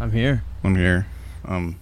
I'm 0.00 0.10
here. 0.12 0.42
I'm 0.62 0.76
here. 0.76 1.06
Um, 1.44 1.78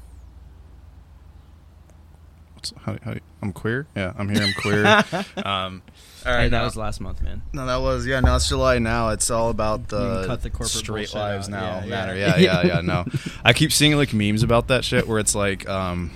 what's, 2.55 2.73
how, 2.83 2.97
how, 3.05 3.15
I'm 3.43 3.53
queer. 3.53 3.87
Yeah, 3.97 4.13
I'm 4.17 4.29
here. 4.29 4.43
I'm 4.43 4.53
queer. 4.55 4.87
um, 5.47 5.83
all 6.25 6.33
Hey, 6.33 6.49
that 6.49 6.51
now- 6.51 6.65
was 6.65 6.77
last 6.77 7.01
month, 7.01 7.23
man. 7.23 7.43
no, 7.53 7.67
that 7.67 7.81
was 7.81 8.07
yeah. 8.07 8.21
Now 8.21 8.37
it's 8.37 8.49
July. 8.49 8.79
Now 8.79 9.09
it's 9.11 9.31
all 9.31 9.51
about 9.51 9.89
the, 9.89 10.25
cut 10.27 10.43
the 10.43 10.51
corporate 10.51 10.71
straight 10.71 11.15
lives 11.15 11.49
out. 11.49 11.51
now 11.51 11.81
Yeah, 11.81 11.87
matter. 11.87 12.17
yeah. 12.17 12.37
Yeah, 12.37 12.63
yeah, 12.63 12.67
yeah. 12.77 12.81
No, 12.83 13.05
I 13.45 13.53
keep 13.53 13.73
seeing 13.73 13.97
like 13.97 14.13
memes 14.15 14.43
about 14.43 14.69
that 14.69 14.85
shit 14.85 15.07
where 15.09 15.19
it's 15.19 15.35
like 15.35 15.69
um, 15.69 16.11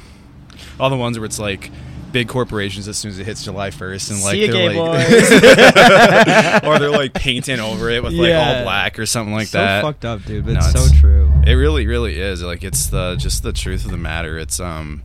all 0.78 0.90
the 0.90 0.96
ones 0.96 1.18
where 1.18 1.26
it's 1.26 1.38
like 1.38 1.70
big 2.12 2.26
corporations 2.26 2.88
as 2.88 2.96
soon 2.96 3.10
as 3.10 3.18
it 3.18 3.26
hits 3.26 3.44
July 3.44 3.68
1st 3.68 4.10
and 4.12 4.22
like 4.22 4.50
they're 4.50 4.72
like 4.72 6.64
or 6.64 6.78
they're 6.78 6.90
like 6.90 7.12
painting 7.12 7.60
over 7.60 7.90
it 7.90 8.02
with 8.02 8.14
like 8.14 8.28
Yeah. 8.30 8.56
all 8.60 8.62
black 8.62 8.98
or 8.98 9.04
something 9.04 9.34
like 9.34 9.50
that. 9.50 9.52
so 9.52 9.58
that. 9.58 9.82
fucked 9.82 10.04
up, 10.06 10.24
dude. 10.24 10.46
But 10.46 10.52
No, 10.54 10.60
it's 10.60 10.72
so 10.72 10.86
true. 11.00 11.17
It 11.48 11.54
really, 11.54 11.86
really 11.86 12.20
is. 12.20 12.42
Like 12.42 12.62
it's 12.62 12.88
the 12.88 13.16
just 13.16 13.42
the 13.42 13.54
truth 13.54 13.86
of 13.86 13.90
the 13.90 13.96
matter. 13.96 14.38
It's 14.38 14.60
um, 14.60 15.02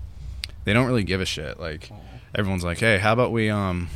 they 0.66 0.74
don't 0.74 0.88
really 0.88 1.06
give 1.06 1.22
a 1.22 1.26
shit. 1.26 1.58
Like 1.58 1.90
everyone's 2.36 2.66
like, 2.66 2.80
hey, 2.80 2.98
how 2.98 3.14
about 3.14 3.32
we 3.32 3.50
um, 3.50 3.88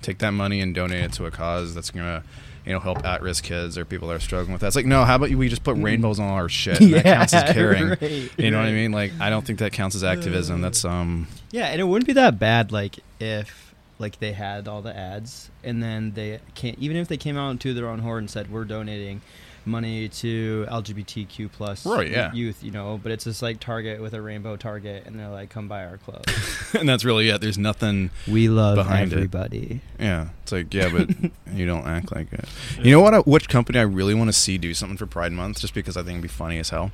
take 0.00 0.16
that 0.20 0.30
money 0.30 0.62
and 0.62 0.74
donate 0.74 1.04
it 1.04 1.12
to 1.14 1.26
a 1.26 1.30
cause 1.30 1.74
that's 1.74 1.90
gonna, 1.90 2.24
you 2.64 2.72
know, 2.72 2.80
help 2.80 3.04
at-risk 3.04 3.44
kids 3.44 3.76
or 3.76 3.84
people 3.84 4.08
that 4.08 4.14
are 4.14 4.20
struggling 4.20 4.52
with 4.52 4.62
that. 4.62 4.68
It's 4.68 4.76
like, 4.76 4.86
no, 4.86 5.04
how 5.04 5.16
about 5.16 5.28
we 5.28 5.50
just 5.50 5.62
put 5.62 5.76
rainbows 5.76 6.18
on 6.18 6.28
our 6.28 6.48
shit? 6.48 6.80
And 6.80 6.94
that 6.94 7.04
counts 7.04 7.34
as 7.34 7.52
caring. 7.52 7.88
right, 8.00 8.30
You 8.38 8.50
know 8.50 8.56
what 8.56 8.66
I 8.66 8.72
mean? 8.72 8.92
Like 8.92 9.12
I 9.20 9.28
don't 9.28 9.44
think 9.44 9.58
that 9.58 9.74
counts 9.74 9.94
as 9.94 10.02
activism. 10.02 10.62
That's 10.62 10.86
um, 10.86 11.28
Yeah, 11.50 11.66
and 11.66 11.82
it 11.82 11.84
wouldn't 11.84 12.06
be 12.06 12.14
that 12.14 12.38
bad, 12.38 12.72
like 12.72 13.00
if 13.20 13.74
like 13.98 14.20
they 14.20 14.32
had 14.32 14.68
all 14.68 14.80
the 14.80 14.96
ads, 14.96 15.50
and 15.62 15.82
then 15.82 16.12
they 16.12 16.40
can't. 16.54 16.78
Even 16.78 16.96
if 16.96 17.08
they 17.08 17.18
came 17.18 17.36
out 17.36 17.50
into 17.50 17.74
their 17.74 17.88
own 17.88 17.98
horn 17.98 18.20
and 18.20 18.30
said 18.30 18.50
we're 18.50 18.64
donating 18.64 19.20
money 19.66 20.08
to 20.08 20.66
LGBTQ 20.70 21.50
plus 21.52 21.84
Right, 21.86 22.10
yeah. 22.10 22.32
youth, 22.32 22.62
you 22.62 22.70
know, 22.70 22.98
but 23.02 23.12
it's 23.12 23.24
just 23.24 23.42
like 23.42 23.60
Target 23.60 24.00
with 24.00 24.14
a 24.14 24.20
rainbow 24.22 24.56
Target, 24.56 25.04
and 25.06 25.18
they're 25.18 25.28
like, 25.28 25.50
come 25.50 25.68
buy 25.68 25.84
our 25.84 25.98
clothes. 25.98 26.74
and 26.74 26.88
that's 26.88 27.04
really 27.04 27.28
it. 27.28 27.40
There's 27.40 27.58
nothing. 27.58 28.10
we 28.26 28.48
love 28.48 28.76
Behind 28.76 29.12
it. 29.12 29.16
everybody. 29.16 29.80
Yeah, 29.98 30.28
it's 30.42 30.52
like 30.52 30.72
yeah, 30.72 30.88
but 30.90 31.10
you 31.54 31.66
don't 31.66 31.86
act 31.86 32.14
like 32.14 32.32
it. 32.32 32.44
You 32.82 32.92
know 32.92 33.00
what? 33.00 33.14
I, 33.14 33.18
which 33.20 33.48
company 33.48 33.78
I 33.78 33.82
really 33.82 34.14
want 34.14 34.28
to 34.28 34.32
see 34.32 34.58
do 34.58 34.74
something 34.74 34.96
for 34.96 35.06
Pride 35.06 35.32
Month, 35.32 35.60
just 35.60 35.74
because 35.74 35.96
I 35.96 36.00
think 36.00 36.10
it'd 36.12 36.22
be 36.22 36.28
funny 36.28 36.58
as 36.58 36.70
hell. 36.70 36.90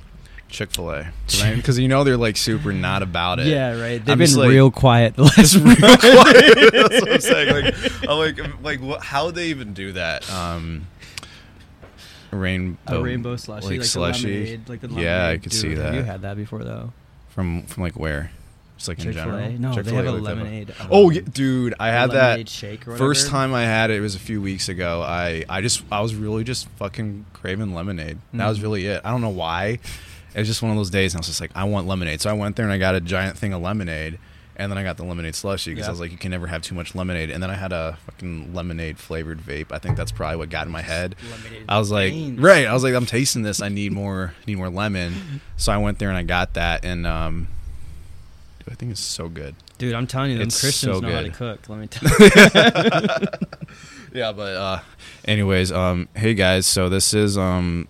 Chick 0.49 0.71
Fil 0.71 0.91
A, 0.91 1.11
because 1.55 1.77
you 1.79 1.89
know 1.89 2.05
they're 2.05 2.15
like 2.15 2.37
super 2.37 2.71
not 2.71 3.03
about 3.03 3.39
it. 3.39 3.47
Yeah, 3.47 3.71
right. 3.81 3.97
They've 3.97 4.13
I'm 4.13 4.17
been 4.17 4.33
like- 4.35 4.49
real 4.49 4.71
quiet 4.71 5.15
the 5.17 5.23
last 5.23 5.55
real 5.55 5.75
quiet. 5.75 6.71
That's 6.71 7.01
what 7.01 7.11
I'm 7.11 7.19
saying. 7.19 7.65
Like, 7.65 8.09
I'm 8.09 8.17
like, 8.17 8.63
like, 8.63 8.79
what, 8.81 9.03
how 9.03 9.29
they 9.31 9.47
even 9.47 9.73
do 9.73 9.91
that? 9.91 10.29
Um, 10.31 10.87
rainbow, 12.31 12.77
a 12.87 13.01
rainbow 13.01 13.35
slushy, 13.35 13.67
like, 13.67 13.77
like 13.79 13.85
slushy. 13.87 14.27
lemonade, 14.33 14.69
like 14.69 14.81
the 14.81 14.87
lemonade. 14.87 15.05
Yeah, 15.05 15.27
I 15.27 15.33
could 15.37 15.51
Dude, 15.51 15.53
see 15.53 15.69
have 15.71 15.77
that. 15.79 15.93
You 15.95 16.01
had 16.03 16.21
that 16.23 16.37
before 16.37 16.63
though. 16.63 16.91
from 17.29 17.63
from 17.63 17.83
like 17.83 17.97
where? 17.97 18.31
Just 18.77 18.89
like 18.89 18.99
in 18.99 19.05
Chick 19.05 19.13
Fil 19.15 19.23
A. 19.23 19.25
general. 19.41 19.59
No, 19.59 19.69
they 19.69 19.75
Chick-fil-A 19.77 20.03
have 20.03 20.13
a 20.13 20.17
lemonade. 20.17 20.75
Oh, 20.91 21.07
um, 21.07 21.13
yeah, 21.13 21.21
dude, 21.33 21.73
I 21.79 21.87
had 21.87 22.11
that. 22.11 22.47
First 22.95 23.27
time 23.27 23.51
I 23.55 23.63
had 23.63 23.89
it, 23.89 23.95
it 23.97 24.01
was 24.01 24.13
a 24.13 24.19
few 24.19 24.39
weeks 24.39 24.69
ago. 24.69 25.01
I, 25.01 25.43
I 25.49 25.61
just 25.61 25.81
I 25.91 26.01
was 26.01 26.13
really 26.13 26.43
just 26.43 26.67
fucking 26.77 27.25
craving 27.33 27.73
lemonade. 27.73 28.19
That 28.33 28.47
was 28.47 28.59
Mhm. 28.59 28.63
really 28.63 28.85
it. 28.85 29.01
I 29.03 29.09
don't 29.09 29.21
know 29.21 29.29
why. 29.29 29.79
It 30.35 30.39
was 30.41 30.47
just 30.47 30.61
one 30.61 30.69
of 30.69 30.77
those 30.77 30.91
days, 30.91 31.13
and 31.15 31.17
I 31.17 31.21
was 31.21 31.27
just 31.27 31.41
like, 31.41 31.49
I 31.55 31.63
want 31.63 31.87
lemonade. 31.87 32.21
So 32.21 32.29
I 32.29 32.33
went 32.33 32.55
there 32.55 32.65
and 32.65 32.71
I 32.71 32.77
got 32.77 32.93
a 32.93 33.01
giant 33.01 33.35
thing 33.35 33.51
of 33.53 33.61
lemonade, 33.63 34.19
and 34.57 34.69
then 34.71 34.77
I 34.77 34.83
got 34.83 34.97
the 34.97 35.05
lemonade 35.05 35.35
slushy 35.35 35.71
because 35.71 35.85
Yeah. 35.85 35.89
I 35.89 35.91
was 35.91 35.99
like, 35.99 36.11
you 36.11 36.17
can 36.17 36.31
never 36.31 36.47
have 36.47 36.61
too 36.63 36.75
much 36.75 36.93
lemonade. 36.95 37.29
And 37.29 37.41
then 37.41 37.49
I 37.49 37.55
had 37.55 37.71
a 37.71 37.97
fucking 38.07 38.53
lemonade 38.53 38.97
flavored 38.97 39.39
vape. 39.39 39.71
I 39.71 39.77
think 39.79 39.95
that's 39.95 40.11
probably 40.11 40.35
what 40.37 40.49
got 40.49 40.65
in 40.65 40.71
my 40.73 40.81
head. 40.81 41.15
Lemonade 41.31 41.65
I 41.69 41.77
was 41.79 41.91
like, 41.91 42.11
veins. 42.11 42.39
right. 42.39 42.65
I 42.67 42.73
was 42.73 42.83
like, 42.83 42.93
I'm 42.95 43.05
tasting 43.05 43.43
this. 43.43 43.61
I 43.61 43.69
need 43.69 43.91
more, 43.93 44.33
need 44.45 44.55
more 44.57 44.69
lemon. 44.69 45.41
So 45.59 45.71
I 45.71 45.77
went 45.77 45.97
there 45.99 46.09
and 46.09 46.17
I 46.17 46.21
got 46.23 46.53
that, 46.53 46.85
and 46.85 47.07
um, 47.07 47.47
I 48.69 48.75
think 48.75 48.91
it's 48.91 49.01
so 49.01 49.27
good. 49.27 49.55
Dude, 49.79 49.95
I'm 49.95 50.05
telling 50.05 50.29
you, 50.31 50.37
them 50.37 50.47
It's 50.47 50.59
Christians 50.61 50.97
so 50.97 50.99
know 50.99 51.11
how 51.11 51.21
to 51.21 51.29
cook. 51.31 51.67
Let 51.67 51.79
me 51.79 51.87
tell 51.89 52.11
you. 52.19 53.27
yeah, 54.13 54.31
but 54.33 54.55
uh, 54.55 54.79
anyways, 55.25 55.71
um, 55.71 56.07
hey 56.15 56.35
guys, 56.35 56.67
so 56.67 56.89
this 56.89 57.13
is 57.15 57.37
um, 57.39 57.87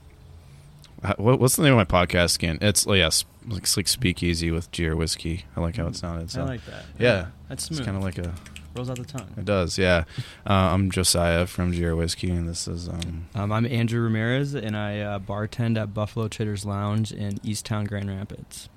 what, 1.17 1.39
what's 1.41 1.56
the 1.57 1.63
name 1.63 1.77
of 1.77 1.89
my 1.89 2.06
podcast 2.06 2.35
again? 2.38 2.57
It's 2.61 2.88
oh, 2.88 2.94
yes, 2.94 3.25
it's 3.52 3.78
like 3.78 3.88
Speakeasy 3.88 4.52
with 4.52 4.72
Gier 4.72 4.96
Whiskey. 4.96 5.46
I 5.56 5.62
like 5.62 5.75
how 5.78 5.88
it 5.88 5.96
sounded. 5.96 6.30
So 6.31 6.41
I 6.41 6.46
like 6.46 6.66
that. 6.66 6.84
yeah, 7.00 7.28
that's 7.50 7.69
it's 7.69 7.80
kind 7.80 7.97
of 7.97 8.03
like 8.03 8.18
a. 8.18 8.34
Rolls 8.75 8.90
out 8.91 8.97
the 8.97 9.06
tongue. 9.06 9.34
It 9.35 9.46
does, 9.46 9.80
yeah. 9.80 10.03
Uh, 10.46 10.53
I'm 10.53 10.91
Josiah 10.91 11.47
from 11.47 11.72
Gier 11.74 11.96
Whiskey, 11.96 12.30
and 12.30 12.47
this 12.47 12.68
is 12.68 12.88
um, 12.88 13.28
Um, 13.34 13.52
I'm 13.52 13.66
Andrew 13.66 14.02
Ramirez, 14.02 14.53
and 14.53 14.78
I 14.78 15.00
uh, 15.00 15.18
bartend 15.19 15.81
at 15.81 15.96
Buffalo 15.96 16.28
Traders 16.28 16.63
Lounge 16.63 17.12
in 17.12 17.38
Eastown, 17.40 17.88
Grand 17.88 18.07
Rapids. 18.09 18.69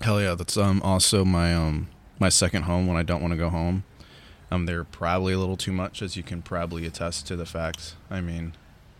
hell 0.00 0.20
yeah. 0.20 0.34
That's 0.34 0.56
um 0.56 0.82
also 0.82 1.24
my 1.24 1.54
um 1.54 1.88
my 2.18 2.28
second 2.28 2.62
home 2.64 2.86
when 2.88 2.96
I 2.96 3.02
don't 3.04 3.20
want 3.20 3.32
to 3.32 3.36
go 3.38 3.50
home. 3.50 3.84
Um, 4.50 4.66
they're 4.66 4.84
probably 4.84 5.32
a 5.34 5.38
little 5.38 5.56
too 5.56 5.72
much, 5.72 6.02
as 6.02 6.16
you 6.16 6.22
can 6.22 6.40
probably 6.42 6.84
attest 6.86 7.26
to 7.28 7.36
the 7.36 7.46
fact. 7.46 7.94
I 8.10 8.20
mean, 8.20 8.54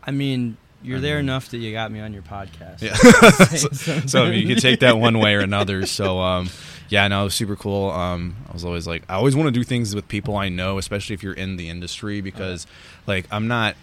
I 0.05 0.11
mean, 0.13 0.57
you're 0.83 0.99
I 0.99 1.01
there 1.01 1.23
mean- 1.23 1.41
say 1.41 1.51
that 1.51 1.59
you 1.59 1.73
got 1.73 1.91
me 1.91 2.01
on 2.01 2.13
your 2.13 2.23
podcast. 2.23 2.83
Yeah. 2.83 2.95
So, 2.95 4.01
so 4.07 4.25
I 4.25 4.31
mean, 4.31 4.47
you 4.47 4.55
could 4.55 4.63
take 4.63 4.81
that 4.81 4.99
one 4.99 5.19
way 5.19 5.35
or 5.35 5.41
another. 5.41 5.87
So 5.87 6.19
um, 6.21 6.49
yeah, 6.89 7.07
no, 7.09 7.23
it 7.23 7.25
was 7.25 7.35
super 7.35 7.57
cool. 7.57 7.91
Um, 7.91 8.37
I 8.49 8.53
was 8.53 8.65
always 8.65 8.87
like, 8.87 9.03
I 9.09 9.15
always 9.15 9.35
want 9.35 9.49
to 9.49 9.53
do 9.53 9.65
things 9.65 9.95
with 9.95 10.09
people 10.09 10.37
I 10.37 10.49
know, 10.49 10.79
especially 10.79 11.15
if 11.15 11.23
you're 11.23 11.33
in 11.33 11.57
the 11.57 11.69
industry, 11.69 12.21
because 12.21 12.67
like 13.07 13.27
I'm 13.31 13.49
not 13.49 13.77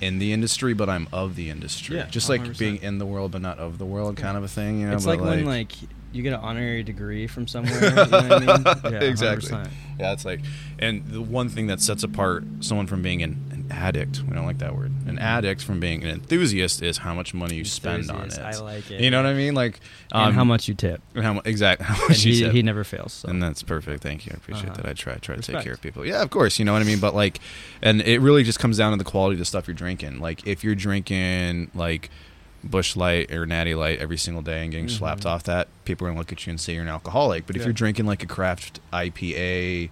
in 0.00 0.18
the 0.18 0.32
industry, 0.32 0.74
but 0.74 0.88
I'm 0.88 1.08
of 1.12 1.36
the 1.36 1.50
industry. 1.50 1.96
Yeah, 1.96 2.06
just 2.06 2.28
like 2.28 2.42
100%. 2.42 2.58
being 2.58 2.82
in 2.82 2.98
the 2.98 3.06
world 3.06 3.32
but 3.32 3.42
not 3.42 3.58
of 3.58 3.78
the 3.78 3.86
world, 3.86 4.16
kind 4.16 4.36
of 4.36 4.44
a 4.44 4.48
thing. 4.48 4.80
You 4.80 4.88
know, 4.88 4.94
it's 4.94 5.04
but, 5.04 5.18
like, 5.18 5.28
when 5.28 5.44
like 5.44 5.72
you 6.14 6.22
get 6.22 6.32
an 6.32 6.40
honorary 6.40 6.82
degree 6.84 7.26
from 7.26 7.48
somewhere. 7.48 7.74
You 7.74 7.90
know 7.90 8.04
what 8.06 8.14
I 8.32 8.38
mean? 8.38 8.92
Yeah, 8.92 9.00
exactly. 9.00 9.50
100%. 9.50 9.68
Yeah, 9.98 10.12
it's 10.12 10.24
like, 10.24 10.40
and 10.78 11.04
the 11.06 11.20
one 11.20 11.48
thing 11.48 11.66
that 11.66 11.80
sets 11.80 12.02
apart 12.04 12.44
someone 12.60 12.86
from 12.86 13.02
being 13.02 13.22
an 13.22 13.50
addict, 13.74 14.22
we 14.28 14.34
don't 14.34 14.46
like 14.46 14.58
that 14.58 14.74
word, 14.76 14.92
an 15.06 15.18
addict 15.18 15.62
from 15.62 15.80
being 15.80 16.02
an 16.04 16.10
enthusiast 16.10 16.82
is 16.82 16.98
how 16.98 17.12
much 17.14 17.34
money 17.34 17.56
you 17.56 17.64
spend 17.64 18.10
on 18.10 18.26
it. 18.28 18.38
I 18.38 18.58
like 18.60 18.90
it. 18.90 19.00
You 19.00 19.10
know 19.10 19.22
what 19.22 19.26
I 19.28 19.34
mean? 19.34 19.54
Like, 19.54 19.80
um, 20.12 20.28
and 20.28 20.34
how 20.34 20.44
much 20.44 20.68
you 20.68 20.74
tip. 20.74 21.02
how 21.16 21.40
exactly 21.44 21.84
how 21.90 22.08
much 22.08 22.24
you 22.24 22.32
he, 22.32 22.48
he 22.50 22.62
never 22.62 22.84
fails. 22.84 23.12
So. 23.12 23.28
And 23.28 23.42
that's 23.42 23.62
perfect. 23.62 24.02
Thank 24.02 24.26
you. 24.26 24.32
I 24.34 24.36
appreciate 24.36 24.70
Uh-huh. 24.70 24.82
that. 24.82 24.86
I 24.86 24.92
try 24.94 25.14
try 25.16 25.36
to 25.36 25.42
take 25.42 25.62
care 25.62 25.72
of 25.74 25.80
people. 25.82 26.06
Yeah, 26.06 26.22
of 26.22 26.30
course. 26.30 26.58
You 26.58 26.64
know 26.64 26.72
what 26.72 26.82
I 26.82 26.84
mean. 26.84 27.00
But 27.00 27.14
like, 27.14 27.40
and 27.82 28.00
it 28.02 28.20
really 28.20 28.44
just 28.44 28.58
comes 28.60 28.78
down 28.78 28.92
to 28.92 28.96
the 28.98 29.04
quality 29.10 29.34
of 29.34 29.38
the 29.40 29.44
stuff 29.44 29.66
you're 29.66 29.74
drinking. 29.74 30.20
Like, 30.20 30.46
if 30.46 30.62
you're 30.64 30.74
drinking 30.74 31.70
like 31.74 32.10
Busch 32.62 32.96
Light 32.96 33.30
or 33.30 33.44
Natty 33.44 33.74
Light 33.74 33.98
every 33.98 34.16
single 34.16 34.42
day 34.42 34.62
and 34.62 34.70
getting 34.70 34.86
Mhm. 34.86 34.98
slapped 34.98 35.26
off 35.26 35.42
that, 35.44 35.68
people 35.84 36.06
are 36.06 36.10
gonna 36.10 36.18
look 36.20 36.32
at 36.32 36.46
you 36.46 36.50
and 36.50 36.58
say 36.60 36.72
you're 36.74 36.82
an 36.82 36.88
alcoholic. 36.88 37.46
But 37.46 37.56
if 37.56 37.60
Yeah. 37.62 37.66
you're 37.66 37.72
drinking 37.74 38.06
like 38.06 38.22
a 38.22 38.26
craft 38.26 38.80
IPA 38.92 39.90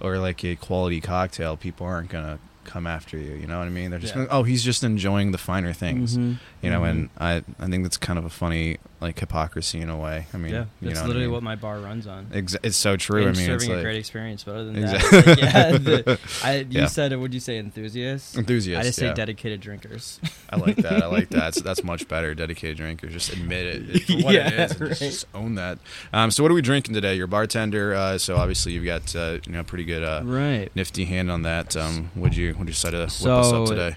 or 0.00 0.18
like 0.18 0.44
a 0.44 0.56
quality 0.56 1.00
cocktail, 1.00 1.56
people 1.56 1.86
aren't 1.86 2.10
gonna 2.10 2.38
come 2.64 2.86
after 2.86 3.16
you. 3.18 3.34
You 3.34 3.46
know 3.46 3.58
what 3.58 3.66
I 3.66 3.70
mean? 3.70 3.90
They're 3.90 3.98
just 4.00 4.14
Yeah. 4.14 4.26
oh, 4.30 4.42
he's 4.42 4.62
just 4.62 4.84
enjoying 4.84 5.32
the 5.32 5.38
finer 5.38 5.72
things. 5.72 6.16
Mhm. 6.16 6.36
You 6.62 6.70
know, 6.70 6.82
Mhm. 6.82 6.90
and 6.90 7.10
I 7.18 7.42
I 7.58 7.66
think 7.68 7.82
that's 7.84 7.96
kind 7.96 8.18
of 8.18 8.24
a 8.24 8.30
funny 8.30 8.76
like 9.00 9.18
hypocrisy 9.18 9.80
in 9.80 9.88
a 9.88 9.96
way. 9.96 10.26
I 10.34 10.36
mean, 10.36 10.52
yeah, 10.52 10.64
you 10.80 10.88
that's 10.88 11.00
know 11.00 11.06
literally 11.06 11.24
I 11.24 11.26
mean? 11.28 11.32
what 11.32 11.42
my 11.42 11.56
bar 11.56 11.78
runs 11.78 12.06
on. 12.06 12.26
Exa- 12.26 12.58
it's 12.62 12.76
so 12.76 12.96
true. 12.96 13.26
And 13.26 13.36
I 13.36 13.38
mean, 13.38 13.46
serving 13.46 13.54
it's 13.54 13.64
a 13.68 13.74
like 13.76 13.82
great 13.82 13.96
experience. 13.96 14.44
But 14.44 14.56
other 14.56 14.64
than 14.72 14.76
Exactly. 14.84 15.20
that, 15.20 15.26
like, 15.28 15.38
yeah, 15.38 15.72
the, 15.78 16.20
I, 16.44 16.56
you 16.58 16.66
Yeah. 16.80 16.86
said, 16.86 17.16
would 17.18 17.32
you 17.32 17.40
say 17.40 17.56
enthusiasts? 17.58 18.36
enthusiast. 18.36 18.78
I 18.78 18.82
just 18.82 18.98
say 18.98 19.06
yeah. 19.06 19.14
dedicated 19.14 19.60
drinkers. 19.60 20.20
I 20.50 20.56
like 20.56 20.76
that. 20.76 21.02
I 21.02 21.06
like 21.06 21.30
that. 21.30 21.40
That's, 21.40 21.62
that's 21.62 21.82
much 21.82 22.06
better. 22.08 22.34
Dedicated 22.34 22.76
drinkers. 22.76 23.12
Just 23.14 23.32
admit 23.32 23.66
it 23.66 24.02
for 24.06 24.12
what 24.24 24.34
it 24.34 24.38
Yeah, 24.38 24.64
is. 24.64 24.72
and 24.72 24.80
right. 24.82 24.96
Just 24.96 25.26
own 25.34 25.54
that. 25.54 25.78
Um, 26.12 26.30
so 26.30 26.42
what 26.42 26.52
are 26.52 26.54
we 26.54 26.60
drinking 26.62 26.92
today? 26.94 27.14
You're 27.14 27.24
a 27.24 27.28
bartender, 27.28 27.94
uh, 27.94 28.18
so 28.18 28.36
obviously 28.36 28.72
you've 28.72 28.84
got 28.84 29.16
uh, 29.16 29.38
you 29.46 29.52
know 29.52 29.64
pretty 29.64 29.84
good 29.84 30.04
uh, 30.04 30.20
right. 30.24 30.68
nifty 30.74 31.06
hand 31.06 31.30
on 31.30 31.42
that. 31.42 31.74
Um, 31.76 32.10
would 32.14 32.36
you 32.36 32.48
would 32.58 32.68
you 32.68 32.74
decide 32.74 32.90
to 32.90 32.98
whip 32.98 33.06
us 33.06 33.24
up 33.52 33.66
today? 33.68 33.96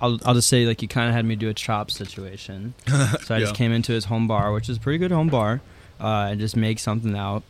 I'll, 0.00 0.18
I'll 0.24 0.34
just 0.34 0.48
say, 0.48 0.66
like, 0.66 0.82
you 0.82 0.88
kind 0.88 1.08
of 1.08 1.14
had 1.14 1.24
me 1.24 1.36
do 1.36 1.48
a 1.48 1.54
chop 1.54 1.90
situation. 1.90 2.74
So 3.22 3.34
I 3.34 3.40
just 3.40 3.54
came 3.54 3.72
into 3.72 3.92
his 3.92 4.04
home 4.06 4.26
bar, 4.28 4.52
which 4.52 4.68
is 4.68 4.76
a 4.76 4.80
pretty 4.80 4.98
good 4.98 5.10
home 5.10 5.28
bar, 5.28 5.60
uh, 6.00 6.28
and 6.30 6.40
just 6.40 6.56
make 6.56 6.78
something 6.78 7.16
out. 7.16 7.42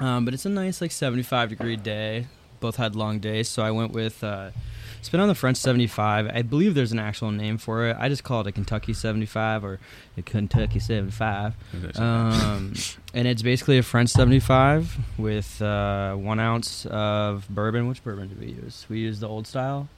Um, 0.00 0.24
but 0.24 0.34
it's 0.34 0.44
a 0.44 0.48
nice, 0.50 0.80
like, 0.80 0.90
75 0.92 1.50
degree 1.50 1.76
day. 1.76 2.26
Both 2.60 2.76
had 2.76 2.96
long 2.96 3.18
days, 3.18 3.48
so 3.48 3.62
I 3.62 3.70
went 3.70 3.92
with. 3.92 4.24
Uh, 4.24 4.50
it's 4.98 5.08
been 5.10 5.20
on 5.20 5.28
the 5.28 5.34
French 5.34 5.58
75. 5.58 6.26
I 6.34 6.42
believe 6.42 6.74
there's 6.74 6.90
an 6.90 6.98
actual 6.98 7.30
name 7.30 7.58
for 7.58 7.86
it. 7.86 7.96
I 8.00 8.08
just 8.08 8.24
call 8.24 8.40
it 8.40 8.46
a 8.48 8.52
Kentucky 8.52 8.92
75 8.92 9.62
or 9.64 9.78
a 10.16 10.22
Kentucky 10.22 10.80
75. 10.80 11.54
Um, 11.96 12.74
and 13.14 13.28
it's 13.28 13.42
basically 13.42 13.78
a 13.78 13.82
French 13.84 14.10
75 14.10 14.96
with 15.18 15.60
uh, 15.62 16.14
one 16.14 16.40
ounce 16.40 16.86
of 16.86 17.46
bourbon. 17.48 17.86
Which 17.88 18.02
bourbon 18.02 18.28
did 18.30 18.40
we 18.40 18.46
use? 18.48 18.86
We 18.88 18.98
used 18.98 19.20
the 19.20 19.28
old 19.28 19.46
style. 19.46 19.88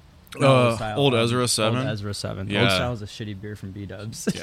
Uh, 0.42 0.76
style, 0.76 0.98
Old 0.98 1.14
Ezra 1.14 1.46
7? 1.48 1.78
Old 1.78 1.88
Ezra 1.88 2.14
7. 2.14 2.48
Yeah. 2.50 2.62
Old 2.62 2.70
style 2.70 2.92
is 2.92 3.02
a 3.02 3.06
shitty 3.06 3.40
beer 3.40 3.56
from 3.56 3.70
B 3.72 3.86
Dubs. 3.86 4.28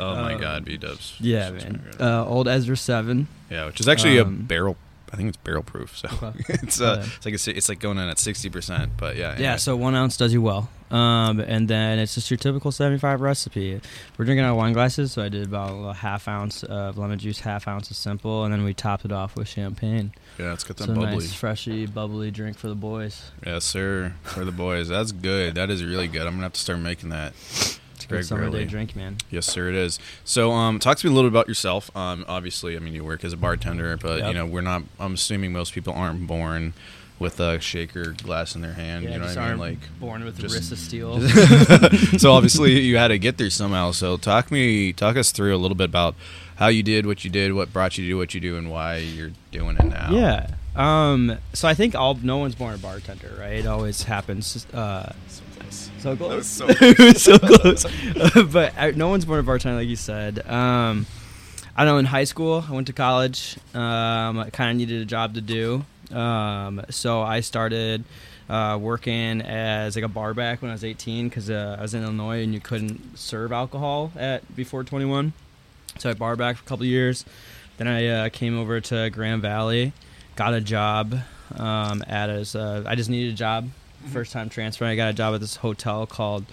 oh 0.00 0.14
my 0.16 0.34
Um, 0.34 0.40
God, 0.40 0.64
B 0.64 0.76
Dubs. 0.76 1.14
Yeah, 1.20 1.50
man. 1.50 1.82
Uh, 2.00 2.24
old 2.26 2.48
Ezra 2.48 2.76
7. 2.76 3.26
yeah, 3.50 3.66
which 3.66 3.80
is 3.80 3.88
actually 3.88 4.18
um, 4.18 4.28
a 4.28 4.30
barrel. 4.30 4.76
I 5.12 5.16
think 5.16 5.28
it's 5.28 5.36
barrel 5.38 5.62
proof. 5.62 5.96
So 5.96 6.08
Okay. 6.20 6.42
it's 6.62 6.80
uh, 6.80 6.96
Okay. 6.98 7.08
it's 7.16 7.46
like 7.46 7.54
a, 7.54 7.56
it's 7.58 7.68
like 7.68 7.78
going 7.78 7.96
in 7.98 8.08
at 8.08 8.18
sixty 8.18 8.50
percent. 8.50 8.92
But 8.96 9.14
yeah, 9.16 9.38
Yeah, 9.38 9.54
so 9.56 9.76
one 9.76 9.94
ounce 9.94 10.16
does 10.16 10.32
you 10.32 10.42
well. 10.42 10.68
Um, 10.90 11.38
and 11.40 11.68
then 11.68 11.98
it's 12.00 12.14
just 12.16 12.30
your 12.30 12.38
typical 12.38 12.70
75 12.72 13.20
recipe. 13.20 13.80
We're 14.18 14.24
drinking 14.24 14.44
out 14.44 14.52
of 14.52 14.56
wine 14.56 14.72
glasses, 14.72 15.10
so 15.12 15.22
I 15.22 15.28
did 15.28 15.44
about 15.46 15.72
a 15.90 15.92
half 15.94 16.28
ounce 16.28 16.62
of 16.64 16.96
lemon 16.98 17.18
juice, 17.18 17.40
half 17.40 17.66
ounce 17.66 17.90
of 17.90 17.96
simple, 17.96 18.44
and 18.44 18.52
then 18.52 18.62
we 18.64 18.72
topped 18.74 19.04
it 19.04 19.10
off 19.12 19.34
with 19.36 19.48
champagne. 19.48 20.12
Yeah, 20.38 20.52
it's 20.52 20.64
got 20.64 20.76
that 20.78 20.84
So 20.84 20.94
bubbly. 20.94 21.12
nice, 21.16 21.32
freshy, 21.32 21.86
bubbly 21.86 22.30
drink 22.30 22.58
for 22.58 22.68
the 22.68 22.74
boys. 22.74 23.30
Yes, 23.44 23.64
sir. 23.64 24.12
For 24.22 24.44
the 24.44 24.52
boys, 24.52 24.88
that's 24.88 25.12
good. 25.12 25.54
That 25.54 25.70
is 25.70 25.82
really 25.84 26.08
good. 26.08 26.22
I'm 26.22 26.32
gonna 26.34 26.42
have 26.44 26.52
to 26.54 26.60
start 26.60 26.78
making 26.80 27.08
that. 27.10 27.32
It's 27.94 28.04
a 28.04 28.08
good 28.08 28.26
summer 28.26 28.50
day 28.50 28.64
drink, 28.66 28.94
man. 28.94 29.16
Yes, 29.30 29.46
sir. 29.46 29.68
It 29.70 29.74
is. 29.74 29.98
So, 30.24 30.52
um, 30.52 30.78
talk 30.78 30.98
to 30.98 31.06
me 31.06 31.12
a 31.12 31.14
little 31.16 31.30
bit 31.30 31.34
about 31.34 31.48
yourself. 31.48 31.90
Um, 31.96 32.24
obviously, 32.28 32.76
I 32.76 32.80
mean, 32.80 32.92
you 32.94 33.02
work 33.04 33.24
as 33.24 33.32
a 33.32 33.36
bartender, 33.38 33.96
but 33.96 34.18
Yep. 34.18 34.28
you 34.28 34.34
know, 34.34 34.44
we're 34.46 34.60
not. 34.60 34.82
I'm 35.00 35.14
assuming 35.14 35.52
most 35.52 35.72
people 35.72 35.94
aren't 35.94 36.26
born 36.26 36.74
with 37.18 37.40
a 37.40 37.58
shaker 37.58 38.14
glass 38.22 38.54
in 38.54 38.60
their 38.60 38.74
hand. 38.74 39.04
Yeah, 39.04 39.12
you 39.14 39.18
know 39.20 39.26
what 39.28 39.38
I 39.38 39.48
mean? 39.48 39.58
Like, 39.58 39.78
born 39.98 40.22
with 40.22 40.38
just- 40.38 40.54
a 40.54 40.58
wrist 40.58 40.72
of 40.72 40.78
steel. 40.78 41.18
so 42.18 42.32
obviously 42.32 42.78
you 42.80 42.98
had 42.98 43.08
to 43.08 43.18
get 43.18 43.38
there 43.38 43.48
somehow. 43.48 43.92
So 43.92 44.18
talk 44.18 44.50
me, 44.50 44.92
talk 44.92 45.16
us 45.16 45.32
through 45.32 45.56
a 45.56 45.56
little 45.56 45.74
bit 45.76 45.84
about 45.88 46.14
how 46.56 46.68
you 46.68 46.82
did 46.82 47.06
what 47.06 47.24
you 47.24 47.30
did, 47.30 47.52
what 47.52 47.72
brought 47.72 47.96
you 47.96 48.04
to 48.04 48.10
do 48.10 48.16
what 48.18 48.34
you 48.34 48.40
do, 48.40 48.56
and 48.56 48.70
why 48.70 48.98
you're 48.98 49.32
doing 49.52 49.76
it 49.76 49.84
now. 49.84 50.10
Yeah. 50.10 50.48
Um, 50.74 51.38
so 51.54 51.68
I 51.68 51.74
think 51.74 51.94
all 51.94 52.14
no 52.14 52.38
one's 52.38 52.54
born 52.54 52.74
a 52.74 52.78
bartender, 52.78 53.34
right? 53.38 53.54
It 53.54 53.66
always 53.66 54.02
happens. 54.02 54.66
Uh, 54.72 55.12
so 55.98 56.16
close. 56.16 56.36
was 56.36 56.46
so 56.46 56.68
so 57.14 57.38
close. 57.38 57.86
but 58.52 58.72
uh, 58.76 58.92
no 58.94 59.08
one's 59.08 59.24
born 59.24 59.40
a 59.40 59.42
bartender, 59.42 59.78
like 59.78 59.88
you 59.88 59.96
said. 59.96 60.46
Um, 60.48 61.06
I 61.76 61.84
don't 61.84 61.94
know. 61.94 61.98
In 61.98 62.04
high 62.06 62.24
school, 62.24 62.64
I 62.68 62.72
went 62.72 62.86
to 62.86 62.92
college. 62.92 63.58
Um, 63.74 64.38
I 64.38 64.50
kind 64.50 64.70
of 64.70 64.76
needed 64.76 65.02
a 65.02 65.04
job 65.04 65.34
to 65.34 65.40
do. 65.40 65.84
Um, 66.12 66.82
so 66.90 67.22
I 67.22 67.40
started 67.40 68.04
uh, 68.48 68.78
working 68.80 69.40
as 69.42 69.96
like 69.96 70.04
a 70.04 70.08
bar 70.08 70.34
back 70.34 70.62
when 70.62 70.70
I 70.70 70.74
was 70.74 70.84
18 70.84 71.28
because 71.28 71.50
uh, 71.50 71.76
I 71.78 71.82
was 71.82 71.94
in 71.94 72.02
Illinois 72.02 72.42
and 72.42 72.54
you 72.54 72.60
couldn't 72.60 73.18
serve 73.18 73.52
alcohol 73.52 74.12
at 74.16 74.54
before 74.54 74.84
21. 74.84 75.32
So 75.98 76.10
I 76.10 76.14
bar 76.14 76.36
back 76.36 76.56
for 76.56 76.62
a 76.62 76.66
couple 76.66 76.84
of 76.84 76.88
years. 76.88 77.24
Then 77.78 77.88
I 77.88 78.06
uh, 78.06 78.28
came 78.30 78.58
over 78.58 78.80
to 78.80 79.10
Grand 79.10 79.42
Valley, 79.42 79.92
got 80.34 80.54
a 80.54 80.60
job 80.60 81.18
um, 81.54 82.02
at 82.06 82.30
as 82.30 82.54
uh, 82.56 82.82
I 82.86 82.94
just 82.94 83.10
needed 83.10 83.34
a 83.34 83.36
job. 83.36 83.68
First 84.12 84.32
time 84.32 84.48
transferring, 84.48 84.90
I 84.92 84.96
got 84.96 85.10
a 85.10 85.12
job 85.12 85.34
at 85.34 85.40
this 85.40 85.56
hotel 85.56 86.06
called 86.06 86.44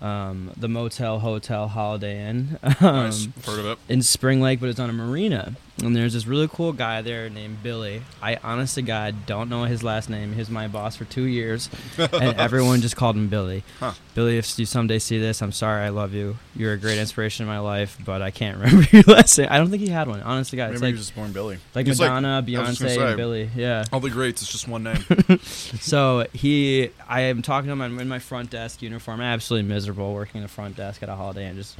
um, 0.00 0.52
the 0.56 0.68
Motel 0.68 1.18
Hotel 1.18 1.68
Holiday 1.68 2.28
Inn. 2.28 2.58
Nice. 2.80 3.24
Um, 3.26 3.34
Heard 3.44 3.58
of 3.60 3.66
it? 3.66 3.78
in 3.88 4.02
Spring 4.02 4.40
Lake, 4.40 4.60
but 4.60 4.68
it's 4.68 4.78
on 4.80 4.88
a 4.88 4.92
marina. 4.92 5.56
And 5.82 5.96
there's 5.96 6.12
this 6.12 6.26
really 6.26 6.48
cool 6.48 6.72
guy 6.72 7.00
there 7.00 7.30
named 7.30 7.62
Billy. 7.62 8.02
I 8.20 8.36
honest 8.42 8.74
to 8.74 8.82
God 8.82 9.26
don't 9.26 9.48
know 9.48 9.64
his 9.64 9.82
last 9.82 10.10
name. 10.10 10.32
He 10.32 10.38
was 10.38 10.50
my 10.50 10.68
boss 10.68 10.96
for 10.96 11.04
two 11.06 11.22
years, 11.24 11.70
and 11.96 12.12
everyone 12.38 12.80
just 12.82 12.96
called 12.96 13.16
him 13.16 13.28
Billy. 13.28 13.62
Huh. 13.78 13.92
Billy, 14.14 14.36
if 14.36 14.58
you 14.58 14.66
someday 14.66 14.98
see 14.98 15.18
this, 15.18 15.40
I'm 15.40 15.52
sorry. 15.52 15.82
I 15.84 15.88
love 15.88 16.12
you. 16.12 16.36
You're 16.54 16.74
a 16.74 16.78
great 16.78 16.98
inspiration 16.98 17.44
in 17.44 17.48
my 17.48 17.60
life, 17.60 17.96
but 18.04 18.20
I 18.20 18.30
can't 18.30 18.58
remember 18.60 18.86
your 18.92 19.02
last 19.04 19.38
name. 19.38 19.48
I 19.50 19.56
don't 19.56 19.70
think 19.70 19.82
he 19.82 19.88
had 19.88 20.06
one. 20.08 20.20
Honest 20.20 20.50
to 20.50 20.56
God, 20.56 20.72
it's 20.72 20.80
Maybe 20.80 20.88
like 20.92 20.94
he 20.94 20.98
was 20.98 21.06
just 21.06 21.16
born 21.16 21.32
Billy. 21.32 21.58
like 21.74 21.86
He's 21.86 21.98
Madonna, 21.98 22.36
I 22.36 22.40
was 22.40 22.78
just 22.78 22.82
Beyonce, 22.82 22.94
say, 22.94 23.06
and 23.08 23.16
Billy. 23.16 23.50
Yeah. 23.56 23.84
All 23.92 24.00
the 24.00 24.10
greats. 24.10 24.42
It's 24.42 24.52
just 24.52 24.68
one 24.68 24.82
name. 24.82 25.04
So 25.80 26.26
he, 26.32 26.90
I 27.08 27.22
am 27.22 27.42
talking 27.42 27.66
to 27.68 27.72
him. 27.72 27.80
I'm 27.80 27.98
in 27.98 28.08
my 28.08 28.18
front 28.18 28.50
desk 28.50 28.82
uniform. 28.82 29.20
absolutely 29.20 29.68
miserable 29.68 30.12
working 30.12 30.38
in 30.38 30.42
the 30.42 30.48
front 30.48 30.76
desk 30.76 31.02
at 31.02 31.08
a 31.08 31.14
Holiday 31.14 31.48
Inn, 31.48 31.56
just 31.56 31.78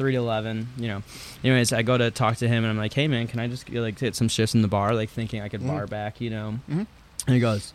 three 0.00 0.12
to 0.12 0.18
eleven. 0.18 0.68
You 0.78 0.88
know. 0.88 1.02
Anyways, 1.44 1.72
I 1.74 1.82
go 1.82 1.98
to 1.98 2.10
talk 2.10 2.38
to 2.38 2.48
him, 2.48 2.64
and 2.64 2.70
I'm 2.70 2.78
like, 2.78 2.94
"Hey, 2.94 3.06
man, 3.06 3.26
can 3.28 3.38
I 3.38 3.48
just 3.48 3.68
like 3.70 3.98
hit 3.98 4.16
some 4.16 4.28
shifts 4.28 4.54
in 4.54 4.62
the 4.62 4.68
bar? 4.68 4.94
Like 4.94 5.10
thinking 5.10 5.42
I 5.42 5.48
could 5.50 5.60
Mhm. 5.60 5.66
bar 5.66 5.86
back, 5.86 6.20
you 6.22 6.30
know?" 6.30 6.58
Mhm. 6.70 6.86
And 7.26 7.34
he 7.34 7.38
goes, 7.38 7.74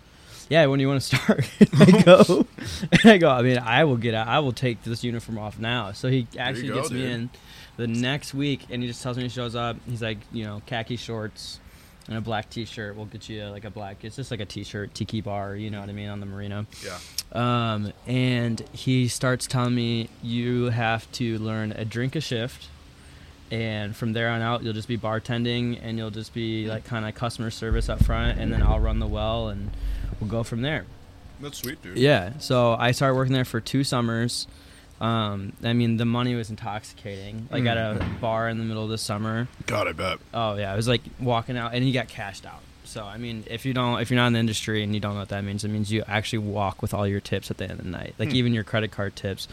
"Yeah, 0.49 0.65
when 0.65 0.79
do 0.79 0.81
you 0.81 0.87
want 0.89 1.01
to 1.01 1.15
start?" 1.15 1.47
I 1.79 2.01
go, 2.03 2.47
and 2.91 3.05
I 3.11 3.17
go. 3.19 3.29
I 3.29 3.43
mean, 3.43 3.59
I 3.59 3.83
will 3.83 3.97
get 3.97 4.15
out. 4.15 4.27
I 4.27 4.39
will 4.39 4.53
take 4.53 4.83
this 4.83 5.03
uniform 5.03 5.37
off 5.37 5.59
now. 5.59 5.91
So 5.91 6.09
he 6.09 6.25
actually 6.39 6.69
go, 6.69 6.75
gets 6.81 6.89
me 6.91 7.05
in 7.05 7.29
the 7.77 7.85
next 7.87 8.33
week, 8.33 8.61
and 8.71 8.81
he 8.81 8.87
just 8.87 9.03
tells 9.03 9.17
me 9.17 9.23
he 9.23 9.29
shows 9.29 9.55
up. 9.55 9.77
He's 9.87 10.01
like, 10.01 10.17
you 10.33 10.43
know, 10.45 10.61
khaki 10.65 10.95
shorts. 10.97 11.59
And 12.07 12.17
a 12.17 12.21
black 12.21 12.51
T-shirt 12.51 12.95
We'll 12.95 13.05
get 13.05 13.27
you 13.29 13.45
like 13.45 13.65
a 13.65 13.71
black. 13.71 14.03
It's 14.03 14.15
just 14.15 14.29
like 14.29 14.39
a 14.39 14.45
T-shirt, 14.45 14.93
tiki 14.93 15.21
bar. 15.21 15.55
You 15.55 15.71
know 15.71 15.79
what 15.79 15.89
I 15.89 15.93
mean 15.93 16.09
on 16.09 16.19
the 16.19 16.25
marina. 16.27 16.67
yeah. 16.83 16.99
Um, 17.31 17.93
and 18.05 18.59
he 18.73 19.07
starts 19.07 19.47
telling 19.47 19.73
me 19.73 20.09
you 20.21 20.65
have 20.65 21.11
to 21.13 21.39
learn 21.39 21.71
a 21.71 21.83
drink 21.83 22.15
a 22.15 22.21
shift, 22.21 22.67
and 23.51 23.95
from 23.95 24.13
there 24.13 24.29
on 24.29 24.41
out 24.41 24.63
you'll 24.63 24.73
just 24.73 24.87
be 24.87 24.97
bartending 24.97 25.79
and 25.81 25.97
you'll 25.97 26.11
just 26.11 26.33
be 26.33 26.67
like 26.67 26.85
kind 26.85 27.05
of 27.05 27.15
customer 27.15 27.49
service 27.49 27.89
up 27.89 28.03
front, 28.03 28.39
and 28.39 28.53
then 28.53 28.61
I'll 28.61 28.79
run 28.79 28.99
the 28.99 29.07
well 29.07 29.49
and 29.49 29.71
we'll 30.19 30.29
go 30.29 30.43
from 30.43 30.61
there. 30.61 30.85
That's 31.41 31.57
sweet, 31.57 31.81
dude. 31.81 31.97
Yeah. 31.97 32.37
So 32.37 32.73
I 32.75 32.91
started 32.91 33.15
working 33.15 33.33
there 33.33 33.45
for 33.45 33.59
two 33.59 33.83
summers. 33.83 34.47
Um, 35.01 35.53
I 35.63 35.73
mean 35.73 35.97
the 35.97 36.05
money 36.05 36.35
was 36.35 36.49
intoxicating. 36.49 37.47
Like 37.51 37.65
at 37.65 37.77
a 37.77 38.05
bar 38.21 38.47
in 38.49 38.57
the 38.57 38.63
middle 38.63 38.83
of 38.83 38.89
the 38.89 38.97
summer. 38.97 39.47
God, 39.65 39.87
I 39.87 39.91
bet. 39.91 40.19
Oh 40.33 40.55
yeah, 40.55 40.73
it 40.73 40.75
was 40.77 40.87
like 40.87 41.01
walking 41.19 41.57
out, 41.57 41.73
and 41.73 41.85
you 41.85 41.93
got 41.93 42.07
cashed 42.07 42.45
out. 42.45 42.61
So 42.85 43.03
I 43.03 43.17
mean, 43.17 43.43
if 43.49 43.65
you 43.65 43.73
don't, 43.73 43.99
if 43.99 44.09
you're 44.09 44.15
not 44.19 44.27
in 44.27 44.33
the 44.33 44.39
industry 44.39 44.83
and 44.83 44.93
you 44.93 44.99
don't 45.01 45.13
know 45.13 45.19
what 45.19 45.29
that 45.29 45.43
means, 45.43 45.63
it 45.65 45.69
means 45.69 45.91
you 45.91 46.03
actually 46.07 46.39
walk 46.39 46.81
with 46.81 46.93
all 46.93 47.07
your 47.07 47.19
tips 47.19 47.49
at 47.51 47.57
the 47.57 47.63
end 47.65 47.73
of 47.79 47.83
the 47.83 47.89
night, 47.91 48.13
like 48.19 48.29
Hmm. 48.29 48.35
even 48.35 48.53
your 48.53 48.63
credit 48.63 48.91
card 48.91 49.15
tips. 49.15 49.47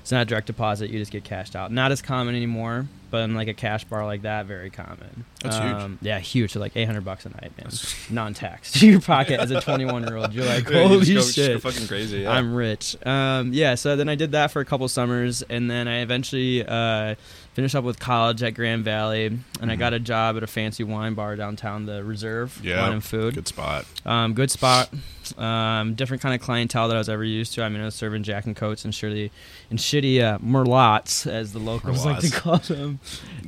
It's 0.00 0.12
not 0.12 0.26
direct 0.26 0.46
deposit; 0.46 0.90
you 0.90 0.98
just 0.98 1.10
get 1.10 1.24
cashed 1.24 1.56
out. 1.56 1.72
Not 1.72 1.90
as 1.92 2.02
common 2.02 2.34
anymore, 2.36 2.86
but 3.10 3.18
in 3.18 3.34
like 3.34 3.48
a 3.48 3.54
cash 3.54 3.84
bar 3.84 4.04
like 4.04 4.22
that, 4.22 4.46
very 4.46 4.70
common. 4.70 5.24
That's 5.42 5.56
huge. 5.58 5.76
huge. 5.82 5.98
Yeah, 6.02 6.18
huge. 6.18 6.52
So 6.52 6.60
like 6.60 6.76
800 6.76 7.04
bucks 7.04 7.26
a 7.26 7.28
night, 7.30 7.52
man, 7.58 7.70
non-taxed 8.10 8.74
to 8.80 8.86
your 8.90 9.00
pocket 9.00 9.38
as 9.40 9.50
a 9.50 9.60
21 9.60 10.04
year 10.04 10.16
old. 10.16 10.32
You're 10.32 10.44
like, 10.46 10.68
Yeah, 10.68 10.82
you 10.82 10.88
holy 10.88 11.14
go- 11.14 11.20
shit. 11.22 11.60
fucking 11.62 11.86
crazy. 11.86 12.18
Yeah. 12.20 12.30
I'm 12.32 12.54
rich. 12.54 12.96
Um, 13.06 13.52
yeah, 13.52 13.74
so 13.74 13.94
then 13.96 14.08
I 14.08 14.14
did 14.14 14.32
that 14.32 14.50
for 14.50 14.60
a 14.60 14.64
couple 14.64 14.88
summers, 14.88 15.42
and 15.42 15.70
then 15.70 15.86
I 15.88 16.00
eventually 16.00 16.64
uh, 16.66 17.14
finished 17.54 17.74
up 17.74 17.84
with 17.84 17.98
college 18.00 18.42
at 18.42 18.54
Grand 18.54 18.84
Valley, 18.84 19.26
and 19.60 19.70
I 19.70 19.76
Mhm. 19.76 19.78
got 19.78 19.92
a 19.94 20.00
job 20.00 20.36
at 20.36 20.42
a 20.42 20.46
fancy 20.46 20.82
wine 20.82 21.14
bar 21.14 21.36
downtown, 21.36 21.86
the 21.86 22.02
Reserve 22.02 22.58
Yeah, 22.62 22.82
Wine 22.82 22.92
and 22.94 23.04
Food. 23.04 23.34
Good 23.34 23.48
spot. 23.48 23.84
Um, 24.06 24.34
good 24.34 24.50
spot. 24.50 24.88
Um, 25.38 25.94
different 25.94 26.22
kind 26.22 26.34
of 26.34 26.40
clientele 26.42 26.88
that 26.88 26.94
I 26.94 26.98
was 26.98 27.08
ever 27.08 27.24
used 27.24 27.54
to. 27.54 27.62
I 27.62 27.68
mean, 27.70 27.80
I 27.80 27.86
was 27.86 27.94
serving 27.94 28.24
Jack 28.24 28.44
and 28.44 28.54
Cokes 28.54 28.84
and 28.84 28.92
shitty 28.92 29.30
and 29.70 29.78
shitty 29.78 30.20
uh, 30.20 30.38
merlots, 30.38 31.26
as 31.30 31.52
the 31.54 31.58
locals 31.58 32.04
like 32.04 32.20
to 32.20 32.30
call 32.30 32.58
them. 32.58 33.00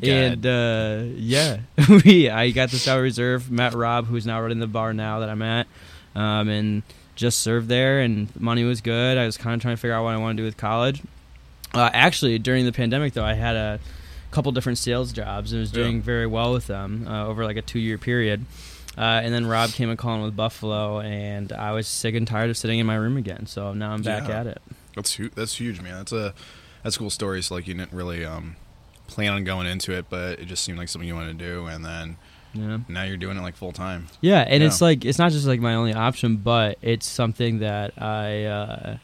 And 0.03 0.45
uh, 0.47 1.03
yeah, 1.17 1.59
we 2.05 2.29
I 2.29 2.51
got 2.51 2.71
the 2.71 2.93
of 2.93 3.03
reserve. 3.03 3.51
Met 3.51 3.73
Rob, 3.75 4.07
who's 4.07 4.27
now 4.27 4.41
running 4.41 4.59
the 4.61 4.67
bar 4.67 4.93
now 4.93 5.21
that 5.21 5.29
I'm 5.29 5.43
at, 5.43 5.67
um, 6.15 6.49
and 6.49 6.83
just 7.15 7.39
served 7.39 7.69
there. 7.69 8.01
And 8.01 8.29
money 8.41 8.65
was 8.65 8.81
good. 8.81 9.17
I 9.19 9.25
was 9.27 9.37
kind 9.37 9.55
of 9.55 9.63
trying 9.63 9.75
to 9.77 9.81
figure 9.81 9.95
out 9.95 10.05
what 10.05 10.15
I 10.15 10.19
want 10.19 10.37
to 10.37 10.43
do 10.43 10.45
with 10.45 10.57
college. 10.57 11.03
Uh, 11.75 11.91
actually, 11.93 12.39
during 12.39 12.65
the 12.67 12.73
pandemic, 12.73 13.15
though, 13.15 13.25
I 13.25 13.35
had 13.35 13.57
a 13.57 13.81
couple 14.31 14.53
different 14.53 14.79
sales 14.79 15.13
jobs 15.13 15.53
and 15.53 15.61
was 15.61 15.71
Yeah. 15.73 15.85
doing 15.85 16.03
very 16.03 16.27
well 16.27 16.53
with 16.53 16.67
them 16.67 17.07
uh, 17.09 17.27
over 17.27 17.45
like 17.45 17.57
a 17.57 17.63
two 17.63 17.79
year 17.79 17.97
period. 17.99 18.45
Uh, 18.99 19.21
and 19.23 19.33
then 19.33 19.47
Rob 19.47 19.71
came 19.73 19.91
and 19.91 19.99
calling 19.99 20.23
with 20.23 20.35
Buffalo, 20.37 21.01
and 21.01 21.53
I 21.53 21.73
was 21.73 21.87
sick 21.87 22.15
and 22.15 22.27
tired 22.27 22.49
of 22.51 22.57
sitting 22.57 22.79
in 22.79 22.87
my 22.87 22.95
room 22.95 23.17
again. 23.19 23.45
So 23.47 23.73
now 23.75 23.91
I'm 23.93 24.01
back 24.03 24.29
Yeah. 24.29 24.41
at 24.41 24.47
it. 24.47 24.63
That's 24.95 25.13
huge. 25.15 25.33
That's 25.35 25.59
huge, 25.61 25.81
man. 25.83 25.97
That's 25.97 26.13
a 26.13 26.35
that's 26.83 26.97
a 26.97 26.99
cool 26.99 27.11
story. 27.11 27.43
So 27.43 27.55
like 27.57 27.67
you 27.67 27.75
didn't 27.75 27.93
really 27.93 28.25
um 28.25 28.57
plan 29.07 29.33
on 29.33 29.45
going 29.45 29.67
into 29.67 29.93
it, 29.93 30.07
but 30.11 30.39
it 30.41 30.47
just 30.47 30.65
seemed 30.65 30.79
like 30.79 30.89
something 30.89 31.07
you 31.09 31.15
wanted 31.15 31.39
to 31.39 31.45
do, 31.45 31.67
and 31.67 31.85
then 31.85 32.17
Yeah. 32.55 32.79
now 32.89 33.03
you're 33.03 33.17
doing 33.17 33.37
it 33.37 33.41
like 33.43 33.55
full 33.57 33.73
time. 33.73 34.07
Yeah, 34.21 34.41
and 34.41 34.63
Yeah. 34.63 34.69
it's 34.69 34.81
like 34.81 35.05
it's 35.05 35.19
not 35.19 35.33
just 35.33 35.47
like 35.47 35.61
my 35.61 35.75
only 35.75 35.93
option, 35.95 36.37
but 36.37 36.79
it's 36.83 37.07
something 37.07 37.59
that 37.61 37.93
I 38.01 38.45
uh, 38.45 38.97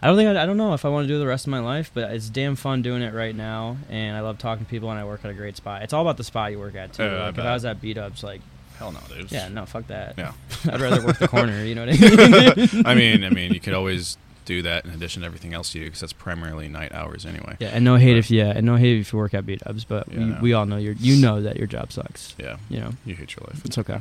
I 0.00 0.06
don't 0.06 0.16
think 0.16 0.28
I, 0.36 0.42
I 0.42 0.46
don't 0.46 0.56
know 0.56 0.74
if 0.74 0.84
I 0.84 0.88
want 0.88 1.04
to 1.04 1.08
do 1.12 1.18
the 1.18 1.26
rest 1.26 1.46
of 1.46 1.50
my 1.50 1.58
life, 1.58 1.90
but 1.92 2.10
it's 2.12 2.28
damn 2.30 2.54
fun 2.56 2.82
doing 2.82 3.02
it 3.02 3.12
right 3.14 3.34
now, 3.34 3.76
and 3.90 4.16
I 4.16 4.20
love 4.20 4.38
talking 4.38 4.64
to 4.64 4.70
people, 4.70 4.90
and 4.90 4.98
I 5.00 5.04
work 5.04 5.24
at 5.24 5.30
a 5.30 5.34
great 5.34 5.56
spot. 5.56 5.82
It's 5.82 5.92
all 5.92 6.02
about 6.02 6.16
the 6.16 6.24
spot 6.24 6.52
you 6.52 6.58
work 6.58 6.76
at 6.76 6.92
too. 6.92 7.02
Yeah, 7.04 7.24
I 7.24 7.28
if. 7.30 7.38
I 7.38 7.52
was 7.54 7.64
at 7.64 7.80
B 7.80 7.92
Dubs, 7.92 8.22
like 8.22 8.40
Hell 8.78 8.92
no, 8.92 9.00
dude. 9.14 9.30
yeah, 9.32 9.48
no, 9.48 9.66
fuck 9.66 9.86
that. 9.88 10.14
Yeah. 10.16 10.32
I'd 10.72 10.80
rather 10.80 11.04
work 11.04 11.18
the 11.18 11.28
corner. 11.28 11.64
You 11.64 11.74
know 11.74 11.86
what 11.86 11.94
I 12.00 12.54
mean? 12.72 12.86
I 12.86 12.94
mean, 12.94 13.24
I 13.24 13.30
mean, 13.30 13.52
you 13.52 13.60
could 13.60 13.74
always 13.74 14.16
do 14.44 14.62
that 14.62 14.84
in 14.84 14.90
addition 14.90 15.22
to 15.22 15.26
everything 15.26 15.54
else 15.54 15.74
you 15.74 15.80
do 15.82 15.86
because 15.86 16.00
that's 16.00 16.12
primarily 16.12 16.68
night 16.68 16.92
hours 16.92 17.24
anyway. 17.26 17.56
yeah, 17.60 17.68
and 17.68 17.84
no 17.84 17.96
hate 17.96 18.16
if 18.16 18.30
yeah, 18.30 18.52
and 18.56 18.66
no 18.66 18.76
hate 18.76 18.98
if 19.00 19.12
you 19.12 19.18
work 19.18 19.34
at 19.34 19.46
B 19.46 19.56
Dubs, 19.56 19.84
but 19.84 20.08
Yeah, 20.12 20.18
we, 20.18 20.24
no. 20.24 20.38
we 20.42 20.52
all 20.52 20.66
know 20.66 20.76
your 20.76 20.94
you 20.94 21.16
know 21.20 21.40
that 21.42 21.56
your 21.56 21.66
job 21.66 21.92
sucks. 21.92 22.34
Yeah, 22.38 22.56
You 22.68 22.80
know, 22.80 22.90
you 23.04 23.14
hate 23.14 23.36
your 23.36 23.46
life. 23.48 23.64
it's 23.64 23.78
okay. 23.78 23.98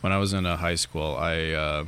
When 0.00 0.12
I 0.12 0.18
was 0.18 0.32
in 0.32 0.46
uh, 0.46 0.56
high 0.56 0.74
school, 0.76 1.16
I 1.18 1.50
uh, 1.50 1.84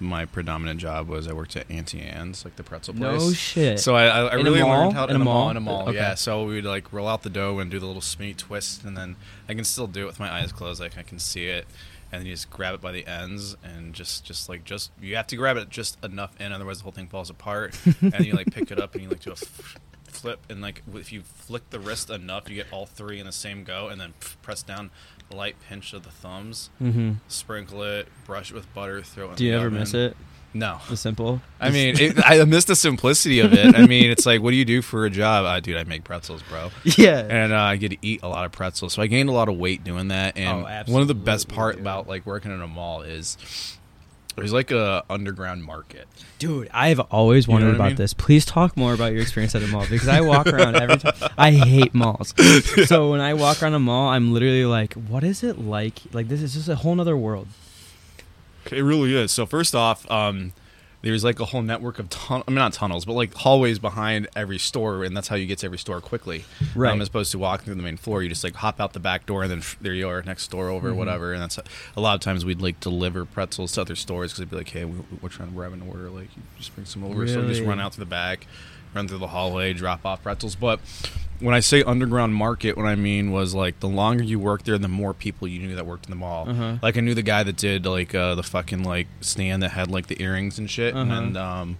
my 0.00 0.26
predominant 0.26 0.78
job 0.78 1.08
was 1.08 1.26
I 1.26 1.32
worked 1.32 1.56
at 1.56 1.68
Auntie 1.68 2.00
Anne's, 2.00 2.44
like 2.44 2.54
the 2.54 2.62
pretzel 2.62 2.94
place. 2.94 3.20
No 3.20 3.32
shit. 3.32 3.80
So 3.80 3.96
I, 3.96 4.04
I, 4.06 4.20
I 4.26 4.34
a 4.34 4.36
really 4.44 4.62
learned 4.62 4.92
how 4.92 5.06
to 5.06 5.10
In 5.10 5.16
a 5.16 5.18
in 5.18 5.22
a 5.22 5.24
mall, 5.24 5.34
mall? 5.40 5.50
in 5.50 5.56
a 5.56 5.60
mall. 5.60 5.88
Okay. 5.88 5.96
Yeah. 5.96 6.14
So 6.14 6.44
we 6.44 6.54
would 6.54 6.64
like 6.64 6.92
roll 6.92 7.08
out 7.08 7.22
the 7.24 7.30
dough 7.30 7.58
and 7.58 7.68
do 7.68 7.80
the 7.80 7.86
little 7.86 8.00
spinny 8.00 8.32
twist, 8.34 8.84
and 8.84 8.96
then 8.96 9.16
I 9.48 9.54
can 9.54 9.64
still 9.64 9.88
do 9.88 10.02
it 10.04 10.06
with 10.06 10.20
my 10.20 10.32
eyes 10.32 10.52
closed. 10.52 10.80
Like 10.80 10.96
I 10.96 11.02
can 11.02 11.18
see 11.18 11.46
it, 11.46 11.66
and 12.10 12.20
then 12.20 12.26
you 12.26 12.32
just 12.32 12.50
grab 12.50 12.74
it 12.74 12.80
by 12.80 12.92
the 12.92 13.06
ends 13.06 13.56
and 13.62 13.94
just 13.94 14.24
just 14.24 14.48
like 14.48 14.64
just 14.64 14.90
you 15.00 15.16
have 15.16 15.26
to 15.28 15.36
grab 15.36 15.56
it 15.56 15.68
just 15.70 16.02
enough 16.04 16.38
in, 16.40 16.52
otherwise 16.52 16.78
the 16.78 16.82
whole 16.84 16.92
thing 16.92 17.08
falls 17.08 17.30
apart. 17.30 17.78
and 18.02 18.24
you 18.24 18.34
like 18.34 18.50
pick 18.52 18.70
it 18.70 18.80
up 18.80 18.94
and 18.94 19.04
you 19.04 19.08
like 19.10 19.20
do 19.20 19.30
a 19.30 19.34
f- 19.34 19.76
flip, 20.04 20.40
and 20.48 20.60
like 20.62 20.82
if 20.94 21.12
you 21.12 21.22
flick 21.22 21.68
the 21.70 21.78
wrist 21.78 22.10
enough, 22.10 22.48
you 22.48 22.56
get 22.56 22.66
all 22.72 22.86
three 22.86 23.20
in 23.20 23.26
the 23.26 23.32
same 23.32 23.62
go, 23.64 23.88
and 23.88 24.00
then 24.00 24.14
press 24.42 24.62
down, 24.62 24.90
light 25.32 25.56
pinch 25.68 25.92
of 25.92 26.02
the 26.02 26.10
thumbs, 26.10 26.70
hmm 26.78 27.12
sprinkle 27.28 27.82
it, 27.82 28.08
brush 28.24 28.50
it 28.50 28.54
with 28.54 28.72
butter, 28.74 29.02
throw 29.02 29.26
it. 29.26 29.30
In 29.32 29.36
Do 29.36 29.44
you 29.44 29.54
ever 29.56 29.70
miss 29.70 29.94
it? 29.94 30.16
No. 30.54 30.78
The 30.88 30.96
simple. 30.96 31.40
I 31.60 31.70
mean, 31.70 31.96
it, 31.98 32.18
I 32.24 32.42
miss 32.44 32.64
the 32.64 32.74
simplicity 32.74 33.40
of 33.40 33.52
it. 33.52 33.76
I 33.76 33.86
mean, 33.86 34.10
it's 34.10 34.24
like, 34.26 34.40
what 34.40 34.50
do 34.50 34.56
you 34.56 34.64
do 34.64 34.80
for 34.82 35.04
a 35.04 35.10
job? 35.10 35.44
Uh, 35.44 35.60
dude, 35.60 35.76
I 35.76 35.84
make 35.84 36.04
pretzels, 36.04 36.42
bro. 36.48 36.70
yeah. 36.84 37.18
And 37.28 37.52
uh, 37.52 37.56
I 37.60 37.76
get 37.76 37.90
to 37.90 37.98
eat 38.02 38.20
a 38.22 38.28
lot 38.28 38.46
of 38.46 38.52
pretzels. 38.52 38.94
So 38.94 39.02
I 39.02 39.06
gained 39.08 39.28
a 39.28 39.32
lot 39.32 39.48
of 39.48 39.56
weight 39.58 39.84
doing 39.84 40.08
that. 40.08 40.36
And 40.38 40.64
Oh, 40.66 40.92
one 40.92 41.02
of 41.02 41.08
the 41.08 41.14
best 41.14 41.48
part 41.48 41.74
dude. 41.76 41.82
about 41.82 42.08
like 42.08 42.24
working 42.26 42.50
in 42.50 42.62
a 42.62 42.66
mall 42.66 43.02
is 43.02 43.36
there's 44.36 44.52
like 44.52 44.70
a 44.70 45.04
underground 45.10 45.64
market. 45.64 46.06
Dude, 46.38 46.68
I've 46.72 47.00
always 47.00 47.46
know 47.48 47.52
wondered 47.54 47.66
what 47.66 47.74
I 47.74 47.76
about 47.76 47.86
mean? 47.88 47.96
this. 47.96 48.14
Please 48.14 48.44
talk 48.46 48.76
more 48.76 48.94
about 48.94 49.12
your 49.12 49.20
experience 49.22 49.54
at 49.54 49.62
a 49.62 49.66
mall 49.66 49.84
because 49.88 50.08
I 50.08 50.20
walk 50.22 50.46
around 50.46 50.76
every 50.76 50.96
time. 50.96 51.12
I 51.38 51.50
hate 51.50 51.92
malls. 51.94 52.32
So 52.86 53.10
when 53.10 53.20
I 53.20 53.34
walk 53.34 53.62
around 53.62 53.74
a 53.74 53.78
mall, 53.80 54.08
I'm 54.10 54.32
literally 54.32 54.64
like, 54.64 54.94
what 54.94 55.24
is 55.24 55.42
it 55.42 55.58
like? 55.58 55.98
Like 56.12 56.28
this 56.28 56.40
is 56.40 56.54
just 56.54 56.68
a 56.68 56.76
whole 56.76 56.94
nother 56.94 57.16
world. 57.16 57.48
It 58.72 58.82
really 58.82 59.14
is. 59.16 59.32
So 59.32 59.46
first 59.46 59.74
off, 59.74 60.08
um, 60.10 60.52
there's 61.00 61.22
like 61.22 61.38
a 61.38 61.44
whole 61.44 61.62
network 61.62 62.00
of 62.00 62.10
tun- 62.10 62.42
I 62.46 62.50
mean 62.50 62.56
not 62.56 62.72
tunnels, 62.72 63.04
but 63.04 63.12
like 63.12 63.32
hallways 63.32 63.78
behind 63.78 64.26
every 64.34 64.58
store, 64.58 65.04
and 65.04 65.16
that's 65.16 65.28
how 65.28 65.36
you 65.36 65.46
get 65.46 65.58
to 65.58 65.66
every 65.66 65.78
store 65.78 66.00
quickly. 66.00 66.44
Right. 66.74 66.92
Um, 66.92 67.00
as 67.00 67.06
opposed 67.08 67.30
to 67.32 67.38
walking 67.38 67.66
through 67.66 67.76
the 67.76 67.82
main 67.82 67.96
floor, 67.96 68.20
you 68.22 68.28
just 68.28 68.42
like 68.42 68.54
hop 68.56 68.80
out 68.80 68.94
the 68.94 68.98
back 69.00 69.24
door, 69.24 69.42
and 69.42 69.50
then 69.50 69.58
f- 69.60 69.76
there 69.80 69.94
you 69.94 70.08
are 70.08 70.22
next 70.22 70.48
door 70.50 70.68
over, 70.68 70.88
Mm-hmm. 70.88 70.98
whatever. 70.98 71.32
And 71.32 71.40
that's 71.40 71.58
a 71.96 72.00
lot 72.00 72.14
of 72.16 72.20
times 72.20 72.44
we'd 72.44 72.60
like 72.60 72.80
deliver 72.80 73.24
pretzels 73.24 73.72
to 73.72 73.82
other 73.82 73.94
stores 73.94 74.32
because 74.32 74.38
they'd 74.40 74.50
be 74.50 74.56
like, 74.56 74.70
"Hey, 74.70 74.84
we, 74.84 74.98
we're 75.22 75.28
trying 75.28 75.50
to 75.50 75.54
grab 75.54 75.72
an 75.72 75.82
order. 75.82 76.10
Like, 76.10 76.36
you 76.36 76.42
just 76.58 76.74
bring 76.74 76.84
some 76.84 77.04
over." 77.04 77.28
So 77.28 77.42
we 77.42 77.48
just 77.48 77.62
run 77.62 77.78
out 77.78 77.92
to 77.92 78.00
the 78.00 78.04
back, 78.06 78.46
run 78.92 79.06
through 79.06 79.18
the 79.18 79.28
hallway, 79.28 79.74
drop 79.74 80.04
off 80.04 80.22
pretzels. 80.24 80.56
But 80.56 80.80
when 81.40 81.54
I 81.54 81.60
say 81.60 81.82
underground 81.82 82.34
market, 82.34 82.76
what 82.76 82.86
I 82.86 82.94
mean 82.96 83.30
was 83.30 83.54
like 83.54 83.80
the 83.80 83.88
longer 83.88 84.24
you 84.24 84.38
worked 84.38 84.64
there, 84.66 84.76
the 84.78 84.88
more 84.88 85.14
people 85.14 85.46
you 85.48 85.60
knew 85.60 85.74
that 85.76 85.86
worked 85.86 86.06
in 86.06 86.10
the 86.10 86.16
mall. 86.16 86.48
Uh-huh. 86.48 86.76
Like 86.82 86.96
I 86.96 87.00
knew 87.00 87.14
the 87.14 87.22
guy 87.22 87.42
that 87.42 87.56
did 87.56 87.86
like 87.86 88.14
uh, 88.14 88.34
the 88.34 88.42
fucking 88.42 88.82
like 88.82 89.06
stand 89.20 89.62
that 89.62 89.70
had 89.70 89.90
like 89.90 90.06
the 90.08 90.20
earrings 90.22 90.58
and 90.58 90.70
shit, 90.70 90.94
Uh-huh. 90.94 91.12
and 91.12 91.36
um, 91.36 91.78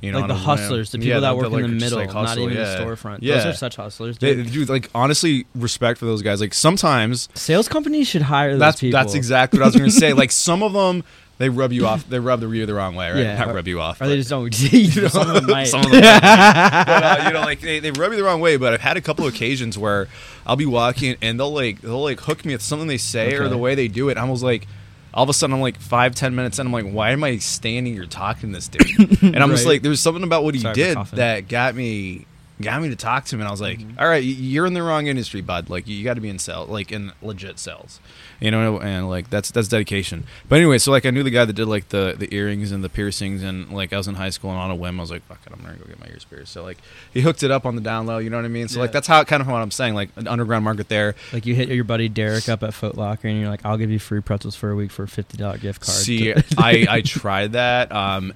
you 0.00 0.12
know, 0.12 0.20
like 0.20 0.28
the 0.28 0.34
hustlers, 0.34 0.92
the 0.92 0.98
people 0.98 1.08
Yeah, 1.10 1.20
that 1.20 1.36
work 1.36 1.50
like, 1.50 1.64
in 1.64 1.70
the 1.72 1.76
middle, 1.80 1.98
like, 1.98 2.12
not 2.14 2.38
even 2.38 2.54
yeah. 2.56 2.76
the 2.76 2.84
storefront. 2.84 3.18
Yeah, 3.20 3.34
Those 3.36 3.46
are 3.46 3.52
such 3.54 3.76
hustlers. 3.76 4.16
They, 4.18 4.34
Dude. 4.36 4.52
dude, 4.52 4.68
like 4.68 4.88
honestly, 4.94 5.46
respect 5.56 5.98
for 5.98 6.04
those 6.04 6.22
guys. 6.22 6.40
Like 6.40 6.54
sometimes 6.54 7.28
Sales 7.34 7.66
companies 7.68 8.06
should 8.06 8.22
hire 8.22 8.50
those 8.52 8.60
that's 8.60 8.80
people. 8.80 8.98
that's 9.00 9.14
exactly 9.14 9.58
what 9.58 9.64
I 9.64 9.68
was 9.68 9.76
going 9.76 9.90
to 9.90 9.96
say. 9.96 10.12
Like 10.18 10.30
some 10.30 10.62
of 10.62 10.72
them, 10.72 11.02
they 11.38 11.48
rub 11.48 11.72
you 11.72 11.86
off. 11.86 12.08
They 12.08 12.18
rub 12.18 12.40
the 12.40 12.48
you 12.48 12.66
the 12.66 12.74
wrong 12.74 12.96
way, 12.96 13.10
right? 13.10 13.20
Yeah. 13.20 13.38
Not 13.38 13.54
rub 13.54 13.68
you 13.68 13.80
off. 13.80 14.00
Or 14.00 14.08
they 14.08 14.16
just 14.16 14.28
don't. 14.28 14.46
you 14.72 15.02
know, 15.02 15.08
some 15.08 15.28
of 15.28 15.34
them 15.34 15.46
might. 15.46 15.64
Some 15.64 15.84
of 15.84 15.90
them 15.90 16.00
might. 16.00 16.20
but, 16.20 17.04
uh, 17.04 17.24
you 17.26 17.32
know, 17.32 17.40
like 17.40 17.60
they, 17.60 17.78
they 17.78 17.92
rub 17.92 18.10
you 18.10 18.16
the 18.16 18.24
wrong 18.24 18.40
way. 18.40 18.56
But 18.56 18.74
I've 18.74 18.80
had 18.80 18.96
a 18.96 19.00
couple 19.00 19.24
of 19.24 19.32
occasions 19.32 19.78
where 19.78 20.08
I'll 20.46 20.56
be 20.56 20.66
walking 20.66 21.16
and 21.22 21.38
they'll 21.38 21.52
like 21.52 21.80
they'll 21.80 22.02
like 22.02 22.20
hook 22.20 22.44
me 22.44 22.54
with 22.54 22.62
something 22.62 22.88
they 22.88 22.98
say 22.98 23.34
or 23.36 23.48
the 23.48 23.56
way 23.56 23.76
they 23.76 23.86
do 23.86 24.08
it. 24.08 24.18
I 24.18 24.24
was 24.24 24.42
like, 24.42 24.66
all 25.14 25.22
of 25.22 25.28
a 25.28 25.32
sudden 25.32 25.54
I'm 25.54 25.60
like 25.60 25.78
five 25.78 26.16
ten 26.16 26.34
minutes 26.34 26.58
and 26.58 26.66
I'm 26.66 26.72
like, 26.72 26.92
why 26.92 27.10
am 27.10 27.22
I 27.22 27.38
standing 27.38 27.94
here 27.94 28.06
talking 28.06 28.50
to 28.50 28.56
this 28.56 28.68
dude? 28.68 29.22
And 29.22 29.42
I'm 29.42 29.50
just 29.50 29.66
like, 29.66 29.82
there's 29.82 30.00
something 30.00 30.24
about 30.24 30.42
what 30.42 30.54
he 30.54 30.60
Sorry 30.60 30.74
did 30.74 30.98
that 31.12 31.48
got 31.48 31.76
me. 31.76 32.26
Got 32.60 32.82
me 32.82 32.88
to 32.88 32.96
talk 32.96 33.24
to 33.26 33.36
him, 33.36 33.40
and 33.40 33.48
I 33.48 33.50
was 33.52 33.60
like, 33.60 33.78
Mm-hmm. 33.78 34.00
"All 34.00 34.08
right, 34.08 34.22
you're 34.22 34.66
in 34.66 34.74
the 34.74 34.82
wrong 34.82 35.06
industry, 35.06 35.40
bud. 35.40 35.70
Like, 35.70 35.86
you 35.86 36.02
got 36.02 36.14
to 36.14 36.20
be 36.20 36.28
in 36.28 36.40
sales, 36.40 36.68
like 36.68 36.90
in 36.90 37.12
legit 37.22 37.58
sales, 37.60 38.00
you 38.40 38.50
know." 38.50 38.80
And 38.80 39.08
like, 39.08 39.30
that's 39.30 39.50
that's 39.52 39.68
dedication. 39.68 40.24
But 40.48 40.56
anyway, 40.56 40.78
so 40.78 40.90
like, 40.90 41.06
I 41.06 41.10
knew 41.10 41.22
the 41.22 41.30
guy 41.30 41.44
that 41.44 41.52
did 41.52 41.66
like 41.66 41.90
the 41.90 42.16
the 42.18 42.32
earrings 42.34 42.72
and 42.72 42.82
the 42.82 42.88
piercings, 42.88 43.42
and 43.44 43.70
like, 43.72 43.92
I 43.92 43.96
was 43.96 44.08
in 44.08 44.16
high 44.16 44.30
school, 44.30 44.50
and 44.50 44.58
on 44.58 44.70
a 44.70 44.74
whim, 44.74 44.98
I 44.98 45.02
was 45.02 45.10
like, 45.10 45.22
"Fuck 45.26 45.38
it, 45.46 45.52
I'm 45.52 45.62
gonna 45.62 45.76
go 45.76 45.84
get 45.84 46.00
my 46.00 46.06
ears 46.08 46.24
pierced." 46.24 46.52
So 46.52 46.64
like, 46.64 46.78
he 47.14 47.20
hooked 47.20 47.44
it 47.44 47.50
up 47.52 47.64
on 47.64 47.76
the 47.76 47.80
down 47.80 48.06
low, 48.06 48.18
you 48.18 48.28
know 48.28 48.36
what 48.38 48.44
I 48.44 48.48
mean? 48.48 48.66
So 48.66 48.80
like, 48.80 48.90
that's 48.90 49.06
how 49.06 49.22
kind 49.22 49.40
of 49.40 49.46
what 49.46 49.62
I'm 49.62 49.70
saying, 49.70 49.94
like 49.94 50.10
an 50.16 50.26
underground 50.26 50.64
market 50.64 50.88
there. 50.88 51.14
Like 51.32 51.46
you 51.46 51.54
hit 51.54 51.68
your 51.68 51.84
buddy 51.84 52.08
Derek 52.08 52.48
up 52.48 52.62
at 52.64 52.74
Foot 52.74 52.96
Locker, 52.96 53.28
and 53.28 53.38
you're 53.40 53.50
like, 53.50 53.64
"I'll 53.64 53.76
give 53.78 53.90
you 53.90 54.00
free 54.00 54.20
pretzels 54.20 54.56
for 54.56 54.70
a 54.70 54.74
week 54.74 54.90
for 54.90 55.04
a 55.04 55.08
fifty 55.08 55.36
dollar 55.36 55.58
gift 55.58 55.82
card." 55.82 55.96
See, 55.96 56.32
I 56.58 56.86
I 56.90 57.00
tried 57.02 57.52
that. 57.52 57.92
Um, 57.92 58.34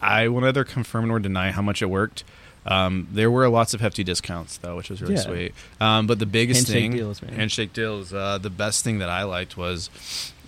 I 0.00 0.26
will 0.26 0.40
neither 0.40 0.64
confirm 0.64 1.06
nor 1.06 1.20
deny 1.20 1.52
how 1.52 1.62
much 1.62 1.80
it 1.80 1.86
worked. 1.86 2.24
Um, 2.66 3.08
there 3.12 3.30
were 3.30 3.48
lots 3.48 3.74
of 3.74 3.80
hefty 3.80 4.04
discounts 4.04 4.56
though, 4.58 4.76
which 4.76 4.88
was 4.90 5.00
really 5.02 5.14
Yeah. 5.14 5.20
sweet. 5.20 5.54
Um, 5.80 6.06
but 6.06 6.18
the 6.18 6.26
biggest 6.26 6.68
Handshake 6.68 6.82
thing, 6.82 6.96
deals, 6.96 7.18
handshake 7.20 7.72
deals. 7.72 8.12
Uh, 8.12 8.38
the 8.38 8.50
best 8.50 8.84
thing 8.84 8.98
that 9.00 9.08
I 9.08 9.24
liked 9.24 9.56
was 9.56 9.90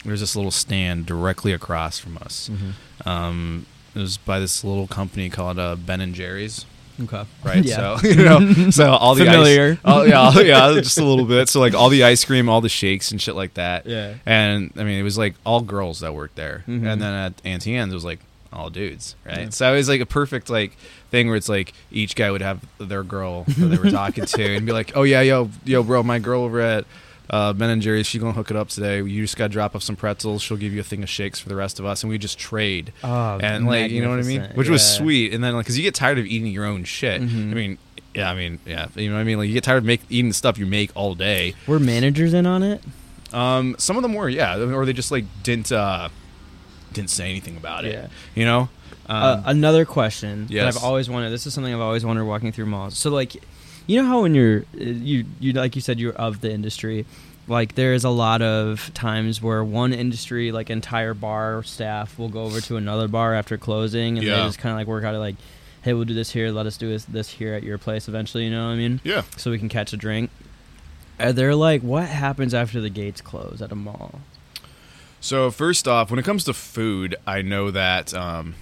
there's 0.05 0.21
this 0.21 0.37
little 0.37 0.51
stand 0.51 1.07
directly 1.07 1.53
across 1.53 1.99
from 1.99 2.19
us. 2.19 2.51
Mhm. 2.53 3.07
Um, 3.07 3.67
it 3.95 3.99
was 3.99 4.17
by 4.19 4.39
this 4.39 4.63
little 4.65 4.87
company 4.87 5.29
called 5.31 5.59
uh, 5.59 5.77
Ben 5.77 6.01
and 6.01 6.15
Jerry's. 6.15 6.67
Okay. 7.03 7.25
Right, 7.43 7.65
Yeah. 7.65 7.97
so 7.99 8.09
you 8.09 8.15
know, 8.25 8.71
so 8.71 8.93
all 8.93 9.17
the 9.17 9.25
Familiar. 9.25 9.73
ice, 9.73 9.79
oh 9.85 10.03
yeah, 10.05 10.31
yeah, 10.41 10.73
just 10.81 10.99
a 10.99 11.05
little 11.05 11.25
bit. 11.25 11.49
So 11.49 11.59
like 11.59 11.75
all 11.75 11.89
the 11.89 12.05
ice 12.05 12.25
cream, 12.25 12.49
all 12.49 12.61
the 12.61 12.69
shakes 12.69 13.11
and 13.11 13.21
shit 13.21 13.35
like 13.35 13.55
that. 13.55 13.87
Yeah. 13.87 14.15
And 14.25 14.71
I 14.77 14.85
mean, 14.85 15.01
it 15.01 15.03
was 15.03 15.19
like 15.19 15.35
all 15.45 15.61
girls 15.63 15.99
that 16.01 16.15
worked 16.15 16.37
there, 16.37 16.63
Mhm. 16.69 16.87
and 16.93 17.03
then 17.03 17.13
at 17.13 17.33
Auntie 17.45 17.75
Anne's 17.75 17.93
it 17.93 17.97
was 17.97 18.05
like 18.05 18.21
all 18.53 18.71
dudes, 18.71 19.17
right? 19.27 19.39
Yeah. 19.41 19.49
So 19.51 19.73
it 19.73 19.77
was 19.77 19.89
like 19.89 20.01
a 20.01 20.07
perfect 20.07 20.49
like 20.49 20.77
thing 21.15 21.29
where 21.29 21.37
it's 21.37 21.49
like 21.49 21.73
each 21.93 22.17
guy 22.17 22.31
would 22.31 22.43
have 22.43 22.61
their 22.79 23.05
girl 23.05 23.45
that 23.45 23.67
they 23.67 23.79
were 23.79 23.91
talking 23.91 24.25
to, 24.25 24.57
and 24.57 24.67
be 24.67 24.73
like, 24.73 24.93
"Oh 24.97 25.05
yeah, 25.05 25.21
yo, 25.21 25.49
yo, 25.65 25.83
bro, 25.85 26.03
my 26.03 26.19
girl 26.19 26.43
over 26.43 26.61
at 26.61 26.85
uh, 27.31 27.53
Ben 27.53 27.71
and 27.71 27.81
Jerry's, 27.81 28.07
she 28.07 28.19
gonna 28.19 28.33
hook 28.33 28.51
it 28.51 28.57
up 28.57 28.69
today. 28.69 28.97
You 29.03 29.23
just 29.23 29.37
gotta 29.37 29.49
drop 29.53 29.75
off 29.77 29.83
some 29.83 29.97
pretzels. 29.97 30.43
She'll 30.43 30.57
give 30.57 30.73
you 30.73 30.81
a 30.81 30.85
thing 30.85 31.03
of 31.03 31.09
shakes 31.09 31.39
for 31.39 31.49
the 31.49 31.57
rest 31.57 31.79
of 31.79 31.87
us, 31.87 32.03
and 32.03 32.11
we 32.11 32.19
just 32.19 32.39
trade." 32.39 32.93
Oh, 33.05 33.39
and 33.41 33.67
like 33.67 33.91
you 33.93 34.03
know 34.03 34.11
what 34.11 34.19
I 34.19 34.23
mean, 34.23 34.43
which 34.55 34.69
was 34.69 34.83
sweet. 34.85 35.33
And 35.33 35.43
then 35.43 35.55
like 35.55 35.65
because 35.65 35.79
you 35.79 35.85
get 35.85 35.95
tired 35.95 36.19
of 36.19 36.27
eating 36.27 36.51
your 36.53 36.65
own 36.65 36.85
shit. 36.85 37.23
Mhm. 37.23 37.51
I 37.51 37.55
mean, 37.55 37.79
yeah, 38.15 38.31
I 38.31 38.35
mean, 38.35 38.59
yeah, 38.67 38.89
you 38.97 39.09
know 39.09 39.15
what 39.15 39.21
I 39.21 39.25
mean. 39.25 39.39
Like 39.39 39.49
you 39.49 39.55
get 39.55 39.65
tired 39.65 39.79
of 39.79 39.85
make, 39.85 40.01
eating 40.11 40.29
the 40.29 40.35
stuff 40.35 40.59
you 40.59 40.67
make 40.67 40.91
all 40.95 41.15
day. 41.15 41.55
Were 41.67 41.79
managers 41.79 42.35
in 42.35 42.45
on 42.47 42.63
it? 42.63 42.83
Um, 43.33 43.75
some 43.79 43.97
of 43.97 44.03
them 44.03 44.15
were, 44.15 44.29
yeah, 44.29 44.57
or 44.59 44.85
they 44.85 44.93
just 44.93 45.11
like 45.11 45.25
didn't 45.43 45.71
uh, 45.73 46.09
didn't 46.93 47.11
say 47.11 47.31
anything 47.31 47.57
about 47.57 47.85
it. 47.85 47.93
Yeah. 47.93 48.07
You 48.35 48.45
know. 48.45 48.69
Um, 49.07 49.17
uh, 49.23 49.43
another 49.47 49.85
question 49.85 50.47
yes. 50.49 50.75
that 50.75 50.81
I've 50.81 50.85
always 50.85 51.09
wanted. 51.11 51.31
This 51.31 51.47
is 51.47 51.55
something 51.55 51.73
I've 51.73 51.81
always 51.81 52.05
wondered 52.05 52.25
walking 52.25 52.53
through 52.53 52.67
malls. 52.67 52.97
So 52.97 53.11
like, 53.11 53.37
you 53.87 54.01
know 54.01 54.09
how 54.09 54.23
when 54.23 54.35
you're 54.35 54.61
uh, 54.75 54.85
you 54.85 55.27
you 55.41 55.53
like 55.53 55.75
you 55.77 55.83
said 55.83 56.01
you're 56.01 56.15
of 56.15 56.41
the 56.41 56.51
industry, 56.51 57.05
like 57.47 57.75
there 57.75 57.93
is 57.93 58.05
a 58.05 58.11
lot 58.11 58.41
of 58.41 58.91
times 58.95 59.43
where 59.43 59.63
one 59.63 59.93
industry 59.93 60.53
like 60.53 60.71
entire 60.71 61.13
bar 61.15 61.63
staff 61.63 62.19
will 62.19 62.31
go 62.31 62.45
over 62.45 62.61
to 62.63 62.77
another 62.77 63.09
bar 63.09 63.35
after 63.35 63.59
closing 63.59 64.17
and 64.17 64.27
Yeah. 64.27 64.37
they 64.39 64.43
just 64.47 64.59
kind 64.59 64.73
of 64.73 64.79
like 64.79 64.87
work 64.87 65.05
out 65.05 65.15
like, 65.17 65.37
hey, 65.83 65.93
we'll 65.93 66.05
do 66.07 66.15
this 66.15 66.31
here. 66.31 66.51
Let 66.51 66.65
us 66.67 66.77
do 66.79 66.89
this 66.89 67.05
this 67.05 67.29
here 67.29 67.53
at 67.53 67.63
your 67.63 67.77
place 67.77 68.09
eventually. 68.09 68.45
You 68.45 68.51
know 68.51 68.67
what 68.69 68.73
I 68.73 68.77
mean? 68.77 69.01
yeah. 69.05 69.23
So 69.37 69.51
we 69.51 69.59
can 69.59 69.69
catch 69.69 69.93
a 69.93 69.97
drink. 69.99 70.31
Are 71.21 71.33
there 71.33 71.55
like 71.55 71.83
what 71.83 72.07
happens 72.09 72.55
after 72.55 72.81
the 72.81 72.91
gates 72.91 73.21
close 73.21 73.61
at 73.61 73.71
a 73.71 73.77
mall? 73.77 74.21
So 75.21 75.51
first 75.51 75.87
off, 75.89 76.11
when 76.11 76.19
it 76.19 76.25
comes 76.25 76.45
to 76.45 76.53
food, 76.55 77.17
I 77.27 77.41
know 77.43 77.71
that 77.71 78.13
um, 78.13 78.55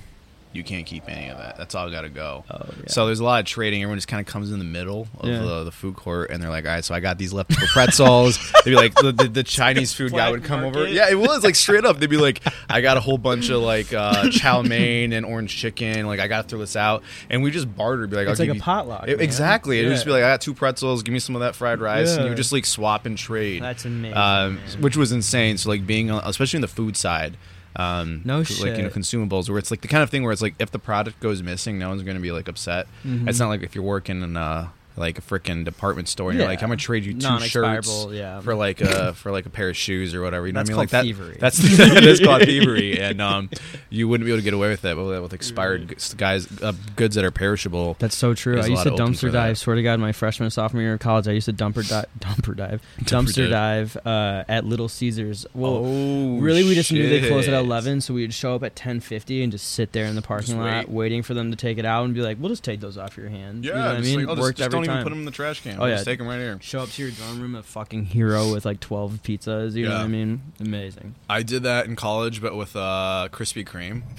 you 0.53 0.63
can't 0.65 0.85
keep 0.87 1.09
any 1.09 1.29
of 1.29 1.39
that. 1.39 1.57
That's 1.57 1.75
all 1.75 1.91
got 1.91 2.03
to 2.03 2.09
go. 2.09 2.45
Oh 2.51 2.61
yeah. 2.77 2.83
So 2.89 3.07
there's 3.07 3.21
a 3.21 3.25
lot 3.25 3.41
of 3.41 3.47
trading. 3.47 3.83
Everyone 3.83 3.97
just 3.99 4.09
kind 4.09 4.21
of 4.21 4.31
comes 4.31 4.53
in 4.53 4.59
the 4.59 4.65
middle 4.65 5.09
of 5.19 5.29
Yeah. 5.29 5.39
the, 5.39 5.65
the 5.65 5.73
food 5.73 5.97
court, 5.97 6.31
and 6.31 6.43
they're 6.43 6.51
like, 6.51 6.65
"All 6.67 6.71
right, 6.73 6.85
so 6.85 6.95
I 6.95 7.01
got 7.01 7.19
these 7.19 7.33
leftover 7.33 7.67
pretzels." 7.73 8.39
They'd 8.65 8.73
be 8.73 8.77
like, 8.77 8.95
the, 8.95 9.13
the, 9.13 9.29
the 9.29 9.43
Chinese 9.43 9.93
food 9.93 10.13
guy 10.13 10.31
would 10.31 10.45
come 10.45 10.65
over. 10.65 10.87
Yeah, 10.87 11.11
it 11.11 11.19
was 11.19 11.43
like 11.45 11.55
straight 11.55 11.85
up. 11.85 11.99
They'd 11.99 12.11
be 12.11 12.17
like, 12.17 12.41
"I 12.69 12.81
got 12.81 12.97
a 12.97 13.01
whole 13.01 13.19
bunch 13.19 13.49
of 13.51 13.63
like 13.63 13.93
uh, 13.93 14.29
chow 14.31 14.63
mein 14.63 15.13
and 15.13 15.25
orange 15.27 15.57
chicken. 15.57 16.07
Like 16.07 16.21
I 16.21 16.29
got 16.29 16.43
to 16.43 16.49
throw 16.49 16.59
this 16.59 16.77
out," 16.77 17.03
and 17.31 17.43
we 17.43 17.51
just 17.51 17.75
bartered. 17.75 18.11
Be 18.11 18.17
like, 18.17 18.29
it's 18.29 18.39
like 18.41 18.51
a 18.51 18.55
you- 18.55 18.61
potluck. 18.61 19.09
It- 19.09 19.21
exactly. 19.21 19.79
It'd 19.79 19.91
just 19.93 20.05
be 20.05 20.11
like, 20.13 20.23
"I 20.23 20.31
got 20.33 20.41
two 20.41 20.55
pretzels. 20.55 21.03
Give 21.03 21.13
me 21.13 21.19
some 21.19 21.35
of 21.37 21.41
that 21.41 21.55
fried 21.55 21.81
rice," 21.81 22.13
and 22.15 22.25
you 22.25 22.29
would 22.31 22.37
just 22.37 22.53
like 22.53 22.67
swap 22.67 23.07
and 23.07 23.17
trade. 23.17 23.63
That's 23.63 23.85
amazing. 23.85 24.17
um, 24.17 24.59
which 24.81 24.97
was 24.97 25.13
insane. 25.13 25.57
So 25.59 25.69
like 25.71 25.87
being, 25.87 26.11
on- 26.11 26.23
especially 26.25 26.59
in 26.59 26.63
the 26.63 26.69
food 26.69 26.97
side, 26.97 27.37
um, 27.77 28.23
No 28.25 28.39
like 28.39 28.77
you 28.77 28.83
know 28.83 28.89
consumables, 28.91 29.49
where 29.49 29.59
it's 29.59 29.71
like 29.71 29.81
the 29.81 29.89
kind 29.89 30.03
of 30.03 30.11
thing 30.11 30.23
where 30.23 30.33
it's 30.33 30.43
like 30.43 30.55
if 30.59 30.71
the 30.71 30.79
product 30.79 31.21
goes 31.21 31.43
missing, 31.43 31.79
no 31.79 31.89
one's 31.89 32.03
going 32.03 32.17
to 32.17 32.23
be 32.23 32.33
like 32.33 32.49
upset. 32.49 32.87
Mhm. 33.05 33.29
It's 33.29 33.39
not 33.39 33.49
like 33.49 33.63
if 33.63 33.75
you're 33.75 33.85
working 33.85 34.23
in 34.23 34.37
uh 34.37 34.69
like 34.97 35.19
a 35.19 35.23
freaking 35.23 35.65
department 35.65 36.09
store 36.09 36.31
and 36.31 36.39
you're 36.39 36.49
like, 36.49 36.63
I'm 36.63 36.69
gonna 36.69 36.77
trade 36.77 37.05
you 37.05 37.15
two 37.15 37.41
shirts 37.41 38.07
yeah. 38.11 38.41
for 38.41 38.55
like 38.55 38.81
a 38.81 39.15
for 39.15 39.31
like 39.33 39.47
a 39.47 39.51
pair 39.51 39.71
of 39.71 39.77
shoes 39.77 40.15
or 40.15 40.21
whatever. 40.23 40.47
You 40.47 40.53
know 40.53 40.61
That's 40.61 40.71
what 40.71 40.79
I 40.79 40.83
mean? 40.83 40.89
called 40.89 40.93
like 40.93 41.17
that. 41.19 41.27
thievery. 41.27 41.37
That's 41.41 41.77
that 41.79 42.05
is 42.05 42.21
called 42.21 42.43
thievery, 42.43 43.01
and 43.01 43.21
um, 43.21 43.51
you 43.91 44.09
wouldn't 44.09 44.27
be 44.27 44.31
able 44.33 44.41
to 44.41 44.45
get 44.45 44.55
away 44.55 44.69
with 44.69 44.83
that. 44.83 44.97
But 44.97 45.05
with, 45.05 45.23
with 45.23 45.33
expired 45.33 45.89
goods- 45.89 46.15
guys, 46.15 46.61
uh, 46.63 46.73
goods 46.97 47.15
that 47.15 47.25
are 47.25 47.31
perishable. 47.31 47.97
That's 47.99 48.17
so 48.17 48.35
true. 48.35 48.61
I 48.61 48.67
used 48.67 48.83
to 48.83 48.91
lot 48.91 49.01
open 49.01 49.15
dumpster 49.15 49.23
that. 49.23 49.33
dive. 49.33 49.59
Swear 49.59 49.77
to 49.77 49.83
God, 49.83 50.01
my 50.01 50.13
freshman 50.13 50.51
sophomore 50.51 50.83
year 50.83 50.95
of 50.95 51.01
college, 51.01 51.29
I 51.29 51.33
used 51.33 51.47
to 51.47 51.53
dumper 51.53 51.89
di- 51.89 52.05
dumper 52.19 52.57
dive, 52.57 52.83
Dumper 53.01 53.05
dumpster 53.05 53.51
dive. 53.51 53.95
dive 53.95 54.07
uh, 54.07 54.45
at 54.49 54.65
Little 54.65 54.89
Caesars. 54.89 55.47
Well, 55.55 55.83
oh, 55.85 56.39
really, 56.39 56.65
we 56.65 56.75
just 56.75 56.93
knew 56.93 57.09
they 57.09 57.29
closed 57.29 57.49
at 57.49 57.55
eleven, 57.55 58.01
so 58.01 58.15
we'd 58.15 58.35
show 58.35 58.55
up 58.55 58.63
at 58.63 58.77
ten 58.77 59.01
fifty 59.01 59.43
and 59.43 59.51
just 59.53 59.71
sit 59.71 59.93
there 59.93 60.07
in 60.07 60.15
the 60.17 60.23
parking 60.23 60.57
Just 60.57 60.59
lot 60.59 60.89
wait. 60.89 60.91
waiting 60.91 61.23
for 61.23 61.35
them 61.35 61.51
to 61.51 61.57
take 61.57 61.79
it 61.79 61.85
out 61.85 62.05
and 62.05 62.15
be 62.15 62.21
like, 62.21 62.39
"We'll 62.41 62.51
just 62.51 62.65
take 62.65 62.81
those 62.81 62.99
off 62.99 63.17
your 63.17 63.29
hands." 63.29 63.65
Yeah, 63.65 63.73
you 63.73 63.79
know 63.79 63.87
what 63.87 63.97
I 63.97 64.01
mean. 64.01 64.27
like, 64.27 64.39
oh, 64.39 64.41
Worked 64.41 64.59
just 64.59 64.67
every 64.75 64.82
don't 64.87 64.95
time. 64.97 65.01
even 65.01 65.05
put 65.05 65.11
them 65.11 65.19
in 65.21 65.25
the 65.25 65.31
trash 65.31 65.61
can. 65.61 65.77
Oh, 65.81 65.87
yeah. 65.87 65.95
just 65.95 66.05
take 66.05 66.19
them 66.19 66.29
right 66.29 66.39
here. 66.39 66.59
Show 66.63 66.81
up 66.81 66.89
to 66.91 67.03
your 67.03 67.11
dorm 67.13 67.41
room 67.41 67.55
a 67.55 67.63
fucking 67.63 68.07
hero 68.07 68.53
with 68.53 68.65
like 68.65 68.81
twelve 68.81 69.21
pizzas. 69.23 69.75
You 69.75 69.87
know 69.89 69.97
what 69.97 70.01
I 70.05 70.09
mean? 70.09 70.41
Amazing. 70.61 71.15
I 71.29 71.43
did 71.43 71.63
that 71.65 71.87
in 71.87 71.97
college, 71.97 72.41
but 72.43 72.57
with 72.57 72.75
uh, 72.77 73.29
Krispy 73.33 73.67
Kreme. 73.67 74.03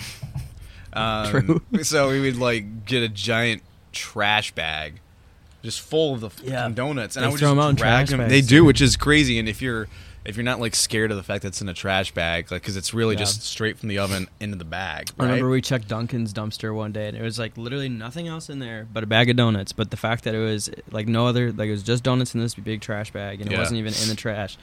Um, 0.95 1.27
True. 1.27 1.61
So 1.81 2.09
we 2.09 2.21
would 2.21 2.37
like 2.37 2.85
get 2.85 3.01
a 3.01 3.09
giant 3.09 3.63
trash 3.93 4.51
bag 4.53 4.99
just 5.63 5.81
full 5.81 6.13
of 6.13 6.21
the 6.21 6.29
fucking 6.29 6.51
Yeah. 6.51 6.69
donuts, 6.69 7.15
and 7.15 7.23
They 7.23 7.27
I 7.27 7.31
would 7.31 7.39
throw 7.39 7.47
just 7.49 7.51
'em 7.57 7.59
out 7.59 7.69
in 7.69 7.75
drag 7.77 7.89
trash 8.05 8.09
them. 8.09 8.19
bags, 8.19 8.29
They 8.31 8.41
do, 8.41 8.57
too. 8.59 8.65
which 8.65 8.79
is 8.79 8.95
crazy. 8.95 9.39
And 9.39 9.49
if 9.49 9.59
you're 9.59 9.87
if 10.25 10.37
you're 10.37 10.43
not 10.43 10.59
like 10.59 10.73
scared 10.75 11.11
of 11.11 11.17
the 11.17 11.23
fact 11.23 11.41
that 11.41 11.49
it's 11.49 11.61
in 11.61 11.67
a 11.69 11.73
trash 11.73 12.11
bag, 12.13 12.51
like 12.51 12.61
because 12.61 12.77
it's 12.77 12.93
really 12.93 13.15
Yeah. 13.15 13.19
just 13.19 13.41
straight 13.43 13.77
from 13.77 13.89
the 13.89 13.97
oven 13.99 14.27
into 14.39 14.55
the 14.57 14.63
bag. 14.65 15.09
I 15.19 15.23
remember 15.25 15.49
we 15.49 15.61
checked 15.61 15.87
Dunkin's 15.87 16.33
dumpster 16.33 16.73
one 16.73 16.91
day, 16.91 17.07
and 17.07 17.17
it 17.17 17.21
was 17.21 17.37
like 17.37 17.57
literally 17.57 17.89
nothing 17.89 18.27
else 18.27 18.49
in 18.49 18.59
there 18.59 18.87
but 18.91 19.03
a 19.03 19.07
bag 19.07 19.29
of 19.29 19.35
donuts. 19.35 19.71
But 19.73 19.91
the 19.91 19.97
fact 19.97 20.23
that 20.23 20.33
it 20.35 20.39
was 20.39 20.69
like 20.91 21.07
no 21.07 21.27
other, 21.27 21.51
like 21.51 21.67
it 21.67 21.71
was 21.71 21.83
just 21.83 22.03
donuts 22.03 22.33
in 22.35 22.41
this 22.41 22.55
big 22.55 22.81
trash 22.81 23.11
bag, 23.11 23.41
and 23.41 23.49
it 23.49 23.53
Yeah. 23.53 23.59
wasn't 23.59 23.79
even 23.79 23.93
in 24.01 24.07
the 24.09 24.15
trash. 24.15 24.57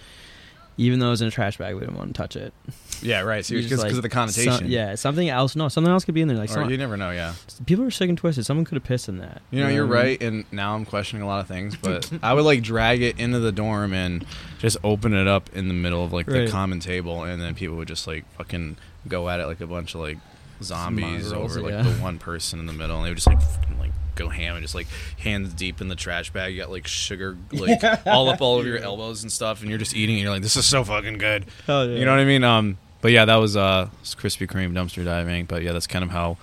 Even 0.80 0.98
though 0.98 1.08
it 1.08 1.10
was 1.10 1.20
in 1.22 1.28
a 1.28 1.30
trash 1.30 1.58
bag, 1.58 1.74
we 1.74 1.80
didn't 1.80 1.96
want 1.96 2.14
to 2.14 2.18
touch 2.18 2.36
it. 2.36 2.54
yeah, 3.02 3.20
right. 3.20 3.44
So 3.44 3.54
You 3.54 3.58
because 3.60 3.70
just, 3.70 3.82
like, 3.82 3.92
of 3.92 4.00
the 4.02 4.08
connotation. 4.08 4.52
Some- 4.52 4.66
yeah, 4.66 4.94
something 4.94 5.28
else. 5.28 5.54
No, 5.54 5.68
something 5.68 5.90
else 5.92 6.04
could 6.06 6.14
be 6.14 6.22
in 6.22 6.28
there. 6.28 6.38
Like 6.38 6.48
some, 6.48 6.70
you 6.70 6.78
never 6.78 6.96
know. 6.96 7.10
Yeah. 7.10 7.34
people 7.66 7.84
are 7.84 7.90
sick 7.90 8.08
and 8.08 8.16
twisted. 8.16 8.46
Someone 8.46 8.64
could 8.64 8.76
have 8.76 8.84
pissed 8.84 9.08
in 9.08 9.18
that. 9.18 9.42
You 9.50 9.60
know, 9.60 9.66
I 9.68 9.72
mean? 9.72 9.82
right, 9.82 10.22
and 10.22 10.44
now 10.52 10.74
I'm 10.74 10.84
questioning 10.86 11.22
a 11.22 11.26
lot 11.26 11.40
of 11.40 11.48
things, 11.48 11.76
but 11.76 12.10
I 12.22 12.32
would 12.34 12.44
like 12.44 12.62
drag 12.62 13.02
it 13.02 13.18
into 13.20 13.40
the 13.40 13.52
dorm 13.52 13.92
and 13.92 14.24
just 14.58 14.78
open 14.82 15.12
it 15.12 15.26
up 15.28 15.50
in 15.54 15.68
the 15.68 15.74
middle 15.74 16.02
of 16.04 16.12
like 16.12 16.26
Right. 16.28 16.46
the 16.46 16.50
common 16.50 16.80
table, 16.80 17.24
and 17.24 17.40
then 17.42 17.54
people 17.54 17.76
would 17.76 17.88
just 17.88 18.06
like 18.06 18.24
fucking 18.36 18.76
go 19.06 19.28
at 19.28 19.38
it 19.40 19.46
like 19.46 19.60
a 19.60 19.66
bunch 19.66 19.94
of 19.94 20.00
like 20.00 20.18
zombies 20.62 21.30
Mongrels, 21.30 21.56
over 21.56 21.60
like 21.62 21.72
yeah. 21.72 21.82
the 21.82 22.02
one 22.02 22.18
person 22.18 22.58
in 22.58 22.66
the 22.66 22.72
middle, 22.72 22.96
and 22.96 23.04
they 23.06 23.10
would 23.10 23.16
just 23.18 23.26
like 23.26 23.40
fucking, 23.42 23.78
like 23.78 23.92
go 24.14 24.28
ham 24.28 24.56
and 24.56 24.62
just 24.62 24.74
like 24.74 24.86
hands 25.18 25.52
deep 25.54 25.80
in 25.80 25.88
the 25.88 25.96
trash 25.96 26.30
bag. 26.30 26.52
You 26.54 26.60
got 26.60 26.70
like 26.70 26.86
sugar 26.86 27.36
like 27.52 27.82
all 28.06 28.28
up 28.28 28.40
all 28.40 28.56
over 28.56 28.66
your 28.68 28.78
elbows 28.78 29.22
and 29.22 29.30
stuff, 29.32 29.60
and 29.60 29.68
you're 29.70 29.78
just 29.78 29.94
eating, 29.94 30.16
and 30.16 30.22
you're 30.24 30.32
like, 30.32 30.42
this 30.42 30.56
is 30.56 30.66
so 30.66 30.84
fucking 30.84 31.18
good. 31.18 31.46
Hell 31.66 31.86
yeah. 31.88 31.98
You 31.98 32.04
know 32.04 32.12
what 32.12 32.20
I 32.20 32.24
mean? 32.24 32.44
Um, 32.44 32.78
but 33.00 33.12
yeah, 33.12 33.24
that 33.24 33.36
was 33.36 33.56
uh 33.56 33.88
Krispy 34.04 34.46
Kreme 34.48 34.72
dumpster 34.72 35.04
diving. 35.04 35.44
But 35.46 35.62
yeah, 35.62 35.72
that's 35.72 35.86
kind 35.86 36.04
of 36.04 36.10
how 36.10 36.36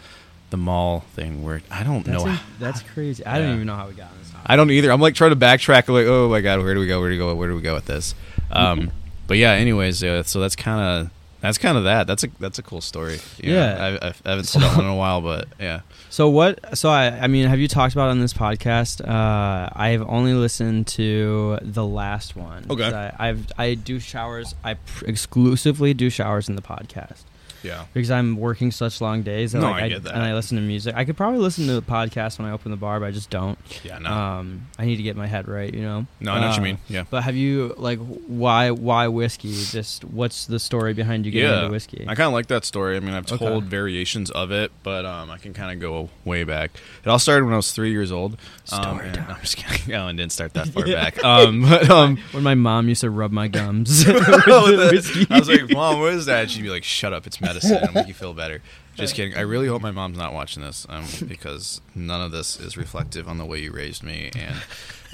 the 0.50 0.58
mall 0.58 1.02
thing 1.14 1.44
worked. 1.44 1.70
I 1.72 1.84
don't 1.84 2.06
That's, 2.06 2.24
know. 2.24 2.32
in- 2.32 2.40
that's 2.60 2.82
crazy. 2.82 3.26
I 3.26 3.38
don't 3.38 3.48
Yeah. 3.50 3.54
even 3.56 3.68
know 3.68 3.76
how 3.76 3.88
we 3.88 3.94
got 3.94 4.10
on 4.12 4.18
this. 4.20 4.30
topic. 4.32 4.46
I 4.50 4.56
don't 4.56 4.72
either. 4.72 4.92
I'm 4.92 5.02
like 5.02 5.14
trying 5.14 5.32
to 5.32 5.36
backtrack. 5.36 5.88
Like, 5.90 6.06
oh 6.08 6.30
my 6.30 6.40
god, 6.42 6.60
where 6.62 6.74
do 6.74 6.80
we 6.80 6.88
go? 6.88 7.00
Where 7.02 7.10
do 7.10 7.14
we 7.16 7.18
go? 7.18 7.36
Where 7.36 7.50
do 7.50 7.56
we 7.56 7.62
go 7.62 7.74
with 7.74 7.86
this? 7.86 8.16
Um, 8.52 8.92
but 9.28 9.38
yeah. 9.38 9.52
Anyways, 9.52 10.04
uh, 10.04 10.24
so 10.24 10.40
that's 10.40 10.56
kind 10.56 10.80
of 10.82 11.12
that's 11.48 11.58
kind 11.58 11.78
of 11.78 11.86
that. 11.86 12.08
That's 12.08 12.24
a 12.24 12.28
that's 12.40 12.60
a 12.60 12.64
cool 12.64 12.82
story. 12.82 13.20
You 13.42 13.54
Yeah. 13.54 13.98
I, 14.02 14.08
I, 14.08 14.14
I 14.26 14.30
haven't 14.30 14.46
said 14.46 14.62
that 14.62 14.76
one 14.76 14.86
in 14.86 14.92
a 14.92 14.96
while, 14.96 15.22
but 15.22 15.48
yeah. 15.60 15.82
So 16.10 16.30
what? 16.30 16.78
So 16.78 16.90
I, 16.90 17.08
I 17.08 17.28
mean, 17.28 17.48
have 17.48 17.60
you 17.60 17.68
talked 17.68 17.94
about 17.94 18.10
on 18.10 18.20
this 18.20 18.34
podcast? 18.34 19.02
Uh, 19.08 19.70
I've 19.74 20.02
only 20.08 20.34
listened 20.34 20.88
to 20.88 21.58
the 21.62 21.86
last 21.86 22.36
one. 22.36 22.66
Okay. 22.70 22.84
I, 22.84 23.30
I've 23.30 23.48
I 23.58 23.74
do 23.74 24.00
showers. 24.00 24.56
I 24.64 24.76
pr- 24.76 25.06
exclusively 25.06 25.94
do 25.94 26.10
showers 26.10 26.50
in 26.50 26.56
the 26.56 26.62
podcast 26.62 27.24
Yeah. 27.68 27.86
because 27.94 28.10
I'm 28.12 28.38
working 28.38 28.72
such 28.72 29.02
long 29.02 29.22
days. 29.24 29.52
That, 29.52 29.60
No, 29.60 29.72
like, 29.72 29.84
I 29.84 29.90
get 29.90 30.04
that. 30.04 30.14
And 30.16 30.24
I 30.24 30.34
listen 30.34 30.58
to 30.58 30.64
music. 30.64 30.96
I 30.96 31.06
could 31.06 31.18
probably 31.18 31.40
listen 31.40 31.68
to 31.68 31.74
the 31.74 31.82
podcast 31.82 32.40
when 32.40 32.48
I 32.48 32.52
open 32.52 32.72
the 32.72 32.78
bar, 32.78 33.00
but 33.00 33.06
I 33.08 33.12
just 33.12 33.30
don't. 33.30 33.58
Yeah. 33.84 34.00
No. 34.00 34.10
Um, 34.12 34.68
I 34.80 34.86
need 34.86 34.96
to 34.98 35.04
get 35.04 35.16
my 35.16 35.28
head 35.28 35.48
right. 35.48 35.74
You 35.74 35.82
know. 35.82 36.08
no, 36.20 36.32
I 36.34 36.40
know 36.40 36.48
what 36.48 36.56
you 36.56 36.62
Uh, 36.62 36.66
mean. 36.66 36.78
Yeah. 36.88 37.04
But 37.10 37.24
have 37.24 37.36
you 37.36 37.74
like 37.78 38.00
why 38.00 38.72
why 38.72 39.08
whiskey? 39.08 39.52
Just 39.54 40.04
what's 40.06 40.46
the 40.46 40.60
story 40.60 40.94
behind 40.94 41.26
you 41.26 41.32
getting 41.32 41.50
Yeah. 41.50 41.60
into 41.60 41.72
whiskey? 41.72 42.06
I 42.08 42.16
kind 42.16 42.28
of 42.28 42.34
like 42.34 42.48
that 42.48 42.66
story. 42.66 42.96
I 42.98 43.00
mean, 43.00 43.14
I've 43.14 43.32
Okay. 43.32 43.46
told 43.46 43.66
variations 43.66 44.32
of 44.32 44.52
it, 44.52 44.72
but 44.84 45.06
um, 45.06 45.30
I 45.30 45.38
can 45.38 45.54
kind 45.54 45.72
of 45.72 45.80
go 45.80 46.10
way 46.26 46.44
back. 46.44 46.72
It 47.04 47.10
all 47.10 47.20
started 47.20 47.44
when 47.46 47.54
I 47.54 47.58
was 47.58 47.72
three 47.72 47.92
years 47.92 48.12
old. 48.12 48.38
Um, 48.72 48.82
Story 48.82 49.08
and- 49.08 49.16
no, 49.18 49.26
I'm 49.36 49.42
just 49.42 49.58
kidding. 49.58 49.78
No, 49.98 50.08
and 50.08 50.18
didn't 50.18 50.32
start 50.34 50.54
that 50.54 50.68
far 50.74 50.86
back. 50.86 51.24
Um, 51.24 51.62
but 51.70 51.90
um, 51.90 52.18
when 52.32 52.44
my 52.44 52.56
mom 52.56 52.88
used 52.90 53.02
to 53.02 53.10
rub 53.10 53.32
my 53.32 53.48
gums. 53.48 54.06
with 54.06 54.16
with 54.16 54.46
the- 54.46 54.90
whiskey. 54.92 55.28
I 55.30 55.40
was 55.40 55.50
like, 55.50 55.70
Mom, 55.72 56.00
what 56.00 56.14
is 56.14 56.26
that? 56.28 56.50
She'd 56.52 56.62
be 56.64 56.70
like, 56.70 56.84
Shut 56.84 57.14
up, 57.14 57.26
it's 57.28 57.40
medicine. 57.42 57.57
It'll 57.66 57.94
make 57.94 58.08
you 58.08 58.14
feel 58.14 58.34
better. 58.34 58.62
Just 58.96 59.14
kidding. 59.16 59.38
I 59.38 59.42
really 59.42 59.68
hope 59.68 59.82
my 59.82 59.92
mom's 59.92 60.18
not 60.18 60.34
watching 60.34 60.64
this 60.64 60.86
um, 60.90 61.06
because 61.28 61.82
none 61.94 62.20
of 62.22 62.32
this 62.32 62.60
is 62.60 62.76
reflective 62.78 63.28
on 63.28 63.38
the 63.38 63.46
way 63.46 63.60
you 63.60 63.72
raised 63.72 64.02
me. 64.04 64.32
And 64.36 64.56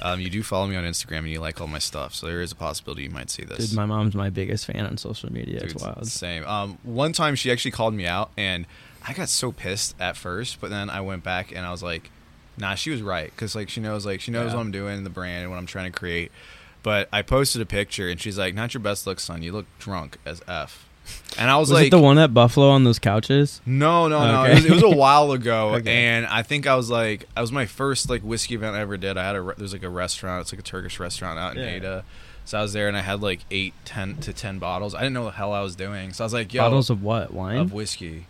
um, 0.00 0.20
you 0.20 0.30
do 0.30 0.42
follow 0.42 0.66
me 0.66 0.74
on 0.76 0.84
Instagram 0.84 1.18
and 1.18 1.28
you 1.30 1.38
like 1.40 1.60
all 1.60 1.66
my 1.66 1.78
stuff, 1.78 2.14
so 2.14 2.26
there 2.26 2.40
is 2.40 2.50
a 2.50 2.54
possibility 2.56 3.02
you 3.02 3.10
might 3.10 3.28
see 3.30 3.44
this. 3.44 3.68
Dude, 3.68 3.76
my 3.76 3.84
mom's 3.84 4.14
my 4.14 4.30
biggest 4.30 4.64
fan 4.66 4.86
on 4.86 4.96
social 4.96 5.30
media. 5.30 5.60
Dude, 5.60 5.72
it's 5.72 5.82
wild. 5.82 6.06
Same. 6.06 6.46
Um, 6.46 6.78
one 6.82 7.12
time 7.12 7.34
she 7.34 7.52
actually 7.52 7.72
called 7.72 7.92
me 7.92 8.06
out, 8.06 8.30
and 8.38 8.64
I 9.06 9.12
got 9.12 9.28
so 9.28 9.52
pissed 9.52 9.94
at 10.00 10.16
first, 10.16 10.60
but 10.62 10.70
then 10.70 10.88
I 10.88 11.02
went 11.02 11.22
back 11.22 11.52
and 11.54 11.66
I 11.66 11.70
was 11.70 11.82
like, 11.82 12.10
"Nah, 12.56 12.74
she 12.76 12.88
was 12.90 13.02
right," 13.02 13.30
because 13.36 13.54
like 13.54 13.68
she 13.68 13.80
knows, 13.82 14.06
like 14.06 14.22
she 14.22 14.30
knows 14.30 14.52
Yeah. 14.52 14.56
what 14.56 14.62
I'm 14.62 14.70
doing, 14.72 15.04
the 15.04 15.10
brand, 15.10 15.42
and 15.42 15.50
what 15.50 15.58
I'm 15.58 15.66
trying 15.66 15.92
to 15.92 15.98
create. 15.98 16.32
But 16.82 17.08
I 17.12 17.20
posted 17.20 17.60
a 17.60 17.66
picture, 17.66 18.08
and 18.08 18.18
she's 18.18 18.38
like, 18.38 18.54
"Not 18.54 18.72
your 18.72 18.80
best 18.82 19.06
look, 19.06 19.20
son. 19.20 19.42
You 19.42 19.52
look 19.52 19.66
drunk 19.78 20.16
as 20.24 20.40
f." 20.48 20.83
And 21.38 21.50
I 21.50 21.56
was, 21.58 21.68
Was 21.70 21.80
like, 21.80 21.86
it 21.88 21.90
the 21.90 21.98
one 22.00 22.18
at 22.18 22.32
Buffalo 22.32 22.70
on 22.70 22.84
those 22.84 22.98
couches? 22.98 23.60
no, 23.66 24.06
no, 24.08 24.24
no. 24.30 24.42
Okay. 24.42 24.52
It, 24.52 24.54
was, 24.56 24.64
it 24.66 24.72
was 24.72 24.82
a 24.84 24.88
while 24.96 25.32
ago, 25.32 25.70
Okay. 25.74 25.92
and 26.06 26.26
I 26.26 26.42
think 26.42 26.66
I 26.66 26.76
was 26.76 26.90
like, 26.90 27.26
I 27.36 27.40
was 27.40 27.50
my 27.52 27.66
first 27.66 28.08
like 28.08 28.22
whiskey 28.22 28.54
event 28.54 28.76
I 28.76 28.80
ever 28.80 28.96
did. 28.96 29.16
I 29.16 29.24
had 29.24 29.34
a 29.36 29.40
re- 29.42 29.54
there's 29.58 29.72
like 29.72 29.82
a 29.82 29.88
restaurant. 29.88 30.42
It's 30.42 30.52
like 30.52 30.60
a 30.60 30.62
Turkish 30.64 31.00
restaurant 31.00 31.38
out 31.38 31.56
in 31.56 31.62
Yeah. 31.62 31.70
Ada. 31.74 32.04
So 32.46 32.58
I 32.58 32.62
was 32.62 32.72
there, 32.72 32.88
and 32.88 32.96
I 32.96 33.00
had 33.00 33.20
like 33.22 33.40
eight, 33.50 33.74
ten 33.84 34.16
to 34.18 34.32
ten 34.32 34.58
bottles. 34.58 34.94
I 34.94 34.98
didn't 35.00 35.14
know 35.14 35.22
what 35.24 35.30
the 35.32 35.36
hell 35.38 35.52
I 35.52 35.62
was 35.62 35.74
doing. 35.74 36.12
So 36.12 36.22
I 36.22 36.26
was 36.26 36.32
like, 36.34 36.52
Yo, 36.54 36.62
Bottles 36.62 36.90
of 36.90 37.02
what? 37.02 37.32
Wine? 37.32 37.56
of 37.56 37.72
whiskey. 37.72 38.26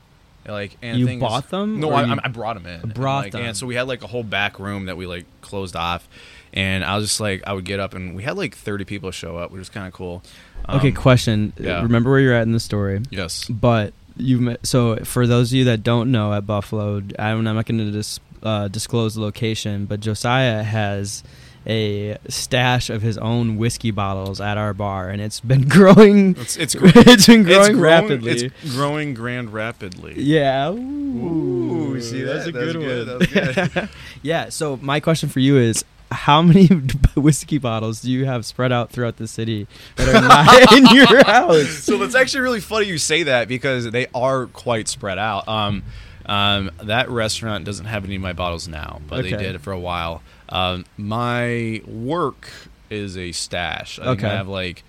Like, 0.47 0.77
and 0.83 0.99
You 0.99 1.19
bought 1.19 1.45
is- 1.47 1.51
them, 1.51 1.81
No, 1.81 1.91
I, 1.91 2.03
I 2.23 2.29
brought 2.29 2.55
them 2.55 2.67
in. 2.67 2.81
And, 2.83 2.95
Brought 2.95 3.25
like, 3.25 3.33
them. 3.33 3.43
And 3.43 3.57
so 3.57 3.67
we 3.67 3.75
had 3.77 3.89
like 3.89 4.03
a 4.03 4.07
whole 4.07 4.23
back 4.23 4.59
room 4.59 4.87
that 4.87 4.97
we 4.97 5.07
like 5.07 5.25
closed 5.41 5.75
off, 5.75 6.07
and 6.55 6.83
I 6.85 6.97
was 6.97 7.07
just 7.09 7.21
like, 7.21 7.43
I 7.47 7.53
would 7.53 7.67
get 7.67 7.81
up, 7.81 7.93
and 7.93 8.17
we 8.17 8.23
had 8.23 8.37
like 8.39 8.55
thirty 8.57 8.85
people 8.87 9.11
show 9.11 9.37
up, 9.37 9.51
which 9.51 9.59
was 9.59 9.69
kind 9.69 9.87
of 9.87 9.93
cool. 9.93 10.23
okay, 10.71 10.89
Um, 10.89 10.95
question. 10.95 11.53
yeah. 11.59 11.83
Remember 11.83 12.11
where 12.11 12.21
you're 12.21 12.35
at 12.35 12.45
in 12.45 12.53
the 12.53 12.61
story, 12.61 13.03
Yes. 13.11 13.45
but 13.49 13.93
you 14.17 14.39
met, 14.41 14.65
so 14.67 14.97
for 15.05 15.27
those 15.27 15.51
of 15.53 15.57
you 15.57 15.65
that 15.65 15.83
don't 15.83 16.11
know 16.13 16.33
at 16.33 16.47
Buffalo, 16.47 17.03
I'm, 17.19 17.47
I'm 17.47 17.55
not 17.57 17.67
going 17.67 17.79
to 17.79 17.91
dis, 17.91 18.21
uh, 18.43 18.69
disclose 18.69 19.17
the 19.17 19.21
location, 19.21 19.85
but 19.87 19.99
Josiah 20.01 20.63
has 20.63 21.23
a 21.67 22.17
stash 22.29 22.91
of 22.91 23.01
his 23.03 23.17
own 23.19 23.57
whiskey 23.57 23.91
bottles 23.91 24.39
at 24.41 24.57
our 24.59 24.73
bar, 24.75 25.09
and 25.09 25.21
it's 25.21 25.41
been 25.41 25.67
growing. 25.69 26.37
It's 26.39 26.57
it's 26.57 26.75
it's 26.79 27.27
been 27.27 27.43
growing 27.43 27.71
it's 27.73 27.79
rapidly. 27.81 28.31
It's 28.63 28.75
growing 28.77 29.15
grand 29.15 29.53
rapidly. 29.53 30.15
yeah. 30.19 30.71
Ooh, 30.71 32.01
see 32.01 32.23
that's 32.23 32.45
that? 32.45 32.51
a 32.51 32.53
That 32.53 32.73
good 32.73 32.73
good, 32.75 33.09
one. 33.09 33.19
that 33.19 33.67
was 33.67 33.69
good. 33.75 33.89
yeah. 34.23 34.49
So 34.51 34.79
my 34.83 35.01
question 35.01 35.29
for 35.29 35.41
you 35.41 35.57
is. 35.59 35.85
How 36.15 36.41
many 36.43 36.67
whiskey 37.17 37.59
bottles 37.59 38.01
do 38.01 38.11
you 38.11 38.25
have 38.25 38.47
spread 38.47 38.73
out 38.73 38.91
throughout 38.91 39.17
the 39.17 39.27
city 39.29 39.67
that 39.97 40.09
are 40.15 40.21
not 40.21 40.73
in 40.77 40.87
your 40.95 41.25
house? 41.25 41.71
so 41.85 42.03
it's 42.03 42.15
actually 42.15 42.41
really 42.41 42.61
funny 42.61 42.87
you 42.87 42.99
say 42.99 43.25
that 43.25 43.49
because 43.49 43.91
they 43.91 44.07
are 44.15 44.47
quite 44.47 44.89
spread 44.89 45.19
out. 45.19 45.47
Um, 45.49 45.83
um, 46.27 46.71
that 46.83 47.11
restaurant 47.11 47.65
doesn't 47.65 47.85
have 47.87 48.05
any 48.05 48.17
of 48.17 48.23
my 48.23 48.33
bottles 48.33 48.67
now, 48.67 49.01
but 49.09 49.23
they 49.23 49.31
did 49.31 49.61
for 49.61 49.73
a 49.73 49.79
while. 49.79 50.23
Um, 50.49 50.85
my 50.97 51.83
work 51.87 52.49
is 52.91 53.17
a 53.19 53.33
stash. 53.33 53.99
I 53.99 54.07
Okay. 54.11 54.27
I 54.29 54.33
have 54.35 54.49
like 54.49 54.85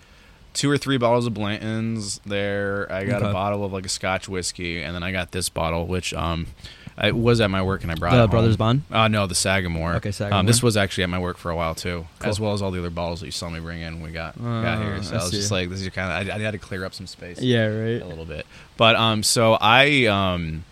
two 0.54 0.70
or 0.72 0.78
three 0.78 0.98
bottles 0.98 1.26
of 1.28 1.34
Blanton's 1.34 2.22
there. 2.26 2.88
I 2.90 3.04
got 3.04 3.22
Okay. 3.22 3.30
a 3.30 3.34
bottle 3.34 3.66
of 3.66 3.74
like 3.74 3.86
a 3.86 3.90
Scotch 3.90 4.30
whiskey, 4.30 4.82
and 4.82 4.96
then 4.96 5.04
I 5.04 5.12
got 5.12 5.32
this 5.32 5.50
bottle, 5.50 5.86
which 5.88 6.14
um, 6.14 6.48
I 6.98 7.12
was 7.12 7.42
at 7.42 7.50
my 7.52 7.62
work 7.62 7.84
and 7.84 7.92
I 7.92 7.96
brought 7.96 8.16
The 8.16 8.24
it 8.24 8.30
Brothers. 8.32 8.56
Bond? 8.56 8.84
Uh, 8.90 9.10
no, 9.10 9.28
the 9.28 9.36
Sagamore. 9.36 9.96
Okay, 9.96 10.10
Um, 10.10 10.14
Sagamore. 10.14 10.44
this 10.46 10.64
was 10.64 10.78
actually 10.78 11.04
at 11.04 11.10
my 11.10 11.20
work 11.20 11.38
for 11.38 11.52
a 11.52 11.56
while 11.56 11.76
too, 11.76 12.08
Cool. 12.20 12.30
as 12.30 12.40
well 12.40 12.54
as 12.54 12.62
all 12.62 12.72
the 12.72 12.80
other 12.80 12.90
bottles 12.90 13.20
that 13.20 13.26
you 13.26 13.34
saw 13.34 13.50
me 13.50 13.60
bring 13.60 13.82
in. 13.82 14.00
We 14.02 14.12
got 14.12 14.42
got 14.42 14.82
here, 14.82 14.94
Uh, 14.96 15.02
so 15.02 15.16
I 15.16 15.20
I, 15.20 15.24
was 15.24 15.32
just 15.32 15.52
like, 15.52 15.70
this 15.70 15.82
is 15.82 15.90
kind 15.90 16.28
of. 16.30 16.34
I, 16.34 16.38
I 16.38 16.40
had 16.40 16.52
to 16.52 16.58
clear 16.58 16.86
up 16.86 16.94
some 16.94 17.06
space 17.08 17.42
Yeah, 17.42 17.66
right. 17.66 18.02
a 18.02 18.06
little 18.06 18.24
bit. 18.26 18.46
But 18.78 18.96
um, 18.96 19.24
so 19.24 19.58
I 19.60 20.06
um, 20.06 20.64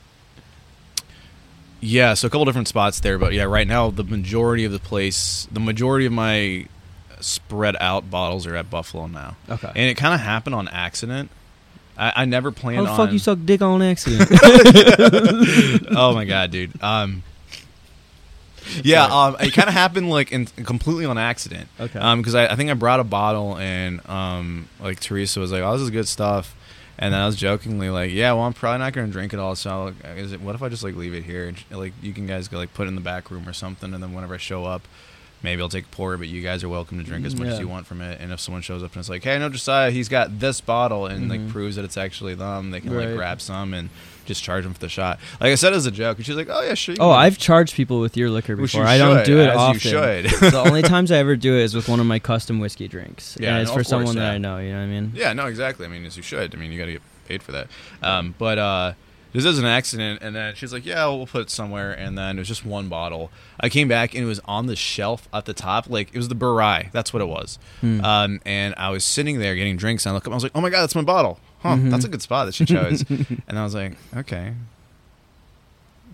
yeah, 1.81 2.13
so 2.13 2.27
a 2.27 2.29
couple 2.29 2.45
different 2.45 2.67
spots 2.69 2.99
there. 3.01 3.17
But 3.17 3.33
yeah, 3.33 3.43
right 3.43 3.67
now 3.67 3.89
the 3.91 4.03
majority 4.05 4.63
of 4.65 4.71
the 4.71 4.79
place, 4.79 5.47
the 5.51 5.59
majority 5.59 6.05
of 6.05 6.13
my 6.13 6.67
spread 7.19 7.75
out 7.79 8.09
bottles 8.09 8.47
are 8.47 8.55
at 8.55 8.69
Buffalo 8.69 9.07
now, 9.07 9.36
Okay. 9.49 9.67
and 9.75 9.89
it 9.89 9.95
kind 9.95 10.13
of 10.13 10.21
happened 10.21 10.55
on 10.55 10.67
accident. 10.69 11.29
I, 11.97 12.13
I 12.17 12.25
never 12.25 12.51
planned 12.51 12.86
the 12.86 12.91
on. 12.91 12.97
fuck 12.97 13.12
you 13.12 13.19
suck 13.19 13.39
dick 13.45 13.62
on 13.62 13.82
accident? 13.82 14.29
oh 15.91 16.13
my 16.13 16.25
god, 16.25 16.51
dude. 16.51 16.82
Um, 16.82 17.23
yeah, 18.84 19.06
um, 19.06 19.36
it 19.39 19.53
kind 19.53 19.67
of 19.67 19.73
happened 19.73 20.10
like 20.10 20.32
in, 20.32 20.45
completely 20.45 21.06
on 21.06 21.17
accident. 21.17 21.67
Okay. 21.79 21.99
Um, 21.99 22.19
because 22.19 22.36
I, 22.36 22.47
I 22.47 22.56
think 22.56 22.69
I 22.69 22.73
brought 22.73 22.99
a 22.99 23.03
bottle 23.03 23.58
and 23.58 24.08
um, 24.10 24.67
like 24.79 24.99
Teresa 24.99 25.39
was 25.39 25.51
like, 25.51 25.62
"Oh, 25.62 25.73
this 25.73 25.82
is 25.82 25.89
good 25.89 26.08
stuff," 26.08 26.56
and 26.97 27.13
then 27.13 27.21
I 27.21 27.25
was 27.25 27.36
jokingly 27.36 27.89
like, 27.89 28.12
"Yeah, 28.12 28.34
well, 28.34 28.43
I'm 28.43 28.53
probably 28.53 28.79
not 28.79 28.93
gonna 28.93 29.08
drink 29.08 29.34
it 29.34 29.39
all. 29.39 29.56
So 29.56 29.86
like, 29.86 30.17
is 30.17 30.32
it? 30.32 30.41
What 30.41 30.56
if 30.56 30.63
I 30.63 30.69
just 30.69 30.84
like 30.84 30.95
leave 30.95 31.13
it 31.13 31.23
here 31.23 31.47
and 31.47 31.63
like 31.71 31.93
you 32.01 32.13
can 32.13 32.25
guys 32.25 32.47
go 32.47 32.58
like 32.58 32.73
put 32.73 32.86
it 32.86 32.89
in 32.89 32.95
the 32.95 33.01
back 33.01 33.29
room 33.29 33.47
or 33.47 33.53
something, 33.53 33.93
and 33.93 34.01
then 34.01 34.13
whenever 34.13 34.34
I 34.34 34.38
show 34.38 34.65
up." 34.65 34.88
Maybe 35.43 35.62
I'll 35.62 35.69
take 35.69 35.84
a 35.86 35.89
pour, 35.89 36.17
but 36.17 36.29
you 36.29 36.41
guys 36.41 36.63
are 36.63 36.69
welcome 36.69 36.97
to 36.97 37.03
drink 37.03 37.25
as 37.25 37.36
much 37.36 37.47
Yeah. 37.47 37.53
as 37.53 37.60
you 37.60 37.67
want 37.67 37.86
from 37.86 38.01
it. 38.01 38.19
And 38.21 38.32
if 38.32 38.39
someone 38.39 38.62
shows 38.62 38.82
up 38.82 38.93
and 38.93 38.99
it's 39.01 39.10
like, 39.10 39.23
"Hey, 39.23 39.36
I 39.36 39.38
know 39.38 39.49
Josiah, 39.49 39.91
he's 39.91 40.08
got 40.10 40.39
this 40.39 40.62
bottle," 40.62 41.06
and 41.06 41.29
like 41.29 41.41
Mhm. 41.41 41.49
proves 41.51 41.75
that 41.75 41.84
it's 41.84 41.97
actually 41.97 42.34
them, 42.34 42.71
they 42.71 42.79
can 42.79 42.91
Right. 42.93 43.08
like 43.08 43.15
grab 43.17 43.41
some 43.41 43.73
and 43.73 43.89
just 44.25 44.41
charge 44.41 44.63
them 44.63 44.73
for 44.73 44.79
the 44.79 44.88
shot. 44.88 45.19
Like 45.41 45.51
I 45.51 45.56
said 45.56 45.73
as 45.73 45.86
a 45.86 45.91
joke, 45.91 46.15
and 46.15 46.25
she's 46.25 46.36
like, 46.38 46.47
"Oh 46.49 46.62
yeah, 46.62 46.75
sure." 46.75 46.95
oh. 46.99 47.12
I've 47.12 47.38
charged 47.38 47.75
people 47.75 47.99
with 47.99 48.15
your 48.15 48.29
liquor 48.29 48.56
before. 48.56 48.86
I 48.86 48.97
don't 48.97 49.17
should, 49.17 49.25
do 49.25 49.39
it 49.41 49.49
often. 49.49 49.73
You 49.73 49.79
should. 49.79 50.25
the 50.51 50.63
only 50.65 50.82
times 50.82 51.12
I 51.12 51.17
ever 51.17 51.36
do 51.36 51.53
it 51.58 51.63
is 51.63 51.75
with 51.75 51.89
one 51.89 51.99
of 51.99 52.06
my 52.06 52.19
custom 52.19 52.60
whiskey 52.60 52.88
drinks. 52.88 53.36
Yeah, 53.38 53.49
and 53.56 53.62
it's 53.63 53.67
no, 53.69 53.73
for 53.73 53.79
course, 53.79 53.89
someone 53.89 54.15
that. 54.15 54.32
I 54.36 54.38
know. 54.38 54.60
You 54.60 54.69
know 54.71 54.77
what 54.77 54.84
I 54.84 54.88
mean? 54.88 55.12
Yeah, 55.13 55.34
no, 55.34 55.47
exactly. 55.47 55.86
I 55.86 55.89
mean, 55.89 56.06
as 56.06 56.15
you 56.15 56.23
should. 56.23 56.56
I 56.56 56.58
mean, 56.58 56.71
you 56.71 56.79
got 56.79 56.86
to 56.86 56.93
get 56.93 57.01
paid 57.27 57.43
for 57.43 57.51
that. 57.51 57.67
Um, 58.01 58.34
but 58.38 58.58
uh, 58.58 58.93
this 59.34 59.46
is 59.46 59.60
an 59.60 59.65
accident. 59.65 60.19
And 60.22 60.36
then 60.36 60.56
she's 60.56 60.72
like, 60.72 60.86
yeah, 60.86 61.06
we'll 61.08 61.26
put 61.28 61.41
it 61.41 61.50
somewhere. 61.50 61.91
And 61.91 62.17
then 62.17 62.38
it 62.38 62.41
was 62.41 62.48
just 62.48 62.65
one 62.65 62.88
bottle. 62.88 63.32
I 63.60 63.67
came 63.69 63.88
back 63.88 64.13
and 64.13 64.24
it 64.24 64.28
was 64.28 64.39
on 64.46 64.67
the 64.67 64.76
shelf 64.76 65.28
at 65.34 65.46
the 65.46 65.54
top. 65.54 65.89
Like 65.89 66.10
it 66.13 66.17
was 66.17 66.28
the 66.30 66.36
Burai. 66.36 66.91
That's 66.91 67.12
what 67.13 67.22
it 67.22 67.28
was. 67.28 67.58
Hmm. 67.82 68.04
Um, 68.06 68.41
and 68.46 68.74
I 68.78 68.89
was 68.91 69.04
sitting 69.04 69.39
there 69.39 69.56
getting 69.56 69.76
drinks. 69.78 70.06
And 70.06 70.12
I 70.12 70.13
look 70.15 70.28
up. 70.28 70.32
I 70.32 70.36
was 70.36 70.43
like, 70.43 70.52
oh 70.56 70.62
my 70.62 70.69
god, 70.69 70.82
that's 70.84 70.96
my 70.96 71.02
bottle. 71.02 71.39
Huh, 71.60 71.69
Mm-hmm. 71.76 71.89
that's 71.89 72.06
a 72.06 72.10
good 72.10 72.22
spot 72.22 72.46
that 72.46 72.54
she 72.56 72.65
chose. 72.65 73.04
and 73.48 73.58
I 73.58 73.63
was 73.63 73.74
like, 73.74 73.93
okay, 74.15 74.54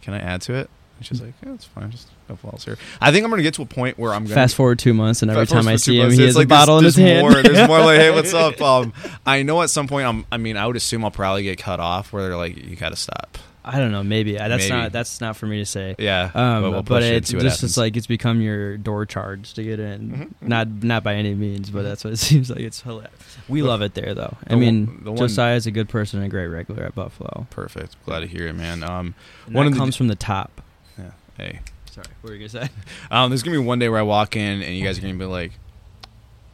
can 0.01 0.13
I 0.13 0.19
add 0.19 0.41
to 0.43 0.53
it? 0.53 0.69
She's 1.01 1.21
like, 1.21 1.33
yeah, 1.45 1.53
it's 1.53 1.65
fine. 1.65 1.89
Just 1.91 2.07
couple 2.27 2.49
bottles 2.49 2.65
here. 2.65 2.77
I 3.01 3.11
think 3.11 3.23
I'm 3.23 3.29
gonna 3.31 3.41
get 3.43 3.53
to 3.55 3.61
a 3.61 3.65
point 3.65 3.97
where 3.97 4.13
I'm 4.13 4.23
gonna 4.23 4.35
Fast 4.35 4.55
forward 4.55 4.79
two 4.79 4.93
months, 4.93 5.21
and 5.21 5.31
every 5.31 5.47
time 5.47 5.67
I 5.67 5.75
see 5.77 5.97
him, 5.97 6.03
months, 6.07 6.17
he 6.17 6.25
has 6.25 6.35
a 6.37 6.45
bottle 6.45 6.77
in 6.77 6.83
there's, 6.83 6.95
his 6.95 7.03
there's 7.05 7.21
hand. 7.21 7.33
More, 7.33 7.41
there's 7.43 7.67
more 7.67 7.79
like, 7.79 7.99
hey, 7.99 8.11
what's 8.11 8.33
up? 8.33 8.59
Um, 8.69 8.93
I 9.25 9.43
know 9.43 9.61
at 9.61 9.69
some 9.69 9.87
point 9.87 10.05
I'm. 10.07 10.25
I 10.31 10.37
mean, 10.37 10.57
I 10.57 10.67
would 10.67 10.75
assume 10.75 11.03
I'll 11.05 11.11
probably 11.11 11.43
get 11.43 11.57
cut 11.57 11.79
off 11.79 12.11
where 12.13 12.23
they're 12.23 12.37
like, 12.37 12.57
you 12.57 12.75
gotta 12.75 12.95
stop. 12.95 13.37
I 13.63 13.77
don't 13.77 13.91
know. 13.91 14.03
Maybe 14.03 14.33
that's 14.33 14.63
Maybe. 14.69 14.69
not 14.81 14.91
that's 14.91 15.21
not 15.21 15.35
for 15.37 15.45
me 15.45 15.57
to 15.59 15.65
say. 15.65 15.95
Yeah, 15.99 16.31
Um, 16.33 16.61
but 16.63 16.71
we'll 16.71 16.81
but 16.83 17.03
it 17.03 17.13
it's 17.13 17.29
just 17.31 17.63
it's 17.63 17.77
like 17.77 17.97
it's 17.97 18.07
become 18.07 18.41
your 18.41 18.77
door 18.77 19.05
charge 19.05 19.53
to 19.55 19.63
get 19.63 19.79
in. 19.79 20.33
Mhm, 20.41 20.47
Not 20.47 20.67
not 20.83 21.03
by 21.03 21.15
any 21.15 21.35
means, 21.35 21.69
but 21.69 21.83
that's 21.83 22.03
what 22.03 22.13
it 22.13 22.17
seems 22.19 22.49
like. 22.49 22.59
It's 22.61 22.81
hilarious. 22.81 23.11
We 23.47 23.61
love 23.61 23.81
it 23.81 23.93
there, 23.95 24.13
though. 24.15 24.35
the 24.47 24.53
I 24.53 24.55
mean, 24.55 25.01
one- 25.03 25.17
Josiah's 25.17 25.67
a 25.67 25.71
good 25.71 25.89
person 25.89 26.19
and 26.19 26.25
a 26.25 26.29
great 26.29 26.47
regular 26.47 26.83
at 26.83 26.95
Buffalo. 26.95 27.47
perfect. 27.49 27.95
Glad 28.05 28.21
to 28.21 28.27
hear 28.27 28.47
it, 28.47 28.53
man. 28.53 28.81
Um, 28.83 29.13
One 29.45 29.65
that 29.65 29.67
of 29.67 29.73
the- 29.73 29.79
comes 29.79 29.95
from 29.95 30.07
the 30.07 30.15
top. 30.15 30.61
Hey, 31.39 31.59
Sorry, 31.91 32.05
what 32.21 32.29
were 32.31 32.35
you 32.35 32.47
gonna 32.47 32.67
say? 32.67 32.71
um, 33.11 33.29
there's 33.31 33.43
gonna 33.43 33.57
be 33.57 33.63
one 33.63 33.79
day 33.79 33.89
where 33.89 33.99
I 33.99 34.03
walk 34.03 34.35
in 34.35 34.61
and 34.61 34.75
you 34.75 34.83
guys 34.83 34.97
are 34.97 35.01
gonna 35.01 35.13
be 35.15 35.25
like, 35.25 35.53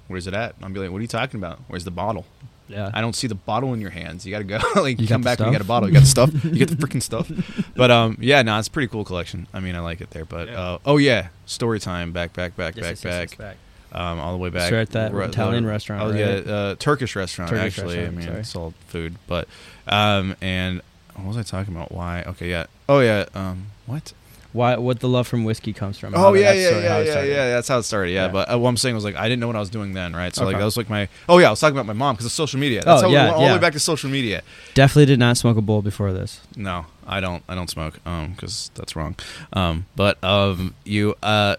"Where's 0.07 0.27
it 0.27 0.33
at?" 0.33 0.55
I'm 0.61 0.73
be 0.73 0.79
like, 0.79 0.91
"What 0.91 0.99
are 0.99 1.01
you 1.01 1.07
talking 1.07 1.39
about? 1.39 1.59
Where's 1.67 1.83
the 1.83 1.91
bottle? 1.91 2.25
Yeah, 2.67 2.89
I 2.93 3.01
don't 3.01 3.15
see 3.15 3.27
the 3.27 3.35
bottle 3.35 3.73
in 3.73 3.81
your 3.81 3.91
hands. 3.91 4.25
You 4.25 4.31
gotta 4.31 4.43
go. 4.43 4.59
like, 4.81 4.99
You 4.99 5.07
come 5.07 5.21
back 5.21 5.39
and 5.39 5.47
you 5.47 5.51
got 5.51 5.61
a 5.61 5.65
bottle. 5.65 5.87
You 5.89 5.93
got 5.93 6.01
the 6.01 6.05
stuff. 6.07 6.31
You 6.43 6.51
get 6.55 6.69
the 6.69 6.75
freaking 6.75 7.01
stuff. 7.01 7.29
But 7.75 7.91
um, 7.91 8.17
yeah, 8.19 8.41
no, 8.41 8.57
it's 8.57 8.67
a 8.67 8.71
pretty 8.71 8.87
cool 8.87 9.03
collection. 9.03 9.47
I 9.53 9.59
mean, 9.59 9.75
I 9.75 9.79
like 9.81 10.01
it 10.01 10.09
there. 10.11 10.25
But 10.25 10.47
Yeah. 10.47 10.61
uh, 10.61 10.77
oh 10.85 10.97
yeah, 10.97 11.27
story 11.45 11.79
time. 11.79 12.11
Back, 12.11 12.33
back, 12.33 12.55
back, 12.55 12.75
Yes, 12.75 12.85
back, 12.85 12.91
yes, 12.91 13.03
yes, 13.03 13.35
back. 13.35 13.57
yes, 13.91 13.99
um, 14.01 14.19
all 14.19 14.31
the 14.31 14.37
way 14.39 14.49
back. 14.49 14.69
So 14.69 14.77
at 14.79 14.89
that 14.91 15.13
Re- 15.13 15.25
Italian 15.25 15.63
the- 15.63 15.69
restaurant, 15.69 16.01
Oh 16.03 16.09
right? 16.11 16.19
yeah, 16.45 16.51
uh, 16.53 16.75
Turkish 16.79 17.15
restaurant 17.15 17.49
Turkish 17.51 17.77
actually. 17.77 17.97
restaurant, 17.97 18.13
I 18.13 18.17
mean, 18.19 18.27
sorry. 18.27 18.39
it's 18.39 18.55
all 18.55 18.73
food, 18.87 19.15
but 19.27 19.47
um, 19.87 20.35
and 20.41 20.81
what 21.15 21.27
was 21.27 21.37
I 21.37 21.43
talking 21.43 21.73
about? 21.75 21.91
Why? 21.91 22.23
Okay, 22.23 22.49
yeah. 22.49 22.65
Oh 22.89 22.99
yeah. 22.99 23.25
Um, 23.35 23.67
what? 23.85 24.11
Why? 24.55 24.77
What 24.77 25.01
the 25.01 25.09
love 25.09 25.27
from 25.27 25.43
whiskey 25.43 25.73
comes 25.73 25.99
from? 25.99 26.13
Oh 26.15 26.33
yeah, 26.33 26.53
yeah, 26.53 26.69
yeah, 26.79 26.99
yeah, 27.01 27.23
yeah. 27.23 27.49
That's 27.55 27.67
how 27.67 27.77
it 27.79 27.83
started. 27.83 28.11
Yeah, 28.11 28.29
but 28.29 28.49
uh, 28.51 28.57
what 28.57 28.69
I'm 28.69 28.77
saying 28.77 28.95
was 28.95 29.03
like 29.03 29.15
I 29.17 29.23
didn't 29.27 29.41
know 29.41 29.47
what 29.47 29.57
I 29.57 29.59
was 29.59 29.69
doing 29.69 29.91
then, 29.93 30.15
right? 30.15 30.33
So 30.33 30.45
like 30.45 30.57
that 30.57 30.63
was 30.63 30.77
like 30.77 30.89
my. 30.89 31.09
Oh 31.27 31.39
yeah, 31.39 31.47
I 31.47 31.49
was 31.49 31.59
talking 31.59 31.75
about 31.75 31.85
my 31.85 31.91
mom 31.93 32.15
because 32.15 32.25
of 32.25 32.31
social 32.31 32.57
media. 32.57 32.81
That's 32.81 33.03
Oh, 33.03 33.07
how 33.07 33.11
yeah, 33.13 33.23
we 33.25 33.29
went 33.31 33.35
all 33.41 33.47
the 33.49 33.53
way 33.55 33.59
back 33.59 33.73
to 33.73 33.79
social 33.81 34.09
media. 34.09 34.43
Definitely 34.73 35.07
did 35.07 35.19
not 35.19 35.35
smoke 35.35 35.57
a 35.57 35.61
bowl 35.61 35.81
before 35.81 36.13
this. 36.13 36.39
No, 36.55 36.85
I 37.05 37.19
don't. 37.19 37.43
I 37.49 37.55
don't 37.55 37.69
smoke. 37.69 37.99
Um, 38.05 38.31
because 38.31 38.71
that's 38.75 38.95
wrong. 38.95 39.15
Um, 39.51 39.87
but 39.97 40.23
um, 40.23 40.73
you 40.85 41.15
uh, 41.21 41.57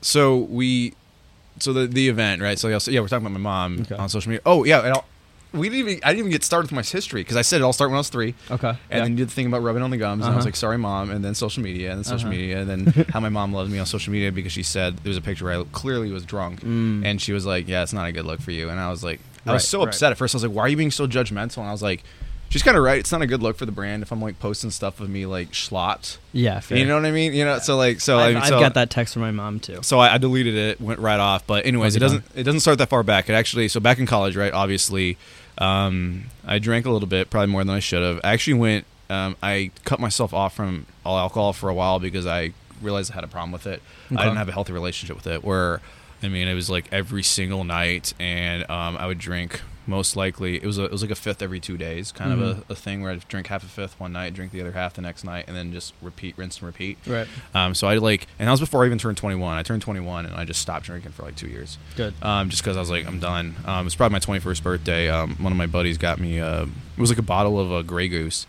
so 0.00 0.36
we, 0.36 0.94
so 1.58 1.72
the 1.72 1.88
the 1.88 2.08
event, 2.08 2.40
right? 2.40 2.56
So 2.56 2.68
yeah, 2.68 3.00
we're 3.00 3.08
talking 3.08 3.26
about 3.26 3.32
my 3.32 3.40
mom 3.40 3.84
on 3.98 4.08
social 4.08 4.30
media. 4.30 4.42
Oh 4.46 4.62
yeah, 4.62 4.78
and 4.84 4.92
I'll, 4.94 5.04
we 5.52 5.68
didn't 5.68 5.88
even. 5.88 6.00
I 6.04 6.08
didn't 6.08 6.18
even 6.20 6.30
get 6.30 6.44
started 6.44 6.70
with 6.70 6.72
my 6.76 6.82
history 6.82 7.20
because 7.22 7.36
I 7.36 7.42
said 7.42 7.60
it 7.60 7.64
all 7.64 7.72
started 7.72 7.90
when 7.92 7.96
I 7.96 8.00
was 8.00 8.08
three, 8.10 8.34
Okay. 8.50 8.68
and 8.90 9.04
then 9.04 9.10
you 9.12 9.16
did 9.18 9.28
the 9.28 9.32
thing 9.32 9.46
about 9.46 9.62
rubbing 9.62 9.82
on 9.82 9.90
the 9.90 9.96
gums, 9.96 10.24
and 10.24 10.32
I 10.32 10.36
was 10.36 10.42
Uh-huh. 10.42 10.48
like, 10.48 10.56
sorry, 10.56 10.76
mom, 10.78 11.10
and 11.10 11.24
then 11.24 11.34
social 11.34 11.62
media, 11.62 11.90
and 11.90 11.98
then 11.98 12.04
social 12.04 12.28
Uh-huh. 12.28 12.36
media, 12.38 12.60
and 12.60 12.68
then 12.86 13.06
how 13.12 13.20
my 13.20 13.28
mom 13.30 13.52
loves 13.52 13.70
me 13.70 13.78
on 13.78 13.86
social 13.86 14.12
media 14.12 14.30
because 14.30 14.52
she 14.52 14.62
said 14.62 14.96
there 14.98 15.10
was 15.10 15.16
a 15.16 15.22
picture 15.22 15.44
where 15.46 15.58
I 15.60 15.64
clearly 15.72 16.10
was 16.10 16.24
drunk, 16.24 16.60
Mm. 16.60 17.04
and 17.04 17.20
she 17.22 17.32
was 17.32 17.46
like, 17.46 17.66
yeah, 17.68 17.82
it's 17.82 17.92
not 17.92 18.06
a 18.06 18.12
good 18.12 18.26
look 18.26 18.40
for 18.40 18.50
you, 18.50 18.68
and 18.68 18.78
I 18.78 18.90
was 18.90 19.02
like, 19.02 19.20
I 19.46 19.52
was 19.54 19.66
so 19.66 19.78
right. 19.78 19.88
upset 19.88 20.12
at 20.12 20.18
first. 20.18 20.34
I 20.34 20.36
was 20.36 20.42
like, 20.44 20.52
why 20.54 20.62
are 20.64 20.68
you 20.68 20.76
being 20.76 20.90
so 20.90 21.06
judgmental? 21.06 21.58
And 21.58 21.68
I 21.68 21.72
was 21.72 21.82
like. 21.82 22.02
She's 22.50 22.62
kind 22.62 22.76
of 22.76 22.82
right. 22.82 22.98
It's 22.98 23.12
not 23.12 23.20
a 23.20 23.26
good 23.26 23.42
look 23.42 23.56
for 23.56 23.66
the 23.66 23.72
brand 23.72 24.02
if 24.02 24.10
I'm 24.10 24.22
like 24.22 24.38
posting 24.38 24.70
stuff 24.70 25.00
of 25.00 25.10
me 25.10 25.26
like 25.26 25.50
schlopped. 25.52 26.16
yeah, 26.32 26.60
fair. 26.60 26.78
You 26.78 26.86
know 26.86 26.94
what 26.94 27.04
I 27.04 27.10
mean? 27.10 27.34
You 27.34 27.44
know, 27.44 27.58
so 27.58 27.76
like, 27.76 28.00
so 28.00 28.18
I 28.18 28.28
I've, 28.28 28.34
mean, 28.34 28.42
I've 28.42 28.50
got 28.50 28.74
that 28.74 28.88
text 28.88 29.12
from 29.12 29.22
my 29.22 29.30
mom 29.30 29.60
too. 29.60 29.80
So 29.82 29.98
I, 29.98 30.14
I 30.14 30.18
deleted 30.18 30.54
it, 30.54 30.80
went 30.80 30.98
right 30.98 31.20
off. 31.20 31.46
But 31.46 31.66
anyways, 31.66 31.94
it 31.94 32.00
doesn't 32.00 32.24
it 32.34 32.44
doesn't 32.44 32.60
start 32.60 32.78
that 32.78 32.88
far 32.88 33.02
back. 33.02 33.28
It 33.28 33.34
actually 33.34 33.68
so 33.68 33.80
back 33.80 33.98
in 33.98 34.06
college, 34.06 34.34
right? 34.34 34.52
Obviously, 34.52 35.18
um, 35.58 36.24
I 36.46 36.58
drank 36.58 36.86
a 36.86 36.90
little 36.90 37.08
bit, 37.08 37.28
probably 37.28 37.52
more 37.52 37.64
than 37.64 37.74
I 37.74 37.80
should 37.80 38.02
have. 38.02 38.20
I 38.24 38.32
actually 38.32 38.54
went. 38.54 38.86
Um, 39.10 39.36
I 39.42 39.70
cut 39.84 40.00
myself 40.00 40.32
off 40.34 40.54
from 40.54 40.86
all 41.04 41.18
alcohol 41.18 41.52
for 41.52 41.68
a 41.68 41.74
while 41.74 41.98
because 41.98 42.26
I 42.26 42.52
realized 42.80 43.10
I 43.10 43.14
had 43.14 43.24
a 43.24 43.28
problem 43.28 43.52
with 43.52 43.66
it. 43.66 43.82
Okay. 44.06 44.16
I 44.20 44.24
didn't 44.24 44.36
have 44.36 44.48
a 44.48 44.52
healthy 44.52 44.72
relationship 44.72 45.16
with 45.16 45.26
it. 45.26 45.42
Where, 45.44 45.80
I 46.22 46.28
mean, 46.28 46.46
it 46.48 46.54
was 46.54 46.68
like 46.70 46.86
every 46.92 47.22
single 47.22 47.64
night, 47.64 48.14
and 48.18 48.62
um, 48.70 48.96
I 48.96 49.06
would 49.06 49.18
drink. 49.18 49.60
Most 49.88 50.16
likely, 50.16 50.56
it 50.56 50.64
was 50.66 50.76
a, 50.76 50.84
it 50.84 50.92
was 50.92 51.00
like 51.00 51.10
a 51.10 51.14
fifth 51.16 51.40
every 51.40 51.60
two 51.60 51.78
days, 51.78 52.12
kind 52.12 52.30
of 52.30 52.38
Mhm. 52.38 52.68
a, 52.68 52.72
a 52.72 52.76
thing 52.76 53.00
where 53.00 53.10
I'd 53.10 53.26
drink 53.26 53.46
half 53.46 53.64
a 53.64 53.66
fifth 53.66 53.98
one 53.98 54.12
night, 54.12 54.34
drink 54.34 54.52
the 54.52 54.60
other 54.60 54.72
half 54.72 54.92
the 54.92 55.00
next 55.00 55.24
night, 55.24 55.46
and 55.48 55.56
then 55.56 55.72
just 55.72 55.94
repeat, 56.02 56.34
rinse 56.36 56.58
and 56.58 56.66
repeat. 56.66 56.98
Right. 57.06 57.26
Um, 57.54 57.74
so 57.74 57.88
I 57.88 57.96
like, 57.96 58.26
and 58.38 58.46
that 58.46 58.50
was 58.52 58.60
before 58.60 58.82
I 58.82 58.86
even 58.86 58.98
turned 58.98 59.16
21. 59.16 59.56
I 59.56 59.62
turned 59.62 59.80
21 59.80 60.26
and 60.26 60.34
I 60.34 60.44
just 60.44 60.60
stopped 60.60 60.84
drinking 60.84 61.12
for 61.12 61.22
like 61.22 61.36
two 61.36 61.48
years. 61.48 61.78
Good. 61.96 62.12
Um, 62.20 62.50
just 62.50 62.62
because 62.62 62.76
I 62.76 62.80
was 62.80 62.90
like, 62.90 63.06
I'm 63.06 63.18
done. 63.18 63.56
Um, 63.64 63.80
it 63.80 63.84
was 63.84 63.94
probably 63.94 64.12
my 64.12 64.20
21st 64.38 64.62
birthday. 64.62 65.08
Um, 65.08 65.36
one 65.36 65.52
of 65.52 65.56
my 65.56 65.66
buddies 65.66 65.96
got 65.96 66.20
me. 66.20 66.38
Uh, 66.38 66.64
it 66.66 67.00
was 67.00 67.08
like 67.10 67.18
a 67.18 67.22
bottle 67.22 67.58
of 67.58 67.72
a 67.72 67.82
Grey 67.82 68.08
Goose, 68.08 68.46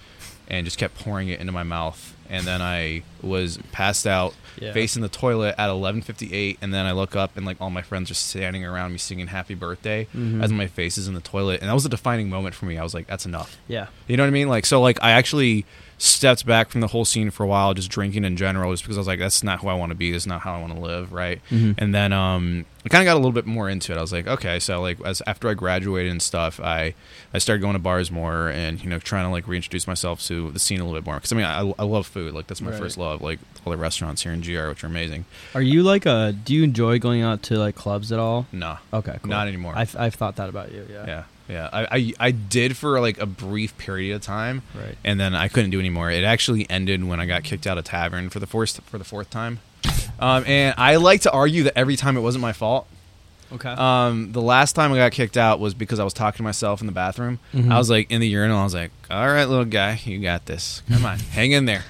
and 0.49 0.65
just 0.65 0.77
kept 0.77 0.97
pouring 0.99 1.29
it 1.29 1.39
into 1.39 1.53
my 1.53 1.63
mouth. 1.63 2.15
And 2.29 2.45
then 2.45 2.61
I 2.61 3.01
was 3.21 3.57
passed 3.71 4.05
out, 4.07 4.33
Yeah. 4.59 4.71
facing 4.73 5.01
the 5.01 5.09
toilet 5.09 5.55
at 5.57 5.69
11:58. 5.69 6.57
And 6.61 6.73
then 6.73 6.85
I 6.85 6.91
look 6.91 7.15
up 7.15 7.35
and 7.37 7.45
like 7.45 7.57
all 7.59 7.69
my 7.69 7.81
friends 7.81 8.11
are 8.11 8.15
standing 8.15 8.63
around 8.65 8.91
me 8.91 8.97
singing 8.97 9.27
"Happy 9.27 9.55
Birthday" 9.55 10.07
Mhm. 10.15 10.43
as 10.43 10.51
my 10.51 10.67
face 10.67 10.97
is 10.97 11.07
in 11.07 11.13
the 11.13 11.21
toilet. 11.21 11.61
And 11.61 11.69
that 11.69 11.73
was 11.73 11.85
a 11.85 11.89
defining 11.89 12.29
moment 12.29 12.55
for 12.55 12.65
me. 12.65 12.77
I 12.77 12.83
was 12.83 12.93
like, 12.93 13.07
that's 13.07 13.25
enough. 13.25 13.57
Yeah. 13.67 13.87
You 14.07 14.17
know 14.17 14.23
what 14.23 14.27
I 14.27 14.31
mean? 14.31 14.47
Like 14.49 14.65
so 14.65 14.79
like 14.81 14.99
I 15.01 15.11
actually 15.11 15.65
stepped 16.01 16.45
back 16.45 16.69
from 16.69 16.79
the 16.81 16.87
whole 16.87 17.03
scene 17.03 17.29
for 17.29 17.43
a 17.43 17.47
while, 17.47 17.73
just 17.73 17.89
drinking 17.91 18.23
in 18.23 18.37
general, 18.37 18.71
just 18.71 18.83
because 18.83 18.95
I 18.97 19.01
was 19.01 19.07
like, 19.07 19.19
that's 19.19 19.43
not 19.43 19.59
who 19.59 19.67
I 19.67 19.73
want 19.73 19.89
to 19.91 19.95
be. 19.95 20.11
That's 20.13 20.25
not 20.25 20.39
how 20.41 20.55
I 20.55 20.61
want 20.61 20.73
to 20.73 20.79
live, 20.79 21.11
right? 21.11 21.41
Mhm. 21.51 21.75
And 21.77 21.93
then 21.93 22.13
um, 22.13 22.65
I 22.85 22.89
kind 22.89 23.01
of 23.01 23.05
got 23.05 23.15
a 23.15 23.19
little 23.19 23.33
bit 23.33 23.45
more 23.45 23.69
into 23.69 23.91
it. 23.91 23.97
I 23.97 24.01
was 24.01 24.13
like, 24.13 24.25
okay, 24.25 24.59
so 24.59 24.81
like 24.81 24.97
as 25.05 25.21
after 25.27 25.49
I 25.49 25.53
graduated 25.55 26.11
and 26.11 26.21
stuff, 26.21 26.59
I 26.61 26.93
I 27.33 27.37
started 27.39 27.61
going 27.61 27.73
to 27.73 27.79
bars 27.79 28.09
more 28.11 28.47
and 28.47 28.81
you 28.81 28.89
know 28.89 28.97
trying 28.97 29.25
to 29.25 29.29
like 29.31 29.45
reintroduce 29.47 29.87
myself 29.87 30.21
to 30.27 30.51
the 30.51 30.59
scene 30.59 30.79
a 30.79 30.85
little 30.85 30.97
bit 30.99 31.05
more. 31.05 31.15
Because 31.15 31.33
I 31.33 31.35
mean, 31.35 31.45
I, 31.45 31.73
I 31.77 31.83
love 31.83 32.07
food. 32.07 32.33
Like 32.33 32.47
that's 32.47 32.61
my 32.61 32.71
Right. 32.71 32.79
first 32.79 32.97
love. 32.97 33.21
Like 33.21 33.39
all 33.65 33.71
the 33.71 33.77
restaurants 33.77 34.23
here 34.23 34.31
in 34.31 34.39
GR, 34.41 34.69
which 34.69 34.83
are 34.85 34.87
amazing. 34.87 35.25
Are 35.53 35.61
you 35.61 35.83
like 35.83 36.05
a? 36.05 36.31
Do 36.31 36.53
you 36.55 36.63
enjoy 36.63 36.97
going 36.99 37.21
out 37.21 37.43
to 37.43 37.57
like 37.57 37.75
clubs 37.75 38.13
at 38.13 38.19
all? 38.19 38.47
Nah, 38.53 38.77
Okay. 38.93 39.17
Cool. 39.21 39.29
not 39.29 39.49
anymore. 39.49 39.73
I've 39.75 39.95
I've 39.97 40.15
thought 40.15 40.37
that 40.37 40.47
about 40.47 40.71
you. 40.71 40.87
Yeah. 40.89 41.05
yeah, 41.05 41.23
yeah. 41.49 41.69
I, 41.73 41.87
I 41.97 42.13
I 42.27 42.31
did 42.31 42.77
for 42.77 42.99
like 43.01 43.19
a 43.19 43.25
brief 43.25 43.77
period 43.77 44.15
of 44.15 44.21
time. 44.21 44.61
Right. 44.75 44.95
and 45.03 45.19
then 45.19 45.35
I 45.35 45.47
couldn't 45.49 45.71
do 45.71 45.79
anymore. 45.79 46.09
It 46.11 46.23
actually 46.23 46.69
ended 46.69 47.03
when 47.03 47.19
I 47.19 47.25
got 47.25 47.43
kicked 47.43 47.67
out 47.67 47.77
of 47.77 47.83
tavern 47.85 48.29
for 48.29 48.39
the 48.39 48.47
fourth 48.47 48.79
for 48.85 48.97
the 48.97 49.03
fourth 49.03 49.29
time. 49.29 49.59
Um, 50.19 50.43
and 50.45 50.75
I 50.77 50.97
like 50.97 51.21
to 51.21 51.31
argue 51.31 51.63
that 51.63 51.77
every 51.77 51.95
time 51.95 52.15
it 52.17 52.21
wasn't 52.21 52.41
my 52.41 52.53
fault. 52.53 52.87
Okay. 53.51 53.69
Um, 53.69 54.31
the 54.31 54.41
last 54.41 54.73
time 54.73 54.93
I 54.93 54.97
got 54.97 55.11
kicked 55.11 55.35
out 55.37 55.59
was 55.59 55.73
because 55.73 55.97
I 55.99 56.03
was 56.03 56.13
talking 56.13 56.37
to 56.37 56.43
myself 56.43 56.81
in 56.81 56.85
the 56.87 56.93
bathroom. 56.93 57.39
Mhm. 57.55 57.71
I 57.71 57.77
was 57.79 57.89
like 57.89 58.11
in 58.11 58.21
the 58.21 58.27
urinal. 58.27 58.59
I 58.59 58.63
was 58.63 58.75
like, 58.75 58.91
"All 59.09 59.25
right, 59.27 59.45
little 59.45 59.65
guy, 59.65 59.99
you 60.05 60.19
got 60.19 60.45
this. 60.45 60.83
Come 60.91 61.03
on, 61.05 61.17
hang 61.31 61.51
in 61.53 61.65
there." 61.65 61.83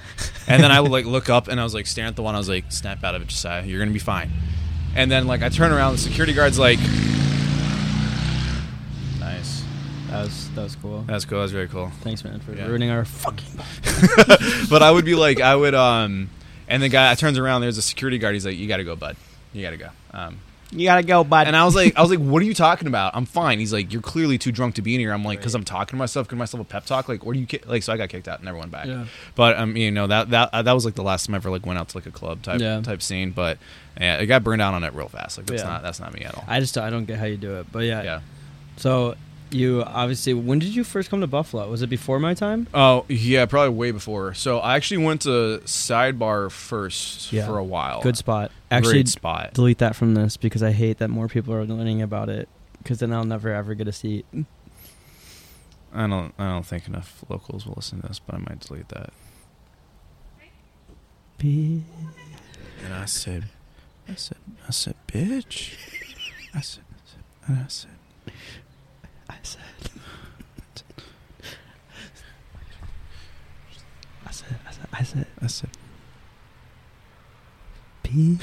And 0.48 0.64
then 0.64 0.72
I 0.72 0.80
would 0.80 0.92
like 0.92 1.06
look 1.06 1.30
up 1.30 1.48
and 1.50 1.60
I 1.60 1.64
was 1.66 1.74
like 1.74 1.86
staring 1.86 2.08
at 2.10 2.16
the 2.16 2.22
one. 2.24 2.34
I 2.34 2.38
was 2.38 2.48
like, 2.48 2.72
"Snap 2.72 3.04
out 3.04 3.14
of 3.16 3.22
it, 3.24 3.28
Josiah. 3.28 3.66
You're 3.66 3.80
gonna 3.80 3.92
be 3.92 4.00
fine." 4.00 4.32
And 4.96 5.12
then 5.12 5.28
like 5.28 5.42
I 5.44 5.50
turn 5.50 5.72
around, 5.74 5.94
the 5.94 5.98
security 5.98 6.32
guard's 6.34 6.58
like, 6.60 6.80
"Nice, 6.80 7.19
that 10.12 10.24
was 10.24 10.50
that 10.52 10.64
was 10.64 10.76
cool. 10.76 11.02
that's 11.08 11.26
cool. 11.26 11.40
That's 11.42 11.52
very 11.52 11.68
cool." 11.68 11.92
Thanks, 12.02 12.24
man, 12.24 12.40
for 12.40 12.54
Yeah. 12.54 12.68
ruining 12.68 12.90
our 12.90 13.06
fucking. 13.06 13.60
but 14.70 14.82
I 14.84 14.92
would 14.92 15.06
be 15.06 15.16
like, 15.16 15.40
I 15.42 15.56
would, 15.56 15.76
um, 15.76 16.30
and 16.68 16.82
the 16.84 16.90
guy 16.90 17.12
I 17.12 17.16
turns 17.16 17.38
around. 17.38 17.62
There's 17.62 17.78
a 17.78 17.82
security 17.82 18.18
guard. 18.18 18.34
He's 18.34 18.46
like, 18.46 18.58
"You 18.58 18.68
got 18.68 18.78
to 18.78 18.84
go, 18.84 18.96
bud. 18.96 19.16
You 19.54 19.62
got 19.64 19.72
to 19.72 19.78
go." 19.78 19.90
Um, 20.14 20.38
You 20.72 20.86
gotta 20.86 21.02
go, 21.02 21.24
bud. 21.24 21.48
and 21.48 21.56
I 21.56 21.66
was 21.66 21.74
like, 21.74 21.98
I 21.98 22.02
was 22.02 22.12
like, 22.12 22.20
"What 22.20 22.44
are 22.44 22.46
you 22.46 22.54
talking 22.54 22.88
about? 22.88 23.16
I'm 23.16 23.26
fine." 23.26 23.58
He's 23.60 23.74
like, 23.74 23.92
"You're 23.92 24.04
clearly 24.04 24.38
too 24.38 24.52
drunk 24.52 24.76
to 24.76 24.84
be 24.84 24.94
in 24.94 25.00
here." 25.00 25.12
I'm 25.12 25.26
like, 25.26 25.42
"Cause 25.42 25.56
I'm 25.56 25.64
talking 25.64 25.92
to 25.92 25.96
myself, 25.96 26.28
giving 26.28 26.38
myself 26.38 26.62
a 26.62 26.64
pep 26.64 26.86
talk. 26.86 27.10
Like, 27.10 27.26
what 27.26 27.34
do 27.34 27.40
you 27.40 27.48
ki-? 27.48 27.62
like?" 27.66 27.82
So 27.82 27.92
I 27.92 27.98
got 27.98 28.10
kicked 28.10 28.28
out 28.28 28.38
and 28.38 28.46
never 28.46 28.58
went 28.60 28.70
back. 28.72 28.86
Yeah. 28.86 29.06
But 29.34 29.58
um, 29.58 29.76
you 29.76 29.90
know 29.90 30.06
that 30.06 30.30
that 30.30 30.50
uh, 30.54 30.62
that 30.62 30.74
was 30.74 30.86
like 30.86 30.94
the 30.94 31.02
last 31.02 31.26
time 31.26 31.34
I 31.34 31.38
ever 31.38 31.50
like 31.50 31.66
went 31.66 31.80
out 31.80 31.90
to 31.90 31.98
like 31.98 32.06
a 32.06 32.12
club 32.12 32.44
type 32.44 32.62
Yeah. 32.62 32.82
type 32.82 33.02
scene. 33.02 33.32
But 33.32 33.58
yeah, 34.00 34.18
it 34.18 34.28
got 34.28 34.44
burned 34.44 34.62
out 34.62 34.76
on 34.76 34.84
it 34.84 34.94
real 34.94 35.08
fast. 35.10 35.38
Like 35.40 35.48
that's 35.48 35.64
Yeah. 35.64 35.70
not 35.70 35.82
that's 35.82 36.00
not 36.00 36.14
me 36.14 36.22
at 36.22 36.36
all. 36.36 36.44
I 36.48 36.60
just 36.60 36.78
I 36.78 36.92
don't 36.92 37.06
get 37.06 37.18
how 37.18 37.26
you 37.26 37.38
do 37.38 37.56
it, 37.56 37.68
but 37.72 37.80
yeah. 37.86 38.04
yeah. 38.04 38.20
So 38.78 39.16
you 39.52 39.84
obviously 39.86 40.34
when 40.34 40.60
did 40.60 40.76
you 40.76 40.84
first 40.84 41.10
come 41.10 41.22
to 41.22 41.28
Buffalo? 41.28 41.70
Was 41.70 41.82
it 41.82 41.88
before 41.88 42.20
my 42.20 42.34
time? 42.34 42.68
Oh 42.74 43.06
yeah, 43.08 43.46
probably 43.46 43.76
way 43.76 43.92
before. 43.92 44.34
So 44.34 44.60
I 44.60 44.76
actually 44.76 45.04
went 45.06 45.22
to 45.24 45.62
Sidebar 45.66 46.52
first 46.52 47.32
Yeah. 47.34 47.46
for 47.48 47.58
a 47.58 47.64
while. 47.64 48.02
Good 48.02 48.18
spot. 48.18 48.52
Actually, 48.72 48.94
Great 48.94 49.08
spot. 49.10 49.54
delete 49.54 49.80
that 49.80 49.96
from 49.96 50.14
this 50.14 50.38
because 50.38 50.62
I 50.64 50.72
hate 50.72 50.98
that 51.00 51.08
more 51.10 51.28
people 51.28 51.54
are 51.54 51.66
learning 51.66 52.02
about 52.02 52.30
it. 52.30 52.48
Because 52.78 53.00
then 53.00 53.12
I'll 53.12 53.26
never 53.26 53.54
ever 53.54 53.74
get 53.76 53.88
a 53.88 53.92
seat. 53.92 54.26
I 55.94 56.06
don't. 56.08 56.34
I 56.38 56.50
don't 56.50 56.66
think 56.66 56.88
enough 56.88 57.24
locals 57.30 57.66
will 57.66 57.74
listen 57.76 58.02
to 58.02 58.08
this, 58.08 58.20
but 58.20 58.36
I 58.36 58.38
might 58.38 58.60
delete 58.60 58.90
that. 58.90 59.12
Be- 61.38 61.84
And 62.86 62.94
I 62.94 63.06
said, 63.06 63.46
I 64.08 64.16
said, 64.16 64.38
I 64.68 64.72
said, 64.72 64.96
bitch. 65.08 65.74
I 66.54 66.62
said, 66.62 66.84
I 66.94 66.98
said, 67.06 67.24
and 67.48 67.60
I 67.60 67.68
said, 67.68 67.92
I 69.30 69.36
said. 69.44 69.62
I 74.26 74.32
said. 74.32 74.58
I 74.66 74.72
said. 74.72 74.88
I 74.94 75.04
said. 75.04 75.28
I 75.42 75.48
said. 75.48 75.70
P. 78.04 78.38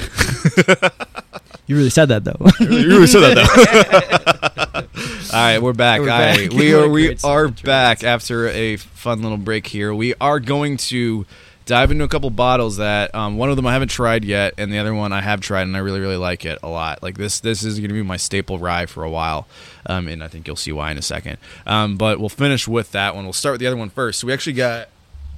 you 1.66 1.76
really 1.76 1.90
said 1.90 2.06
that 2.06 2.24
though. 2.24 2.36
you 2.60 2.88
really 2.88 3.06
said 3.06 3.20
that 3.20 3.34
though. 3.36 4.82
All 5.36 5.42
right, 5.42 5.58
we're 5.58 5.72
back. 5.72 6.00
We're 6.00 6.10
All 6.10 6.18
right, 6.18 6.48
back. 6.50 6.58
we 6.58 6.72
are 6.74 6.88
we 6.88 7.16
are 7.24 7.48
back 7.48 8.04
after 8.04 8.48
a 8.48 8.76
fun 8.76 9.22
little 9.22 9.38
break 9.38 9.66
here. 9.66 9.92
We 9.92 10.14
are 10.20 10.38
going 10.40 10.76
to 10.78 11.26
dive 11.66 11.90
into 11.90 12.04
a 12.04 12.08
couple 12.08 12.30
bottles 12.30 12.78
that 12.78 13.14
um, 13.14 13.36
one 13.36 13.50
of 13.50 13.56
them 13.56 13.66
I 13.66 13.72
haven't 13.72 13.88
tried 13.88 14.24
yet, 14.24 14.54
and 14.56 14.72
the 14.72 14.78
other 14.78 14.94
one 14.94 15.12
I 15.12 15.20
have 15.20 15.40
tried, 15.40 15.62
and 15.62 15.76
I 15.76 15.80
really 15.80 16.00
really 16.00 16.16
like 16.16 16.46
it 16.46 16.58
a 16.62 16.68
lot. 16.68 17.02
Like 17.02 17.18
this, 17.18 17.40
this 17.40 17.62
is 17.62 17.78
going 17.78 17.88
to 17.88 17.94
be 17.94 18.02
my 18.02 18.16
staple 18.16 18.58
rye 18.58 18.86
for 18.86 19.04
a 19.04 19.10
while, 19.10 19.46
um, 19.84 20.08
and 20.08 20.24
I 20.24 20.28
think 20.28 20.46
you'll 20.46 20.56
see 20.56 20.72
why 20.72 20.90
in 20.90 20.96
a 20.96 21.02
second. 21.02 21.38
Um, 21.66 21.96
but 21.96 22.18
we'll 22.18 22.28
finish 22.28 22.66
with 22.66 22.92
that 22.92 23.14
one. 23.14 23.24
We'll 23.24 23.32
start 23.32 23.54
with 23.54 23.60
the 23.60 23.66
other 23.66 23.76
one 23.76 23.90
first. 23.90 24.20
So 24.20 24.26
we 24.26 24.32
actually 24.32 24.54
got. 24.54 24.88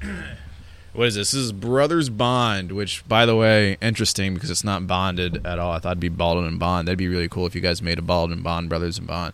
What 0.95 1.07
is 1.07 1.14
this? 1.14 1.31
This 1.31 1.43
is 1.43 1.53
Brothers 1.53 2.09
Bond, 2.09 2.73
which, 2.73 3.07
by 3.07 3.25
the 3.25 3.37
way, 3.37 3.77
interesting 3.81 4.35
because 4.35 4.51
it's 4.51 4.64
not 4.64 4.88
bonded 4.88 5.47
at 5.47 5.61
all. 5.61 5.71
I 5.71 5.79
thought 5.79 5.91
it'd 5.91 6.01
be 6.01 6.09
Bottled 6.09 6.47
in 6.47 6.59
Bond. 6.59 6.88
That'd 6.88 6.99
be 6.99 7.07
really 7.07 7.29
cool 7.29 7.47
if 7.47 7.55
you 7.55 7.61
guys 7.61 7.81
made 7.81 8.01
a 8.01 8.03
Bottled 8.03 8.33
in 8.33 8.43
Bond, 8.43 8.69
Brothers 8.69 8.99
and 8.99 9.07
Bond, 9.07 9.33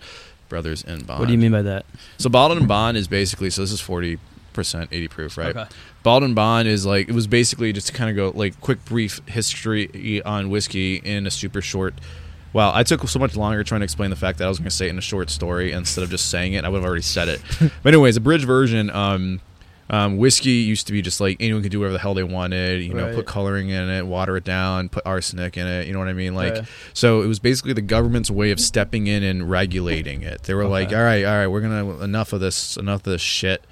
Brothers 0.50 0.84
and 0.84 1.06
Bond. 1.06 1.20
what 1.20 1.26
do 1.26 1.32
you 1.32 1.38
mean 1.38 1.52
by 1.52 1.62
that? 1.62 1.86
So 2.18 2.28
Bottled 2.28 2.60
in 2.60 2.66
Bond 2.66 2.98
is 2.98 3.08
basically 3.08 3.48
so 3.48 3.62
this 3.62 3.72
is 3.72 3.80
forty 3.80 4.18
percent, 4.54 4.88
eighty 4.92 5.08
proof, 5.08 5.36
right? 5.36 5.54
Okay. 5.54 5.66
Bottled 6.02 6.30
in 6.30 6.34
Bond 6.34 6.66
is 6.66 6.86
like 6.86 7.08
it 7.08 7.14
was 7.14 7.26
basically 7.26 7.72
just 7.72 7.88
to 7.88 7.92
kind 7.92 8.08
of 8.08 8.16
go 8.16 8.36
like 8.38 8.58
quick 8.60 8.82
brief 8.86 9.20
history 9.26 10.22
on 10.24 10.48
whiskey 10.48 10.96
in 10.96 11.26
a 11.26 11.30
super 11.30 11.60
short. 11.60 11.94
Wow, 12.54 12.70
I 12.72 12.84
took 12.84 13.06
so 13.08 13.18
much 13.18 13.34
longer 13.36 13.64
trying 13.64 13.80
to 13.80 13.84
explain 13.84 14.10
the 14.10 14.16
fact 14.16 14.38
that 14.38 14.44
I 14.44 14.48
was 14.48 14.58
going 14.58 14.70
to 14.70 14.74
say 14.74 14.86
it 14.86 14.90
in 14.90 14.98
a 14.98 15.02
short 15.02 15.28
story 15.28 15.72
instead 15.72 16.04
of 16.04 16.10
just 16.10 16.30
saying 16.30 16.52
it. 16.52 16.64
I 16.64 16.68
would 16.68 16.78
have 16.78 16.84
already 16.86 17.02
said 17.02 17.28
it. 17.28 17.42
but 17.82 17.92
anyways, 17.92 18.16
a 18.16 18.20
bridge 18.20 18.44
version. 18.44 18.90
Um, 18.90 19.40
um, 19.90 20.16
whiskey 20.16 20.50
used 20.50 20.86
to 20.86 20.92
be 20.94 21.02
just 21.02 21.20
like 21.20 21.36
anyone 21.40 21.62
could 21.62 21.72
do 21.72 21.80
whatever 21.80 21.92
the 21.94 21.98
hell 21.98 22.14
they 22.14 22.22
wanted. 22.22 22.82
You 22.82 22.94
know, 22.94 23.06
Right. 23.06 23.14
put 23.14 23.26
coloring 23.26 23.68
in 23.68 23.90
it, 23.90 24.06
water 24.06 24.36
it 24.36 24.44
down, 24.44 24.88
put 24.88 25.04
arsenic 25.04 25.56
in 25.56 25.66
it. 25.66 25.86
You 25.86 25.92
know 25.92 25.98
what 25.98 26.08
I 26.08 26.12
mean? 26.14 26.34
Like, 26.34 26.54
Yeah. 26.54 26.64
so 26.94 27.22
it 27.22 27.26
was 27.26 27.38
basically 27.38 27.72
the 27.74 27.82
government's 27.82 28.30
way 28.30 28.50
of 28.50 28.60
stepping 28.60 29.08
in 29.08 29.22
and 29.22 29.50
regulating 29.50 30.22
it. 30.22 30.44
They 30.44 30.54
were 30.54 30.66
like, 30.66 30.90
all 30.92 31.02
right, 31.02 31.24
all 31.24 31.34
right, 31.36 31.48
we're 31.48 31.60
gonna 31.60 32.02
enough 32.02 32.32
of 32.32 32.40
this, 32.40 32.76
enough 32.76 33.00
of 33.00 33.12
this 33.12 33.20
shit. 33.20 33.64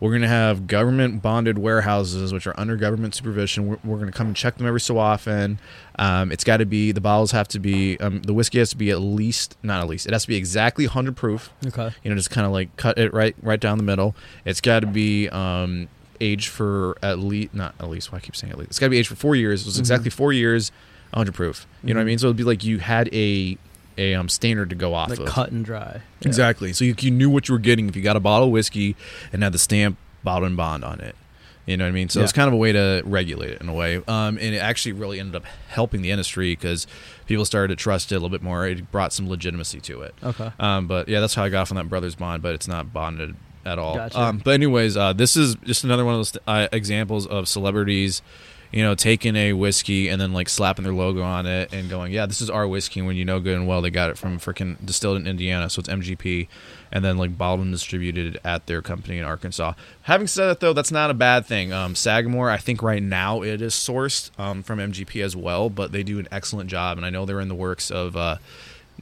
We're 0.00 0.12
gonna 0.12 0.28
have 0.28 0.66
government 0.68 1.22
bonded 1.22 1.58
warehouses, 1.58 2.32
which 2.32 2.46
are 2.46 2.54
under 2.58 2.76
government 2.76 3.14
supervision. 3.16 3.66
We're, 3.66 3.78
we're 3.82 3.98
gonna 3.98 4.12
come 4.12 4.28
and 4.28 4.36
check 4.36 4.56
them 4.56 4.66
every 4.66 4.80
so 4.80 4.96
often. 4.98 5.58
Um, 5.98 6.30
it's 6.30 6.44
got 6.44 6.58
to 6.58 6.66
be 6.66 6.92
the 6.92 7.00
bottles 7.00 7.32
have 7.32 7.48
to 7.48 7.58
be 7.58 7.98
um, 7.98 8.22
the 8.22 8.32
whiskey 8.32 8.58
has 8.58 8.70
to 8.70 8.76
be 8.76 8.90
at 8.90 9.00
least 9.00 9.56
not 9.64 9.80
at 9.82 9.88
least 9.88 10.06
it 10.06 10.12
has 10.12 10.22
to 10.22 10.28
be 10.28 10.36
exactly 10.36 10.86
100 10.86 11.16
proof 11.16 11.50
Okay. 11.66 11.90
you 12.04 12.10
know 12.10 12.14
just 12.16 12.30
kind 12.30 12.46
of 12.46 12.52
like 12.52 12.74
cut 12.76 12.96
it 12.98 13.12
right 13.12 13.34
right 13.42 13.58
down 13.58 13.78
the 13.78 13.82
middle 13.84 14.14
it's 14.44 14.60
got 14.60 14.80
to 14.80 14.86
be 14.86 15.28
um 15.30 15.88
aged 16.20 16.48
for 16.48 16.96
at 17.02 17.18
least 17.18 17.52
not 17.52 17.74
at 17.80 17.90
least 17.90 18.12
why 18.12 18.18
I 18.18 18.20
keep 18.20 18.36
saying 18.36 18.52
at 18.52 18.58
least 18.58 18.70
it's 18.70 18.78
got 18.78 18.86
to 18.86 18.90
be 18.90 18.98
aged 18.98 19.08
for 19.08 19.16
four 19.16 19.34
years 19.34 19.62
it 19.62 19.66
was 19.66 19.76
Mhm. 19.76 19.80
exactly 19.80 20.10
four 20.10 20.32
years 20.32 20.70
100 21.14 21.32
proof 21.34 21.66
you 21.82 21.92
know 21.92 21.98
what 21.98 22.02
I 22.02 22.04
Mhm. 22.04 22.06
mean 22.06 22.18
so 22.18 22.26
it'd 22.28 22.36
be 22.36 22.44
like 22.44 22.62
you 22.62 22.78
had 22.78 23.08
a 23.12 23.58
a 23.98 24.14
um 24.14 24.28
standard 24.30 24.70
to 24.70 24.76
go 24.76 24.94
off 24.94 25.10
Like 25.10 25.18
of 25.18 25.26
cut 25.26 25.50
and 25.50 25.64
dry. 25.64 26.00
Yeah. 26.20 26.28
exactly 26.28 26.72
so 26.72 26.84
you, 26.84 26.94
you 26.98 27.10
knew 27.10 27.28
what 27.28 27.48
you 27.48 27.52
were 27.54 27.58
getting 27.58 27.88
if 27.88 27.96
you 27.96 28.02
got 28.02 28.16
a 28.16 28.20
bottle 28.20 28.46
of 28.46 28.52
whiskey 28.52 28.96
and 29.32 29.42
had 29.42 29.52
the 29.52 29.58
stamp 29.58 29.98
bottled 30.24 30.50
in 30.50 30.56
bond 30.56 30.84
on 30.84 31.00
it 31.00 31.14
you 31.66 31.76
know 31.76 31.84
what 31.84 31.90
I 31.90 31.92
mean? 31.92 32.08
So 32.08 32.22
it's 32.22 32.32
Yeah. 32.32 32.36
kind 32.36 32.48
of 32.48 32.54
a 32.54 32.56
way 32.56 32.72
to 32.72 33.02
regulate 33.04 33.50
it 33.50 33.60
in 33.60 33.68
a 33.68 33.74
way. 33.74 33.96
Um, 34.08 34.38
and 34.38 34.54
it 34.54 34.56
actually 34.56 34.92
really 34.92 35.20
ended 35.20 35.36
up 35.36 35.44
helping 35.68 36.00
the 36.00 36.10
industry 36.10 36.52
because 36.52 36.86
people 37.26 37.44
started 37.44 37.68
to 37.68 37.76
trust 37.76 38.10
it 38.10 38.14
a 38.14 38.18
little 38.18 38.30
bit 38.30 38.40
more. 38.40 38.66
It 38.66 38.90
brought 38.90 39.12
some 39.12 39.28
legitimacy 39.28 39.80
to 39.80 40.00
it. 40.00 40.14
Okay. 40.24 40.50
Um, 40.58 40.86
but 40.86 41.10
yeah, 41.10 41.20
that's 41.20 41.34
how 41.34 41.44
I 41.44 41.50
got 41.50 41.68
from 41.68 41.76
that 41.76 41.90
Brothers 41.90 42.14
Bond, 42.14 42.42
but 42.42 42.54
it's 42.54 42.68
not 42.68 42.94
bonded 42.94 43.36
at 43.66 43.78
all. 43.78 43.96
Gotcha. 43.96 44.18
Um, 44.18 44.38
but 44.42 44.52
anyways, 44.54 44.96
uh, 44.96 45.12
this 45.12 45.36
is 45.36 45.56
just 45.56 45.84
another 45.84 46.06
one 46.06 46.14
of 46.14 46.20
those 46.20 46.38
uh, 46.46 46.68
examples 46.72 47.26
of 47.26 47.46
celebrities, 47.46 48.22
you 48.70 48.82
know, 48.82 48.94
taking 48.94 49.34
a 49.34 49.54
whiskey 49.54 50.08
and 50.08 50.20
then 50.20 50.32
like 50.32 50.48
slapping 50.48 50.84
their 50.84 50.92
logo 50.92 51.22
on 51.22 51.46
it 51.46 51.72
and 51.72 51.88
going, 51.88 52.12
yeah, 52.12 52.26
this 52.26 52.40
is 52.40 52.50
our 52.50 52.68
whiskey. 52.68 53.00
When 53.00 53.16
you 53.16 53.24
know 53.24 53.40
good 53.40 53.56
and 53.56 53.66
well 53.66 53.80
they 53.80 53.90
got 53.90 54.10
it 54.10 54.18
from 54.18 54.38
freaking 54.38 54.84
distilled 54.84 55.16
in 55.16 55.26
Indiana, 55.26 55.70
so 55.70 55.80
it's 55.80 55.88
MGP, 55.88 56.48
and 56.92 57.04
then 57.04 57.16
like 57.16 57.38
bottled 57.38 57.60
and 57.60 57.72
distributed 57.72 58.38
at 58.44 58.66
their 58.66 58.82
company 58.82 59.18
in 59.18 59.24
Arkansas. 59.24 59.72
Having 60.02 60.26
said 60.26 60.46
that, 60.48 60.60
though, 60.60 60.72
that's 60.72 60.92
not 60.92 61.10
a 61.10 61.14
bad 61.14 61.46
thing. 61.46 61.72
Um, 61.72 61.94
Sagamore, 61.94 62.50
I 62.50 62.58
think 62.58 62.82
right 62.82 63.02
now 63.02 63.42
it 63.42 63.62
is 63.62 63.74
sourced 63.74 64.30
um, 64.38 64.62
from 64.62 64.78
MGP 64.78 65.22
as 65.24 65.34
well, 65.34 65.70
but 65.70 65.92
they 65.92 66.02
do 66.02 66.18
an 66.18 66.28
excellent 66.30 66.68
job, 66.68 66.98
and 66.98 67.06
I 67.06 67.10
know 67.10 67.24
they're 67.24 67.40
in 67.40 67.48
the 67.48 67.54
works 67.54 67.90
of. 67.90 68.16
Uh, 68.16 68.36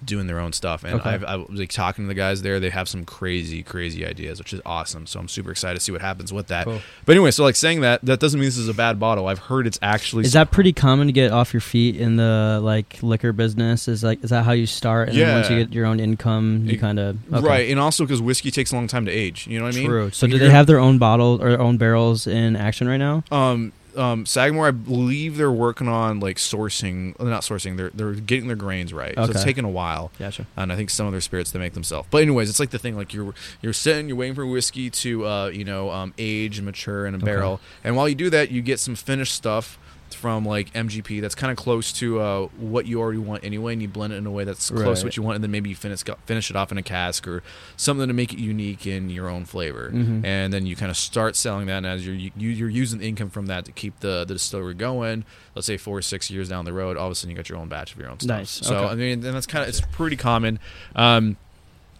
doing 0.05 0.27
their 0.27 0.39
own 0.39 0.53
stuff 0.53 0.85
and 0.85 1.01
Okay. 1.01 1.11
I've, 1.11 1.25
I 1.25 1.37
was 1.37 1.59
like 1.59 1.71
talking 1.71 2.05
to 2.05 2.09
the 2.09 2.15
guys 2.15 2.43
there 2.43 2.61
they 2.61 2.71
have 2.71 2.89
some 2.89 3.05
crazy 3.05 3.63
crazy 3.63 4.05
ideas 4.07 4.39
which 4.39 4.53
is 4.53 4.61
awesome 4.67 5.07
so 5.07 5.19
I'm 5.19 5.29
super 5.29 5.51
excited 5.51 5.75
to 5.79 5.81
see 5.81 5.91
what 5.93 6.01
happens 6.01 6.33
with 6.33 6.49
that 6.49 6.65
Cool. 6.67 6.81
but 7.05 7.13
anyway 7.13 7.31
so 7.31 7.43
like 7.45 7.57
saying 7.57 7.81
that 7.81 8.05
that 8.05 8.21
doesn't 8.21 8.39
mean 8.39 8.47
this 8.47 8.59
is 8.59 8.69
a 8.69 8.75
bad 8.75 9.01
bottle 9.01 9.27
I've 9.27 9.39
heard 9.39 9.67
it's 9.67 9.79
actually 9.83 10.25
Is 10.25 10.35
that 10.35 10.51
pretty 10.51 10.73
common 10.73 11.07
to 11.07 11.13
get 11.13 11.33
off 11.33 11.53
your 11.55 11.61
feet 11.61 11.97
in 11.97 12.17
the 12.17 12.61
like 12.63 12.99
liquor 13.03 13.33
business? 13.33 13.89
Is 13.89 14.05
like 14.05 14.23
is 14.23 14.31
that 14.31 14.45
how 14.45 14.53
you 14.53 14.67
start? 14.67 15.09
And 15.09 15.19
then 15.19 15.33
once 15.33 15.49
you 15.51 15.57
get 15.59 15.73
your 15.73 15.87
own 15.87 15.99
income, 16.01 16.65
you 16.67 16.79
kind 16.79 16.99
of 16.99 17.17
right 17.31 17.69
and 17.71 17.81
also 17.81 18.05
because 18.05 18.21
whiskey 18.21 18.51
takes 18.51 18.73
a 18.73 18.75
long 18.75 18.87
time 18.89 19.07
to 19.07 19.13
age 19.13 19.47
you 19.47 19.59
know 19.59 19.65
what 19.65 19.75
I 19.75 19.79
mean 19.79 19.87
True. 19.89 20.11
So 20.11 20.25
And 20.27 20.33
do 20.33 20.39
they 20.39 20.51
have 20.51 20.67
their 20.67 20.79
own 20.79 20.99
bottle 20.99 21.43
or 21.43 21.59
own 21.59 21.79
barrels 21.79 22.27
in 22.27 22.55
action 22.57 22.87
right 22.89 22.97
now? 22.99 23.25
um 23.31 23.73
um 23.97 24.27
Sagamore 24.27 24.69
I 24.69 24.71
believe 24.73 25.37
they're 25.37 25.51
working 25.51 25.89
on 25.89 26.21
like 26.21 26.37
sourcing 26.37 27.19
not 27.21 27.43
sourcing 27.43 27.77
they're 27.77 27.91
they're 27.95 28.13
getting 28.15 28.47
their 28.47 28.57
grains 28.57 28.93
right 28.93 29.17
Okay. 29.17 29.25
so 29.27 29.31
it's 29.31 29.45
taken 29.45 29.65
a 29.65 29.71
while 29.71 30.11
Gotcha. 30.19 30.47
and 30.57 30.73
I 30.73 30.77
think 30.77 30.91
some 30.91 31.07
of 31.07 31.13
their 31.13 31.21
spirits 31.21 31.51
they 31.51 31.59
make 31.59 31.73
themselves. 31.75 32.09
But 32.11 32.23
anyways, 32.23 32.49
it's 32.51 32.61
like 32.61 32.71
the 32.71 32.79
thing 32.79 32.97
like 32.97 33.13
you're 33.15 33.35
you're 33.63 33.73
sitting, 33.73 34.09
you're 34.09 34.17
waiting 34.17 34.35
for 34.35 34.47
whiskey 34.47 34.91
to 34.91 35.27
uh, 35.27 35.47
you 35.49 35.65
know 35.65 35.91
um, 35.91 36.13
age 36.19 36.59
and 36.59 36.67
mature 36.67 37.07
in 37.07 37.15
a 37.15 37.17
Okay. 37.17 37.25
barrel, 37.27 37.61
and 37.85 37.97
while 37.97 38.09
you 38.09 38.15
do 38.15 38.31
that, 38.31 38.51
you 38.51 38.63
get 38.63 38.79
some 38.81 38.95
finished 38.95 39.35
stuff 39.35 39.79
from 40.15 40.45
like 40.45 40.73
MGP 40.73 41.21
that's 41.21 41.35
kind 41.35 41.51
of 41.51 41.57
close 41.57 41.93
to 41.95 42.21
uh, 42.21 42.47
what 42.59 42.87
you 42.87 43.01
already 43.01 43.19
want 43.19 43.45
anyway, 43.45 43.73
and 43.73 43.83
you 43.83 43.89
blend 43.89 44.13
it 44.13 44.17
in 44.17 44.27
a 44.27 44.31
way 44.31 44.45
that's 44.45 44.71
close 44.71 44.83
Right. 44.87 44.97
to 44.99 45.05
what 45.07 45.17
you 45.17 45.23
want, 45.23 45.35
and 45.37 45.45
then 45.45 45.51
maybe 45.51 45.69
you 45.71 45.77
finish 45.77 46.03
finish 46.27 46.51
it 46.51 46.57
off 46.57 46.71
in 46.73 46.79
a 46.79 46.83
cask 46.83 47.27
or 47.29 47.43
something 47.77 48.07
to 48.09 48.15
make 48.15 48.33
it 48.33 48.39
unique 48.39 48.87
in 48.87 49.11
your 49.11 49.29
own 49.29 49.45
flavor, 49.45 49.91
Mhm. 49.93 50.25
and 50.25 50.53
then 50.53 50.67
you 50.67 50.77
kind 50.77 50.91
of 50.91 50.97
start 50.97 51.37
selling 51.37 51.67
that, 51.67 51.79
and 51.79 51.87
as 51.87 52.07
you're 52.07 52.15
you, 52.15 52.31
you're 52.37 52.69
using 52.69 52.99
the 53.01 53.09
income 53.09 53.31
from 53.31 53.47
that 53.47 53.65
to 53.67 53.73
keep 53.73 54.01
the 54.01 54.25
the 54.25 54.35
distillery 54.35 54.75
going. 54.75 55.25
Let's 55.55 55.67
say 55.67 55.77
four 55.77 55.97
or 55.99 56.03
six 56.03 56.31
years 56.31 56.49
down 56.49 56.65
the 56.65 56.73
road, 56.73 56.97
all 56.97 57.07
of 57.07 57.13
a 57.13 57.15
sudden 57.15 57.31
you 57.31 57.37
got 57.37 57.49
your 57.49 57.59
own 57.59 57.69
batch 57.69 57.93
of 57.95 57.99
your 57.99 58.11
own 58.11 58.21
stuff. 58.21 58.37
Nice. 58.39 58.51
So 58.51 58.77
Okay. 58.77 58.87
I 58.93 58.95
mean, 58.95 59.25
and 59.25 59.35
that's 59.35 59.47
kind 59.47 59.63
of 59.63 59.69
it's 59.69 59.81
pretty 59.81 60.17
common. 60.17 60.59
Um, 60.95 61.37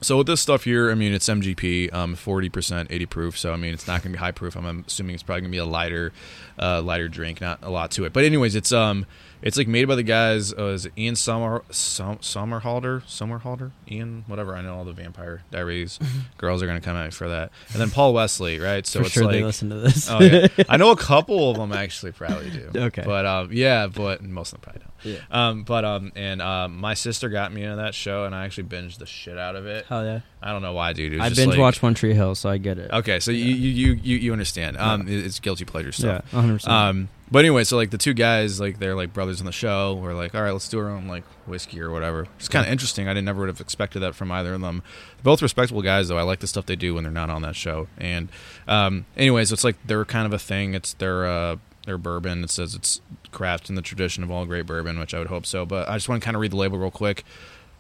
so 0.07 0.19
with 0.19 0.29
this 0.29 0.41
stuff 0.41 0.63
here, 0.63 0.93
I 0.93 0.95
mean, 0.95 1.13
it's 1.13 1.29
MGP, 1.29 1.93
um, 1.93 2.15
forty 2.15 2.49
percent, 2.49 2.93
eighty 2.93 3.07
proof. 3.07 3.37
So 3.37 3.53
I 3.53 3.57
mean, 3.57 3.75
it's 3.75 3.89
not 3.89 4.03
going 4.03 4.13
to 4.13 4.17
be 4.17 4.21
high 4.21 4.31
proof. 4.31 4.55
I'm 4.57 4.85
assuming 4.87 5.15
it's 5.15 5.25
probably 5.25 5.41
going 5.41 5.51
to 5.51 5.57
be 5.57 5.59
a 5.59 5.65
lighter, 5.65 6.13
uh, 6.61 6.81
lighter 6.81 7.09
drink, 7.09 7.41
not 7.41 7.59
a 7.63 7.71
lot 7.71 7.91
to 7.93 8.05
it. 8.05 8.13
But 8.13 8.23
anyways, 8.23 8.55
it's 8.55 8.71
um, 8.71 9.05
it's 9.43 9.57
like 9.57 9.69
made 9.69 9.87
by 9.87 9.95
the 9.95 10.03
guys. 10.03 10.53
Uh, 10.53 10.67
is 10.67 10.87
it 10.87 10.93
Ian 10.97 11.17
Summer, 11.17 11.63
Sum, 11.71 12.19
Somerhalder, 12.19 13.03
Somerhalder, 13.05 13.71
Ian, 13.91 14.25
whatever. 14.27 14.55
I 14.57 14.63
know 14.63 14.77
all 14.77 14.85
the 14.85 14.93
Vampire 14.93 15.43
Diaries 15.51 15.99
girls 16.39 16.63
are 16.63 16.67
going 16.67 16.79
to 16.81 16.85
come 16.85 16.97
at 16.97 17.05
me 17.07 17.11
for 17.11 17.29
that. 17.29 17.51
And 17.73 17.81
then 17.81 17.91
Paul 17.91 18.15
Wesley, 18.15 18.59
right? 18.59 18.87
So 18.87 19.01
For 19.01 19.07
it's 19.07 19.15
sure 19.15 19.25
like, 19.25 19.33
they 19.35 19.45
listen 19.45 19.71
to 19.71 19.77
this. 19.77 20.09
oh 20.11 20.21
yeah, 20.21 20.49
I 20.69 20.77
know 20.77 20.91
a 20.91 20.97
couple 20.97 21.51
of 21.51 21.57
them 21.57 21.73
actually 21.73 22.13
probably 22.13 22.51
do. 22.51 22.71
Okay. 22.87 23.03
but 23.05 23.27
um, 23.27 23.51
yeah, 23.53 23.87
but 23.89 24.23
most 24.23 24.53
of 24.53 24.61
them 24.61 24.65
probably 24.73 24.83
don't. 24.83 25.15
yeah. 25.15 25.49
Um, 25.49 25.65
but 25.65 25.85
um, 25.85 26.13
and 26.17 26.41
um, 26.43 26.77
my 26.79 26.95
sister 26.95 27.29
got 27.29 27.53
me 27.53 27.63
into 27.63 27.77
that 27.77 27.95
show, 27.95 28.25
and 28.25 28.35
I 28.35 28.45
actually 28.45 28.65
binged 28.65 28.99
the 28.99 29.07
shit 29.07 29.39
out 29.39 29.57
of 29.57 29.67
it. 29.67 29.87
Hell 29.87 30.05
yeah. 30.05 30.21
I 30.43 30.53
don't 30.53 30.63
know 30.63 30.73
why, 30.75 30.93
dude. 30.93 31.13
It 31.15 31.17
was 31.17 31.25
I 31.25 31.29
just 31.31 31.41
binge 31.41 31.51
like- 31.51 31.59
watched 31.59 31.83
One 31.83 31.95
Tree 31.95 32.15
Hill, 32.15 32.35
so 32.35 32.49
I 32.49 32.59
get 32.59 32.79
it. 32.79 32.91
Okay, 32.93 33.19
so 33.21 33.31
you, 33.33 33.45
you 33.45 33.71
you 33.71 34.01
you 34.03 34.17
you 34.19 34.33
understand. 34.33 34.77
Um, 34.77 35.09
it- 35.09 35.25
it's 35.25 35.41
guilty 35.41 35.65
pleasure 35.65 35.93
stuff. 35.93 36.25
Yeah, 36.33 36.41
100%. 36.41 36.69
Um, 36.69 37.09
but 37.31 37.41
anyway, 37.41 37.65
so 37.65 37.77
like 37.77 37.91
the 37.91 37.99
two 37.99 38.15
guys, 38.15 38.61
like 38.61 38.79
they're 38.79 38.95
like 38.95 39.13
brothers 39.13 39.41
on 39.41 39.47
the 39.47 39.53
show. 39.53 39.95
We're 39.95 40.15
like, 40.15 40.35
all 40.35 40.43
right, 40.43 40.53
let's 40.53 40.69
do 40.69 40.79
our 40.79 40.89
own 40.89 41.09
like 41.09 41.25
whiskey 41.47 41.81
or 41.81 41.91
whatever. 41.91 42.27
It's 42.39 42.49
kind 42.49 42.65
of 42.65 42.71
interesting. 42.71 43.09
I 43.09 43.13
didn't 43.13 43.25
never 43.25 43.41
would 43.41 43.49
have 43.49 43.61
expected 43.61 44.01
that 44.01 44.15
from 44.15 44.31
either 44.31 44.55
of 44.55 44.61
them. 44.61 44.83
Both 45.23 45.43
respectable 45.43 45.83
guys, 45.83 46.09
though. 46.09 46.19
I 46.19 46.23
like 46.23 46.41
the 46.41 46.47
stuff 46.47 46.67
they 46.67 46.77
do 46.77 46.95
when 46.95 47.05
they're 47.05 47.13
not 47.13 47.31
on 47.31 47.43
that 47.43 47.57
show. 47.57 47.89
And 47.99 48.29
um, 48.69 49.07
anyways, 49.17 49.51
it's 49.53 49.65
like 49.65 49.77
they're 49.85 50.05
kind 50.05 50.27
of 50.27 50.33
a 50.33 50.39
thing. 50.39 50.75
It's 50.75 50.95
their 50.95 51.27
uh, 51.27 51.57
their 51.87 51.99
bourbon. 51.99 52.45
It 52.45 52.51
says 52.51 52.75
it's 52.75 53.01
crafted 53.33 53.71
in 53.71 53.75
the 53.75 53.83
tradition 53.83 54.23
of 54.23 54.31
all 54.31 54.47
great 54.47 54.67
bourbon, 54.67 54.99
which 54.99 55.15
I 55.15 55.19
would 55.19 55.29
hope 55.29 55.47
so. 55.47 55.67
But 55.67 55.89
I 55.89 55.97
just 55.97 56.09
want 56.09 56.23
to 56.23 56.25
kind 56.25 56.37
of 56.37 56.41
read 56.41 56.53
the 56.53 56.57
label 56.57 56.79
real 56.79 56.91
quick. 56.91 57.25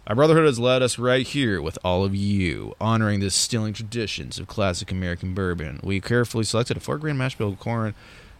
Our 0.08 0.14
brotherhood 0.14 0.46
has 0.46 0.60
led 0.60 0.82
us 0.82 1.00
right 1.00 1.26
here 1.26 1.60
with 1.60 1.78
all 1.84 2.04
of 2.04 2.14
you, 2.14 2.76
honoring 2.80 3.18
the 3.18 3.26
distilling 3.26 3.74
traditions 3.74 4.38
of 4.38 4.46
classic 4.46 4.92
American 4.92 5.34
bourbon. 5.34 5.80
We 5.82 6.00
carefully 6.00 6.44
selected 6.44 6.76
a 6.76 6.80
four 6.80 6.96
grain 6.98 7.16
mash 7.16 7.36
bill 7.36 7.48
of 7.48 7.58
corn, 7.58 7.94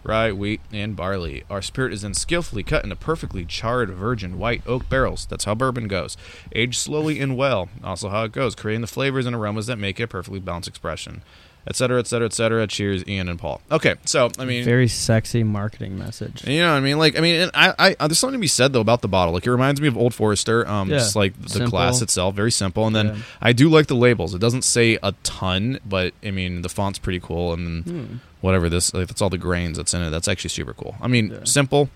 rye, 0.06 0.32
wheat, 0.32 0.60
and 0.72 0.96
barley. 0.96 1.44
Our 1.50 1.62
spirit 1.62 1.92
is 1.92 2.02
then 2.02 2.14
skillfully 2.14 2.62
cut 2.62 2.84
into 2.84 2.96
perfectly 2.96 3.44
charred 3.44 3.90
virgin 3.90 4.38
white 4.38 4.62
oak 4.66 4.88
barrels. 4.88 5.26
That's 5.26 5.44
how 5.44 5.54
bourbon 5.54 5.88
goes. 5.88 6.16
Aged 6.54 6.78
slowly 6.78 7.20
and 7.20 7.36
well. 7.36 7.68
Also 7.82 8.08
how 8.08 8.24
it 8.24 8.32
goes, 8.32 8.54
creating 8.54 8.80
the 8.82 8.86
flavors 8.86 9.26
and 9.26 9.34
aromas 9.36 9.66
that 9.66 9.78
make 9.78 10.00
it 10.00 10.04
a 10.04 10.08
perfectly 10.08 10.40
balanced 10.40 10.68
expression. 10.68 11.22
Et 11.66 11.74
cetera, 11.76 11.98
et 11.98 12.06
cetera, 12.06 12.26
et 12.26 12.32
cetera. 12.32 12.66
Cheers, 12.66 13.06
Ian 13.08 13.28
and 13.28 13.38
Paul. 13.38 13.60
Okay, 13.70 13.94
so 14.04 14.30
I 14.38 14.44
mean, 14.44 14.64
Very 14.64 14.88
sexy 14.88 15.42
marketing 15.42 15.98
message. 15.98 16.46
you 16.46 16.60
know 16.60 16.70
what 16.72 16.76
I 16.76 16.80
mean? 16.80 16.98
Like, 16.98 17.16
I 17.16 17.20
mean, 17.20 17.40
and 17.42 17.50
I, 17.54 17.94
I, 18.00 18.06
there's 18.06 18.18
something 18.18 18.38
to 18.38 18.40
be 18.40 18.46
said 18.46 18.72
though 18.72 18.80
about 18.80 19.02
the 19.02 19.08
bottle. 19.08 19.34
Like, 19.34 19.46
it 19.46 19.50
reminds 19.50 19.80
me 19.80 19.88
of 19.88 19.96
Old 19.96 20.14
Forester. 20.14 20.66
Um, 20.68 20.88
Yeah. 20.90 20.98
just 20.98 21.16
like 21.16 21.40
the 21.42 21.48
Simple. 21.48 21.70
glass 21.70 22.02
itself, 22.02 22.34
very 22.34 22.52
simple. 22.52 22.86
And 22.86 22.94
then 22.94 23.06
Yeah. 23.06 23.16
I 23.40 23.52
do 23.52 23.68
like 23.68 23.86
the 23.88 23.96
labels. 23.96 24.34
It 24.34 24.40
doesn't 24.40 24.62
say 24.62 24.98
a 25.02 25.12
ton, 25.22 25.78
but 25.84 26.14
I 26.24 26.30
mean, 26.30 26.62
the 26.62 26.68
font's 26.68 26.98
pretty 26.98 27.20
cool. 27.20 27.52
And 27.52 27.66
then 27.84 27.94
Hmm. 27.94 28.14
whatever 28.40 28.68
this, 28.68 28.94
like, 28.94 29.08
that's 29.08 29.20
all 29.22 29.30
the 29.30 29.38
grains 29.38 29.76
that's 29.76 29.92
in 29.94 30.02
it. 30.02 30.10
That's 30.10 30.28
actually 30.28 30.50
super 30.50 30.72
cool. 30.74 30.94
I 31.02 31.08
mean, 31.08 31.30
Yeah. 31.32 31.38
simple, 31.44 31.88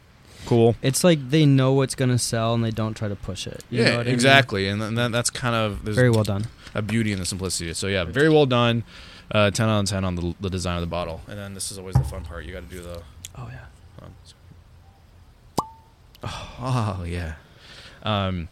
cool. 0.47 0.75
It's 0.83 1.05
like 1.05 1.31
they 1.31 1.47
know 1.47 1.73
what's 1.75 1.95
gonna 1.95 2.19
sell 2.19 2.55
and 2.55 2.65
they 2.65 2.71
don't 2.71 2.95
try 2.95 3.09
to 3.09 3.15
push 3.17 3.47
it. 3.47 3.63
You 3.71 3.83
know 3.85 3.91
yeah, 3.91 3.97
what 3.99 4.01
I 4.01 4.05
mean? 4.05 4.15
exactly. 4.15 4.67
And 4.69 4.81
then 4.99 5.13
that's 5.13 5.31
kind 5.31 5.55
of 5.55 5.85
there's 5.85 5.97
Very 5.97 6.11
well 6.11 6.25
done. 6.25 6.47
a 6.75 6.83
beauty 6.83 7.13
in 7.13 7.19
the 7.19 7.27
simplicity. 7.27 7.73
So 7.75 7.87
yeah, 7.89 8.05
very 8.05 8.29
well 8.31 8.47
done. 8.47 8.83
Uh, 9.33 9.51
ten 9.51 9.69
out 9.69 9.81
of 9.81 9.87
ten 9.89 10.05
on 10.05 10.17
the, 10.17 10.35
the 10.41 10.51
design 10.51 10.77
of 10.77 10.81
the 10.81 10.87
bottle. 10.89 11.21
And 11.29 11.39
then 11.39 11.55
this 11.55 11.71
is 11.71 11.79
always 11.79 11.95
the 11.95 12.05
fun 12.05 12.25
part. 12.25 12.45
You 12.45 12.53
got 12.53 12.69
to 12.69 12.75
do 12.75 12.83
the 12.83 13.03
Oh 13.39 13.49
yeah. 13.51 13.67
Oh 16.61 17.05
yeah. 17.07 17.35
Um, 18.03 18.49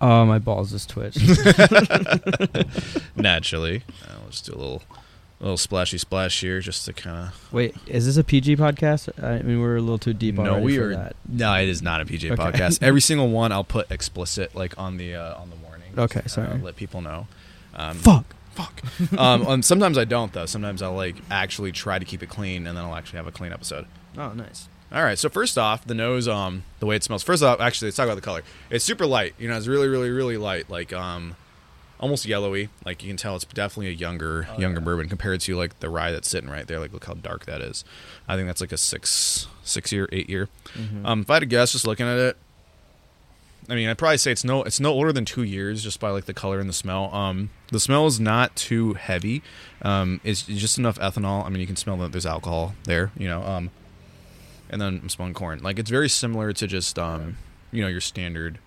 Oh, 0.00 0.24
my 0.26 0.40
balls 0.40 0.72
just 0.72 0.88
twitched. 0.90 1.20
naturally, 3.16 3.84
uh, 4.04 4.30
just 4.30 4.46
do 4.46 4.52
a 4.52 4.56
little, 4.58 4.82
little 5.38 5.56
splashy 5.56 5.96
splash 5.96 6.40
here, 6.40 6.58
just 6.60 6.84
to 6.86 6.92
kind 6.92 7.28
of. 7.28 7.52
Wait, 7.52 7.76
is 7.86 8.06
this 8.06 8.16
a 8.16 8.24
PG 8.24 8.56
podcast? 8.56 9.08
I 9.22 9.42
mean, 9.42 9.60
we're 9.60 9.76
a 9.76 9.80
little 9.80 9.98
too 9.98 10.12
deep 10.12 10.34
No, 10.34 10.58
we 10.58 10.76
for 10.76 10.90
are. 10.90 10.94
that. 10.96 11.16
No, 11.28 11.54
it 11.54 11.68
is 11.68 11.82
not 11.82 12.00
a 12.00 12.04
PG 12.06 12.32
Okay. 12.32 12.42
podcast. 12.42 12.82
Every 12.82 13.00
single 13.00 13.28
one, 13.28 13.52
I'll 13.52 13.62
put 13.62 13.92
explicit 13.92 14.56
like 14.56 14.76
on 14.76 14.96
the 14.96 15.14
uh, 15.14 15.36
on 15.40 15.50
the 15.50 15.56
warning. 15.56 15.92
Okay, 15.96 16.14
kinda 16.14 16.28
sorry. 16.28 16.58
Let 16.58 16.74
people 16.74 17.00
know. 17.00 17.28
Um, 17.76 17.96
Fuck. 17.98 18.24
Fuck. 18.54 18.82
um, 19.18 19.46
um, 19.46 19.62
sometimes 19.62 19.96
I 19.98 20.04
don't 20.04 20.32
though. 20.32 20.46
Sometimes 20.46 20.82
I'll 20.82 20.94
like 20.94 21.16
actually 21.30 21.72
try 21.72 21.98
to 21.98 22.04
keep 22.04 22.22
it 22.22 22.28
clean, 22.28 22.66
and 22.66 22.76
then 22.76 22.84
I'll 22.84 22.94
actually 22.94 23.16
have 23.18 23.26
a 23.26 23.32
clean 23.32 23.52
episode. 23.52 23.86
Oh, 24.16 24.32
nice. 24.32 24.68
All 24.92 25.02
right. 25.02 25.18
So 25.18 25.28
first 25.30 25.56
off, 25.56 25.86
the 25.86 25.94
nose, 25.94 26.28
um, 26.28 26.64
the 26.80 26.86
way 26.86 26.96
it 26.96 27.02
smells. 27.02 27.22
First 27.22 27.42
off, 27.42 27.60
actually, 27.60 27.86
let's 27.88 27.96
talk 27.96 28.04
about 28.04 28.16
the 28.16 28.20
color. 28.20 28.42
It's 28.70 28.84
super 28.84 29.06
light. 29.06 29.34
You 29.38 29.48
know, 29.48 29.56
it's 29.56 29.66
really, 29.66 29.88
really, 29.88 30.10
really 30.10 30.36
light. 30.36 30.68
Like, 30.68 30.92
um, 30.92 31.34
almost 31.98 32.26
yellowy. 32.26 32.68
Like 32.84 33.02
you 33.02 33.08
can 33.08 33.16
tell, 33.16 33.34
it's 33.36 33.44
definitely 33.46 33.88
a 33.88 33.92
younger, 33.94 34.48
Oh, 34.50 34.58
younger 34.60 34.80
yeah. 34.80 34.84
bourbon 34.84 35.08
compared 35.08 35.40
to 35.42 35.56
like 35.56 35.80
the 35.80 35.88
rye 35.88 36.10
that's 36.12 36.28
sitting 36.28 36.50
right 36.50 36.66
there. 36.66 36.78
Like, 36.78 36.92
look 36.92 37.06
how 37.06 37.14
dark 37.14 37.46
that 37.46 37.62
is. 37.62 37.84
I 38.28 38.36
think 38.36 38.48
that's 38.48 38.60
like 38.60 38.72
a 38.72 38.76
six, 38.76 39.46
six 39.62 39.92
year, 39.92 40.08
eight 40.12 40.28
year. 40.28 40.48
Mhm. 40.74 41.06
Um, 41.06 41.20
if 41.22 41.30
I 41.30 41.34
had 41.34 41.40
to 41.40 41.46
guess, 41.46 41.72
just 41.72 41.86
looking 41.86 42.06
at 42.06 42.18
it, 42.18 42.36
I 43.68 43.74
mean, 43.76 43.88
I'd 43.88 43.96
probably 43.98 44.18
say 44.18 44.32
it's 44.32 44.44
no, 44.44 44.62
it's 44.64 44.80
no 44.80 44.90
older 44.90 45.12
than 45.12 45.24
two 45.24 45.44
years, 45.44 45.82
just 45.84 46.00
by 46.00 46.10
like 46.10 46.24
the 46.24 46.34
color 46.34 46.58
and 46.58 46.68
the 46.68 46.72
smell. 46.74 47.14
Um, 47.14 47.50
the 47.68 47.78
smell 47.80 48.06
is 48.06 48.18
not 48.18 48.54
too 48.56 48.94
heavy. 48.94 49.42
Um, 49.82 50.20
it's 50.24 50.42
just 50.42 50.78
enough 50.78 50.98
ethanol. 50.98 51.44
I 51.46 51.48
mean, 51.48 51.60
you 51.60 51.66
can 51.66 51.76
smell 51.76 51.96
that 51.98 52.10
there's 52.12 52.26
alcohol 52.26 52.74
there. 52.84 53.12
You 53.16 53.28
know, 53.28 53.42
um, 53.44 53.70
and 54.68 54.80
then 54.80 54.98
I'm 55.02 55.08
smelling 55.08 55.32
corn. 55.34 55.60
Like 55.62 55.78
it's 55.78 55.90
very 55.90 56.08
similar 56.08 56.52
to 56.52 56.66
just 56.66 56.98
um, 56.98 57.36
you 57.70 57.82
know, 57.82 57.88
your 57.88 58.00
standard 58.00 58.58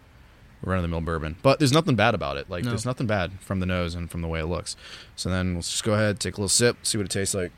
run 0.64 0.78
of 0.78 0.82
the 0.82 0.88
mill 0.88 1.02
bourbon. 1.02 1.36
But 1.44 1.60
there's 1.60 1.74
nothing 1.74 1.96
bad 1.96 2.16
about 2.16 2.38
it. 2.38 2.50
Like 2.50 2.64
No. 2.64 2.70
there's 2.72 2.86
nothing 2.86 3.06
bad 3.06 3.34
from 3.42 3.60
the 3.60 3.66
nose 3.66 3.94
and 3.96 4.10
from 4.10 4.22
the 4.22 4.28
way 4.30 4.40
it 4.40 4.46
looks. 4.46 4.76
So 5.16 5.30
then 5.30 5.56
let's 5.56 5.70
just 5.70 5.84
go 5.84 5.94
ahead, 5.94 6.20
take 6.20 6.36
a 6.36 6.38
little 6.38 6.48
sip, 6.50 6.78
see 6.86 6.98
what 6.98 7.06
it 7.06 7.12
tastes 7.12 7.36
like. 7.36 7.52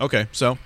Okay, 0.00 0.26
so 0.32 0.58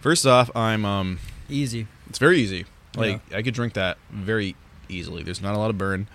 first 0.00 0.26
off, 0.26 0.50
I'm 0.56 0.84
um 0.84 1.18
Easy. 1.48 1.86
it's 2.08 2.18
very 2.18 2.38
easy. 2.40 2.66
Like 2.96 3.20
I 3.34 3.42
could 3.42 3.54
drink 3.54 3.72
that 3.74 3.98
very 4.10 4.54
easily. 4.88 5.22
There's 5.22 5.40
not 5.42 5.54
a 5.54 5.58
lot 5.58 5.70
of 5.70 5.78
burn. 5.78 6.08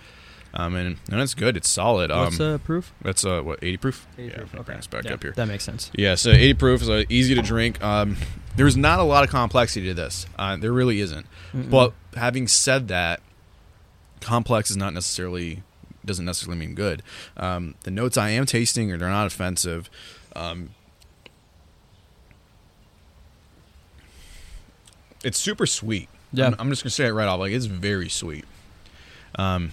Um 0.54 0.76
and, 0.76 0.96
and 1.10 1.20
it's 1.20 1.34
good. 1.34 1.56
It's 1.56 1.68
solid. 1.68 2.10
Um 2.10 2.24
What's 2.26 2.40
uh, 2.40 2.58
proof? 2.58 2.92
that's 3.02 3.24
uh 3.24 3.40
what, 3.42 3.58
80 3.62 3.76
proof? 3.78 4.06
80 4.16 4.28
yeah, 4.28 4.36
proof. 4.36 4.54
Okay. 4.54 4.62
bring 4.64 4.80
back 4.90 5.04
Yeah, 5.04 5.14
up 5.14 5.22
here. 5.22 5.32
That 5.32 5.48
makes 5.48 5.64
sense. 5.64 5.90
Yeah, 5.94 6.14
so 6.14 6.30
80 6.30 6.54
proof 6.54 6.82
is 6.82 6.88
uh, 6.90 7.04
easy 7.08 7.34
to 7.34 7.42
drink. 7.42 7.82
Um, 7.82 8.16
there's 8.56 8.76
not 8.76 8.98
a 8.98 9.02
lot 9.02 9.24
of 9.24 9.30
complexity 9.30 9.86
to 9.88 9.94
this. 9.94 10.26
Uh, 10.38 10.56
there 10.56 10.72
really 10.72 11.00
isn't. 11.00 11.26
Mm-mm. 11.54 11.70
But 11.70 11.92
having 12.16 12.48
said 12.48 12.88
that, 12.88 13.20
complex 14.20 14.70
is 14.70 14.76
not 14.76 14.94
necessarily 14.94 15.62
doesn't 16.04 16.24
necessarily 16.24 16.58
mean 16.58 16.74
good. 16.74 17.02
Um, 17.36 17.74
the 17.82 17.90
notes 17.90 18.16
I 18.16 18.30
am 18.30 18.46
tasting 18.46 18.90
are 18.90 18.96
they're 18.96 19.10
not 19.10 19.26
offensive. 19.26 19.90
Um, 20.34 20.70
it's 25.24 25.38
super 25.38 25.66
sweet. 25.66 26.08
Yeah. 26.32 26.46
I'm, 26.46 26.56
I'm 26.58 26.70
just 26.70 26.82
gonna 26.82 26.90
say 26.90 27.06
it 27.06 27.12
right 27.12 27.26
off. 27.28 27.40
Like 27.40 27.52
it's 27.52 27.66
very 27.66 28.08
sweet. 28.08 28.44
Um, 29.36 29.70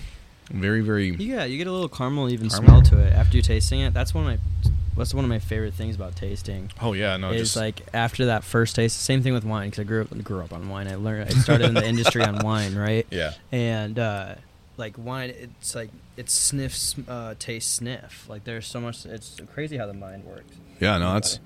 very 0.51 0.81
very. 0.81 1.09
Yeah, 1.09 1.45
you 1.45 1.57
get 1.57 1.67
a 1.67 1.71
little 1.71 1.89
caramel 1.89 2.29
even 2.29 2.49
Caramel? 2.49 2.83
smell 2.83 2.99
to 2.99 3.05
it 3.07 3.13
after 3.13 3.37
you 3.37 3.43
tasting 3.43 3.81
it. 3.81 3.93
That's 3.93 4.13
one 4.13 4.25
of 4.25 4.39
my 4.39 4.71
that's 4.97 5.13
one 5.13 5.25
of 5.25 5.29
my 5.29 5.39
favorite 5.39 5.73
things 5.73 5.95
about 5.95 6.15
tasting. 6.15 6.71
Oh 6.81 6.93
yeah, 6.93 7.17
no, 7.17 7.31
is 7.31 7.41
just 7.41 7.55
like 7.55 7.81
after 7.93 8.27
that 8.27 8.43
first 8.43 8.75
taste. 8.75 9.01
Same 9.01 9.21
thing 9.21 9.33
with 9.33 9.43
wine 9.43 9.69
because 9.69 9.79
I 9.81 9.83
grew 9.83 10.01
up 10.01 10.23
grew 10.23 10.41
up 10.41 10.53
on 10.53 10.69
wine. 10.69 10.87
I 10.87 10.95
learned 10.95 11.29
I 11.29 11.33
started 11.33 11.67
in 11.67 11.73
the 11.73 11.85
industry 11.85 12.23
on 12.23 12.39
wine, 12.43 12.75
right? 12.75 13.05
yeah. 13.11 13.33
And 13.51 13.99
uh, 13.99 14.35
like 14.77 14.97
wine, 14.97 15.31
it's 15.31 15.75
like 15.75 15.89
it 16.15 16.29
sniffs, 16.29 16.95
uh, 17.07 17.35
taste, 17.39 17.75
sniff. 17.75 18.25
Like 18.29 18.45
there's 18.45 18.67
so 18.67 18.79
much. 18.79 19.05
It's 19.05 19.37
crazy 19.53 19.77
how 19.77 19.87
the 19.87 19.93
mind 19.93 20.23
works. 20.25 20.53
Yeah, 20.79 20.97
no, 20.97 21.13
that's 21.13 21.39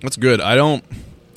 that's 0.00 0.16
good. 0.16 0.40
I 0.40 0.56
don't 0.56 0.84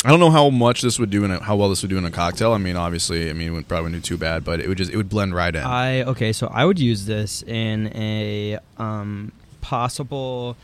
I 0.03 0.09
don't 0.09 0.19
know 0.19 0.31
how 0.31 0.49
much 0.49 0.81
this 0.81 0.97
would 0.97 1.11
do 1.11 1.23
in 1.23 1.31
a, 1.31 1.43
how 1.43 1.55
well 1.55 1.69
this 1.69 1.83
would 1.83 1.89
do 1.89 1.97
in 1.97 2.05
a 2.05 2.11
cocktail. 2.11 2.53
I 2.53 2.57
mean, 2.57 2.75
obviously, 2.75 3.29
I 3.29 3.33
mean, 3.33 3.49
it 3.49 3.51
would 3.51 3.67
probably 3.67 3.83
wouldn't 3.83 4.03
do 4.03 4.15
too 4.15 4.17
bad, 4.17 4.43
but 4.43 4.59
it 4.59 4.67
would 4.67 4.77
just 4.77 4.91
it 4.91 4.97
would 4.97 5.09
blend 5.09 5.35
right 5.35 5.55
in. 5.55 5.61
I 5.61 6.03
okay, 6.03 6.33
so 6.33 6.47
I 6.47 6.65
would 6.65 6.79
use 6.79 7.05
this 7.05 7.43
in 7.43 7.87
a 7.95 8.57
um, 8.77 9.31
possible. 9.61 10.57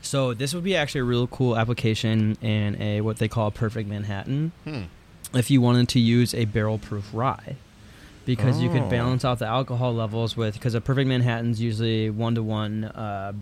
So 0.00 0.32
this 0.32 0.54
would 0.54 0.62
be 0.62 0.76
actually 0.76 1.00
a 1.00 1.04
real 1.04 1.26
cool 1.26 1.56
application 1.56 2.36
in 2.40 2.80
a 2.80 3.00
what 3.00 3.18
they 3.18 3.26
call 3.26 3.48
a 3.48 3.50
perfect 3.50 3.88
Manhattan. 3.88 4.52
Hmm. 4.64 4.82
If 5.32 5.50
you 5.50 5.60
wanted 5.60 5.88
to 5.88 6.00
use 6.00 6.32
a 6.32 6.44
barrel 6.44 6.78
proof 6.78 7.10
rye, 7.12 7.56
because 8.26 8.60
you 8.60 8.70
Oh. 8.70 8.72
could 8.72 8.88
balance 8.90 9.24
out 9.24 9.38
the 9.38 9.46
alcohol 9.46 9.94
levels 9.94 10.36
with 10.36 10.54
because 10.54 10.74
a 10.74 10.80
perfect 10.80 11.08
Manhattan's 11.08 11.60
usually 11.60 12.10
one 12.10 12.34
to 12.36 12.42
one 12.42 12.90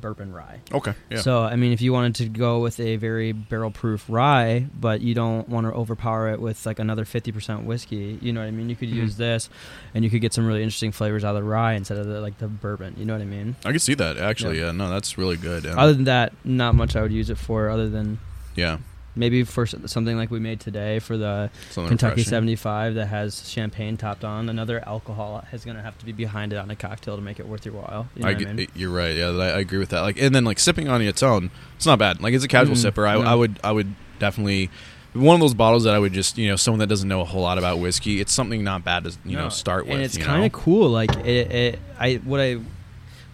bourbon 0.00 0.32
rye. 0.32 0.60
Okay. 0.72 0.94
Yeah. 1.10 1.18
So 1.20 1.42
I 1.42 1.56
mean, 1.56 1.72
if 1.72 1.80
you 1.80 1.92
wanted 1.92 2.14
to 2.16 2.26
go 2.28 2.60
with 2.60 2.78
a 2.80 2.96
very 2.96 3.32
barrel-proof 3.32 4.04
rye, 4.08 4.66
but 4.78 5.00
you 5.00 5.14
don't 5.14 5.48
want 5.48 5.66
to 5.66 5.72
overpower 5.72 6.28
it 6.30 6.40
with 6.40 6.64
like 6.66 6.78
another 6.78 7.04
fifty 7.04 7.32
percent 7.32 7.64
whiskey, 7.64 8.18
you 8.20 8.32
know 8.32 8.40
what 8.40 8.46
I 8.46 8.50
mean? 8.50 8.68
You 8.68 8.76
could 8.76 8.90
Mhm. 8.90 8.94
use 8.94 9.16
this, 9.16 9.48
and 9.94 10.04
you 10.04 10.10
could 10.10 10.20
get 10.20 10.32
some 10.32 10.46
really 10.46 10.62
interesting 10.62 10.92
flavors 10.92 11.24
out 11.24 11.30
of 11.36 11.42
the 11.42 11.48
rye 11.48 11.72
instead 11.74 11.98
of 11.98 12.06
the, 12.06 12.20
like 12.20 12.38
the 12.38 12.48
bourbon. 12.48 12.94
You 12.98 13.04
know 13.04 13.12
what 13.14 13.22
I 13.22 13.26
mean? 13.26 13.56
I 13.64 13.70
can 13.70 13.78
see 13.78 13.94
that 13.94 14.18
actually. 14.18 14.58
Yeah. 14.58 14.66
Yeah. 14.66 14.72
No, 14.72 14.90
that's 14.90 15.16
really 15.18 15.36
good. 15.36 15.64
And- 15.64 15.78
Other 15.78 15.92
than 15.94 16.04
that, 16.04 16.32
not 16.44 16.74
much 16.74 16.94
I 16.96 17.02
would 17.02 17.12
use 17.12 17.30
it 17.30 17.38
for, 17.38 17.68
other 17.70 17.88
than 17.88 18.18
yeah. 18.54 18.78
Maybe 19.14 19.44
for 19.44 19.66
something 19.66 20.16
like 20.16 20.30
we 20.30 20.40
made 20.40 20.60
today 20.60 20.98
for 20.98 21.16
the 21.16 21.50
Something 21.70 21.88
Kentucky 21.90 22.10
refreshing. 22.12 22.30
seventy 22.30 22.56
five 22.56 22.94
that 22.94 23.06
has 23.06 23.48
champagne 23.48 23.96
topped 23.96 24.24
on. 24.24 24.48
Another 24.48 24.82
alcohol 24.86 25.44
is 25.52 25.64
going 25.64 25.76
to 25.76 25.82
have 25.82 25.98
to 25.98 26.04
be 26.04 26.12
behind 26.12 26.52
it 26.52 26.56
on 26.56 26.70
a 26.70 26.76
cocktail 26.76 27.16
to 27.16 27.22
make 27.22 27.38
it 27.38 27.46
worth 27.46 27.64
your 27.66 27.74
while. 27.74 28.08
You 28.14 28.22
know 28.22 28.28
I, 28.28 28.32
I 28.32 28.52
mean? 28.52 28.68
You're 28.74 28.90
right. 28.90 29.14
Yeah, 29.16 29.28
I, 29.28 29.60
agree 29.60 29.78
with 29.78 29.90
that. 29.90 30.00
Like, 30.00 30.20
and 30.20 30.34
then 30.34 30.44
like 30.44 30.58
sipping 30.58 30.88
on 30.88 31.02
its 31.02 31.22
own, 31.22 31.50
it's 31.76 31.86
not 31.86 31.98
bad. 31.98 32.20
Like, 32.20 32.34
it's 32.34 32.44
a 32.44 32.48
casual 32.48 32.74
Mm, 32.76 32.90
sipper. 32.90 33.06
I, 33.08 33.14
no. 33.14 33.22
I 33.22 33.34
would, 33.34 33.60
I 33.62 33.72
would 33.72 33.94
definitely 34.18 34.70
one 35.14 35.34
of 35.34 35.40
those 35.40 35.52
bottles 35.52 35.84
that 35.84 35.94
I 35.94 35.98
would 35.98 36.14
just, 36.14 36.38
you 36.38 36.48
know, 36.48 36.56
someone 36.56 36.78
that 36.78 36.86
doesn't 36.86 37.08
know 37.08 37.20
a 37.20 37.24
whole 37.24 37.42
lot 37.42 37.58
about 37.58 37.78
whiskey. 37.78 38.18
It's 38.20 38.32
something 38.32 38.64
not 38.64 38.82
bad 38.82 39.04
to, 39.04 39.12
you 39.26 39.36
know, 39.36 39.50
start 39.50 39.84
with. 39.84 39.94
and 39.94 40.02
it's 40.02 40.16
kind 40.16 40.44
of 40.46 40.52
cool. 40.52 40.88
Like 40.88 41.14
it, 41.16 41.52
it, 41.52 41.78
I 41.98 42.14
what 42.24 42.40
I 42.40 42.54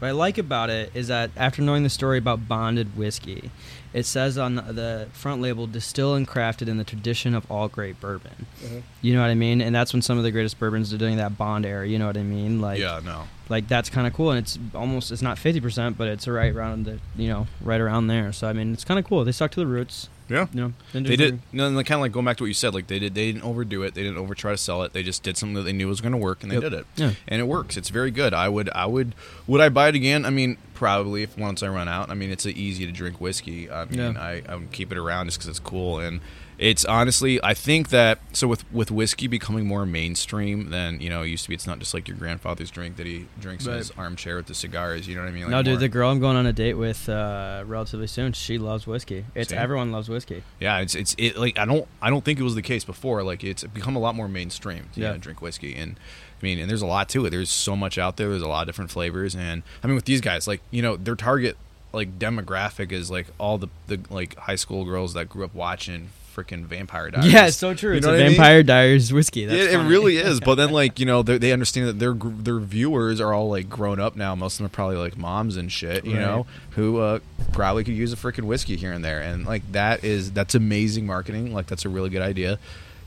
what 0.00 0.08
I 0.08 0.10
like 0.10 0.38
about 0.38 0.70
it 0.70 0.90
is 0.94 1.06
that 1.08 1.30
after 1.36 1.62
knowing 1.62 1.84
the 1.84 1.88
story 1.90 2.18
about 2.18 2.48
bonded 2.48 2.96
whiskey, 2.96 3.50
it 3.92 4.04
says 4.04 4.36
on 4.36 4.56
the, 4.56 4.62
the 4.62 5.08
front 5.12 5.40
label, 5.40 5.66
"Distilled 5.66 6.16
and 6.16 6.28
crafted 6.28 6.68
in 6.68 6.76
the 6.76 6.84
tradition 6.84 7.34
of 7.34 7.50
all 7.50 7.68
great 7.68 8.00
bourbon." 8.00 8.46
Mm-hmm. 8.62 8.78
You 9.02 9.14
know 9.14 9.20
what 9.20 9.30
I 9.30 9.34
mean? 9.34 9.60
And 9.60 9.74
that's 9.74 9.92
when 9.92 10.02
some 10.02 10.18
of 10.18 10.24
the 10.24 10.30
greatest 10.30 10.58
bourbons 10.58 10.92
are 10.92 10.98
doing 10.98 11.16
that 11.16 11.38
bond 11.38 11.64
era. 11.64 11.86
You 11.86 11.98
know 11.98 12.06
what 12.06 12.16
I 12.16 12.22
mean? 12.22 12.60
Like, 12.60 12.78
yeah, 12.78 13.00
no. 13.04 13.24
like 13.48 13.68
that's 13.68 13.88
kind 13.88 14.06
of 14.06 14.12
cool. 14.12 14.30
And 14.30 14.38
it's 14.38 14.58
almost 14.74 15.10
it's 15.10 15.22
not 15.22 15.38
fifty 15.38 15.60
percent, 15.60 15.96
but 15.96 16.08
it's 16.08 16.28
right 16.28 16.54
around 16.54 16.84
the 16.84 16.98
you 17.16 17.28
know 17.28 17.46
right 17.60 17.80
around 17.80 18.08
there. 18.08 18.32
So 18.32 18.48
I 18.48 18.52
mean, 18.52 18.72
it's 18.72 18.84
kind 18.84 18.98
of 18.98 19.04
cool. 19.04 19.24
They 19.24 19.32
stuck 19.32 19.50
to 19.52 19.60
the 19.60 19.66
roots. 19.66 20.08
Yeah. 20.28 20.46
You 20.52 20.60
know, 20.60 20.72
They 20.92 21.16
did. 21.16 21.40
No, 21.52 21.70
kind 21.70 21.92
of 21.92 22.00
like 22.00 22.12
going 22.12 22.24
back 22.26 22.36
to 22.38 22.42
what 22.44 22.48
you 22.48 22.54
said. 22.54 22.74
Like 22.74 22.86
they 22.86 22.98
did. 22.98 23.14
They 23.14 23.32
didn't 23.32 23.44
overdo 23.44 23.82
it. 23.82 23.94
They 23.94 24.02
didn't 24.02 24.18
over 24.18 24.34
try 24.34 24.52
to 24.52 24.58
sell 24.58 24.82
it. 24.82 24.92
They 24.92 25.02
just 25.02 25.22
did 25.22 25.36
something 25.36 25.54
that 25.54 25.62
they 25.62 25.72
knew 25.72 25.88
was 25.88 26.00
going 26.00 26.12
to 26.12 26.18
work, 26.18 26.42
and 26.42 26.50
they 26.52 26.56
Yep. 26.56 26.62
did 26.64 26.72
it. 26.74 26.86
Yeah. 26.96 27.12
And 27.26 27.40
it 27.40 27.44
works. 27.44 27.76
It's 27.76 27.88
very 27.88 28.10
good. 28.10 28.34
I 28.34 28.48
would. 28.48 28.68
I 28.70 28.86
would. 28.86 29.14
Would 29.46 29.60
I 29.60 29.68
buy 29.68 29.88
it 29.88 29.94
again? 29.94 30.24
I 30.26 30.30
mean, 30.30 30.58
probably 30.74 31.22
if 31.22 31.36
once 31.38 31.62
I 31.62 31.68
run 31.68 31.88
out. 31.88 32.10
I 32.10 32.14
mean, 32.14 32.30
it's 32.30 32.44
an 32.46 32.52
easy 32.56 32.84
to 32.86 32.92
drink 32.92 33.20
whiskey. 33.20 33.70
I 33.70 33.84
mean, 33.86 33.98
Yeah. 33.98 34.12
I, 34.20 34.42
I 34.48 34.54
would 34.56 34.70
keep 34.72 34.92
it 34.92 34.98
around 34.98 35.26
just 35.26 35.38
because 35.38 35.48
it's 35.48 35.58
cool 35.58 35.98
and 35.98 36.20
It's 36.58 36.84
honestly, 36.84 37.38
I 37.42 37.54
think 37.54 37.90
that 37.90 38.18
so 38.32 38.48
with 38.48 38.70
with 38.72 38.90
whiskey 38.90 39.28
becoming 39.28 39.64
more 39.66 39.86
mainstream 39.86 40.70
than 40.70 41.00
you 41.00 41.08
know 41.08 41.22
it 41.22 41.28
used 41.28 41.44
to 41.44 41.48
be. 41.50 41.54
It's 41.54 41.68
not 41.68 41.78
just 41.78 41.94
like 41.94 42.08
your 42.08 42.16
grandfather's 42.16 42.70
drink 42.70 42.96
that 42.96 43.06
he 43.06 43.26
drinks 43.40 43.64
in 43.64 43.70
Right. 43.70 43.78
his 43.78 43.92
armchair 43.92 44.34
with 44.36 44.46
the 44.46 44.54
cigars. 44.54 45.06
You 45.06 45.14
know 45.14 45.20
what 45.20 45.28
I 45.28 45.32
mean? 45.32 45.42
Like 45.42 45.50
no, 45.52 45.62
dude, 45.62 45.74
more- 45.74 45.78
the 45.80 45.88
girl 45.88 46.10
I'm 46.10 46.18
going 46.18 46.36
on 46.36 46.46
a 46.46 46.52
date 46.52 46.74
with 46.74 47.08
uh, 47.08 47.62
relatively 47.64 48.08
soon, 48.08 48.32
she 48.32 48.58
loves 48.58 48.88
whiskey. 48.88 49.24
It's 49.36 49.50
See? 49.50 49.56
everyone 49.56 49.92
loves 49.92 50.08
whiskey. 50.08 50.42
yeah, 50.58 50.78
it's 50.80 50.96
it's 50.96 51.14
it 51.16 51.36
like 51.36 51.56
I 51.58 51.64
don't 51.64 51.86
I 52.02 52.10
don't 52.10 52.24
think 52.24 52.40
it 52.40 52.42
was 52.42 52.56
the 52.56 52.62
case 52.62 52.82
before. 52.84 53.22
Like 53.22 53.44
it's 53.44 53.62
become 53.62 53.94
a 53.94 54.00
lot 54.00 54.16
more 54.16 54.26
mainstream 54.28 54.88
to 54.94 55.00
Yeah. 55.00 55.12
yeah. 55.12 55.16
drink 55.18 55.40
whiskey, 55.40 55.76
and 55.76 55.94
I 56.40 56.44
mean, 56.44 56.58
and 56.58 56.68
there's 56.68 56.82
a 56.82 56.86
lot 56.86 57.08
to 57.10 57.24
it. 57.26 57.30
There's 57.30 57.50
so 57.50 57.76
much 57.76 57.98
out 57.98 58.16
there. 58.16 58.30
There's 58.30 58.42
a 58.42 58.48
lot 58.48 58.62
of 58.62 58.66
different 58.66 58.90
flavors, 58.90 59.36
and 59.36 59.62
I 59.84 59.86
mean, 59.86 59.94
with 59.94 60.06
these 60.06 60.20
guys, 60.20 60.48
like 60.48 60.60
you 60.72 60.82
know, 60.82 60.96
their 60.96 61.14
target 61.14 61.56
like 61.92 62.18
demographic 62.18 62.90
is 62.90 63.12
like 63.12 63.26
all 63.38 63.58
the 63.58 63.68
the 63.86 64.00
like 64.10 64.36
high 64.36 64.56
school 64.56 64.84
girls 64.84 65.14
that 65.14 65.28
grew 65.28 65.44
up 65.44 65.54
watching 65.54 66.08
freaking 66.38 66.64
Vampire 66.64 67.10
Diaries. 67.10 67.32
Yeah, 67.32 67.46
it's 67.46 67.56
so 67.56 67.74
true. 67.74 67.92
You 67.92 67.96
it's 67.98 68.06
know 68.06 68.12
a 68.14 68.16
I 68.16 68.18
mean? 68.28 68.28
Vampire 68.36 68.62
Diaries 68.62 69.12
whiskey. 69.12 69.44
That's 69.46 69.72
it, 69.72 69.74
it 69.74 69.78
really 69.84 70.16
is. 70.28 70.40
But 70.40 70.54
then, 70.56 70.70
like 70.70 70.98
you 71.00 71.06
know, 71.06 71.22
they 71.22 71.38
they 71.38 71.52
understand 71.52 71.88
that 71.88 71.98
their 71.98 72.14
their 72.14 72.58
viewers 72.58 73.20
are 73.20 73.32
all 73.32 73.48
like 73.48 73.68
grown 73.68 74.00
up 74.00 74.16
now. 74.16 74.34
Most 74.34 74.54
of 74.54 74.58
them 74.58 74.66
are 74.66 74.70
probably 74.70 74.96
like 74.96 75.16
moms 75.16 75.56
and 75.56 75.70
shit. 75.72 76.04
You 76.04 76.14
Right. 76.14 76.20
know, 76.20 76.46
who 76.70 76.98
uh, 76.98 77.18
probably 77.52 77.84
could 77.84 77.94
use 77.94 78.12
a 78.12 78.16
freaking 78.16 78.44
whiskey 78.44 78.76
here 78.76 78.92
and 78.92 79.04
there. 79.04 79.20
And 79.20 79.44
like 79.46 79.70
that 79.72 80.04
is 80.04 80.32
that's 80.32 80.54
amazing 80.54 81.06
marketing. 81.06 81.52
Like 81.52 81.66
that's 81.66 81.84
a 81.84 81.88
really 81.88 82.10
good 82.10 82.22
idea. 82.22 82.58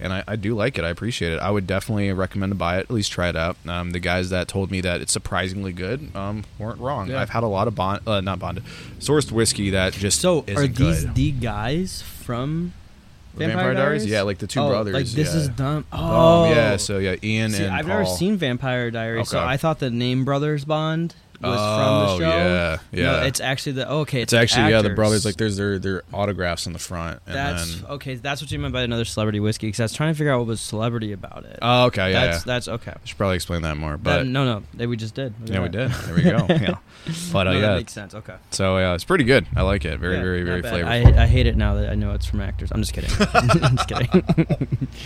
And 0.03 0.11
I, 0.11 0.23
I 0.29 0.35
do 0.35 0.55
like 0.55 0.79
it. 0.79 0.83
I 0.83 0.89
appreciate 0.89 1.31
it. 1.31 1.39
I 1.39 1.51
would 1.51 1.67
definitely 1.67 2.11
recommend 2.11 2.49
to 2.49 2.55
buy 2.55 2.77
it. 2.79 2.85
At 2.85 2.89
least 2.89 3.11
try 3.11 3.29
it 3.29 3.35
out. 3.35 3.55
Um, 3.67 3.91
the 3.91 3.99
guys 3.99 4.31
that 4.31 4.47
told 4.47 4.71
me 4.71 4.81
that 4.81 4.99
it's 4.99 5.11
surprisingly 5.13 5.73
good 5.73 6.15
um, 6.15 6.43
weren't 6.57 6.79
wrong. 6.79 7.07
Yeah. 7.11 7.21
I've 7.21 7.29
had 7.29 7.43
a 7.43 7.47
lot 7.47 7.67
of 7.67 7.75
bond, 7.75 8.01
uh, 8.07 8.19
not 8.19 8.39
bonded, 8.39 8.63
sourced 8.99 9.31
whiskey 9.31 9.69
that 9.69 9.93
just 9.93 10.19
So 10.19 10.39
are 10.55 10.65
these 10.65 11.05
good. 11.05 11.13
the 11.13 11.31
guys 11.33 12.01
from 12.01 12.73
Vampire, 13.33 13.73
Diaries? 13.73 14.05
Yeah, 14.05 14.21
like 14.23 14.37
the 14.39 14.47
two 14.47 14.59
Oh, 14.59 14.69
brothers. 14.69 14.93
Like 14.93 15.05
this 15.05 15.33
yeah. 15.33 15.39
is 15.41 15.49
dumb. 15.49 15.85
Um, 15.91 15.99
Oh, 16.01 16.45
yeah. 16.49 16.77
So 16.77 16.97
yeah, 16.99 17.15
Ian 17.23 17.51
See, 17.51 17.63
and 17.63 17.73
I've 17.73 17.87
never 17.87 18.05
seen 18.05 18.37
Vampire 18.37 18.91
Diaries, 18.91 19.29
so 19.29 19.39
I 19.39 19.57
thought 19.57 19.79
the 19.79 19.89
name 19.89 20.25
Brothers 20.25 20.65
Bond 20.65 21.15
was 21.49 21.59
Oh, 21.59 22.17
from 22.17 22.19
the 22.19 22.31
show. 22.31 22.37
yeah, 22.37 22.77
No, 22.91 23.01
yeah. 23.19 23.23
it's 23.23 23.39
actually 23.39 23.73
the 23.73 23.87
oh, 23.89 23.99
okay. 23.99 24.21
It's 24.21 24.33
actually 24.33 24.71
yeah, 24.71 24.81
the 24.81 24.91
brothers 24.91 25.25
like 25.25 25.37
there's 25.37 25.57
their 25.57 25.79
their 25.79 26.03
autographs 26.13 26.67
on 26.67 26.73
the 26.73 26.79
front, 26.79 27.21
and 27.25 27.35
That's 27.35 27.75
then 27.81 27.91
okay. 27.91 28.15
That's 28.15 28.41
what 28.41 28.51
you 28.51 28.59
meant 28.59 28.73
by 28.73 28.83
another 28.83 29.05
celebrity 29.05 29.39
whiskey. 29.39 29.67
Because 29.67 29.79
I 29.79 29.83
was 29.83 29.93
trying 29.93 30.13
to 30.13 30.17
figure 30.17 30.31
out 30.31 30.39
what 30.39 30.47
was 30.47 30.61
celebrity 30.61 31.11
about 31.13 31.45
it. 31.45 31.59
oh 31.61 31.85
okay 31.85 32.11
yeah, 32.11 32.25
that's 32.25 32.37
yeah. 32.39 32.53
that's 32.53 32.67
okay. 32.67 32.91
I 32.91 33.05
should 33.05 33.17
probably 33.17 33.35
explain 33.35 33.61
that 33.63 33.77
more, 33.77 33.91
That- 33.91 34.03
but 34.03 34.27
no, 34.27 34.45
no, 34.45 34.63
that 34.75 34.87
we 34.89 34.97
just 34.97 35.15
did. 35.15 35.33
Yeah, 35.45 35.61
we 35.61 35.69
did. 35.69 35.89
There 35.91 36.15
we 36.15 36.23
go. 36.23 36.45
Yeah, 36.61 36.75
but 37.33 37.47
uh, 37.47 37.53
No, 37.53 37.61
that 37.61 37.67
yeah, 37.71 37.75
makes 37.77 37.93
sense. 37.93 38.13
Okay. 38.13 38.35
so 38.51 38.77
yeah, 38.77 38.93
it's 38.93 39.03
pretty 39.03 39.23
good. 39.23 39.47
I 39.55 39.63
like 39.63 39.85
it. 39.85 39.99
Very 39.99 40.17
Yeah, 40.17 40.21
very 40.21 40.43
very 40.43 40.61
bad. 40.61 40.73
flavorful. 40.73 41.17
I, 41.17 41.23
I 41.23 41.25
hate 41.27 41.47
it 41.47 41.55
now 41.57 41.73
that 41.75 41.89
I 41.89 41.95
know 41.95 42.13
it's 42.13 42.25
from 42.27 42.41
actors. 42.41 42.71
I'm 42.71 42.81
just 42.81 42.93
kidding. 42.93 43.09
I'm 43.33 43.75
just 43.77 43.87
kidding. 43.87 44.87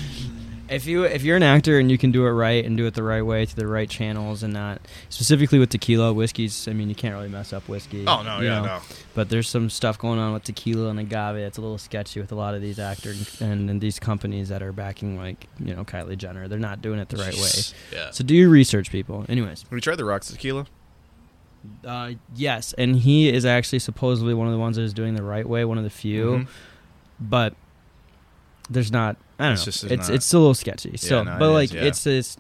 if 0.70 0.86
you 0.88 1.04
if 1.04 1.24
you're 1.24 1.38
an 1.38 1.44
actor 1.44 1.78
and 1.80 1.92
you 1.92 1.98
can 1.98 2.12
do 2.12 2.26
it 2.26 2.32
right 2.32 2.66
and 2.66 2.76
do 2.76 2.86
it 2.88 2.94
the 2.96 3.04
right 3.04 3.22
way 3.22 3.46
through 3.46 3.62
the 3.62 3.68
right 3.68 3.90
channels 3.90 4.42
and 4.44 4.54
not 4.54 4.82
specifically 5.10 5.60
with 5.60 5.70
tequila 5.70 6.12
whiskeys, 6.14 6.68
I 6.68 6.74
mean 6.74 6.90
you 6.90 6.96
can't 6.96 7.14
really 7.14 7.30
mess 7.30 7.54
up 7.54 7.68
whiskey. 7.68 8.06
oh 8.08 8.24
no, 8.24 8.40
yeah, 8.42 8.60
know. 8.60 8.66
no. 8.66 8.80
But 9.14 9.30
there's 9.30 9.48
some 9.48 9.70
stuff 9.70 9.98
going 9.98 10.20
on 10.20 10.34
with 10.34 10.44
tequila 10.44 10.90
and 10.90 11.00
agave. 11.00 11.36
It's 11.38 11.58
a 11.58 11.62
little 11.62 11.78
sketchy 11.78 12.20
with 12.20 12.32
a 12.32 12.36
lot 12.36 12.56
of 12.56 12.62
these 12.62 12.80
actors 12.80 13.40
and, 13.42 13.70
and 13.70 13.80
these 13.80 14.00
companies 14.00 14.50
that 14.50 14.62
are 14.64 14.72
backing 14.72 15.18
like 15.18 15.48
you 15.60 15.76
know 15.76 15.84
Kylie 15.86 16.18
Jenner. 16.18 16.48
They're 16.48 16.60
not 16.60 16.82
doing 16.82 17.00
it 17.00 17.10
the 17.10 17.18
right 17.18 17.36
way. 17.36 17.50
Yeah. 17.94 18.12
So 18.12 18.24
do 18.24 18.34
your 18.36 18.50
research, 18.50 18.92
people. 18.92 19.26
Anyways, 19.30 19.64
Have 19.64 19.72
you 19.72 19.82
tried 19.82 19.98
the 19.98 20.06
Rock's 20.06 20.28
tequila? 20.32 20.66
uh, 21.84 22.12
yes, 22.36 22.74
and 22.78 22.96
he 22.98 23.30
is 23.30 23.46
actually 23.46 23.80
supposedly 23.80 24.34
one 24.34 24.48
of 24.48 24.54
the 24.54 24.60
ones 24.60 24.76
that 24.76 24.84
is 24.84 24.94
doing 24.94 25.16
the 25.16 25.24
right 25.24 25.48
way, 25.48 25.66
one 25.66 25.78
of 25.78 25.84
the 25.84 25.90
few. 25.90 26.26
Mhm. 26.26 26.48
But 27.20 27.56
there's 28.70 28.92
not. 28.92 29.18
I 29.40 29.46
don't 29.46 29.54
It's 29.54 29.62
know. 29.62 29.66
just- 29.66 29.84
it's 29.84 29.92
it's 29.94 30.08
not- 30.10 30.16
it's 30.16 30.34
a 30.34 30.38
little 30.40 30.54
sketchy. 30.54 30.98
So, 30.98 31.24
no, 31.24 31.38
but 31.40 31.46
it 31.50 31.54
like 31.54 31.70
is, 31.70 31.74
yeah. 31.74 31.84
it's 31.84 32.04
this. 32.04 32.38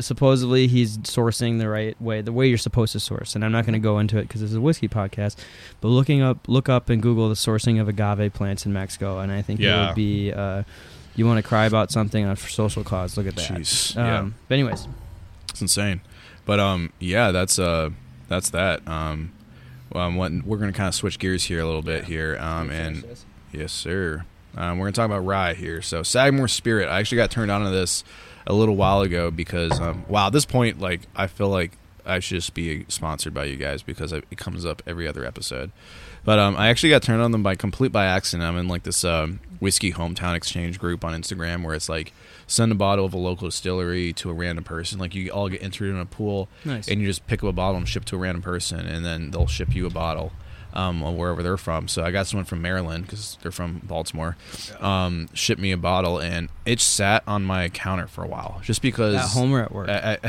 Supposedly 0.00 0.66
he's 0.66 0.98
sourcing 0.98 1.58
the 1.60 1.68
right 1.68 2.00
way, 2.02 2.20
the 2.20 2.32
way 2.32 2.48
you're 2.48 2.58
supposed 2.58 2.92
to 2.94 3.00
source, 3.00 3.36
and 3.36 3.44
I'm 3.44 3.52
not 3.52 3.64
going 3.64 3.74
to 3.74 3.78
go 3.78 4.00
into 4.00 4.18
it 4.18 4.22
because 4.22 4.40
this 4.40 4.50
is 4.50 4.56
a 4.56 4.60
whiskey 4.60 4.88
podcast. 4.88 5.36
But 5.80 5.88
looking 5.88 6.20
up, 6.20 6.48
look 6.48 6.68
up 6.68 6.88
and 6.90 7.00
Google 7.00 7.28
the 7.28 7.36
sourcing 7.36 7.80
of 7.80 7.88
agave 7.88 8.32
plants 8.32 8.66
in 8.66 8.72
Mexico, 8.72 9.20
and 9.20 9.30
I 9.30 9.40
think 9.42 9.60
it 9.60 9.86
would 9.86 9.94
be. 9.94 10.32
Uh, 10.32 10.64
you 11.14 11.26
want 11.26 11.38
to 11.38 11.48
cry 11.48 11.66
about 11.66 11.92
something 11.92 12.24
on 12.24 12.32
a 12.32 12.36
social 12.36 12.82
cause? 12.82 13.16
Look 13.16 13.28
at 13.28 13.36
that. 13.36 13.48
Jeez, 13.52 13.96
Um, 13.96 14.04
yeah. 14.04 14.30
But 14.48 14.54
anyways, 14.54 14.88
It's 15.50 15.60
insane. 15.60 16.00
But 16.44 16.58
um, 16.58 16.92
yeah, 16.98 17.30
that's 17.30 17.60
uh, 17.60 17.90
that's 18.26 18.50
that. 18.50 18.86
Um, 18.88 19.30
um, 19.94 20.16
what, 20.16 20.32
we're 20.44 20.58
gonna 20.58 20.72
kind 20.72 20.88
of 20.88 20.94
switch 20.96 21.20
gears 21.20 21.44
here 21.44 21.60
a 21.60 21.66
little 21.66 21.82
bit 21.82 22.06
here. 22.06 22.36
Um, 22.40 22.68
and 22.70 23.04
Yes, 23.52 23.70
sir. 23.72 24.24
Um, 24.56 24.78
we're 24.78 24.86
gonna 24.86 24.92
talk 24.92 25.06
about 25.06 25.24
rye 25.26 25.54
here. 25.54 25.82
So 25.82 26.02
Sagamore 26.02 26.48
Spirit. 26.48 26.88
I 26.88 27.00
actually 27.00 27.16
got 27.16 27.30
turned 27.30 27.50
on 27.50 27.62
to 27.64 27.70
this 27.70 28.04
a 28.46 28.52
little 28.52 28.76
while 28.76 29.00
ago 29.02 29.30
because 29.30 29.80
um, 29.80 30.04
wow, 30.08 30.26
at 30.28 30.32
this 30.32 30.44
point, 30.44 30.80
like 30.80 31.02
I 31.16 31.26
feel 31.26 31.48
like 31.48 31.72
I 32.06 32.18
should 32.20 32.36
just 32.36 32.54
be 32.54 32.84
sponsored 32.88 33.32
by 33.34 33.44
you 33.44 33.56
guys 33.56 33.82
because 33.82 34.12
it 34.12 34.24
it 34.30 34.38
comes 34.38 34.64
up 34.64 34.82
every 34.86 35.08
other 35.08 35.24
episode. 35.24 35.70
But 36.24 36.38
um, 36.38 36.56
I 36.56 36.68
actually 36.68 36.90
got 36.90 37.02
turned 37.02 37.20
on 37.20 37.32
them 37.32 37.42
by 37.42 37.54
complete 37.54 37.92
by 37.92 38.06
accident. 38.06 38.48
I'm 38.48 38.56
in 38.56 38.68
like 38.68 38.82
this 38.84 39.04
um, 39.04 39.40
whiskey 39.60 39.92
hometown 39.92 40.34
exchange 40.34 40.78
group 40.78 41.04
on 41.04 41.12
Instagram 41.20 41.62
where 41.64 41.74
it's 41.74 41.88
like 41.88 42.12
send 42.46 42.72
a 42.72 42.74
bottle 42.74 43.04
of 43.04 43.12
a 43.14 43.18
local 43.18 43.48
distillery 43.48 44.12
to 44.14 44.30
a 44.30 44.32
random 44.32 44.64
person. 44.64 44.98
Like 44.98 45.14
you 45.14 45.30
all 45.30 45.48
get 45.50 45.62
entered 45.62 45.90
in 45.90 45.96
a 45.98 46.06
pool, 46.06 46.48
Nice. 46.64 46.88
and 46.88 47.00
you 47.00 47.06
just 47.06 47.26
pick 47.26 47.42
up 47.42 47.48
a 47.48 47.52
bottle 47.52 47.76
and 47.78 47.88
ship 47.88 48.04
to 48.06 48.16
a 48.16 48.18
random 48.18 48.40
person, 48.42 48.80
and 48.86 49.04
then 49.04 49.30
they'll 49.32 49.46
ship 49.46 49.74
you 49.74 49.86
a 49.86 49.90
bottle 49.90 50.32
um, 50.74 51.00
wherever 51.16 51.42
they're 51.42 51.56
from. 51.56 51.88
So 51.88 52.02
I 52.04 52.10
got 52.10 52.26
someone 52.26 52.44
from 52.44 52.60
Maryland 52.60 53.04
because 53.06 53.38
they're 53.42 53.52
from 53.52 53.80
Baltimore. 53.84 54.36
Um, 54.80 55.28
shipped 55.32 55.60
me 55.60 55.72
a 55.72 55.76
bottle, 55.76 56.18
and 56.18 56.48
it 56.66 56.80
sat 56.80 57.22
on 57.26 57.44
my 57.44 57.68
counter 57.70 58.06
for 58.06 58.22
a 58.24 58.26
while, 58.26 58.60
just 58.62 58.82
because 58.82 59.14
at 59.14 59.28
home 59.28 59.52
or 59.54 59.62
at 59.62 59.72
work. 59.72 59.88
At, 59.88 60.20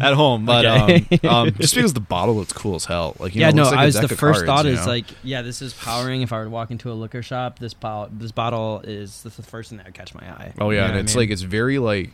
at 0.00 0.14
home, 0.14 0.46
but 0.46 0.64
Okay. 0.64 1.18
um, 1.28 1.30
um, 1.48 1.54
just 1.54 1.74
because 1.74 1.92
the 1.94 2.00
bottle 2.00 2.36
looks 2.36 2.52
cool 2.52 2.76
as 2.76 2.84
hell. 2.84 3.16
Like 3.18 3.34
you 3.34 3.40
yeah, 3.42 3.50
know, 3.50 3.56
no. 3.56 3.62
looks 3.64 3.72
like 3.72 3.80
I 3.80 3.82
a 3.82 3.86
was 3.86 3.94
the 4.00 4.08
first 4.08 4.20
cards, 4.20 4.46
thought 4.46 4.64
you 4.66 4.72
is 4.72 4.80
know? 4.86 4.92
like, 4.92 5.04
yeah, 5.22 5.42
this 5.42 5.60
is 5.60 5.74
powering. 5.74 6.22
If 6.22 6.32
I 6.32 6.38
were 6.38 6.44
to 6.44 6.50
walk 6.50 6.70
into 6.70 6.90
a 6.90 6.94
liquor 6.94 7.22
shop, 7.22 7.58
this 7.58 7.74
bottle, 7.74 8.08
this 8.16 8.32
bottle 8.32 8.80
is 8.84 9.22
this 9.22 9.32
is 9.32 9.36
the 9.36 9.50
first 9.50 9.70
thing 9.70 9.78
that 9.78 9.86
would 9.86 9.94
catch 9.94 10.14
my 10.14 10.22
eye. 10.30 10.52
Oh 10.60 10.70
You 10.70 10.76
yeah, 10.76 10.82
know 10.82 10.86
and 10.86 10.94
what 10.94 10.98
I 10.98 11.00
it's 11.02 11.14
mean? 11.14 11.22
like 11.22 11.30
it's 11.30 11.42
very 11.42 11.78
like 11.78 12.10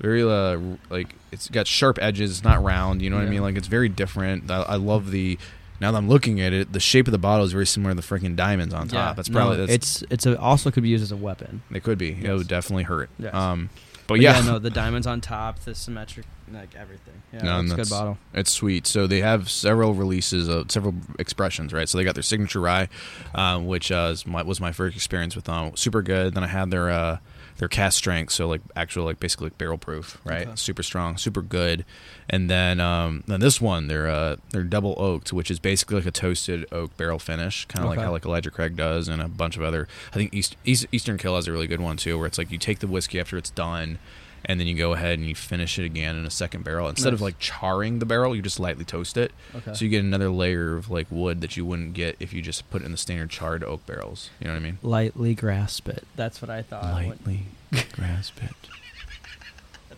very 0.00 0.22
uh 0.22 0.58
like 0.90 1.14
it's 1.30 1.48
got 1.48 1.66
sharp 1.68 1.98
edges. 2.02 2.30
It's 2.32 2.42
not 2.44 2.62
round. 2.64 3.02
You 3.02 3.10
know 3.10 3.16
what 3.16 3.26
I 3.26 3.30
mean? 3.30 3.42
Like 3.42 3.56
it's 3.56 3.68
very 3.68 3.88
different. 3.88 4.50
I, 4.50 4.62
I 4.62 4.74
love 4.76 5.10
the. 5.12 5.38
Now 5.82 5.90
that 5.90 5.98
I'm 5.98 6.08
looking 6.08 6.40
at 6.40 6.52
it, 6.52 6.72
the 6.72 6.78
shape 6.78 7.08
of 7.08 7.12
the 7.12 7.18
bottle 7.18 7.44
is 7.44 7.50
very 7.50 7.66
similar 7.66 7.92
to 7.92 8.00
the 8.00 8.06
freaking 8.06 8.36
diamonds 8.36 8.72
on 8.72 8.86
top. 8.86 8.94
yeah, 8.94 9.12
That's 9.14 9.28
no, 9.28 9.36
probably 9.36 9.66
that's, 9.66 9.72
it's 9.72 10.04
it's 10.10 10.26
a, 10.26 10.38
also 10.38 10.70
could 10.70 10.84
be 10.84 10.88
used 10.88 11.02
as 11.02 11.10
a 11.10 11.16
weapon. 11.16 11.62
it 11.74 11.82
could 11.82 11.98
be. 11.98 12.12
It 12.24 12.32
would 12.32 12.46
definitely 12.46 12.84
hurt. 12.84 13.10
Yes. 13.18 13.34
Um, 13.34 13.68
but, 14.06 14.14
But 14.14 14.20
yeah, 14.20 14.40
no, 14.46 14.60
the 14.60 14.70
diamonds 14.82 15.08
on 15.08 15.20
top, 15.20 15.58
the 15.58 15.74
symmetric, 15.74 16.26
like 16.52 16.76
everything. 16.76 17.22
Yeah, 17.32 17.42
No, 17.42 17.60
it's 17.60 17.72
a 17.72 17.76
good 17.76 17.90
bottle. 17.90 18.18
It's 18.32 18.52
sweet. 18.52 18.86
So 18.86 19.08
they 19.08 19.22
have 19.22 19.50
several 19.50 19.92
releases 19.94 20.48
of 20.48 20.70
several 20.70 20.94
expressions, 21.18 21.72
right? 21.72 21.88
So 21.88 21.98
they 21.98 22.04
got 22.04 22.14
their 22.14 22.22
signature 22.22 22.60
rye, 22.60 22.88
um, 23.34 23.66
which 23.66 23.90
uh, 23.90 24.14
my, 24.24 24.42
was 24.42 24.60
my 24.60 24.70
first 24.70 24.94
experience 24.94 25.34
with 25.34 25.46
them. 25.46 25.74
Super 25.76 26.00
good. 26.02 26.34
Then 26.34 26.44
I 26.44 26.48
had 26.48 26.70
their 26.70 26.90
uh, 26.90 27.18
their 27.58 27.68
cask 27.68 27.98
strength, 27.98 28.32
so 28.32 28.48
like 28.48 28.60
actual 28.74 29.04
like 29.04 29.20
basically 29.20 29.46
like 29.46 29.58
barrel 29.58 29.78
proof, 29.78 30.20
right? 30.24 30.46
Okay. 30.46 30.56
Super 30.56 30.82
strong, 30.82 31.16
super 31.16 31.42
good. 31.42 31.84
And 32.28 32.48
then 32.50 32.80
um, 32.80 33.24
then 33.26 33.40
this 33.40 33.60
one, 33.60 33.88
they're 33.88 34.08
uh, 34.08 34.36
they're 34.50 34.64
double 34.64 34.94
oaked, 34.98 35.32
which 35.32 35.50
is 35.50 35.58
basically 35.58 35.96
like 35.96 36.06
a 36.06 36.10
toasted 36.10 36.66
oak 36.72 36.96
barrel 36.96 37.18
finish, 37.18 37.66
kind 37.66 37.84
of 37.84 37.90
like 37.90 37.98
how 37.98 38.10
like 38.10 38.24
Elijah 38.24 38.50
Craig 38.50 38.76
does, 38.76 39.08
and 39.08 39.20
a 39.20 39.28
bunch 39.28 39.56
of 39.56 39.62
other. 39.62 39.86
I 40.12 40.16
think 40.16 40.34
East, 40.34 40.56
East, 40.64 40.86
Eastern 40.92 41.18
Kille 41.18 41.36
has 41.36 41.46
a 41.46 41.52
really 41.52 41.66
good 41.66 41.80
one 41.80 41.96
too, 41.96 42.18
where 42.18 42.26
it's 42.26 42.38
like 42.38 42.50
you 42.50 42.58
take 42.58 42.78
the 42.80 42.86
whiskey 42.86 43.20
after 43.20 43.36
it's 43.36 43.50
done. 43.50 43.98
And 44.44 44.58
then 44.58 44.66
you 44.66 44.74
go 44.74 44.92
ahead 44.92 45.18
and 45.18 45.28
you 45.28 45.34
finish 45.34 45.78
it 45.78 45.84
again 45.84 46.16
in 46.16 46.26
a 46.26 46.30
second 46.30 46.64
barrel. 46.64 46.88
Instead 46.88 47.12
of 47.12 47.20
like 47.20 47.38
charring 47.38 47.98
the 47.98 48.06
barrel, 48.06 48.34
you 48.34 48.42
just 48.42 48.58
lightly 48.58 48.84
toast 48.84 49.16
it. 49.16 49.32
Okay. 49.54 49.74
So 49.74 49.84
you 49.84 49.90
get 49.90 50.02
another 50.04 50.30
layer 50.30 50.76
of 50.76 50.90
like 50.90 51.06
wood 51.10 51.40
that 51.42 51.56
you 51.56 51.64
wouldn't 51.64 51.94
get 51.94 52.16
if 52.18 52.32
you 52.32 52.42
just 52.42 52.68
put 52.70 52.82
it 52.82 52.84
in 52.86 52.92
the 52.92 52.98
standard 52.98 53.30
charred 53.30 53.62
oak 53.62 53.86
barrels. 53.86 54.30
You 54.40 54.48
know 54.48 54.54
what 54.54 54.60
I 54.60 54.62
mean? 54.62 54.78
Lightly 54.82 55.34
grasp 55.34 55.88
it. 55.88 56.04
That's 56.16 56.42
what 56.42 56.50
I 56.50 56.62
thought. 56.62 56.92
Lightly 56.92 57.42
grasp 57.92 58.42
it. 58.42 58.50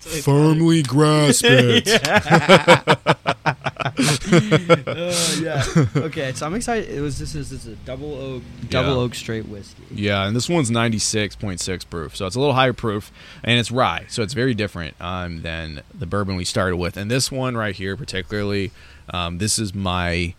That's 0.04 0.26
what 0.26 0.34
I 0.36 0.38
Firmly 0.54 0.82
grasp 0.82 1.44
it. 1.46 1.88
Uh, 4.86 5.36
yeah. 5.40 5.62
Okay, 5.96 6.32
so 6.32 6.46
I'm 6.46 6.54
excited. 6.54 6.88
It 6.90 7.00
was 7.00 7.18
this 7.18 7.34
is 7.34 7.50
this 7.50 7.66
is 7.66 7.72
a 7.74 7.76
double 7.86 8.14
oak 8.14 8.42
double 8.68 8.94
Yeah. 8.94 8.98
oak 9.02 9.14
straight 9.14 9.46
whiskey. 9.48 9.82
Yeah, 9.94 10.26
and 10.26 10.34
this 10.34 10.48
one's 10.48 10.70
96.6 10.70 11.84
proof. 11.88 12.16
So 12.16 12.26
it's 12.26 12.36
a 12.36 12.40
little 12.40 12.54
higher 12.54 12.72
proof 12.72 13.12
and 13.42 13.58
it's 13.58 13.70
rye. 13.70 14.06
So 14.08 14.22
it's 14.22 14.34
very 14.34 14.54
different 14.54 14.94
um, 15.00 15.42
than 15.42 15.82
the 15.96 16.06
bourbon 16.06 16.36
we 16.36 16.44
started 16.44 16.76
with. 16.76 16.96
And 16.96 17.10
this 17.10 17.30
one 17.30 17.56
right 17.56 17.74
here 17.74 17.96
particularly 17.96 18.70
um, 19.10 19.38
this 19.38 19.58
is 19.58 19.74
my 19.74 20.34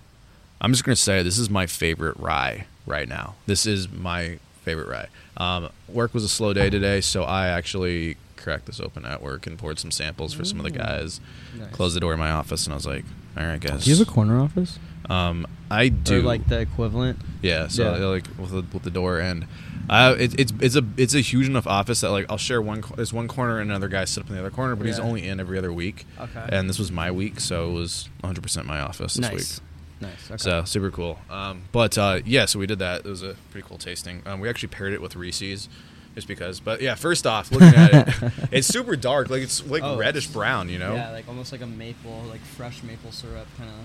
I'm 0.61 0.72
just 0.72 0.84
going 0.84 0.95
to 0.95 1.01
say 1.01 1.22
this 1.24 1.38
is 1.38 1.49
my 1.49 1.66
favorite 1.68 2.18
rye 2.18 2.66
right 2.86 3.07
now. 3.07 3.36
This 3.45 3.66
is 3.66 3.89
my 3.91 4.39
favorite 4.63 4.88
rye. 4.88 5.07
Um, 5.38 5.70
work 5.88 6.13
was 6.13 6.24
a 6.24 6.30
slow 6.30 6.53
day 6.53 6.70
today, 6.70 7.01
so 7.01 7.24
I 7.24 7.47
actually 7.47 8.18
cracked 8.45 8.65
this 8.67 8.79
open 8.79 9.03
at 9.05 9.21
work 9.21 9.45
and 9.47 9.57
poured 9.57 9.77
some 9.79 9.91
samples 9.91 10.33
for 10.33 10.45
some 10.45 10.57
of 10.59 10.63
the 10.63 10.71
guys. 10.71 11.19
Nice. 11.57 11.71
Closed 11.71 11.95
the 11.97 11.99
door 11.99 12.13
in 12.13 12.19
my 12.19 12.31
office, 12.31 12.65
and 12.65 12.71
I 12.73 12.75
was 12.77 12.85
like, 12.87 13.03
"All 13.37 13.45
right, 13.45 13.59
guys." 13.59 13.83
Do 13.83 13.89
you 13.91 13.97
have 13.97 14.07
a 14.07 14.11
corner 14.11 14.39
office? 14.39 14.79
um, 15.09 15.45
I 15.69 15.89
do 15.89 16.19
Or 16.19 16.23
like 16.23 16.47
the 16.47 16.59
equivalent? 16.59 17.19
yeah. 17.41 17.67
So 17.67 17.83
Yeah. 17.95 18.05
like 18.05 18.25
with 18.39 18.51
the, 18.51 18.63
with 18.73 18.83
the 18.83 18.91
door, 18.91 19.19
and 19.19 19.45
Uh, 19.89 20.15
it, 20.17 20.39
it's 20.39 20.53
it's 20.61 20.75
a 20.75 20.83
it's 20.97 21.13
a 21.13 21.19
huge 21.21 21.47
enough 21.47 21.67
office 21.67 22.01
that 22.01 22.09
like 22.09 22.25
I'll 22.29 22.37
share 22.39 22.59
one. 22.61 22.81
co- 22.81 22.95
There's 22.95 23.13
one 23.13 23.27
corner 23.27 23.59
and 23.59 23.69
another 23.69 23.87
guy 23.87 24.05
sit 24.05 24.23
up 24.23 24.29
in 24.29 24.35
the 24.35 24.41
other 24.41 24.49
corner, 24.49 24.75
but 24.75 24.87
he's 24.87 24.97
only 24.99 25.27
in 25.27 25.39
every 25.39 25.57
other 25.59 25.71
week. 25.73 26.07
Okay. 26.19 26.45
And 26.49 26.67
this 26.69 26.79
was 26.79 26.91
my 26.91 27.11
week, 27.11 27.39
so 27.39 27.69
it 27.69 27.73
was 27.73 28.09
100 28.21 28.41
percent 28.41 28.65
my 28.65 28.79
office 28.79 29.13
this 29.15 29.21
nice. 29.31 29.59
week. 29.59 29.69
Nice. 30.09 30.25
Okay. 30.31 30.37
So 30.37 30.63
super 30.65 30.89
cool. 30.91 31.19
Um, 31.29 31.63
but 31.71 31.97
uh, 31.99 32.19
yeah, 32.25 32.45
so 32.45 32.57
we 32.59 32.65
did 32.67 32.79
that. 32.79 33.05
It 33.05 33.09
was 33.09 33.21
a 33.23 33.35
pretty 33.51 33.67
cool 33.67 33.77
tasting. 33.77 34.23
Um, 34.25 34.39
we 34.39 34.49
actually 34.49 34.69
paired 34.69 34.93
it 34.93 35.01
with 35.03 35.15
Reese's, 35.15 35.69
just 36.16 36.28
because. 36.28 36.59
But 36.59 36.82
yeah, 36.82 36.95
first 36.95 37.28
off, 37.28 37.51
looking 37.51 37.68
at 37.76 37.93
it, 38.24 38.34
it's 38.51 38.68
super 38.68 38.95
dark. 38.95 39.30
Like 39.30 39.41
it's 39.43 39.66
like 39.66 39.84
Oh, 39.84 39.97
reddish 39.97 40.28
brown. 40.28 40.70
You 40.70 40.80
know. 40.80 40.95
Yeah, 40.95 41.11
like 41.11 41.28
almost 41.28 41.51
like 41.51 41.61
a 41.61 41.68
maple, 41.68 42.24
like 42.30 42.41
fresh 42.41 42.82
maple 42.84 43.11
syrup 43.11 43.47
kind 43.57 43.70
of 43.70 43.76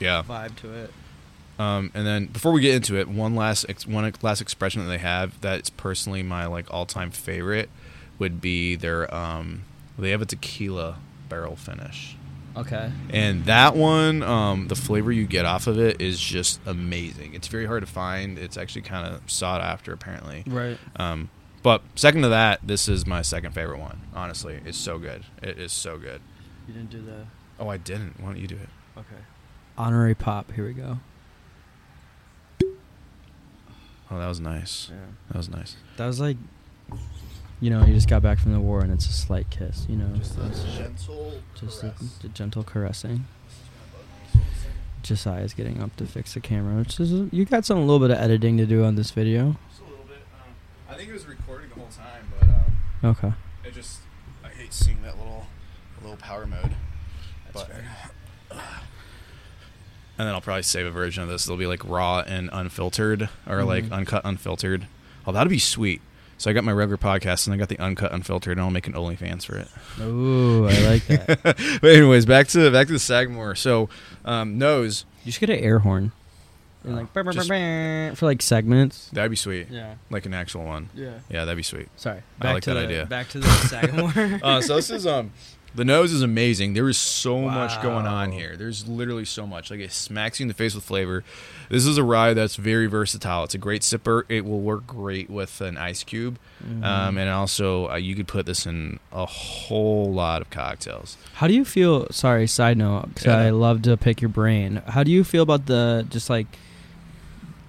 Yeah. 0.00 0.22
vibe 0.28 0.56
to 0.56 0.72
it. 0.74 0.92
Um, 1.58 1.90
and 1.94 2.06
then 2.06 2.26
before 2.26 2.52
we 2.52 2.60
get 2.60 2.74
into 2.74 2.98
it, 2.98 3.08
one 3.08 3.34
last 3.34 3.64
ex- 3.68 3.86
one 3.86 4.12
last 4.20 4.42
expression 4.42 4.82
that 4.82 4.88
they 4.90 4.98
have 4.98 5.40
that's 5.40 5.70
personally 5.70 6.22
my 6.22 6.44
like 6.46 6.66
all 6.70 6.84
time 6.84 7.10
favorite 7.10 7.70
would 8.18 8.40
be 8.42 8.76
their 8.76 9.12
um, 9.14 9.62
they 9.98 10.10
have 10.10 10.20
a 10.20 10.26
tequila 10.26 10.98
barrel 11.30 11.56
finish. 11.56 12.16
Okay. 12.56 12.90
And 13.10 13.44
that 13.44 13.76
one, 13.76 14.22
um, 14.22 14.68
the 14.68 14.74
flavor 14.74 15.12
you 15.12 15.26
get 15.26 15.44
off 15.44 15.66
of 15.66 15.78
it 15.78 16.00
is 16.00 16.18
just 16.18 16.58
amazing. 16.64 17.34
It's 17.34 17.48
very 17.48 17.66
hard 17.66 17.82
to 17.82 17.86
find. 17.86 18.38
It's 18.38 18.56
actually 18.56 18.80
kind 18.82 19.06
of 19.14 19.30
sought 19.30 19.60
after, 19.60 19.92
apparently. 19.92 20.42
Right. 20.46 20.78
Um, 20.96 21.28
but 21.66 21.82
second 21.96 22.22
to 22.22 22.28
that, 22.28 22.60
this 22.62 22.88
is 22.88 23.08
my 23.08 23.22
second 23.22 23.50
favorite 23.50 23.80
one. 23.80 24.02
Honestly, 24.14 24.60
it's 24.64 24.78
so 24.78 25.00
good. 25.00 25.24
It 25.42 25.58
is 25.58 25.72
so 25.72 25.98
good. 25.98 26.20
You 26.68 26.74
didn't 26.74 26.90
do 26.90 27.02
the. 27.02 27.26
Oh, 27.58 27.66
I 27.68 27.76
didn't. 27.76 28.20
Why 28.20 28.26
don't 28.28 28.38
you 28.38 28.46
do 28.46 28.54
it? 28.54 28.68
Okay. 28.96 29.22
Honorary 29.76 30.14
pop. 30.14 30.52
Here 30.52 30.64
we 30.64 30.72
go. 30.74 30.98
Oh, 34.08 34.18
that 34.20 34.28
was 34.28 34.38
nice. 34.38 34.90
Yeah. 34.92 35.06
That 35.30 35.38
was 35.38 35.48
nice. 35.48 35.74
That 35.96 36.06
was 36.06 36.20
like, 36.20 36.36
you 37.60 37.70
know, 37.70 37.84
you 37.84 37.92
just 37.94 38.08
got 38.08 38.22
back 38.22 38.38
from 38.38 38.52
the 38.52 38.60
war 38.60 38.80
and 38.82 38.92
it's 38.92 39.06
a 39.08 39.12
slight 39.12 39.50
kiss. 39.50 39.86
You 39.88 39.96
know, 39.96 40.12
It's 40.14 40.36
gentle. 40.76 41.40
just 41.60 41.82
a, 41.82 41.92
a 42.22 42.28
gentle 42.28 42.62
caressing. 42.62 43.26
Josiah's 45.02 45.52
getting 45.52 45.82
up 45.82 45.96
to 45.96 46.06
fix 46.06 46.34
the 46.34 46.40
camera. 46.40 46.76
Which 46.78 47.00
is 47.00 47.10
you 47.32 47.44
got 47.44 47.64
some 47.64 47.78
a 47.78 47.80
little 47.80 47.98
bit 47.98 48.12
of 48.16 48.18
editing 48.22 48.56
to 48.58 48.66
do 48.66 48.84
on 48.84 48.94
this 48.94 49.10
video. 49.10 49.56
Just 49.70 49.80
a 49.80 49.84
little 49.90 50.04
bit. 50.04 50.18
Um, 50.34 50.54
I 50.88 50.94
think 50.94 51.08
it 51.08 51.12
was 51.12 51.26
recording 51.26 51.45
Okay. 53.06 53.32
it 53.64 53.74
just 53.74 54.00
I 54.44 54.48
hate 54.48 54.72
seeing 54.72 55.02
that 55.02 55.16
little 55.18 55.46
little 56.02 56.16
power 56.16 56.46
mode. 56.46 56.74
That's 57.52 57.66
But- 57.66 57.68
fair. 57.68 57.84
And 60.18 60.26
then 60.26 60.34
I'll 60.34 60.40
probably 60.40 60.62
save 60.62 60.86
a 60.86 60.90
version 60.90 61.22
of 61.22 61.28
this. 61.28 61.46
It'll 61.46 61.58
be 61.58 61.66
like 61.66 61.84
raw 61.84 62.20
and 62.26 62.48
unfiltered, 62.52 63.28
or 63.46 63.64
like 63.64 63.84
Mhm. 63.84 63.92
uncut 63.92 64.22
unfiltered. 64.24 64.86
Oh, 65.26 65.32
that'd 65.32 65.50
be 65.50 65.58
sweet. 65.58 66.00
So 66.38 66.48
I 66.50 66.54
got 66.54 66.64
my 66.64 66.72
regular 66.72 66.96
podcast, 66.96 67.46
and 67.46 67.52
I 67.54 67.58
got 67.58 67.68
the 67.68 67.78
uncut 67.78 68.12
unfiltered, 68.12 68.52
and 68.52 68.60
I'll 68.62 68.70
make 68.70 68.86
an 68.86 68.94
OnlyFans 68.94 69.44
for 69.44 69.56
it. 69.58 69.68
Ooh, 70.00 70.66
I 70.68 70.78
like 70.86 71.06
that. 71.08 71.42
but 71.80 71.90
anyways, 71.90 72.24
back 72.24 72.48
to 72.48 72.70
back 72.70 72.86
to 72.86 72.92
the 72.94 72.98
Sagamore. 72.98 73.54
So 73.56 73.88
um, 74.24 74.56
nose 74.58 75.04
You 75.24 75.32
should 75.32 75.40
get 75.40 75.50
an 75.50 75.62
air 75.62 75.80
horn. 75.80 76.12
And 76.86 76.96
like 76.96 77.06
Oh, 77.16 77.32
just- 77.32 78.18
for 78.18 78.26
like 78.26 78.40
segments. 78.42 79.10
that'd 79.12 79.30
be 79.30 79.36
sweet, 79.36 79.68
Yeah. 79.70 79.94
like 80.10 80.24
an 80.26 80.34
actual 80.34 80.64
one. 80.64 80.88
Yeah. 80.94 81.10
Yeah, 81.28 81.44
that'd 81.44 81.56
be 81.56 81.62
sweet. 81.62 81.88
Sorry. 81.96 82.22
I 82.40 82.52
like 82.52 82.62
to 82.64 82.74
that 82.74 82.80
the, 82.80 82.86
idea. 82.86 83.06
Back 83.06 83.28
to 83.30 83.40
the 83.40 83.48
Sagamore. 83.68 84.40
Uh, 84.42 84.60
so 84.60 84.76
this 84.76 84.90
is 84.90 85.06
um, 85.06 85.32
the 85.74 85.84
nose 85.84 86.10
is 86.12 86.22
amazing. 86.22 86.72
There 86.72 86.88
is 86.88 86.96
so 86.96 87.42
much 87.42 87.82
going 87.82 88.06
on 88.06 88.30
Wow. 88.30 88.36
here. 88.36 88.56
There's 88.56 88.86
literally 88.88 89.24
so 89.26 89.46
much. 89.46 89.70
Like 89.70 89.80
it 89.80 89.92
smacks 89.92 90.38
you 90.40 90.44
in 90.44 90.48
the 90.48 90.54
face 90.54 90.74
with 90.74 90.84
flavor. 90.84 91.22
This 91.68 91.84
is 91.84 91.98
a 91.98 92.04
rye 92.04 92.32
that's 92.32 92.56
very 92.56 92.86
versatile. 92.86 93.42
It's 93.44 93.54
a 93.54 93.58
great 93.58 93.82
sipper. 93.82 94.22
It 94.28 94.44
will 94.46 94.60
work 94.60 94.86
great 94.86 95.28
with 95.28 95.60
an 95.60 95.76
ice 95.76 96.02
cube, 96.04 96.38
Mhm. 96.64 96.84
um, 96.84 97.18
and 97.18 97.28
also 97.28 97.90
uh, 97.90 97.96
you 97.96 98.14
could 98.14 98.28
put 98.28 98.46
this 98.46 98.64
in 98.64 99.00
a 99.12 99.26
whole 99.26 100.12
lot 100.12 100.40
of 100.40 100.48
cocktails. 100.50 101.16
How 101.34 101.46
do 101.48 101.52
you 101.54 101.64
feel? 101.64 102.06
Sorry, 102.10 102.46
side 102.46 102.78
note, 102.78 103.08
because 103.08 103.26
Yeah. 103.26 103.36
I 103.38 103.50
love 103.50 103.82
to 103.82 103.96
pick 103.96 104.22
your 104.22 104.28
brain. 104.30 104.80
How 104.86 105.02
do 105.02 105.10
you 105.10 105.24
feel 105.24 105.42
about 105.42 105.66
the 105.66 106.06
just 106.08 106.30
like 106.30 106.46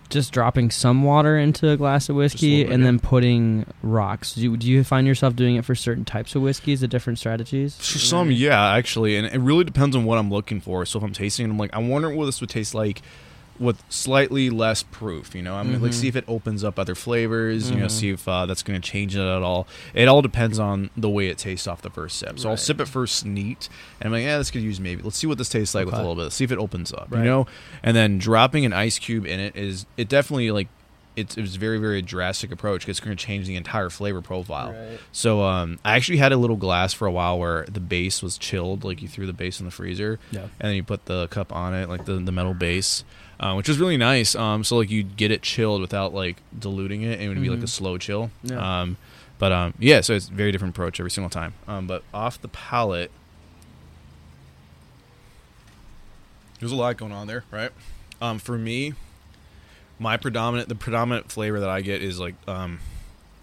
just 0.09 0.31
dropping 0.31 0.71
some 0.71 1.03
water 1.03 1.37
into 1.37 1.69
a 1.69 1.77
glass 1.77 2.09
of 2.09 2.15
whiskey 2.15 2.63
and 2.63 2.85
then 2.85 2.99
putting 2.99 3.65
rocks? 3.81 4.33
Do 4.33 4.41
you, 4.41 4.57
do 4.57 4.67
you 4.67 4.83
find 4.83 5.05
yourself 5.05 5.35
doing 5.35 5.55
it 5.55 5.65
for 5.65 5.75
certain 5.75 6.05
types 6.05 6.35
of 6.35 6.41
whiskeys, 6.41 6.81
the 6.81 6.87
different 6.87 7.19
strategies? 7.19 7.75
For 7.77 7.99
some, 7.99 8.31
yeah, 8.31 8.73
actually, 8.73 9.17
and 9.17 9.27
it 9.27 9.39
really 9.39 9.63
depends 9.63 9.95
on 9.95 10.05
what 10.05 10.17
I'm 10.17 10.29
looking 10.29 10.61
for. 10.61 10.85
So 10.85 10.99
if 10.99 11.03
I'm 11.03 11.13
tasting, 11.13 11.45
it, 11.45 11.49
I'm 11.49 11.57
like, 11.57 11.73
I 11.73 11.79
wonder 11.79 12.09
what 12.09 12.25
this 12.25 12.41
would 12.41 12.49
taste 12.49 12.73
like 12.73 13.01
with 13.59 13.83
slightly 13.89 14.49
less 14.49 14.83
proof. 14.83 15.33
You 15.35 15.41
know, 15.41 15.55
I'm 15.55 15.67
gonna 15.71 15.83
like 15.83 15.91
Mhm. 15.91 15.95
see 15.95 16.07
if 16.07 16.15
it 16.15 16.25
opens 16.27 16.63
up 16.63 16.77
other 16.79 16.95
flavors. 16.95 17.69
You 17.71 17.77
know, 17.77 17.85
Mhm. 17.87 17.91
see 17.91 18.09
if 18.09 18.27
uh, 18.27 18.45
that's 18.45 18.63
going 18.63 18.79
to 18.81 18.87
change 18.91 19.15
it 19.15 19.19
at 19.21 19.41
all. 19.41 19.67
It 19.93 20.07
all 20.07 20.21
depends 20.21 20.59
on 20.59 20.89
the 20.95 21.09
way 21.09 21.27
it 21.27 21.37
tastes 21.37 21.67
off 21.67 21.81
the 21.81 21.89
first 21.89 22.17
sip. 22.19 22.39
So 22.39 22.49
I'll 22.49 22.57
sip 22.57 22.79
it 22.81 22.87
first 22.87 23.25
neat, 23.25 23.69
and 23.99 24.07
I'm 24.07 24.11
like, 24.13 24.23
yeah, 24.23 24.37
this 24.37 24.51
could 24.51 24.61
use 24.61 24.79
maybe. 24.79 25.01
Let's 25.01 25.17
see 25.17 25.27
what 25.27 25.37
this 25.37 25.49
tastes 25.49 25.73
like 25.75 25.85
with 25.85 25.95
a 25.95 25.97
little 25.97 26.15
bit. 26.15 26.31
See 26.31 26.43
if 26.43 26.51
it 26.51 26.57
opens 26.59 26.91
up. 26.93 27.07
Right. 27.09 27.19
You 27.19 27.25
know, 27.25 27.47
and 27.83 27.95
then 27.95 28.17
dropping 28.17 28.65
an 28.65 28.73
ice 28.73 28.99
cube 28.99 29.25
in 29.25 29.39
it 29.39 29.55
is 29.55 29.85
it 29.97 30.09
definitely 30.09 30.51
like. 30.51 30.67
It's, 31.15 31.35
it's 31.35 31.55
a 31.55 31.59
very 31.59 31.79
very 31.79 32.03
drastic 32.03 32.51
approach. 32.51 32.87
It's 32.87 32.99
going 32.99 33.17
to 33.17 33.25
change 33.25 33.47
the 33.47 33.55
entire 33.55 33.89
flavor 33.89 34.21
profile. 34.21 34.73
Right. 34.73 34.99
So 35.11 35.41
um, 35.41 35.79
I 35.83 35.95
actually 35.95 36.19
had 36.19 36.31
a 36.31 36.37
little 36.37 36.57
glass 36.57 36.93
for 36.93 37.07
a 37.07 37.11
while 37.11 37.39
where 37.39 37.65
the 37.67 37.79
base 37.79 38.21
was 38.21 38.37
chilled, 38.37 38.83
like 38.83 39.01
you 39.01 39.07
threw 39.07 39.25
the 39.25 39.33
base 39.33 39.59
in 39.59 39.65
the 39.65 39.71
freezer, 39.71 40.19
Yeah. 40.29 40.41
and 40.41 40.51
then 40.69 40.75
you 40.75 40.83
put 40.83 41.05
the 41.05 41.27
cup 41.29 41.51
on 41.51 41.73
it, 41.73 41.89
like 41.89 42.05
the, 42.05 42.19
the 42.19 42.31
metal 42.31 42.53
base, 42.53 43.03
uh, 43.39 43.53
which 43.53 43.67
was 43.67 43.77
really 43.79 43.97
nice. 43.97 44.35
Um, 44.35 44.63
so 44.63 44.77
like 44.77 44.89
you'd 44.89 45.15
get 45.17 45.31
it 45.31 45.41
chilled 45.41 45.81
without 45.81 46.13
like 46.13 46.37
diluting 46.57 47.01
it, 47.03 47.13
and 47.19 47.23
it 47.23 47.27
would 47.29 47.41
be 47.41 47.49
like 47.49 47.59
a 47.59 47.63
Mhm. 47.63 47.69
slow 47.69 47.97
chill. 47.97 48.31
Yeah. 48.43 48.81
Um, 48.81 48.97
but 49.39 49.51
um, 49.51 49.73
yeah, 49.79 50.01
so 50.01 50.13
it's 50.13 50.29
a 50.29 50.31
very 50.33 50.51
different 50.51 50.73
approach 50.75 50.99
every 50.99 51.11
single 51.11 51.29
time. 51.29 51.53
Um, 51.67 51.85
but 51.87 52.03
off 52.13 52.41
the 52.41 52.47
palate, 52.47 53.11
there's 56.59 56.71
a 56.71 56.75
lot 56.75 56.97
going 56.97 57.11
on 57.11 57.27
there, 57.27 57.43
right? 57.51 57.71
Um, 58.21 58.39
for 58.39 58.57
me, 58.57 58.93
my 59.99 60.17
predominant 60.17 60.69
the 60.69 60.75
predominant 60.75 61.31
flavor 61.31 61.59
that 61.59 61.69
I 61.69 61.81
get 61.81 62.01
is 62.01 62.19
like 62.19 62.35
um, 62.47 62.79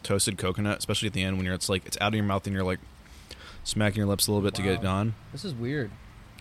toasted 0.03 0.37
coconut, 0.39 0.79
especially 0.79 1.07
at 1.07 1.13
the 1.13 1.23
end 1.23 1.37
when 1.37 1.47
you're 1.47 1.55
it's 1.55 1.69
like 1.69 1.87
it's 1.87 1.99
out 2.01 2.09
of 2.09 2.15
your 2.15 2.25
mouth 2.25 2.47
and 2.47 2.55
you're 2.55 2.65
like 2.65 2.81
smacking 3.63 3.99
your 3.99 4.07
lips 4.07 4.27
a 4.27 4.33
little 4.33 4.43
bit 4.45 4.55
to 4.57 4.63
get 4.63 4.73
it 4.73 4.77
Wow. 4.79 4.83
done. 4.83 5.15
This 5.33 5.45
is 5.45 5.55
weird. 5.55 5.91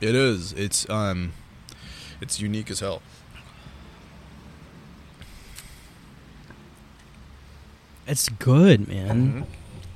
It 0.01 0.16
is. 0.16 0.51
It's 0.54 0.89
um, 0.89 1.34
it's 2.20 2.39
unique 2.39 2.72
as 2.72 2.80
hell. 2.80 3.01
It's 8.08 8.28
good, 8.30 8.88
man. 8.88 9.28
Mm-hmm. 9.28 9.41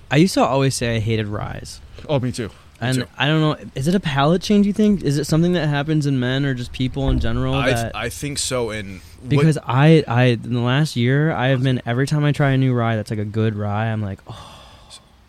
I 0.10 0.16
used 0.18 0.34
to 0.36 0.44
always 0.44 0.76
say 0.76 0.96
I 0.96 1.00
hated 1.00 1.28
ryes. 1.28 1.82
Oh, 2.08 2.20
me 2.20 2.32
too. 2.32 2.48
Me 2.48 2.54
And 2.80 2.98
too. 3.00 3.06
I 3.18 3.26
don't 3.28 3.42
know, 3.42 3.70
is 3.76 3.88
it 3.88 3.96
a 3.96 4.00
palate 4.00 4.42
change, 4.42 4.66
you 4.66 4.74
think? 4.74 5.02
Is 5.04 5.18
it 5.18 5.26
something 5.26 5.54
that 5.54 5.68
happens 5.68 6.06
in 6.06 6.20
men 6.20 6.46
or 6.46 6.54
just 6.54 6.72
people 6.72 7.10
in 7.10 7.20
general? 7.20 7.56
I 7.56 7.74
that, 7.74 7.96
I 7.96 8.10
think 8.10 8.38
so. 8.38 8.70
And 8.70 9.02
what- 9.20 9.30
because 9.30 9.58
I, 9.66 10.04
I, 10.08 10.24
in 10.26 10.54
the 10.54 10.62
last 10.62 10.96
year, 10.96 11.32
I 11.32 11.48
have 11.48 11.64
been, 11.64 11.82
every 11.86 12.08
time 12.08 12.24
I 12.24 12.32
try 12.32 12.52
a 12.52 12.58
new 12.58 12.74
rye 12.74 12.96
that's 12.96 13.10
like 13.10 13.20
a 13.20 13.26
good 13.26 13.56
rye, 13.56 13.88
I'm 13.88 14.02
like, 14.02 14.20
oh, 14.28 14.54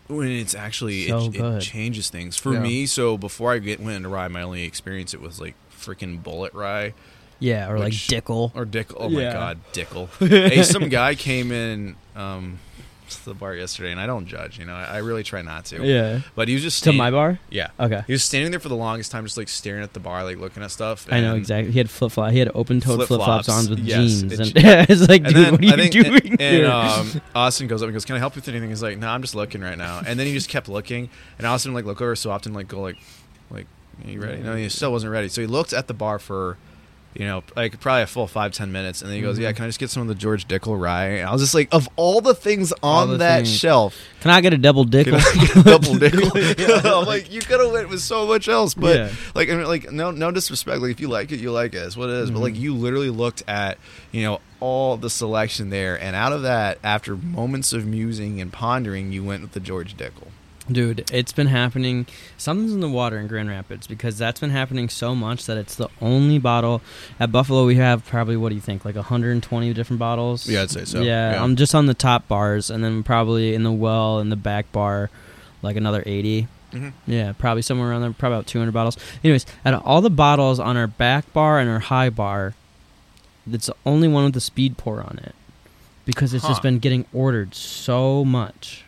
when 0.07 0.27
it's 0.29 0.55
actually 0.55 1.07
So 1.07 1.25
it, 1.27 1.35
it 1.35 1.61
changes 1.61 2.09
things 2.09 2.37
for 2.37 2.53
Yeah. 2.53 2.59
me. 2.61 2.85
So 2.85 3.17
before 3.17 3.51
I 3.53 3.57
get 3.59 3.79
went 3.79 3.97
into 3.97 4.09
rye, 4.09 4.27
my 4.29 4.41
only 4.43 4.63
experience 4.63 5.13
it 5.13 5.21
was 5.21 5.41
like 5.41 5.55
freaking 5.75 6.21
Bulleit 6.23 6.53
rye 6.53 6.93
yeah, 7.39 7.69
or 7.69 7.77
like 7.79 7.87
Which- 7.93 8.07
Dickel. 8.07 8.51
or 8.55 8.65
Dick. 8.65 8.89
Oh 8.95 9.09
Yeah. 9.09 9.27
my 9.27 9.33
god, 9.33 9.59
Dickel. 9.73 10.07
hey, 10.27 10.63
some 10.63 10.89
guy 10.89 11.15
came 11.15 11.51
in 11.51 11.95
um, 12.15 12.59
to 13.09 13.25
the 13.25 13.33
bar 13.33 13.55
yesterday, 13.55 13.91
and 13.91 13.99
I 13.99 14.05
don't 14.05 14.27
judge. 14.27 14.59
You 14.59 14.65
know, 14.65 14.73
I, 14.75 14.83
I 14.83 14.97
really 14.97 15.23
try 15.23 15.41
not 15.41 15.65
to. 15.65 15.83
Yeah. 15.83 16.19
But 16.35 16.47
he 16.47 16.53
was 16.53 16.61
just 16.63 16.83
To 16.83 16.93
my 16.93 17.09
bar? 17.11 17.39
Yeah. 17.49 17.69
Okay. 17.79 18.03
He 18.05 18.11
was 18.13 18.23
standing 18.23 18.51
there 18.51 18.59
for 18.59 18.69
the 18.69 18.75
longest 18.75 19.11
time, 19.11 19.23
just 19.25 19.35
like 19.37 19.47
staring 19.49 19.81
at 19.83 19.93
the 19.93 19.99
bar, 19.99 20.23
like 20.23 20.37
looking 20.37 20.61
at 20.63 20.69
stuff. 20.71 21.07
I 21.09 21.21
know 21.21 21.35
exactly. 21.35 21.71
He 21.71 21.79
had 21.79 21.89
flip 21.89 22.11
flop. 22.11 22.31
He 22.31 22.39
had 22.39 22.51
open 22.53 22.81
toed 22.81 22.97
flip 22.97 23.07
Flip-flops, 23.07 23.49
on 23.49 23.69
with 23.69 23.79
yes, 23.79 23.97
jeans, 24.21 24.23
it's- 24.33 24.49
and 24.49 24.55
it's 24.89 25.09
like, 25.09 25.23
And 25.25 25.33
dude, 25.33 25.45
then 25.45 25.53
what 25.53 25.63
are 25.63 25.65
I 25.65 25.83
you 25.85 25.89
think, 25.91 26.05
doing? 26.23 26.31
and, 26.33 26.41
and, 26.41 26.55
here? 26.57 26.69
um, 26.69 27.21
Austin 27.35 27.67
goes 27.67 27.81
up 27.81 27.87
and 27.87 27.93
goes, 27.95 28.05
"Can 28.05 28.15
I 28.15 28.19
help 28.19 28.35
you 28.35 28.41
with 28.41 28.49
anything?" 28.49 28.69
He's 28.69 28.83
like, 28.83 28.97
"No, 28.99 29.07
I'm 29.07 29.21
just 29.21 29.33
looking 29.33 29.61
right 29.61 29.77
now." 29.77 30.01
And 30.05 30.19
then 30.19 30.27
he 30.27 30.33
just 30.33 30.49
kept 30.49 30.67
looking, 30.69 31.09
and 31.37 31.47
Austin 31.47 31.73
like 31.73 31.85
look 31.85 32.01
over 32.01 32.15
so 32.15 32.29
often, 32.31 32.53
like 32.53 32.67
go 32.67 32.79
like, 32.81 32.97
like, 33.49 33.65
"Are 34.05 34.11
you 34.11 34.21
ready?" 34.21 34.41
No, 34.43 34.55
he 34.55 34.69
still 34.69 34.91
wasn't 34.91 35.11
ready. 35.13 35.29
So 35.29 35.41
he 35.41 35.47
looked 35.47 35.73
at 35.73 35.87
the 35.87 35.93
bar 35.95 36.19
for, 36.19 36.57
you 37.15 37.25
know, 37.25 37.43
like 37.55 37.79
probably 37.79 38.03
a 38.03 38.07
full 38.07 38.27
five 38.27 38.51
ten 38.53 38.71
minutes, 38.71 39.01
and 39.01 39.09
then 39.09 39.15
he 39.17 39.21
goes, 39.21 39.37
Mhm. 39.37 39.41
"Yeah, 39.41 39.51
can 39.53 39.65
I 39.65 39.67
just 39.67 39.79
get 39.79 39.89
some 39.89 40.03
of 40.03 40.07
the 40.07 40.15
George 40.15 40.47
Dickel 40.47 40.79
rye?" 40.79 41.05
And 41.17 41.27
I 41.27 41.31
was 41.31 41.41
just 41.41 41.55
like, 41.55 41.67
of 41.71 41.89
all 41.95 42.21
the 42.21 42.35
things 42.35 42.71
on 42.83 43.09
the 43.09 43.17
that 43.17 43.37
things. 43.45 43.55
shelf, 43.57 43.95
Can 44.21 44.31
I 44.31 44.41
get 44.41 44.53
a 44.53 44.57
double 44.57 44.85
Dickel? 44.85 45.17
A 45.59 45.63
double 45.63 45.93
Dickel? 45.95 46.85
I'm 47.01 47.05
like, 47.07 47.31
you 47.31 47.41
could 47.41 47.59
have 47.59 47.71
went 47.71 47.89
with 47.89 48.01
so 48.01 48.27
much 48.27 48.47
else, 48.47 48.73
but 48.75 48.95
Yeah. 48.95 49.09
like, 49.33 49.49
I 49.49 49.55
mean, 49.55 49.65
like, 49.65 49.91
no, 49.91 50.11
no 50.11 50.29
disrespect. 50.31 50.81
Like, 50.81 50.91
if 50.91 50.99
you 50.99 51.07
like 51.07 51.31
it, 51.31 51.39
you 51.39 51.51
like 51.51 51.73
it. 51.73 51.77
It's 51.79 51.97
what 51.97 52.09
it 52.09 52.15
is. 52.15 52.29
But 52.31 52.39
like, 52.39 52.53
Mhm. 52.53 52.59
you 52.59 52.75
literally 52.75 53.09
looked 53.09 53.43
at, 53.47 53.77
you 54.11 54.21
know, 54.23 54.39
all 54.59 54.95
the 54.97 55.09
selection 55.09 55.69
there, 55.71 55.95
and 56.01 56.15
out 56.15 56.31
of 56.33 56.41
that, 56.43 56.77
after 56.83 57.15
moments 57.15 57.71
of 57.73 57.85
musing 57.85 58.39
and 58.41 58.51
pondering, 58.53 59.11
you 59.11 59.23
went 59.23 59.41
with 59.41 59.53
the 59.53 59.59
George 59.61 59.95
Dickel. 59.97 60.27
Dude, 60.71 61.09
it's 61.11 61.31
been 61.31 61.47
happening. 61.47 62.05
Something's 62.37 62.73
in 62.73 62.79
the 62.79 62.89
water 62.89 63.17
in 63.17 63.27
Grand 63.27 63.49
Rapids 63.49 63.87
because 63.87 64.17
that's 64.17 64.39
been 64.39 64.51
happening 64.51 64.87
so 64.89 65.15
much 65.15 65.45
that 65.47 65.57
it's 65.57 65.75
the 65.75 65.87
only 66.01 66.37
bottle. 66.37 66.81
At 67.19 67.31
Buffalo, 67.31 67.65
we 67.65 67.75
have 67.75 68.05
probably, 68.05 68.37
what 68.37 68.49
do 68.49 68.55
you 68.55 68.61
think, 68.61 68.85
like 68.85 68.95
120 68.95 69.73
different 69.73 69.99
bottles? 69.99 70.47
Yeah, 70.47 70.61
I'd 70.63 70.69
say 70.69 70.85
so. 70.85 71.01
Yeah, 71.01 71.33
Yeah. 71.33 71.43
I'm 71.43 71.55
just 71.55 71.73
on 71.73 71.87
the 71.87 71.93
top 71.93 72.27
bars, 72.27 72.69
and 72.69 72.83
then 72.83 73.01
probably 73.03 73.53
in 73.55 73.63
the 73.63 73.71
well 73.71 74.19
and 74.19 74.31
the 74.31 74.35
back 74.35 74.71
bar, 74.71 75.09
like 75.61 75.75
another 75.75 76.03
80. 76.05 76.47
Mhm. 76.71 76.93
Yeah, 77.07 77.33
probably 77.37 77.63
somewhere 77.63 77.89
around 77.89 78.01
there, 78.01 78.11
probably 78.13 78.37
about 78.37 78.45
200 78.47 78.71
bottles. 78.71 78.95
Anyways, 79.23 79.45
out 79.65 79.73
of 79.73 79.81
all 79.83 80.01
the 80.01 80.09
bottles 80.11 80.59
on 80.59 80.77
our 80.77 80.85
back 80.87 81.31
bar 81.33 81.57
and 81.59 81.67
our 81.69 81.79
high 81.79 82.11
bar, 82.11 82.53
it's 83.51 83.65
the 83.65 83.75
only 83.87 84.07
one 84.07 84.23
with 84.25 84.33
the 84.35 84.39
speed 84.41 84.77
pour 84.77 85.01
on 85.01 85.19
it 85.23 85.33
because 86.05 86.33
it's 86.35 86.47
just 86.47 86.61
been 86.61 86.77
getting 86.77 87.05
ordered 87.11 87.55
so 87.55 88.23
much. 88.23 88.83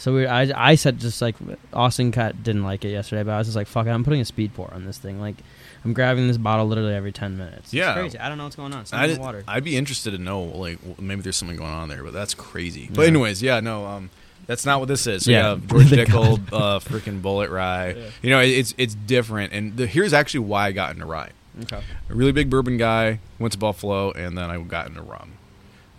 So 0.00 0.14
we, 0.14 0.26
I, 0.26 0.70
I 0.70 0.74
said 0.76 0.98
just 0.98 1.20
like 1.20 1.36
Austin 1.72 2.10
cut 2.10 2.42
didn't 2.42 2.64
like 2.64 2.84
it 2.84 2.90
yesterday, 2.90 3.22
but 3.22 3.32
I 3.32 3.38
was 3.38 3.46
just 3.46 3.56
like, 3.56 3.66
fuck 3.66 3.86
it, 3.86 3.90
I'm 3.90 4.02
putting 4.02 4.20
a 4.20 4.24
speed 4.24 4.54
pour 4.54 4.72
on 4.72 4.84
this 4.86 4.96
thing. 4.98 5.20
Like, 5.20 5.36
I'm 5.84 5.92
grabbing 5.92 6.26
this 6.26 6.38
bottle 6.38 6.66
literally 6.66 6.94
every 6.94 7.12
10 7.12 7.36
minutes. 7.36 7.58
It's 7.66 7.74
Yeah. 7.74 7.92
crazy. 7.94 8.18
I 8.18 8.28
don't 8.28 8.38
know 8.38 8.44
what's 8.44 8.56
going 8.56 8.72
on. 8.72 8.86
Something 8.86 8.98
I 9.00 9.04
in 9.04 9.10
did, 9.10 9.16
the 9.18 9.20
water. 9.22 9.44
I'd 9.46 9.62
be 9.64 9.76
interested 9.76 10.12
to 10.12 10.18
know, 10.18 10.42
like, 10.42 10.78
maybe 10.98 11.20
there's 11.22 11.36
something 11.36 11.56
going 11.56 11.70
on 11.70 11.88
there, 11.88 12.02
but 12.02 12.12
that's 12.14 12.32
crazy. 12.34 12.82
Yeah. 12.82 12.88
But 12.94 13.06
anyways, 13.08 13.42
yeah, 13.42 13.60
no, 13.60 13.84
um, 13.86 14.10
that's 14.46 14.64
not 14.66 14.80
what 14.80 14.88
this 14.88 15.06
is. 15.06 15.24
So 15.24 15.30
Yeah. 15.30 15.58
George 15.66 15.86
Dickel, 15.90 16.38
uh, 16.52 16.78
freaking 16.80 17.20
Bulleit 17.20 17.50
Rye. 17.50 17.90
Yeah. 17.96 18.04
You 18.22 18.30
know, 18.30 18.40
it, 18.40 18.48
it's 18.48 18.74
it's 18.78 18.94
different, 18.94 19.52
and 19.52 19.76
the, 19.76 19.86
here's 19.86 20.12
actually 20.14 20.40
why 20.40 20.66
I 20.66 20.72
got 20.72 20.92
into 20.94 21.04
rye. 21.06 21.30
okay. 21.62 21.82
A 22.08 22.14
really 22.14 22.32
big 22.32 22.48
bourbon 22.50 22.76
guy, 22.78 23.20
went 23.38 23.52
to 23.52 23.58
Buffalo, 23.58 24.12
and 24.12 24.36
then 24.38 24.50
I 24.50 24.58
got 24.62 24.86
into 24.88 25.02
rum, 25.02 25.32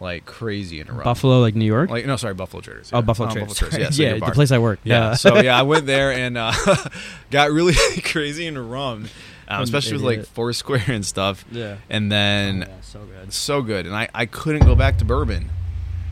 like 0.01 0.25
crazy 0.25 0.79
in 0.81 0.89
a 0.89 0.93
rum. 0.93 1.03
Buffalo, 1.03 1.39
like 1.39 1.55
New 1.55 1.65
York? 1.65 1.89
Like 1.89 2.05
no, 2.05 2.17
sorry, 2.17 2.33
Buffalo 2.33 2.61
Traders. 2.61 2.89
oh, 2.91 2.97
yeah. 2.97 3.01
Buffalo 3.01 3.29
Um, 3.29 3.35
Trace. 3.35 3.53
Traders, 3.57 3.77
Yeah, 3.79 3.89
so 3.91 4.03
yeah, 4.03 4.25
the 4.25 4.31
place 4.33 4.51
I 4.51 4.57
work. 4.57 4.79
Yeah. 4.83 5.13
so 5.13 5.39
yeah, 5.41 5.57
I 5.57 5.61
went 5.61 5.85
there 5.93 6.11
and 6.11 6.37
uh, 6.37 6.51
got 7.31 7.51
really 7.51 7.75
crazy 8.03 8.45
into 8.47 8.61
rum, 8.61 9.07
um, 9.47 9.61
especially 9.63 9.93
with 9.93 10.01
like. 10.01 10.25
Foursquare 10.25 10.83
and 10.87 11.05
stuff. 11.05 11.45
yeah. 11.51 11.77
And 11.89 12.11
then 12.11 12.63
Oh, 12.63 12.71
yeah, 12.71 12.81
so 12.81 12.99
good. 13.05 13.33
so 13.33 13.61
good, 13.61 13.85
and 13.85 13.95
I 13.95 14.09
I 14.13 14.25
couldn't 14.25 14.65
go 14.65 14.75
back 14.75 14.97
to 14.97 15.05
bourbon 15.05 15.49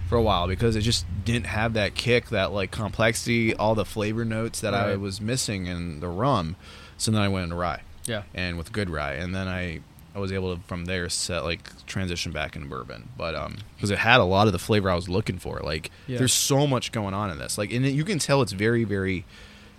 for 0.07 0.15
a 0.17 0.21
while 0.21 0.47
because 0.47 0.75
it 0.75 0.81
just 0.81 1.05
didn't 1.23 1.45
have 1.47 1.73
that 1.73 1.93
kick, 1.95 2.29
that 2.29 2.51
like 2.51 2.71
complexity, 2.71 3.53
all 3.55 3.75
the 3.75 3.85
flavor 3.85 4.25
notes 4.25 4.59
that 4.61 4.73
I 4.73 4.95
was 4.95 5.19
missing 5.21 5.67
in 5.67 5.99
the 5.99 6.07
rum. 6.07 6.55
So 6.97 7.11
then 7.11 7.21
I 7.21 7.27
went 7.27 7.43
into 7.45 7.55
rye 7.55 7.81
Yeah. 8.05 8.23
and 8.33 8.57
with 8.57 8.71
good 8.71 8.89
rye, 8.89 9.13
and 9.13 9.33
then 9.35 9.47
I 9.47 9.81
I 10.15 10.19
was 10.19 10.31
able 10.31 10.55
to 10.55 10.61
from 10.63 10.85
there 10.85 11.07
set 11.09 11.43
like 11.43 11.85
transition 11.85 12.31
back 12.31 12.55
into 12.55 12.67
bourbon, 12.67 13.09
but 13.17 13.35
um 13.35 13.57
because 13.75 13.91
it 13.91 13.99
had 13.99 14.19
a 14.19 14.23
lot 14.25 14.47
of 14.47 14.53
the 14.53 14.59
flavor 14.59 14.89
I 14.89 14.95
was 14.95 15.07
looking 15.07 15.37
for. 15.37 15.59
Like 15.63 15.91
Yeah. 16.07 16.17
there's 16.17 16.33
so 16.33 16.65
much 16.67 16.91
going 16.91 17.13
on 17.13 17.29
in 17.29 17.37
this, 17.37 17.57
like 17.57 17.71
and 17.71 17.85
it, 17.85 17.91
you 17.91 18.03
can 18.03 18.19
tell 18.19 18.41
it's 18.41 18.51
very 18.53 18.83
very. 18.83 19.25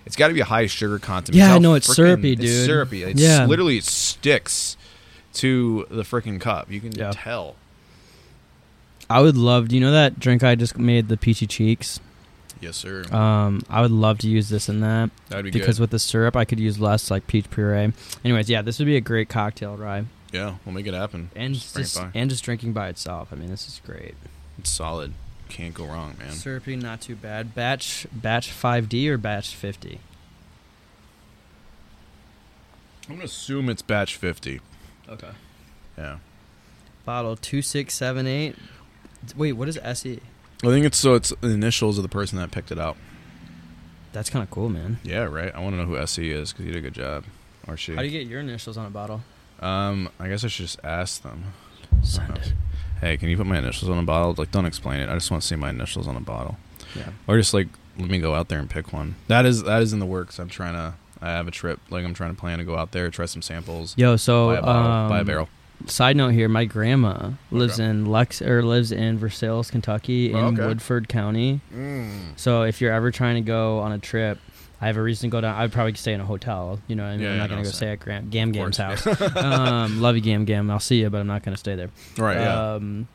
It's 0.06 0.16
got 0.16 0.28
to 0.28 0.34
be 0.34 0.40
a 0.40 0.44
high 0.46 0.66
sugar 0.66 0.98
content. 0.98 1.36
Yeah, 1.36 1.54
I 1.54 1.58
know, 1.58 1.74
it's 1.74 1.94
syrupy, 1.94 2.32
It's 2.32 2.40
dude. 2.40 2.66
syrupy. 2.66 3.02
It's 3.02 3.20
Yeah. 3.20 3.44
literally 3.44 3.76
it 3.76 3.84
sticks 3.84 4.76
to 5.34 5.86
the 5.90 6.02
freaking 6.04 6.40
cup. 6.40 6.70
You 6.70 6.80
can 6.80 6.92
Yeah. 6.92 7.12
tell. 7.14 7.56
I 9.08 9.20
would 9.20 9.36
love. 9.36 9.68
Do 9.68 9.74
you 9.74 9.80
know 9.80 9.90
that 9.92 10.18
drink 10.18 10.42
I 10.42 10.54
just 10.54 10.78
made, 10.78 11.08
the 11.08 11.16
peachy 11.16 11.46
cheeks? 11.46 12.00
Yes, 12.60 12.76
sir. 12.76 13.04
Um, 13.12 13.62
I 13.68 13.80
would 13.80 13.90
love 13.90 14.18
to 14.18 14.28
use 14.28 14.48
this 14.50 14.68
in 14.68 14.80
that 14.80 15.10
That'd 15.28 15.44
be 15.46 15.50
because 15.50 15.76
good. 15.78 15.82
with 15.82 15.90
the 15.90 15.98
syrup, 15.98 16.36
I 16.36 16.44
could 16.44 16.60
use 16.60 16.78
less 16.78 17.10
like 17.10 17.26
peach 17.26 17.50
puree. 17.50 17.92
Anyways, 18.24 18.48
yeah, 18.48 18.62
this 18.62 18.78
would 18.78 18.84
be 18.86 18.96
a 18.96 19.00
great 19.00 19.28
cocktail 19.28 19.76
rye, 19.76 20.04
yeah, 20.32 20.56
we'll 20.64 20.74
make 20.74 20.86
it 20.86 20.94
happen. 20.94 21.30
and 21.34 21.54
Just 21.54 21.74
bring 21.74 21.82
it 21.82 21.88
just 21.88 22.00
and 22.14 22.30
just 22.30 22.44
drinking 22.44 22.72
by 22.72 22.88
itself. 22.88 23.28
I 23.32 23.36
mean, 23.36 23.50
this 23.50 23.66
is 23.68 23.80
great. 23.84 24.14
It's 24.58 24.70
solid. 24.70 25.12
Can't 25.48 25.74
go 25.74 25.84
wrong, 25.84 26.14
man. 26.18 26.32
Syrupy, 26.32 26.76
not 26.76 27.00
too 27.00 27.16
bad. 27.16 27.54
Batch 27.54 28.06
batch 28.12 28.50
five 28.52 28.88
D 28.88 29.10
or 29.10 29.18
batch 29.18 29.54
fifty. 29.54 30.00
I'm 33.08 33.16
gonna 33.16 33.24
assume 33.24 33.68
it's 33.68 33.82
batch 33.82 34.14
50. 34.16 34.60
Okay. 35.08 35.30
Yeah. 35.98 36.18
Bottle 37.04 37.34
two 37.36 37.60
six 37.62 37.94
seven 37.94 38.26
eight. 38.26 38.54
Wait, 39.36 39.54
what 39.54 39.68
is 39.68 39.78
SE? 39.82 40.20
I 40.62 40.66
think 40.66 40.86
it's 40.86 40.98
so 40.98 41.14
it's 41.14 41.30
the 41.40 41.48
initials 41.48 41.98
of 41.98 42.02
the 42.02 42.08
person 42.08 42.38
that 42.38 42.52
picked 42.52 42.70
it 42.70 42.78
out. 42.78 42.96
That's 44.12 44.30
kind 44.30 44.42
of 44.42 44.50
cool, 44.50 44.68
man. 44.68 44.98
Yeah, 45.02 45.22
right. 45.24 45.52
I 45.54 45.60
want 45.60 45.74
to 45.74 45.78
know 45.78 45.86
who 45.86 45.96
SE 45.98 46.30
is 46.30 46.52
because 46.52 46.66
he 46.66 46.70
did 46.72 46.78
a 46.78 46.82
good 46.82 46.94
job, 46.94 47.24
or 47.66 47.76
she. 47.76 47.94
How 47.94 48.02
do 48.02 48.06
you 48.08 48.16
get 48.16 48.28
your 48.28 48.40
initials 48.40 48.76
on 48.76 48.86
a 48.86 48.90
bottle? 48.90 49.22
Um, 49.60 50.08
I 50.18 50.28
guess 50.28 50.44
I 50.44 50.48
should 50.48 50.66
just 50.66 50.80
ask 50.84 51.22
them. 51.22 51.44
Send 52.02 52.36
it. 52.38 52.52
Hey, 53.00 53.16
can 53.16 53.28
you 53.28 53.36
put 53.36 53.46
my 53.46 53.58
initials 53.58 53.90
on 53.90 53.98
a 53.98 54.02
bottle? 54.02 54.34
Like, 54.36 54.50
don't 54.50 54.66
explain 54.66 55.00
it. 55.00 55.08
I 55.08 55.14
just 55.14 55.30
want 55.30 55.42
to 55.42 55.46
see 55.46 55.56
my 55.56 55.70
initials 55.70 56.06
on 56.06 56.16
a 56.16 56.20
bottle, 56.20 56.56
Yeah. 56.96 57.10
or 57.26 57.36
just 57.38 57.54
like 57.54 57.68
let 57.98 58.08
me 58.08 58.18
go 58.18 58.34
out 58.34 58.48
there 58.48 58.58
and 58.58 58.68
pick 58.70 58.92
one. 58.92 59.16
That 59.28 59.44
is 59.46 59.62
that 59.64 59.82
is 59.82 59.92
in 59.92 59.98
the 59.98 60.06
works. 60.06 60.38
I'm 60.38 60.48
trying 60.48 60.74
to. 60.74 60.94
I 61.22 61.30
have 61.32 61.46
a 61.48 61.50
trip. 61.50 61.80
Like 61.90 62.04
I'm 62.04 62.14
trying 62.14 62.34
to 62.34 62.40
plan 62.40 62.58
to 62.58 62.64
go 62.64 62.76
out 62.76 62.92
there, 62.92 63.10
try 63.10 63.26
some 63.26 63.42
samples, 63.42 63.94
Yo, 63.98 64.16
so 64.16 64.48
buy 64.48 64.56
a 64.56 64.62
bottle, 64.62 64.90
um, 64.92 65.08
buy 65.10 65.20
a 65.20 65.24
barrel. 65.24 65.48
Side 65.86 66.16
note 66.16 66.28
here: 66.30 66.48
my 66.48 66.64
grandma 66.66 67.30
lives 67.50 67.80
Okay. 67.80 67.88
in 67.88 68.06
Lex 68.06 68.40
or 68.42 68.62
lives 68.62 68.92
in 68.92 69.18
Versailles, 69.18 69.70
Kentucky, 69.70 70.30
in 70.30 70.36
Oh, 70.36 70.46
okay. 70.48 70.66
Woodford 70.66 71.08
County. 71.08 71.60
So 72.36 72.62
if 72.62 72.80
you're 72.80 72.92
ever 72.92 73.10
trying 73.10 73.34
to 73.36 73.40
go 73.46 73.78
on 73.80 73.92
a 73.92 73.98
trip, 73.98 74.38
I 74.80 74.86
have 74.86 74.96
a 74.96 75.02
reason 75.02 75.28
to 75.30 75.32
go 75.32 75.40
down. 75.42 75.54
I'd 75.56 75.72
probably 75.72 75.94
stay 75.94 76.14
in 76.14 76.20
a 76.20 76.24
hotel. 76.24 76.80
You 76.88 76.96
know, 76.96 77.02
what 77.02 77.10
I 77.10 77.16
mean, 77.16 77.24
Yeah, 77.26 77.32
I'm 77.32 77.38
not 77.38 77.50
gonna 77.50 77.62
go 77.64 77.70
stay 77.70 77.88
at 77.92 78.00
Gram- 78.00 78.30
Gam 78.30 78.50
Gam's 78.52 78.78
house. 78.78 79.06
um, 79.36 80.00
love 80.00 80.14
you, 80.16 80.22
Gam 80.22 80.44
Gam. 80.46 80.70
I'll 80.70 80.80
see 80.80 81.00
you, 81.00 81.10
but 81.10 81.20
I'm 81.20 81.26
not 81.26 81.42
gonna 81.42 81.56
stay 81.58 81.74
there. 81.74 81.90
Right. 82.16 82.36
Yeah. 82.38 82.74
Um, 82.74 83.06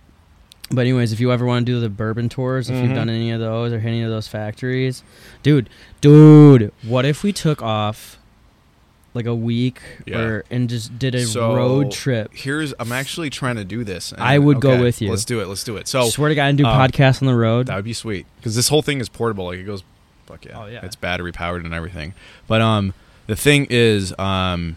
but 0.70 0.82
anyways, 0.82 1.12
if 1.14 1.20
you 1.20 1.32
ever 1.32 1.46
want 1.46 1.66
to 1.66 1.72
do 1.72 1.80
the 1.80 1.90
bourbon 1.90 2.30
tours, 2.30 2.70
if 2.70 2.76
you've 2.76 2.92
Mhm. 2.92 2.96
done 2.96 3.10
any 3.10 3.32
of 3.32 3.40
those 3.40 3.72
or 3.74 3.80
hit 3.80 3.90
any 3.90 4.02
of 4.04 4.10
those 4.10 4.28
factories, 4.28 5.04
dude, 5.44 5.70
dude, 6.02 6.72
what 6.84 7.06
if 7.06 7.24
we 7.24 7.32
took 7.34 7.62
off 7.62 8.18
like 9.14 9.26
a 9.26 9.36
week 9.36 9.80
Yeah. 10.06 10.18
or 10.20 10.46
and 10.52 10.70
just 10.70 11.00
did 11.00 11.16
a 11.16 11.26
So, 11.26 11.56
road 11.56 11.92
trip? 11.92 12.32
Here's 12.34 12.74
I'm 12.80 12.92
actually 12.92 13.30
trying 13.30 13.56
to 13.56 13.64
do 13.64 13.84
this. 13.84 14.12
and- 14.12 14.22
I 14.22 14.38
would 14.40 14.60
go 14.60 14.80
with 14.82 15.02
you. 15.02 15.10
Let's 15.10 15.26
do 15.26 15.40
it. 15.40 15.48
Let's 15.48 15.64
do 15.64 15.78
it. 15.78 15.88
So 15.88 16.10
Swear 16.10 16.30
to 16.30 16.36
God, 16.36 16.46
and 16.48 16.58
do 16.58 16.66
um, 16.66 16.80
podcasts 16.80 17.22
on 17.22 17.28
the 17.28 17.36
road. 17.36 17.68
that 17.68 17.76
would 17.76 17.86
be 17.86 17.94
sweet 17.94 18.26
because 18.38 18.56
this 18.56 18.68
whole 18.68 18.82
thing 18.82 19.00
is 19.00 19.08
portable. 19.10 19.46
Like 19.46 19.60
it 19.60 19.64
goes, 19.64 19.84
fuck 20.26 20.46
yeah. 20.46 20.62
Oh, 20.64 20.66
yeah. 20.68 20.84
It's 20.84 20.96
battery 20.96 21.32
powered 21.32 21.64
and 21.66 21.74
everything. 21.74 22.14
But 22.48 22.62
um, 22.62 22.94
the 23.28 23.36
thing 23.36 23.68
is 23.70 24.18
um, 24.20 24.76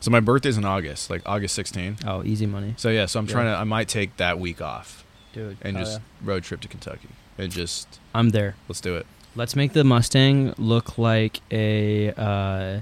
so 0.00 0.10
my 0.10 0.20
birthday's 0.20 0.56
in 0.56 0.64
August, 0.64 1.10
like 1.10 1.22
August 1.26 1.54
16. 1.54 1.98
oh, 2.06 2.22
easy 2.24 2.46
money, 2.46 2.74
So 2.76 2.88
yeah, 2.90 3.06
so 3.06 3.18
I'm 3.18 3.26
Yeah. 3.26 3.32
trying 3.32 3.46
to. 3.46 3.58
I 3.58 3.64
might 3.64 3.88
take 3.88 4.16
that 4.18 4.38
week 4.38 4.60
off 4.62 5.04
dude. 5.32 5.56
and 5.62 5.76
hell 5.76 5.84
just 5.86 6.00
yeah. 6.00 6.28
road 6.28 6.44
trip 6.44 6.60
to 6.62 6.68
Kentucky 6.68 7.08
and 7.36 7.50
just 7.52 7.98
I'm 8.14 8.30
there. 8.30 8.54
let's 8.68 8.80
do 8.80 8.96
it. 8.96 9.06
Let's 9.36 9.54
make 9.54 9.72
the 9.72 9.84
Mustang 9.84 10.54
look 10.58 10.98
like 10.98 11.40
a 11.52 12.12
uh, 12.12 12.80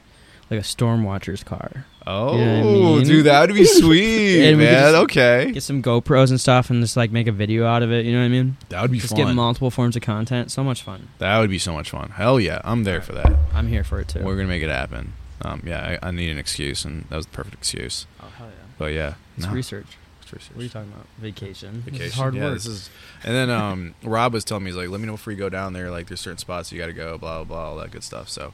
like 0.50 0.60
a 0.60 0.62
Stormwatcher's 0.62 1.42
car. 1.42 1.86
Oh, 2.08 2.38
You 2.38 2.44
know 2.44 2.60
I 2.60 2.62
mean? 2.98 3.04
dude, 3.04 3.26
that 3.26 3.48
would 3.48 3.54
be 3.56 3.64
sweet, 3.80 4.50
we 4.50 4.54
man. 4.54 4.94
okay, 4.94 5.50
Get 5.50 5.62
some 5.64 5.82
GoPros 5.82 6.30
and 6.30 6.40
stuff, 6.40 6.70
and 6.70 6.80
just 6.80 6.96
like 6.96 7.10
make 7.10 7.26
a 7.26 7.32
video 7.32 7.66
out 7.66 7.82
of 7.82 7.90
it. 7.90 8.06
You 8.06 8.12
know 8.12 8.20
what 8.20 8.26
I 8.26 8.28
mean? 8.28 8.56
that 8.68 8.80
would 8.82 8.92
be 8.92 8.98
Just 9.00 9.16
fun. 9.16 9.26
get 9.26 9.34
multiple 9.34 9.70
forms 9.72 9.96
of 9.96 10.02
content. 10.02 10.52
So 10.52 10.62
much 10.62 10.82
fun. 10.82 11.08
that 11.18 11.38
would 11.40 11.50
be 11.50 11.58
so 11.58 11.72
much 11.72 11.90
fun. 11.90 12.10
Hell 12.10 12.38
yeah, 12.38 12.60
I'm 12.64 12.84
there 12.84 13.00
for 13.00 13.12
that. 13.14 13.32
I'm 13.52 13.66
here 13.66 13.82
for 13.82 13.98
it 14.00 14.06
too. 14.08 14.22
We're 14.22 14.36
gonna 14.36 14.46
make 14.48 14.62
it 14.62 14.70
happen. 14.70 15.14
Um, 15.42 15.62
yeah, 15.66 15.98
I, 16.02 16.08
I 16.08 16.10
need 16.12 16.30
an 16.30 16.38
excuse, 16.38 16.84
and 16.84 17.06
that 17.10 17.16
was 17.16 17.26
the 17.26 17.32
perfect 17.32 17.54
excuse. 17.56 18.06
oh 18.22 18.28
hell 18.38 18.46
yeah! 18.46 18.52
But 18.78 18.92
yeah, 18.92 19.14
It's 19.36 19.46
no, 19.46 19.52
research. 19.52 19.86
it's 20.22 20.32
research. 20.32 20.54
What 20.54 20.60
are 20.60 20.64
you 20.64 20.70
talking 20.70 20.92
about? 20.92 21.06
Vacation. 21.18 21.82
Vacation. 21.82 22.12
hard 22.12 22.34
yeah, 22.36 22.44
work. 22.44 22.54
this 22.54 22.66
is. 22.66 22.88
And 23.24 23.34
then 23.34 23.50
um, 23.50 23.94
Rob 24.04 24.32
was 24.32 24.44
telling 24.44 24.62
me 24.62 24.70
he's 24.70 24.76
like, 24.76 24.88
"Let 24.90 25.00
me 25.00 25.06
know 25.06 25.12
before 25.14 25.32
you 25.32 25.38
go 25.38 25.48
down 25.48 25.72
there. 25.72 25.90
Like, 25.90 26.06
there's 26.06 26.20
certain 26.20 26.38
spots 26.38 26.70
you 26.70 26.78
got 26.78 26.86
to 26.86 26.92
go. 26.92 27.18
Blah 27.18 27.38
blah 27.42 27.44
blah, 27.44 27.68
all 27.70 27.76
that 27.78 27.90
good 27.90 28.04
stuff. 28.04 28.28
So, 28.28 28.52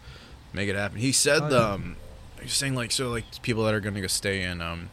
make 0.52 0.68
it 0.68 0.76
happen." 0.76 0.98
He 0.98 1.12
said, 1.12 1.42
Oh, 1.44 1.48
yeah. 1.50 1.72
um, 1.72 1.96
he's 2.40 2.52
saying 2.54 2.74
like, 2.74 2.92
so 2.92 3.08
like 3.10 3.24
people 3.42 3.64
that 3.64 3.74
are 3.74 3.80
gonna 3.80 4.00
go 4.00 4.06
stay 4.06 4.42
in, 4.42 4.60
um, 4.60 4.90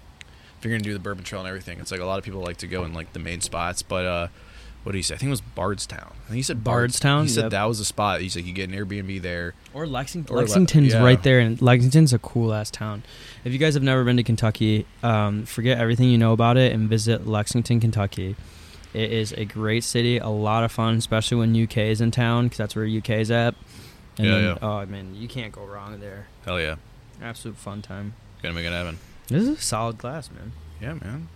if 0.58 0.66
you're 0.66 0.74
gonna 0.74 0.84
do 0.84 0.94
the 0.94 1.00
Bourbon 1.00 1.24
Trail 1.24 1.42
and 1.42 1.48
everything, 1.48 1.80
it's 1.80 1.92
like 1.92 2.02
a 2.02 2.06
lot 2.06 2.18
of 2.20 2.26
people 2.26 2.42
like 2.42 2.58
to 2.58 2.68
go 2.68 2.84
in 2.86 2.94
like 2.94 3.14
the 3.14 3.20
main 3.20 3.42
spots, 3.42 3.82
but 3.82 4.06
uh. 4.06 4.28
What 4.84 4.94
did 4.94 5.00
he 5.00 5.04
say? 5.04 5.16
I 5.16 5.18
think 5.18 5.28
it 5.28 5.32
was 5.32 5.42
Bardstown. 5.42 6.14
I 6.24 6.28
think 6.28 6.36
he 6.38 6.42
said 6.42 6.64
Bards- 6.64 6.94
Bardstown? 6.94 7.24
He 7.24 7.30
said 7.30 7.42
Yep. 7.44 7.52
that 7.52 7.64
was 7.66 7.80
the 7.80 7.86
spot. 7.86 8.22
He's 8.22 8.38
like, 8.38 8.46
you 8.46 8.54
get 8.54 8.70
an 8.70 8.76
Airbnb 8.78 9.22
there. 9.22 9.54
Or 9.74 9.86
Lexington. 9.86 10.34
Or 10.34 10.38
Le- 10.38 10.44
Lexington's 10.44 10.94
yeah. 10.94 11.04
right 11.04 11.22
there, 11.22 11.42
and 11.42 11.62
Lexington's 11.62 12.14
a 12.14 12.18
cool 12.18 12.54
ass 12.54 12.72
town. 12.72 13.04
If 13.44 13.52
you 13.52 13.60
guys 13.60 13.74
have 13.74 13.84
never 13.84 14.06
been 14.06 14.16
to 14.16 14.24
Kentucky, 14.24 14.86
um, 15.04 15.44
forget 15.46 15.80
everything 15.80 16.10
you 16.10 16.18
know 16.18 16.32
about 16.32 16.56
it 16.56 16.72
and 16.72 16.88
visit 16.88 17.28
Lexington, 17.28 17.82
Kentucky. 17.82 18.38
It 18.94 19.12
is 19.12 19.34
a 19.34 19.44
great 19.44 19.84
city, 19.84 20.18
a 20.18 20.30
lot 20.30 20.64
of 20.64 20.72
fun, 20.72 20.96
especially 20.96 21.38
when 21.40 21.62
UK 21.62 21.78
is 21.90 22.00
in 22.00 22.10
town, 22.12 22.46
because 22.46 22.58
that's 22.60 22.74
where 22.74 22.86
UK 22.88 23.10
is 23.20 23.32
at. 23.32 23.56
And 24.20 24.28
Yeah, 24.28 24.34
then, 24.36 24.44
yeah. 24.44 24.58
Oh 24.62 24.86
man, 24.86 25.16
you 25.16 25.28
can't 25.30 25.54
go 25.54 25.64
wrong 25.64 25.98
there. 26.02 26.28
Hell 26.46 26.60
yeah, 26.60 26.76
Absolute 27.22 27.56
fun 27.58 27.82
time. 27.82 28.14
Gonna 28.44 28.54
make 28.54 28.66
it 28.66 28.72
happen. 28.74 29.00
This 29.28 29.44
is 29.44 29.50
a 29.50 29.62
solid 29.62 29.98
glass, 29.98 30.30
man. 30.30 30.52
Yeah, 30.82 30.94
man. 30.96 31.30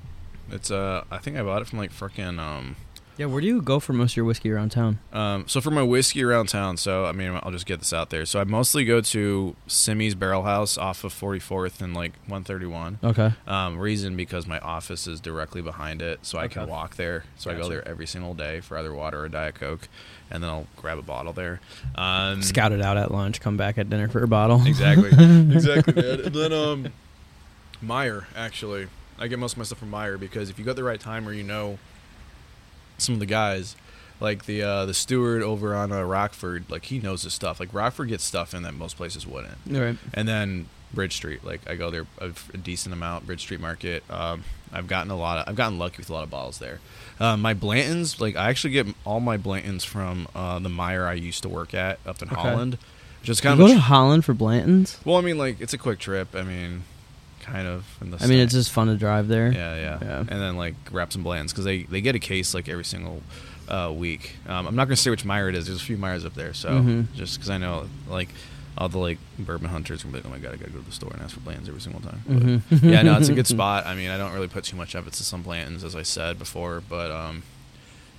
It's 0.51 0.69
uh, 0.69 1.05
I 1.09 1.17
think 1.19 1.37
I 1.37 1.43
bought 1.43 1.61
it 1.61 1.67
from 1.69 1.79
like 1.79 1.91
freaking 1.93 2.39
um, 2.39 2.75
Yeah, 3.15 3.27
where 3.27 3.41
do 3.41 3.47
you 3.47 3.61
go 3.61 3.79
for 3.79 3.93
most 3.93 4.13
of 4.13 4.17
your 4.17 4.25
whiskey 4.25 4.51
around 4.51 4.71
town? 4.71 4.97
Um, 5.11 5.47
so 5.47 5.61
for 5.61 5.69
my 5.69 5.83
whiskey 5.83 6.23
around 6.23 6.49
town, 6.49 6.77
so 6.77 7.05
I 7.05 7.11
mean, 7.11 7.39
I'll 7.43 7.51
just 7.51 7.67
get 7.67 7.79
this 7.79 7.93
out 7.93 8.09
there. 8.09 8.25
So 8.25 8.39
I 8.39 8.43
mostly 8.43 8.85
go 8.85 9.01
to 9.01 9.55
Simmy's 9.67 10.15
Barrel 10.15 10.43
House 10.43 10.77
off 10.77 11.03
of 11.03 11.13
44th 11.13 11.79
and 11.81 11.93
like 11.93 12.13
131. 12.25 12.99
Okay. 13.03 13.31
Um, 13.45 13.77
reason 13.77 14.15
because 14.15 14.47
my 14.47 14.57
office 14.59 15.05
is 15.05 15.19
directly 15.19 15.61
behind 15.61 16.01
it, 16.01 16.19
so 16.23 16.39
I 16.39 16.47
can 16.47 16.67
walk 16.67 16.95
there. 16.95 17.23
So 17.37 17.51
I 17.51 17.55
go 17.55 17.69
there 17.69 17.87
every 17.87 18.07
single 18.07 18.33
day 18.33 18.61
for 18.61 18.77
either 18.77 18.93
water 18.93 19.23
or 19.23 19.29
diet 19.29 19.55
coke, 19.55 19.87
and 20.31 20.41
then 20.41 20.49
I'll 20.49 20.67
grab 20.75 20.97
a 20.97 21.03
bottle 21.03 21.33
there. 21.33 21.59
Um, 21.93 22.41
Scout 22.41 22.71
it 22.71 22.81
out 22.81 22.97
at 22.97 23.11
lunch, 23.11 23.39
come 23.41 23.57
back 23.57 23.77
at 23.77 23.89
dinner 23.89 24.07
for 24.07 24.23
a 24.23 24.27
bottle. 24.27 24.65
Exactly. 24.65 25.09
exactly, 25.53 25.93
man. 25.93 26.21
And 26.21 26.35
then 26.35 26.51
um, 26.51 26.87
Meijer 27.83 28.25
actually, 28.35 28.87
I 29.19 29.27
get 29.27 29.37
most 29.37 29.51
of 29.51 29.57
my 29.59 29.65
stuff 29.65 29.77
from 29.77 29.91
Meijer 29.91 30.19
because 30.19 30.49
if 30.49 30.57
you 30.57 30.65
got 30.65 30.75
the 30.75 30.83
right 30.83 30.99
time 30.99 31.27
or 31.27 31.33
you 31.33 31.43
know 31.43 31.77
some 32.97 33.13
of 33.15 33.19
the 33.19 33.25
guys, 33.25 33.75
like 34.19 34.45
the 34.45 34.61
uh, 34.63 34.85
the 34.85 34.93
steward 34.93 35.41
over 35.43 35.75
on 35.75 35.91
uh, 35.91 36.01
Rockford, 36.03 36.65
like 36.69 36.85
he 36.85 36.99
knows 36.99 37.23
his 37.23 37.33
stuff. 37.33 37.59
Like 37.59 37.73
Rockford 37.73 38.09
gets 38.09 38.23
stuff 38.23 38.53
in 38.53 38.63
that 38.63 38.73
most 38.73 38.97
places 38.97 39.25
wouldn't. 39.27 39.57
Right. 39.67 39.97
And 40.13 40.27
then 40.27 40.67
Bridge 40.93 41.15
Street, 41.15 41.43
like 41.43 41.67
I 41.69 41.75
go 41.75 41.89
there 41.89 42.05
a, 42.19 42.31
a 42.53 42.57
decent 42.57 42.93
amount. 42.93 43.25
Bridge 43.25 43.41
Street 43.41 43.59
Market. 43.59 44.03
Um, 44.09 44.43
I've 44.71 44.87
gotten 44.87 45.11
a 45.11 45.15
lot 45.17 45.37
of. 45.39 45.49
I've 45.49 45.55
gotten 45.55 45.77
lucky 45.77 45.97
with 45.97 46.09
a 46.09 46.13
lot 46.13 46.23
of 46.23 46.29
bottles 46.29 46.59
there. 46.59 46.79
Um, 47.19 47.41
my 47.41 47.53
Blantons, 47.53 48.19
like 48.19 48.35
I 48.35 48.49
actually 48.49 48.71
get 48.73 48.87
all 49.05 49.19
my 49.19 49.37
Blantons 49.37 49.83
from 49.85 50.27
uh, 50.33 50.57
the 50.59 50.69
Meijer 50.69 51.05
I 51.07 51.13
used 51.13 51.43
to 51.43 51.49
work 51.49 51.73
at 51.73 51.99
up 52.05 52.21
in 52.21 52.29
Okay. 52.29 52.41
Holland. 52.41 52.77
Just 53.21 53.41
You 53.43 53.49
kind 53.49 53.57
go 53.59 53.65
of 53.65 53.71
a 53.71 53.73
to 53.75 53.79
Holland 53.79 54.25
for 54.25 54.33
Blanton's? 54.33 54.99
well, 55.05 55.17
I 55.17 55.21
mean, 55.21 55.37
like 55.37 55.61
it's 55.61 55.73
a 55.73 55.77
quick 55.77 55.99
trip. 55.99 56.35
I 56.35 56.41
mean, 56.41 56.83
kind 57.43 57.67
of. 57.67 57.85
In 58.01 58.11
the 58.11 58.17
I 58.23 58.27
mean, 58.27 58.39
it's 58.39 58.53
just 58.53 58.71
fun 58.71 58.87
to 58.87 58.95
drive 58.95 59.27
there. 59.27 59.51
yeah, 59.51 59.75
yeah, 59.75 59.97
Yeah. 60.01 60.19
And 60.19 60.29
then 60.29 60.55
like 60.57 60.75
grab 60.85 61.11
some 61.13 61.23
blands 61.23 61.51
because 61.53 61.65
they 61.65 61.83
they 61.83 62.01
get 62.01 62.15
a 62.15 62.19
case 62.19 62.53
like 62.53 62.67
every 62.69 62.85
single 62.85 63.21
uh, 63.67 63.91
week. 63.95 64.35
Um, 64.47 64.67
I'm 64.67 64.75
not 64.75 64.85
gonna 64.85 64.95
say 64.95 65.09
which 65.09 65.23
Meijer 65.23 65.49
it 65.49 65.55
is. 65.55 65.67
There's 65.67 65.81
a 65.81 65.85
few 65.85 65.97
Meijers 65.97 66.25
up 66.25 66.33
there, 66.35 66.53
so 66.53 66.69
Mhm. 66.69 67.13
just 67.13 67.35
because 67.37 67.49
I 67.49 67.57
know 67.57 67.87
like 68.09 68.29
all 68.77 68.89
the 68.89 68.97
like 68.97 69.19
bourbon 69.37 69.69
hunters 69.69 70.01
are 70.01 70.07
gonna 70.07 70.17
be 70.17 70.23
like, 70.23 70.25
oh 70.25 70.29
my 70.35 70.39
god, 70.39 70.53
I 70.53 70.57
gotta 70.57 70.71
go 70.71 70.79
to 70.79 70.85
the 70.85 70.91
store 70.91 71.11
and 71.13 71.21
ask 71.21 71.33
for 71.35 71.41
blands 71.41 71.69
every 71.69 71.79
single 71.81 72.01
time. 72.01 72.21
But, 72.27 72.43
Mhm. 72.79 72.91
yeah, 72.91 73.01
no, 73.03 73.15
it's 73.17 73.29
a 73.29 73.33
good 73.33 73.47
spot. 73.55 73.85
I 73.85 73.93
mean, 73.95 74.09
I 74.09 74.17
don't 74.17 74.33
really 74.33 74.47
put 74.47 74.63
too 74.63 74.75
much 74.75 74.95
emphasis 74.95 75.31
on 75.33 75.43
Blantons, 75.43 75.83
as 75.83 75.95
I 75.95 76.01
said 76.03 76.39
before, 76.39 76.81
but 76.89 77.11
um, 77.11 77.43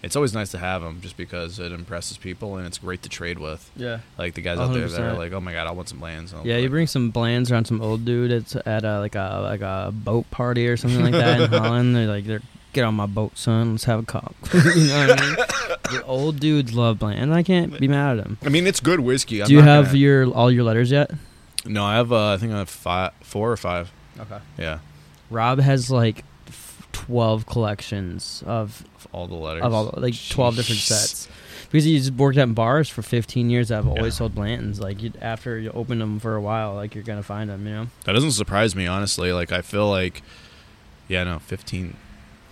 it's 0.05 0.16
always 0.16 0.34
nice 0.34 0.50
to 0.52 0.59
have 0.59 0.82
them 0.82 1.00
just 1.00 1.16
because 1.16 1.59
it 1.59 1.72
impresses 1.72 2.16
people 2.18 2.57
and 2.57 2.66
it's 2.66 2.78
great 2.78 3.02
to 3.02 3.09
trade 3.09 3.38
with. 3.38 3.70
Yeah. 3.76 4.00
Like 4.18 4.34
the 4.34 4.42
guys 4.42 4.59
out 4.59 4.72
there 4.74 4.86
that 4.88 5.00
are 5.00 5.14
like, 5.18 5.32
oh 5.32 5.40
my 5.40 5.52
god, 5.52 5.66
I 5.66 5.70
want 5.72 5.88
some 5.88 5.98
Blands. 5.98 6.34
Yeah, 6.44 6.59
you 6.59 6.68
bring 6.68 6.86
some 6.86 7.11
blands 7.11 7.50
around 7.50 7.64
some 7.66 7.80
old 7.80 8.05
dude 8.05 8.30
it's 8.30 8.55
at 8.55 8.84
a, 8.84 8.98
like 9.00 9.14
a 9.14 9.40
like 9.42 9.61
a 9.62 9.90
boat 9.92 10.30
party 10.30 10.68
or 10.68 10.76
something 10.76 11.02
like 11.02 11.12
that 11.12 11.40
in 11.40 11.50
Holland. 11.61 11.96
They're 11.96 12.07
like, 12.07 12.24
they're 12.24 12.42
get 12.72 12.84
on 12.84 12.94
my 12.94 13.07
boat, 13.07 13.38
son. 13.38 13.72
Let's 13.72 13.84
have 13.84 14.00
a 14.00 14.02
cup. 14.02 14.34
you 14.52 14.61
know 14.88 15.07
what 15.07 15.20
I 15.20 15.26
mean? 15.26 15.36
The 15.92 16.02
old 16.07 16.40
dudes 16.40 16.74
love 16.74 16.98
bland, 16.98 17.20
and 17.20 17.32
I 17.32 17.42
can't 17.44 17.78
be 17.78 17.86
mad 17.88 18.18
at 18.18 18.24
them. 18.24 18.36
I 18.44 18.48
mean, 18.48 18.66
it's 18.66 18.80
good 18.80 18.98
whiskey. 19.00 19.42
I'm 19.42 19.48
Do 19.48 19.55
you 19.55 19.61
have 19.62 19.86
gonna- 19.86 19.98
your 19.98 20.26
all 20.32 20.50
your 20.50 20.64
letters 20.64 20.90
yet? 20.90 21.11
No, 21.64 21.84
I 21.84 21.94
have. 21.94 22.12
Uh, 22.12 22.32
I 22.32 22.36
think 22.36 22.52
I 22.52 22.59
have 22.59 22.68
five, 22.68 23.12
four 23.22 23.50
or 23.52 23.57
five. 23.57 23.92
Okay. 24.18 24.38
Yeah, 24.59 24.80
Rob 25.30 25.61
has 25.61 25.90
like 25.90 26.24
f- 26.48 26.86
twelve 26.92 27.46
collections 27.46 28.42
of 28.46 28.84
all 29.15 29.27
the 29.29 29.35
letters. 29.35 29.62
of 29.62 29.73
all 29.73 29.95
like 29.97 30.15
twelve 30.29 30.57
different 30.57 30.81
sets. 30.81 31.29
Because 31.71 31.85
he's 31.85 32.12
worked 32.12 32.39
at 32.39 32.55
bars 32.55 32.89
for 32.89 33.03
15 33.03 33.51
years. 33.51 33.73
I've 33.73 33.89
always 33.89 34.15
Yeah. 34.15 34.19
sold 34.19 34.35
Blantons. 34.37 34.81
Like 34.81 34.99
after 35.21 35.59
you 35.59 35.71
open 35.73 35.99
them 35.99 36.21
for 36.21 36.37
a 36.37 36.41
while, 36.41 36.75
like 36.75 36.95
you're 36.95 37.03
gonna 37.03 37.23
find 37.23 37.51
them. 37.51 37.67
You 37.67 37.73
know. 37.73 37.87
That 38.05 38.12
doesn't 38.12 38.33
surprise 38.33 38.77
me, 38.77 38.87
honestly. 38.87 39.33
Like 39.33 39.51
I 39.51 39.61
feel 39.62 39.91
like, 39.91 40.23
yeah, 41.09 41.25
no, 41.25 41.39
fifteen. 41.41 41.97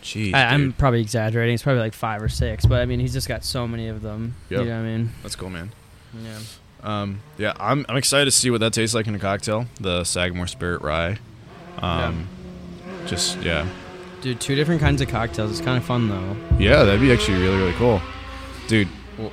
Jeez, 0.03 0.35
I, 0.35 0.47
I'm 0.47 0.73
probably 0.73 1.01
exaggerating. 1.01 1.55
It's 1.55 1.63
probably 1.63 1.83
like 1.83 1.95
five 1.95 2.21
or 2.21 2.29
six, 2.29 2.67
but 2.67 2.81
I 2.83 2.87
mean, 2.87 2.99
he's 2.99 3.13
just 3.13 3.29
got 3.29 3.45
so 3.45 3.69
many 3.69 3.87
of 3.87 4.03
them. 4.03 4.35
Yep. 4.51 4.61
You 4.61 4.67
know 4.67 4.73
what 4.81 4.83
I 4.89 4.97
mean? 4.97 5.11
that's 5.23 5.37
cool, 5.37 5.51
man. 5.51 5.71
Yeah. 6.21 6.39
Um, 6.83 7.21
yeah, 7.39 7.53
I'm 7.61 7.87
I'm 7.89 7.97
excited 7.97 8.25
to 8.25 8.33
see 8.33 8.51
what 8.51 8.59
that 8.61 8.73
tastes 8.73 8.93
like 8.97 9.07
in 9.07 9.15
a 9.15 9.19
cocktail. 9.21 9.67
The 9.81 10.03
Sagamore 10.03 10.49
Spirit 10.49 10.83
Rye. 10.83 11.19
Um, 11.79 12.27
just 13.07 13.41
yeah, 13.43 13.69
Dude, 14.23 14.41
two 14.41 14.55
different 14.55 14.81
kinds 14.81 15.01
of 15.03 15.09
cocktails. 15.09 15.51
It's 15.51 15.61
kind 15.61 15.77
of 15.77 15.85
fun 15.85 16.09
though. 16.09 16.37
yeah, 16.59 16.85
that'd 16.85 17.01
be 17.01 17.13
actually 17.13 17.41
really 17.43 17.57
really 17.59 17.73
cool, 17.75 18.01
dude. 18.69 18.89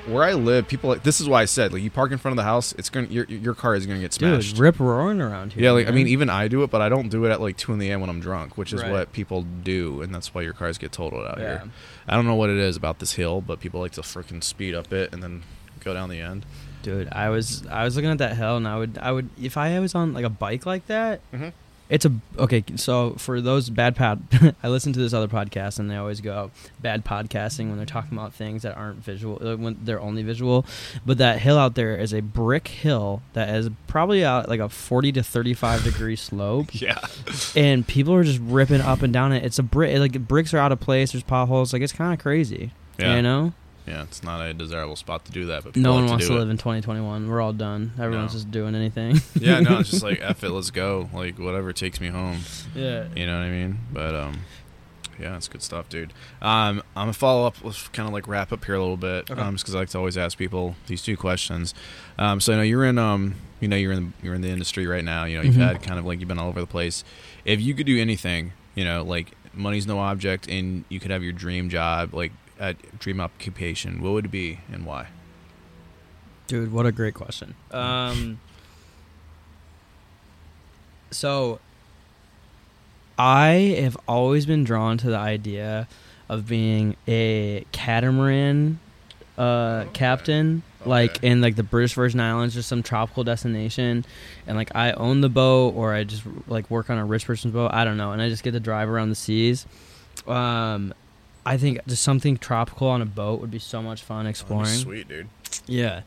Where 0.07 0.23
I 0.23 0.33
live, 0.33 0.67
people 0.67 0.89
like 0.89 1.03
this 1.03 1.21
is 1.21 1.29
why 1.29 1.41
I 1.41 1.45
said 1.45 1.71
like 1.71 1.81
you 1.81 1.89
park 1.89 2.11
in 2.11 2.17
front 2.17 2.33
of 2.33 2.37
the 2.37 2.43
house, 2.43 2.73
it's 2.77 2.89
gonna 2.89 3.07
your 3.07 3.23
your 3.25 3.53
car 3.53 3.75
is 3.75 3.85
gonna 3.85 4.01
get 4.01 4.11
smashed. 4.13 4.49
Dude, 4.51 4.59
rip 4.59 4.79
roaring 4.79 5.21
around 5.21 5.53
here. 5.53 5.63
Yeah, 5.63 5.71
like 5.71 5.87
I 5.87 5.91
mean, 5.91 6.07
even 6.07 6.29
I 6.29 6.49
do 6.49 6.63
it, 6.63 6.69
but 6.69 6.81
I 6.81 6.89
don't 6.89 7.07
do 7.09 7.23
it 7.25 7.31
at 7.31 7.39
like 7.39 7.55
two 7.55 7.71
in 7.71 7.79
the 7.79 7.89
a.m. 7.89 8.01
when 8.01 8.09
I'm 8.09 8.19
drunk, 8.19 8.57
which 8.57 8.73
is 8.73 8.81
Right. 8.81 8.91
what 8.91 9.13
people 9.13 9.43
do, 9.63 10.01
and 10.01 10.13
that's 10.13 10.33
why 10.33 10.41
your 10.41 10.51
cars 10.53 10.77
get 10.77 10.91
totaled 10.91 11.25
out 11.25 11.37
Yeah. 11.39 11.45
here. 11.59 11.63
I 12.09 12.15
don't 12.15 12.25
know 12.25 12.35
what 12.35 12.49
it 12.49 12.57
is 12.57 12.75
about 12.75 12.99
this 12.99 13.13
hill, 13.13 13.39
but 13.41 13.59
people 13.61 13.79
like 13.79 13.93
to 13.93 14.01
freaking 14.01 14.43
speed 14.43 14.75
up 14.75 14.91
it 14.91 15.13
and 15.13 15.23
then 15.23 15.43
go 15.83 15.93
down 15.93 16.09
the 16.09 16.19
end. 16.19 16.45
Dude, 16.83 17.07
I 17.13 17.29
was 17.29 17.65
I 17.67 17.83
was 17.85 17.95
looking 17.95 18.11
at 18.11 18.17
that 18.17 18.35
hill, 18.35 18.57
and 18.57 18.67
I 18.67 18.77
would 18.77 18.97
I 19.01 19.11
would 19.13 19.29
if 19.41 19.55
I 19.55 19.79
was 19.79 19.95
on 19.95 20.13
like 20.13 20.25
a 20.25 20.29
bike 20.29 20.65
like 20.65 20.87
that. 20.87 21.21
Mhm. 21.33 21.53
It's 21.89 22.05
a 22.05 22.11
okay. 22.37 22.63
So 22.75 23.15
for 23.17 23.41
those 23.41 23.69
bad 23.71 23.95
pod, 23.95 24.21
I 24.63 24.67
listen 24.69 24.93
to 24.93 24.99
this 24.99 25.11
other 25.11 25.27
podcast, 25.27 25.79
and 25.79 25.89
they 25.89 25.95
always 25.95 26.21
go 26.21 26.51
bad 26.79 27.03
podcasting 27.03 27.67
when 27.69 27.77
they're 27.77 27.85
talking 27.87 28.15
about 28.15 28.31
things 28.31 28.61
that 28.61 28.77
aren't 28.77 28.97
visual, 29.03 29.39
uh, 29.43 29.57
when 29.57 29.75
they're 29.83 29.99
only 29.99 30.21
visual. 30.21 30.67
But 31.03 31.17
that 31.17 31.39
hill 31.39 31.57
out 31.57 31.73
there 31.73 31.95
is 31.95 32.13
a 32.13 32.21
brick 32.21 32.67
hill 32.67 33.23
that 33.33 33.49
is 33.49 33.71
probably 33.87 34.23
out 34.23 34.47
like 34.47 34.59
a 34.59 34.69
forty 34.69 35.11
to 35.13 35.23
thirty-five 35.23 35.83
degree 35.83 36.15
slope, 36.27 36.67
Yeah, 36.73 36.99
and 37.55 37.87
people 37.87 38.13
are 38.13 38.23
just 38.23 38.39
ripping 38.43 38.81
up 38.81 39.01
and 39.01 39.11
down 39.11 39.31
it. 39.33 39.43
It's 39.43 39.57
a 39.57 39.63
brick, 39.63 39.97
like 39.97 40.27
bricks 40.27 40.53
are 40.53 40.59
out 40.59 40.71
of 40.71 40.79
place. 40.79 41.13
There's 41.13 41.23
potholes. 41.23 41.73
Like 41.73 41.81
it's 41.81 41.93
kind 41.93 42.13
of 42.13 42.19
crazy. 42.19 42.71
yeah, 42.99 43.15
You 43.15 43.23
know, 43.23 43.53
yeah. 43.89 44.03
It's 44.03 44.23
not 44.23 44.39
a 44.41 44.53
desirable 44.53 44.95
spot 44.95 45.25
to 45.25 45.31
do 45.31 45.47
that, 45.47 45.63
but 45.63 45.75
no 45.75 45.93
one 45.93 46.05
wants 46.07 46.27
to 46.27 46.33
it. 46.33 46.39
live 46.39 46.49
in 46.49 46.57
2021. 46.57 47.27
We're 47.27 47.41
all 47.41 47.53
done. 47.53 47.91
Everyone's 47.99 48.33
No. 48.33 48.37
just 48.39 48.51
doing 48.51 48.75
anything. 48.75 49.19
yeah, 49.39 49.59
no, 49.59 49.79
it's 49.79 49.89
just 49.91 50.03
like 50.03 50.19
F 50.21 50.43
it, 50.43 50.49
let's 50.51 50.71
go. 50.71 51.09
Like 51.13 51.37
whatever 51.39 51.73
takes 51.73 51.99
me 51.99 52.07
home. 52.09 52.39
yeah. 52.75 53.07
You 53.15 53.25
know 53.25 53.37
what 53.39 53.45
I 53.45 53.49
mean? 53.49 53.79
But 53.91 54.15
um, 54.15 54.39
yeah, 55.19 55.35
it's 55.35 55.47
good 55.49 55.61
stuff, 55.61 55.89
dude. 55.89 56.13
Um, 56.41 56.81
I'm 56.95 57.03
gonna 57.03 57.13
follow 57.13 57.45
up. 57.45 57.55
Let's 57.63 57.87
kind 57.89 58.07
of 58.07 58.13
like 58.13 58.27
wrap 58.27 58.53
up 58.53 58.63
here 58.63 58.75
a 58.75 58.79
little 58.79 58.95
bit, 58.95 59.29
Okay. 59.29 59.41
um, 59.41 59.55
just 59.55 59.65
because 59.65 59.75
I 59.75 59.79
like 59.79 59.89
to 59.89 59.97
always 59.97 60.17
ask 60.17 60.37
people 60.37 60.75
these 60.87 61.01
two 61.01 61.17
questions. 61.17 61.73
Um, 62.17 62.39
so 62.39 62.53
I 62.53 62.55
know 62.57 62.61
you're 62.61 62.85
in 62.85 62.97
um, 62.97 63.35
you 63.59 63.67
know 63.67 63.75
you're 63.75 63.91
in 63.91 64.13
you're 64.23 64.33
in 64.35 64.41
the 64.41 64.49
industry 64.49 64.87
right 64.87 65.03
now. 65.03 65.25
You 65.25 65.37
know 65.37 65.43
you've 65.43 65.55
Mhm. 65.55 65.67
had 65.67 65.83
kind 65.83 65.99
of 65.99 66.05
like 66.05 66.19
you've 66.19 66.29
been 66.29 66.39
all 66.39 66.47
over 66.47 66.61
the 66.61 66.67
place. 66.67 67.03
If 67.43 67.59
you 67.59 67.73
could 67.73 67.85
do 67.85 67.99
anything, 67.99 68.53
you 68.75 68.85
know, 68.85 69.03
like 69.03 69.31
money's 69.53 69.85
no 69.87 69.99
object, 69.99 70.47
and 70.47 70.85
you 70.87 71.01
could 71.01 71.11
have 71.11 71.21
your 71.23 71.33
dream 71.33 71.69
job, 71.69 72.13
like 72.13 72.31
a 72.59 72.73
dream 72.99 73.19
occupation, 73.19 74.01
what 74.01 74.11
would 74.13 74.25
it 74.25 74.31
be 74.31 74.59
and 74.71 74.85
why? 74.85 75.07
Dude, 76.47 76.71
what 76.71 76.85
a 76.85 76.91
great 76.91 77.13
question. 77.13 77.55
Um, 77.71 78.39
so, 81.11 81.59
I 83.17 83.77
have 83.81 83.97
always 84.07 84.45
been 84.45 84.63
drawn 84.63 84.97
to 84.99 85.09
the 85.09 85.17
idea 85.17 85.87
of 86.27 86.47
being 86.47 86.95
a 87.07 87.65
catamaran 87.71 88.79
uh, 89.37 89.85
captain, 89.93 90.63
like 90.85 91.23
in 91.23 91.41
like 91.41 91.55
the 91.55 91.63
British 91.63 91.93
Virgin 91.93 92.19
Islands 92.19 92.55
or 92.57 92.61
some 92.61 92.83
tropical 92.83 93.23
destination, 93.23 94.05
and 94.47 94.57
like 94.57 94.75
I 94.75 94.91
own 94.91 95.21
the 95.21 95.29
boat 95.29 95.75
or 95.75 95.93
I 95.93 96.03
just 96.03 96.23
like 96.47 96.69
work 96.69 96.89
on 96.89 96.97
a 96.97 97.05
rich 97.05 97.25
person's 97.25 97.53
boat. 97.53 97.71
I 97.73 97.83
don't 97.85 97.97
know, 97.97 98.11
and 98.11 98.21
I 98.21 98.29
just 98.29 98.43
get 98.43 98.51
to 98.51 98.59
drive 98.59 98.89
around 98.89 99.09
the 99.09 99.15
seas. 99.15 99.65
Um, 100.27 100.93
I 101.49 101.57
think 101.57 101.79
just 101.87 102.03
something 102.03 102.37
tropical 102.37 102.87
on 102.87 103.01
a 103.01 103.05
boat 103.05 103.41
would 103.41 103.51
be 103.51 103.59
so 103.59 103.81
much 103.81 104.03
fun 104.03 104.27
exploring. 104.27 104.67
sweet, 104.67 105.07
dude. 105.07 105.27
Yeah. 105.65 106.01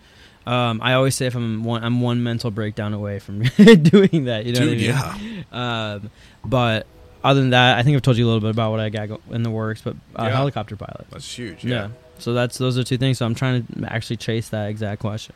Um, 0.46 0.80
I 0.82 0.94
always 0.94 1.14
say 1.14 1.26
if 1.26 1.34
I'm 1.34 1.62
one, 1.64 1.84
I'm 1.84 2.00
one 2.00 2.22
mental 2.22 2.50
breakdown 2.50 2.94
away 2.94 3.18
from 3.18 3.42
doing 3.82 4.24
that. 4.24 4.44
You 4.44 4.52
know 4.54 4.60
Dude, 4.74 4.86
what 4.94 4.96
I 4.96 5.16
yeah. 5.52 5.92
Um, 5.94 6.10
but 6.44 6.86
other 7.22 7.40
than 7.40 7.50
that, 7.50 7.78
I 7.78 7.82
think 7.82 7.94
I've 7.96 8.02
told 8.02 8.16
you 8.16 8.24
a 8.24 8.28
little 8.28 8.40
bit 8.40 8.50
about 8.50 8.72
what 8.72 8.80
I 8.80 8.88
got 8.88 9.20
in 9.30 9.42
the 9.44 9.50
works. 9.50 9.82
But 9.82 9.94
uh, 10.16 10.24
Yeah. 10.24 10.30
helicopter 10.36 10.74
pilot. 10.76 11.06
That's 11.10 11.32
huge. 11.38 11.64
Yeah. 11.64 11.70
Yeah. 11.74 11.88
So 12.18 12.32
that's 12.34 12.58
those 12.58 12.76
are 12.78 12.84
two 12.84 12.98
things. 12.98 13.18
So 13.18 13.26
I'm 13.26 13.34
trying 13.36 13.66
to 13.66 13.92
actually 13.92 14.16
chase 14.16 14.48
that 14.48 14.68
exact 14.68 15.00
question. 15.00 15.34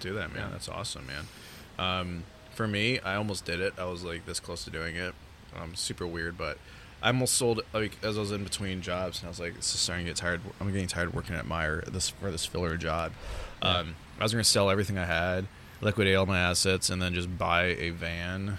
Do 0.00 0.14
that, 0.14 0.32
man. 0.32 0.44
Yeah. 0.44 0.48
That's 0.52 0.68
awesome, 0.68 1.06
man. 1.06 1.26
Um, 1.78 2.24
for 2.54 2.66
me, 2.66 2.98
I 3.00 3.16
almost 3.16 3.44
did 3.44 3.60
it. 3.60 3.74
I 3.78 3.84
was 3.84 4.04
like 4.04 4.24
this 4.26 4.40
close 4.40 4.64
to 4.64 4.70
doing 4.70 4.96
it. 4.96 5.14
Um, 5.58 5.74
super 5.74 6.06
weird, 6.06 6.36
but 6.38 6.56
I 7.02 7.08
almost 7.08 7.34
sold 7.34 7.60
like 7.72 7.96
as 8.02 8.16
I 8.16 8.20
was 8.20 8.32
in 8.32 8.42
between 8.44 8.82
jobs, 8.82 9.18
and 9.20 9.26
I 9.26 9.30
was 9.30 9.38
like, 9.40 9.54
"This 9.54 9.74
is 9.74 9.80
starting 9.80 10.06
to 10.06 10.10
get 10.10 10.16
tired. 10.16 10.40
I'm 10.60 10.72
getting 10.72 10.88
tired 10.88 11.14
working 11.14 11.36
at 11.36 11.46
Meijer 11.46 11.84
this 11.92 12.08
for 12.10 12.30
this 12.30 12.44
filler 12.46 12.76
job." 12.76 13.12
Yeah. 13.62 13.78
Um, 13.78 13.94
I 14.18 14.22
was 14.22 14.32
gonna 14.32 14.44
sell 14.44 14.70
everything 14.70 14.98
I 14.98 15.04
had, 15.04 15.46
liquidate 15.80 16.16
all 16.16 16.26
my 16.26 16.38
assets, 16.38 16.90
and 16.90 17.00
then 17.00 17.14
just 17.14 17.36
buy 17.38 17.64
a 17.78 17.90
van, 17.90 18.58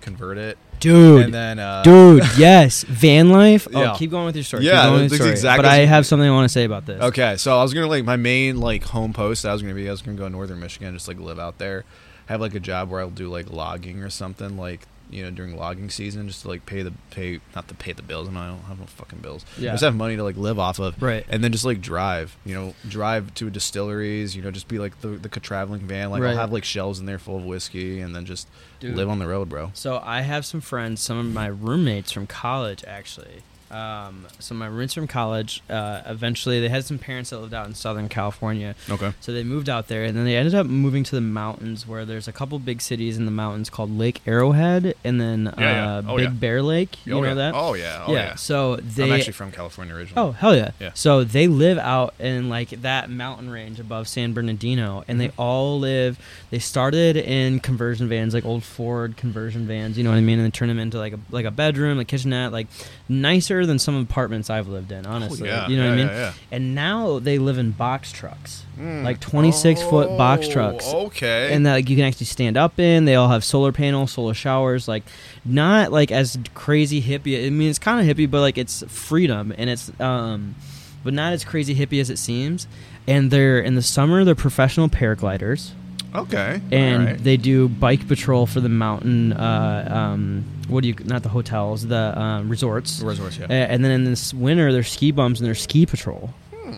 convert 0.00 0.38
it, 0.38 0.58
Dude. 0.80 1.22
and 1.24 1.32
then 1.34 1.58
uh, 1.60 1.82
Dude, 1.82 2.22
yes, 2.36 2.82
van 2.82 3.30
life. 3.30 3.66
Oh, 3.72 3.80
Yeah. 3.80 3.94
keep 3.96 4.10
going 4.10 4.26
with 4.26 4.34
your 4.36 4.44
story. 4.44 4.64
Yeah, 4.64 4.82
keep 4.82 4.90
going 4.90 5.02
with 5.02 5.10
your 5.12 5.16
story. 5.18 5.30
exactly- 5.30 5.62
But 5.62 5.70
I 5.70 5.76
have 5.86 6.04
something 6.04 6.28
I 6.28 6.32
want 6.32 6.44
to 6.46 6.52
say 6.52 6.64
about 6.64 6.84
this. 6.86 7.00
Okay, 7.00 7.36
so 7.36 7.56
I 7.58 7.62
was 7.62 7.72
gonna 7.74 7.86
like 7.86 8.04
my 8.04 8.16
main 8.16 8.58
like 8.60 8.84
home 8.84 9.12
post. 9.12 9.46
I 9.46 9.52
was 9.52 9.62
gonna 9.62 9.74
be 9.74 9.88
I 9.88 9.92
was 9.92 10.02
gonna 10.02 10.16
go 10.16 10.24
to 10.24 10.30
northern 10.30 10.58
Michigan, 10.60 10.94
just 10.94 11.06
like 11.08 11.18
live 11.20 11.38
out 11.38 11.58
there, 11.58 11.84
have 12.26 12.40
like 12.40 12.54
a 12.56 12.60
job 12.60 12.90
where 12.90 13.00
I'll 13.00 13.08
do 13.10 13.28
like 13.28 13.50
logging 13.50 14.02
or 14.02 14.10
something, 14.10 14.56
like 14.58 14.86
you 15.10 15.22
know, 15.22 15.30
during 15.30 15.56
logging 15.56 15.90
season, 15.90 16.28
just 16.28 16.42
to 16.42 16.48
like 16.48 16.66
pay 16.66 16.82
the 16.82 16.92
pay 17.10 17.40
not 17.54 17.68
to 17.68 17.74
pay 17.74 17.92
the 17.92 18.02
bills. 18.02 18.28
and 18.28 18.36
I 18.38 18.48
don't 18.48 18.60
have 18.62 18.78
no 18.78 18.86
fucking 18.86 19.20
bills. 19.20 19.44
Yeah. 19.58 19.72
Just 19.72 19.84
have 19.84 19.94
money 19.94 20.16
to 20.16 20.22
like 20.22 20.36
live 20.36 20.58
off 20.58 20.78
of, 20.78 21.00
Right. 21.02 21.24
and 21.28 21.42
then 21.42 21.52
just 21.52 21.64
like 21.64 21.80
drive. 21.80 22.36
You 22.44 22.54
know, 22.54 22.74
drive 22.88 23.32
to 23.34 23.50
distilleries. 23.50 24.36
You 24.36 24.42
know, 24.42 24.50
just 24.50 24.68
be 24.68 24.78
like 24.78 25.00
the 25.00 25.08
the 25.08 25.28
traveling 25.28 25.80
van. 25.80 26.10
Like 26.10 26.22
Right. 26.22 26.30
I'll 26.32 26.36
have 26.36 26.52
like 26.52 26.64
shelves 26.64 26.98
in 26.98 27.06
there 27.06 27.18
full 27.18 27.36
of 27.36 27.44
whiskey, 27.44 28.00
and 28.00 28.14
then 28.14 28.24
just 28.24 28.48
Dude. 28.80 28.94
live 28.96 29.08
on 29.08 29.18
the 29.18 29.26
road, 29.26 29.48
bro. 29.48 29.70
So 29.74 30.00
I 30.04 30.20
have 30.22 30.44
some 30.44 30.60
friends, 30.60 31.00
some 31.00 31.18
of 31.18 31.26
my 31.26 31.46
roommates 31.46 32.12
from 32.12 32.26
college, 32.26 32.84
actually. 32.86 33.42
Um, 33.70 34.26
so 34.38 34.54
my 34.54 34.66
roommates 34.66 34.94
from 34.94 35.06
college, 35.06 35.62
uh, 35.68 36.02
eventually 36.06 36.60
they 36.60 36.68
had 36.68 36.84
some 36.84 36.98
parents 36.98 37.30
that 37.30 37.38
lived 37.38 37.52
out 37.54 37.66
in 37.66 37.74
Southern 37.74 38.08
California, 38.08 38.74
Okay. 38.88 39.12
so 39.20 39.32
they 39.32 39.42
moved 39.44 39.68
out 39.68 39.88
there, 39.88 40.04
and 40.04 40.16
then 40.16 40.24
they 40.24 40.36
ended 40.36 40.54
up 40.54 40.66
moving 40.66 41.04
to 41.04 41.14
the 41.14 41.20
mountains, 41.20 41.86
where 41.86 42.04
there's 42.04 42.26
a 42.28 42.32
couple 42.32 42.58
big 42.58 42.80
cities 42.80 43.16
in 43.18 43.24
the 43.26 43.30
mountains 43.30 43.68
called 43.70 43.96
Lake 43.96 44.20
Arrowhead, 44.26 44.94
and 45.04 45.20
then 45.20 45.52
Yeah, 45.58 45.60
yeah. 45.72 45.96
uh, 45.98 46.02
Oh, 46.08 46.16
Big 46.16 46.24
yeah. 46.24 46.30
Bear 46.30 46.62
Lake. 46.62 46.96
You 47.04 47.14
oh, 47.18 47.20
know 47.20 47.28
yeah. 47.28 47.34
that? 47.34 47.54
Oh 47.54 47.74
yeah. 47.74 48.04
Oh 48.06 48.12
yeah. 48.12 48.18
yeah. 48.18 48.34
So 48.36 48.76
they 48.76 49.04
I'm 49.04 49.12
actually 49.12 49.32
from 49.34 49.52
California 49.52 49.94
originally. 49.94 50.22
Oh 50.28 50.32
hell 50.32 50.56
yeah. 50.56 50.70
Yeah. 50.80 50.90
So 50.94 51.24
they 51.24 51.46
live 51.48 51.78
out 51.78 52.14
in 52.18 52.48
like 52.48 52.70
that 52.82 53.10
mountain 53.10 53.50
range 53.50 53.78
above 53.80 54.08
San 54.08 54.32
Bernardino, 54.32 55.04
and 55.08 55.20
they 55.20 55.28
Mhm. 55.28 55.32
all 55.36 55.78
live. 55.78 56.18
They 56.50 56.58
started 56.58 57.16
in 57.16 57.60
conversion 57.60 58.08
vans, 58.08 58.32
like 58.34 58.44
old 58.44 58.64
Ford 58.64 59.16
conversion 59.16 59.66
vans. 59.66 59.98
You 59.98 60.04
know 60.04 60.10
what 60.10 60.16
I 60.16 60.20
mean? 60.22 60.38
And 60.38 60.46
they 60.46 60.50
turn 60.50 60.68
them 60.68 60.78
into 60.78 60.98
like 60.98 61.12
a 61.12 61.18
like 61.30 61.44
a 61.44 61.50
bedroom, 61.50 61.98
like 61.98 62.08
kitchenette, 62.08 62.52
like 62.52 62.66
nicer 63.08 63.64
than 63.64 63.78
some 63.78 63.96
apartments 63.96 64.50
I've 64.50 64.68
lived 64.68 64.92
in. 64.92 65.06
Honestly, 65.06 65.48
Oh, 65.48 65.52
yeah. 65.52 65.68
you 65.68 65.76
know 65.76 65.84
yeah, 65.84 65.88
what 65.90 65.94
I 65.94 65.96
mean? 65.96 66.06
Yeah. 66.08 66.32
And 66.52 66.74
now 66.74 67.18
they 67.18 67.38
live 67.38 67.56
in 67.58 67.70
box 67.70 68.12
trucks, 68.12 68.64
Mm. 68.78 69.02
like 69.02 69.18
26 69.20 69.82
foot 69.82 70.08
box 70.18 70.46
Oh, 70.48 70.52
trucks. 70.52 70.86
Okay. 70.86 71.52
and 71.52 71.64
that 71.66 71.72
like 71.72 71.88
you 71.90 71.96
can 71.96 72.04
actually 72.04 72.26
stand 72.26 72.56
up 72.56 72.78
in. 72.78 73.06
They 73.06 73.14
all 73.14 73.28
have 73.28 73.42
solar 73.44 73.72
panels, 73.72 74.12
solar 74.12 74.34
showers. 74.34 74.86
Like 74.88 75.04
not 75.44 75.90
like 75.90 76.10
as 76.12 76.38
crazy 76.54 77.00
hippie. 77.02 77.46
I 77.46 77.50
mean, 77.50 77.70
it's 77.70 77.78
kind 77.78 77.98
of 78.08 78.16
hippie, 78.16 78.30
but 78.30 78.40
like 78.40 78.58
it's 78.58 78.84
freedom, 78.88 79.52
and 79.56 79.70
it's 79.70 79.90
um, 80.00 80.54
but 81.02 81.14
not 81.14 81.32
as 81.32 81.44
crazy 81.44 81.74
hippie 81.74 82.00
as 82.00 82.10
it 82.10 82.18
seems. 82.18 82.66
And 83.06 83.30
they're 83.30 83.58
in 83.60 83.74
the 83.74 83.82
summer 83.82 84.22
they're 84.24 84.34
professional 84.34 84.90
paragliders, 84.90 85.70
okay. 86.14 86.60
and 86.70 87.04
right. 87.06 87.24
they 87.24 87.38
do 87.38 87.66
bike 87.68 88.06
patrol 88.06 88.44
for 88.46 88.60
the 88.60 88.68
mountain. 88.68 89.32
Uh, 89.32 89.88
um, 89.90 90.44
what 90.68 90.82
do 90.82 90.88
you 90.88 90.94
not 91.04 91.22
the 91.22 91.28
hotels, 91.30 91.86
the 91.86 92.18
um, 92.18 92.48
resorts. 92.48 93.00
resorts. 93.00 93.38
Yeah. 93.38 93.46
A- 93.50 93.68
and 93.70 93.84
then 93.84 93.90
in 93.90 94.04
this 94.04 94.32
winter, 94.32 94.72
they're 94.72 94.82
ski 94.82 95.10
bums 95.10 95.40
and 95.40 95.46
they're 95.46 95.54
ski 95.54 95.86
patrol. 95.86 96.32
Hmm. 96.54 96.74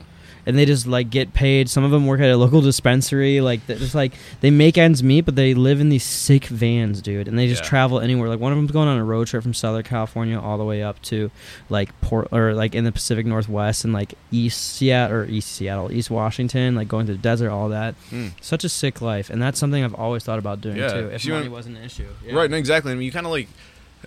And 0.47 0.57
they 0.59 0.64
just 0.64 0.86
like 0.86 1.11
get 1.11 1.34
paid. 1.34 1.68
Some 1.68 1.84
of 1.84 1.91
them 1.91 2.07
work 2.07 2.18
at 2.20 2.30
a 2.30 2.36
local 2.36 2.62
dispensary. 2.62 3.43
Like 3.43 3.64
th- 3.66 3.78
just 3.78 3.95
like 3.95 4.14
they 4.41 4.51
make 4.51 4.78
ends 4.78 5.03
meet, 5.03 5.20
but 5.26 5.36
they 5.36 5.53
live 5.53 5.80
in 5.82 5.91
these 5.91 6.03
sick 6.03 6.47
vans, 6.47 7.03
dude. 7.03 7.28
And 7.28 7.38
they 7.38 7.47
just 7.47 7.62
Yeah. 7.62 7.68
travel 7.68 8.01
anywhere. 8.01 8.28
Like 8.28 8.41
one 8.41 8.51
of 8.51 8.57
them's 8.57 8.70
going 8.72 8.88
on 8.88 8.97
a 8.97 9.05
road 9.05 9.26
trip 9.28 9.43
from 9.43 9.53
Southern 9.53 9.82
California 9.82 10.41
all 10.41 10.57
the 10.57 10.64
way 10.64 10.82
up 10.82 11.01
to 11.03 11.30
like 11.68 11.99
Port 12.01 12.28
or 12.32 12.55
like 12.55 12.74
in 12.74 12.84
the 12.84 12.91
Pacific 12.93 13.26
Northwest 13.26 13.84
and 13.84 13.93
like 13.93 14.14
East 14.32 14.76
Seattle 14.76 15.14
or 15.18 15.24
East 15.26 15.53
Seattle, 15.53 15.93
East 15.93 16.11
Washington, 16.11 16.74
like 16.74 16.88
going 16.88 17.07
to 17.07 17.12
the 17.12 17.18
desert, 17.18 17.51
all 17.51 17.68
that. 17.68 17.95
Hmm. 18.09 18.28
Such 18.41 18.64
a 18.64 18.68
sick 18.70 19.03
life, 19.03 19.28
and 19.28 19.43
that's 19.43 19.59
something 19.59 19.84
I've 19.84 19.95
always 19.95 20.24
thought 20.24 20.38
about 20.38 20.62
doing 20.62 20.78
Yeah. 20.78 20.88
too. 20.93 21.11
If 21.12 21.24
You 21.26 21.32
money 21.34 21.45
want- 21.49 21.53
wasn't 21.53 21.76
an 21.76 21.84
issue, 21.84 22.07
Yeah. 22.26 22.32
Right, 22.34 22.51
no, 22.51 22.57
exactly. 22.57 22.93
I 22.93 22.95
mean, 22.95 23.05
you 23.05 23.12
kind 23.12 23.26
of 23.26 23.32
like 23.32 23.49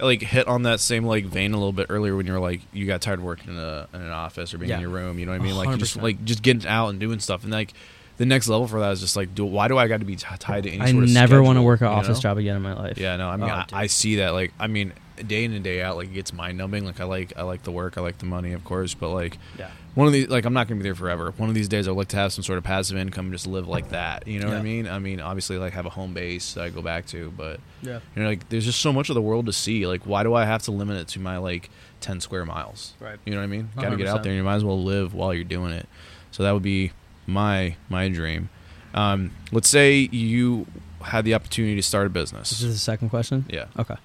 like 0.02 0.22
hit 0.22 0.48
on 0.48 0.64
that 0.64 0.80
same 0.80 1.06
like 1.06 1.26
vein 1.26 1.54
a 1.54 1.58
little 1.58 1.72
bit 1.74 1.88
earlier 1.90 2.16
when 2.16 2.26
you 2.26 2.34
were 2.34 2.40
like 2.40 2.62
you 2.74 2.86
got 2.88 3.02
tired 3.02 3.20
of 3.20 3.26
working 3.26 3.54
in, 3.54 3.60
a, 3.60 3.88
in 3.94 4.02
an 4.02 4.10
office 4.10 4.54
or 4.54 4.58
being 4.58 4.70
Yeah. 4.70 4.76
in 4.76 4.82
your 4.82 4.90
room. 4.90 5.20
You 5.20 5.26
know 5.26 5.34
what 5.34 5.42
I 5.42 5.44
mean? 5.44 5.56
Like 5.56 5.78
just 5.80 5.98
100%. 5.98 6.02
like 6.02 6.26
just 6.26 6.42
getting 6.42 6.68
out 6.68 6.90
and 6.90 7.00
doing 7.00 7.20
stuff. 7.20 7.44
And 7.44 7.52
like 7.52 7.74
the 8.18 8.26
next 8.26 8.48
level 8.48 8.68
for 8.68 8.80
that 8.80 8.92
is 8.92 9.00
just 9.02 9.16
like, 9.16 9.34
do 9.36 9.44
why 9.46 9.68
do 9.68 9.78
I 9.78 9.88
got 9.88 10.00
to 10.00 10.06
be 10.06 10.16
t- 10.16 10.26
tied 10.40 10.64
to 10.64 10.70
any 10.72 10.82
I 10.82 10.92
sort 10.92 11.04
of 11.04 11.10
never 11.10 11.42
want 11.44 11.58
to 11.58 11.62
work 11.64 11.82
an 11.82 11.88
office 11.88 12.18
know? 12.18 12.22
job 12.22 12.38
again 12.38 12.56
in 12.56 12.62
my 12.62 12.74
life. 12.74 12.98
Yeah, 12.98 13.16
no, 13.18 13.28
I 13.30 13.38
mean, 13.38 13.50
Oh, 13.50 13.54
I. 13.54 13.66
I 13.84 13.88
see 13.88 14.18
that. 14.18 14.30
Like, 14.34 14.54
I 14.60 14.68
mean, 14.68 14.94
day 15.26 15.44
in 15.46 15.54
and 15.54 15.64
day 15.64 15.82
out, 15.82 15.98
like 15.98 16.10
it 16.10 16.14
gets 16.14 16.32
mind 16.34 16.58
numbing. 16.58 16.86
Like, 16.86 17.00
I 17.00 17.06
like, 17.06 17.34
I 17.38 17.42
like 17.44 17.64
the 17.64 17.72
work, 17.72 17.98
I 17.98 18.02
like 18.02 18.20
the 18.20 18.26
money, 18.28 18.54
of 18.54 18.64
course, 18.64 18.94
but 18.94 19.10
like, 19.10 19.38
Yeah. 19.58 19.70
One 19.96 20.08
of 20.08 20.14
these, 20.14 20.28
like, 20.28 20.46
I'm 20.46 20.54
not 20.54 20.68
gonna 20.68 20.80
be 20.80 20.84
there 20.84 20.96
forever. 20.96 21.32
One 21.38 21.50
of 21.50 21.56
these 21.56 21.68
days, 21.68 21.88
I'd 21.88 21.92
like 21.92 22.08
to 22.10 22.18
have 22.18 22.34
some 22.34 22.44
sort 22.44 22.58
of 22.58 22.64
passive 22.64 22.98
income, 22.98 23.26
and 23.26 23.34
just 23.34 23.48
live 23.48 23.68
like 23.68 23.90
that. 23.90 24.28
You 24.28 24.40
know 24.40 24.48
what 24.48 24.58
I 24.58 24.62
mean? 24.62 24.88
I 24.88 25.00
mean, 25.00 25.20
obviously, 25.20 25.58
like, 25.58 25.74
have 25.74 25.86
a 25.86 25.90
home 25.92 26.14
base 26.14 26.54
that 26.54 26.64
I 26.64 26.70
go 26.70 26.82
back 26.82 27.06
to, 27.08 27.32
but 27.38 27.60
Yeah. 27.82 28.00
you 28.16 28.24
know, 28.24 28.28
like, 28.30 28.50
there's 28.50 28.66
just 28.66 28.80
so 28.82 28.92
much 28.92 29.10
of 29.10 29.16
the 29.16 29.22
world 29.22 29.46
to 29.48 29.54
see. 29.54 29.86
Like, 29.88 30.06
why 30.06 30.24
do 30.24 30.34
I 30.34 30.46
have 30.46 30.64
to 30.64 30.72
limit 30.72 30.98
it 30.98 31.08
to 31.10 31.20
my 31.20 31.38
like 31.38 31.70
10 32.02 32.20
square 32.22 32.46
miles? 32.46 32.94
Right. 33.00 33.20
You 33.26 33.34
know 33.34 33.40
what 33.40 33.44
I 33.46 33.48
mean? 33.48 33.70
Got 33.76 33.90
to 33.92 33.98
get 33.98 34.08
100%. 34.08 34.10
out 34.10 34.24
there. 34.24 34.32
and 34.32 34.38
You 34.38 34.44
might 34.44 34.56
as 34.56 34.64
well 34.66 34.82
live 34.84 35.14
while 35.14 35.34
you're 35.34 35.44
doing 35.44 35.72
it. 35.72 35.88
So 36.32 36.44
that 36.44 36.52
would 36.54 36.64
be 36.64 36.92
my 37.28 37.76
my 37.90 38.10
dream. 38.10 38.50
Um, 38.94 39.32
let's 39.52 39.70
say 39.70 40.10
you 40.12 40.66
had 41.02 41.26
the 41.26 41.34
opportunity 41.34 41.76
to 41.76 41.82
start 41.84 42.08
a 42.08 42.10
business. 42.10 42.50
This 42.50 42.62
is 42.64 42.74
the 42.74 42.80
second 42.80 43.10
question. 43.10 43.46
Yeah. 43.50 43.66
Okay. 43.78 43.96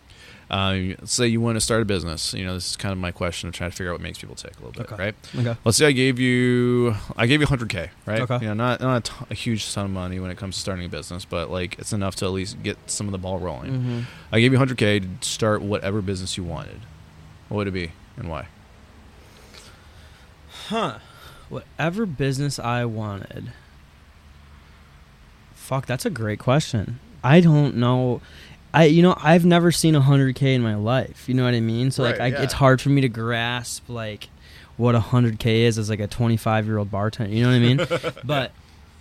Um, 0.51 0.90
let's 1.01 1.12
say 1.12 1.26
you 1.26 1.40
want 1.42 1.57
to 1.57 1.61
start 1.61 1.82
a 1.82 1.84
business. 1.84 2.32
You 2.32 2.44
know, 2.46 2.55
this 2.55 2.70
is 2.70 2.76
kind 2.76 2.92
of 2.92 2.99
my 2.99 3.12
question 3.12 3.49
of 3.51 3.55
trying 3.55 3.70
to 3.70 3.76
figure 3.76 3.90
out 3.90 3.96
what 3.96 4.01
makes 4.01 4.18
people 4.18 4.34
tick 4.34 4.53
a 4.57 4.64
little 4.64 4.72
bit, 4.72 4.90
Okay. 4.90 5.03
right? 5.03 5.14
Okay. 5.36 5.57
Let's 5.64 5.76
say 5.76 5.86
I 5.86 5.92
gave 5.92 6.18
you, 6.18 6.94
I 7.16 7.26
gave 7.26 7.40
you 7.42 7.46
100k, 7.46 7.90
right? 8.07 8.20
Okay. 8.22 8.38
You 8.40 8.46
know, 8.49 8.55
not 8.55 8.80
not 8.80 8.96
a, 8.96 9.01
t- 9.12 9.26
a 9.30 9.34
huge 9.34 9.64
sum 9.64 9.84
of 9.86 9.90
money 9.90 10.18
when 10.20 10.30
it 10.30 10.38
comes 10.38 10.55
to 10.57 10.61
starting 10.62 10.86
a 10.86 10.88
business, 10.88 11.24
but 11.26 11.51
like 11.51 11.78
it's 11.78 11.92
enough 11.92 12.16
to 12.16 12.24
at 12.24 12.30
least 12.32 12.62
get 12.62 12.78
some 12.86 13.07
of 13.07 13.12
the 13.12 13.18
ball 13.18 13.38
rolling. 13.38 13.72
Mm-hmm. 13.72 14.01
I 14.32 14.40
gave 14.40 14.53
you 14.53 14.59
100k 14.59 15.20
to 15.20 15.28
start 15.28 15.61
whatever 15.61 16.01
business 16.01 16.36
you 16.38 16.44
wanted. 16.44 16.80
What 17.51 17.59
would 17.59 17.68
it 17.68 17.72
be 17.72 17.92
and 18.16 18.30
why? 18.30 18.49
Huh. 20.68 20.99
Whatever 21.49 22.05
business 22.07 22.59
I 22.59 22.84
wanted. 22.84 23.53
Fuck, 25.55 25.86
that's 25.86 26.05
a 26.07 26.11
great 26.11 26.38
question. 26.38 27.01
I 27.22 27.40
don't 27.40 27.76
know. 27.76 28.20
I 28.74 28.84
you 28.84 29.02
know 29.02 29.16
I've 29.20 29.44
never 29.44 29.72
seen 29.72 29.94
a 29.94 30.00
hundred 30.00 30.34
k 30.36 30.54
in 30.54 30.62
my 30.62 30.74
life. 30.74 31.28
You 31.28 31.34
know 31.34 31.44
what 31.44 31.54
I 31.54 31.60
mean? 31.60 31.90
So 31.90 32.02
like 32.02 32.20
I, 32.20 32.26
yeah. 32.28 32.42
it's 32.42 32.52
hard 32.52 32.80
for 32.80 32.90
me 32.90 33.00
to 33.02 33.08
grasp 33.08 33.88
like 33.88 34.28
what 34.76 34.94
a 34.94 35.00
hundred 35.00 35.38
k 35.38 35.62
is 35.62 35.78
as 35.78 35.88
like 35.90 36.00
a 36.00 36.06
twenty 36.06 36.36
five 36.36 36.66
year 36.66 36.78
old 36.78 36.90
bartender. 36.90 37.34
You 37.34 37.42
know 37.44 37.48
what 37.50 37.56
I 37.56 37.58
mean? 37.58 38.12
but 38.24 38.52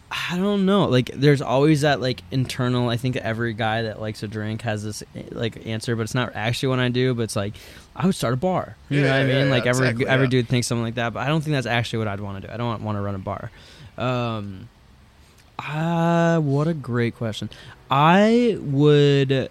I 0.09 0.37
don't 0.37 0.65
know. 0.65 0.85
Like 0.85 1.11
there's 1.13 1.41
always 1.41 1.81
that 1.81 1.99
like 1.99 2.21
internal. 2.31 2.87
I 2.89 2.95
think 2.95 3.17
every 3.17 3.53
guy 3.53 3.81
that 3.83 3.99
likes 3.99 4.23
a 4.23 4.27
drink 4.27 4.61
has 4.61 4.83
this 4.83 5.03
eh, 5.15 5.23
like 5.31 5.65
answer, 5.67 5.97
but 5.97 6.03
it's 6.03 6.15
not 6.15 6.31
actually 6.33 6.69
what 6.69 6.79
I 6.79 6.87
do. 6.87 7.13
But 7.13 7.23
it's 7.23 7.35
like 7.35 7.53
I 7.93 8.05
would 8.05 8.15
start 8.15 8.33
a 8.33 8.37
bar. 8.37 8.77
You 8.89 9.01
know 9.01 9.07
Yeah, 9.07 9.11
what 9.13 9.21
I 9.21 9.25
mean? 9.25 9.45
yeah, 9.47 9.51
like 9.51 9.65
every 9.65 9.85
exactly, 9.87 10.07
every 10.07 10.25
yeah. 10.27 10.29
dude 10.31 10.47
thinks 10.47 10.67
something 10.67 10.83
like 10.83 10.95
that, 10.95 11.11
but 11.13 11.19
I 11.19 11.27
don't 11.27 11.41
think 11.41 11.55
that's 11.55 11.67
actually 11.67 11.99
what 11.99 12.07
I'd 12.07 12.21
want 12.21 12.41
to 12.41 12.47
do. 12.47 12.53
I 12.53 12.55
don't 12.57 12.81
want 12.83 12.97
to 12.97 13.01
run 13.01 13.15
a 13.15 13.19
bar. 13.19 13.51
Um, 13.97 14.69
ah, 15.59 16.39
what 16.39 16.67
a 16.67 16.73
great 16.73 17.15
question. 17.17 17.49
I 17.89 18.57
would 18.59 19.49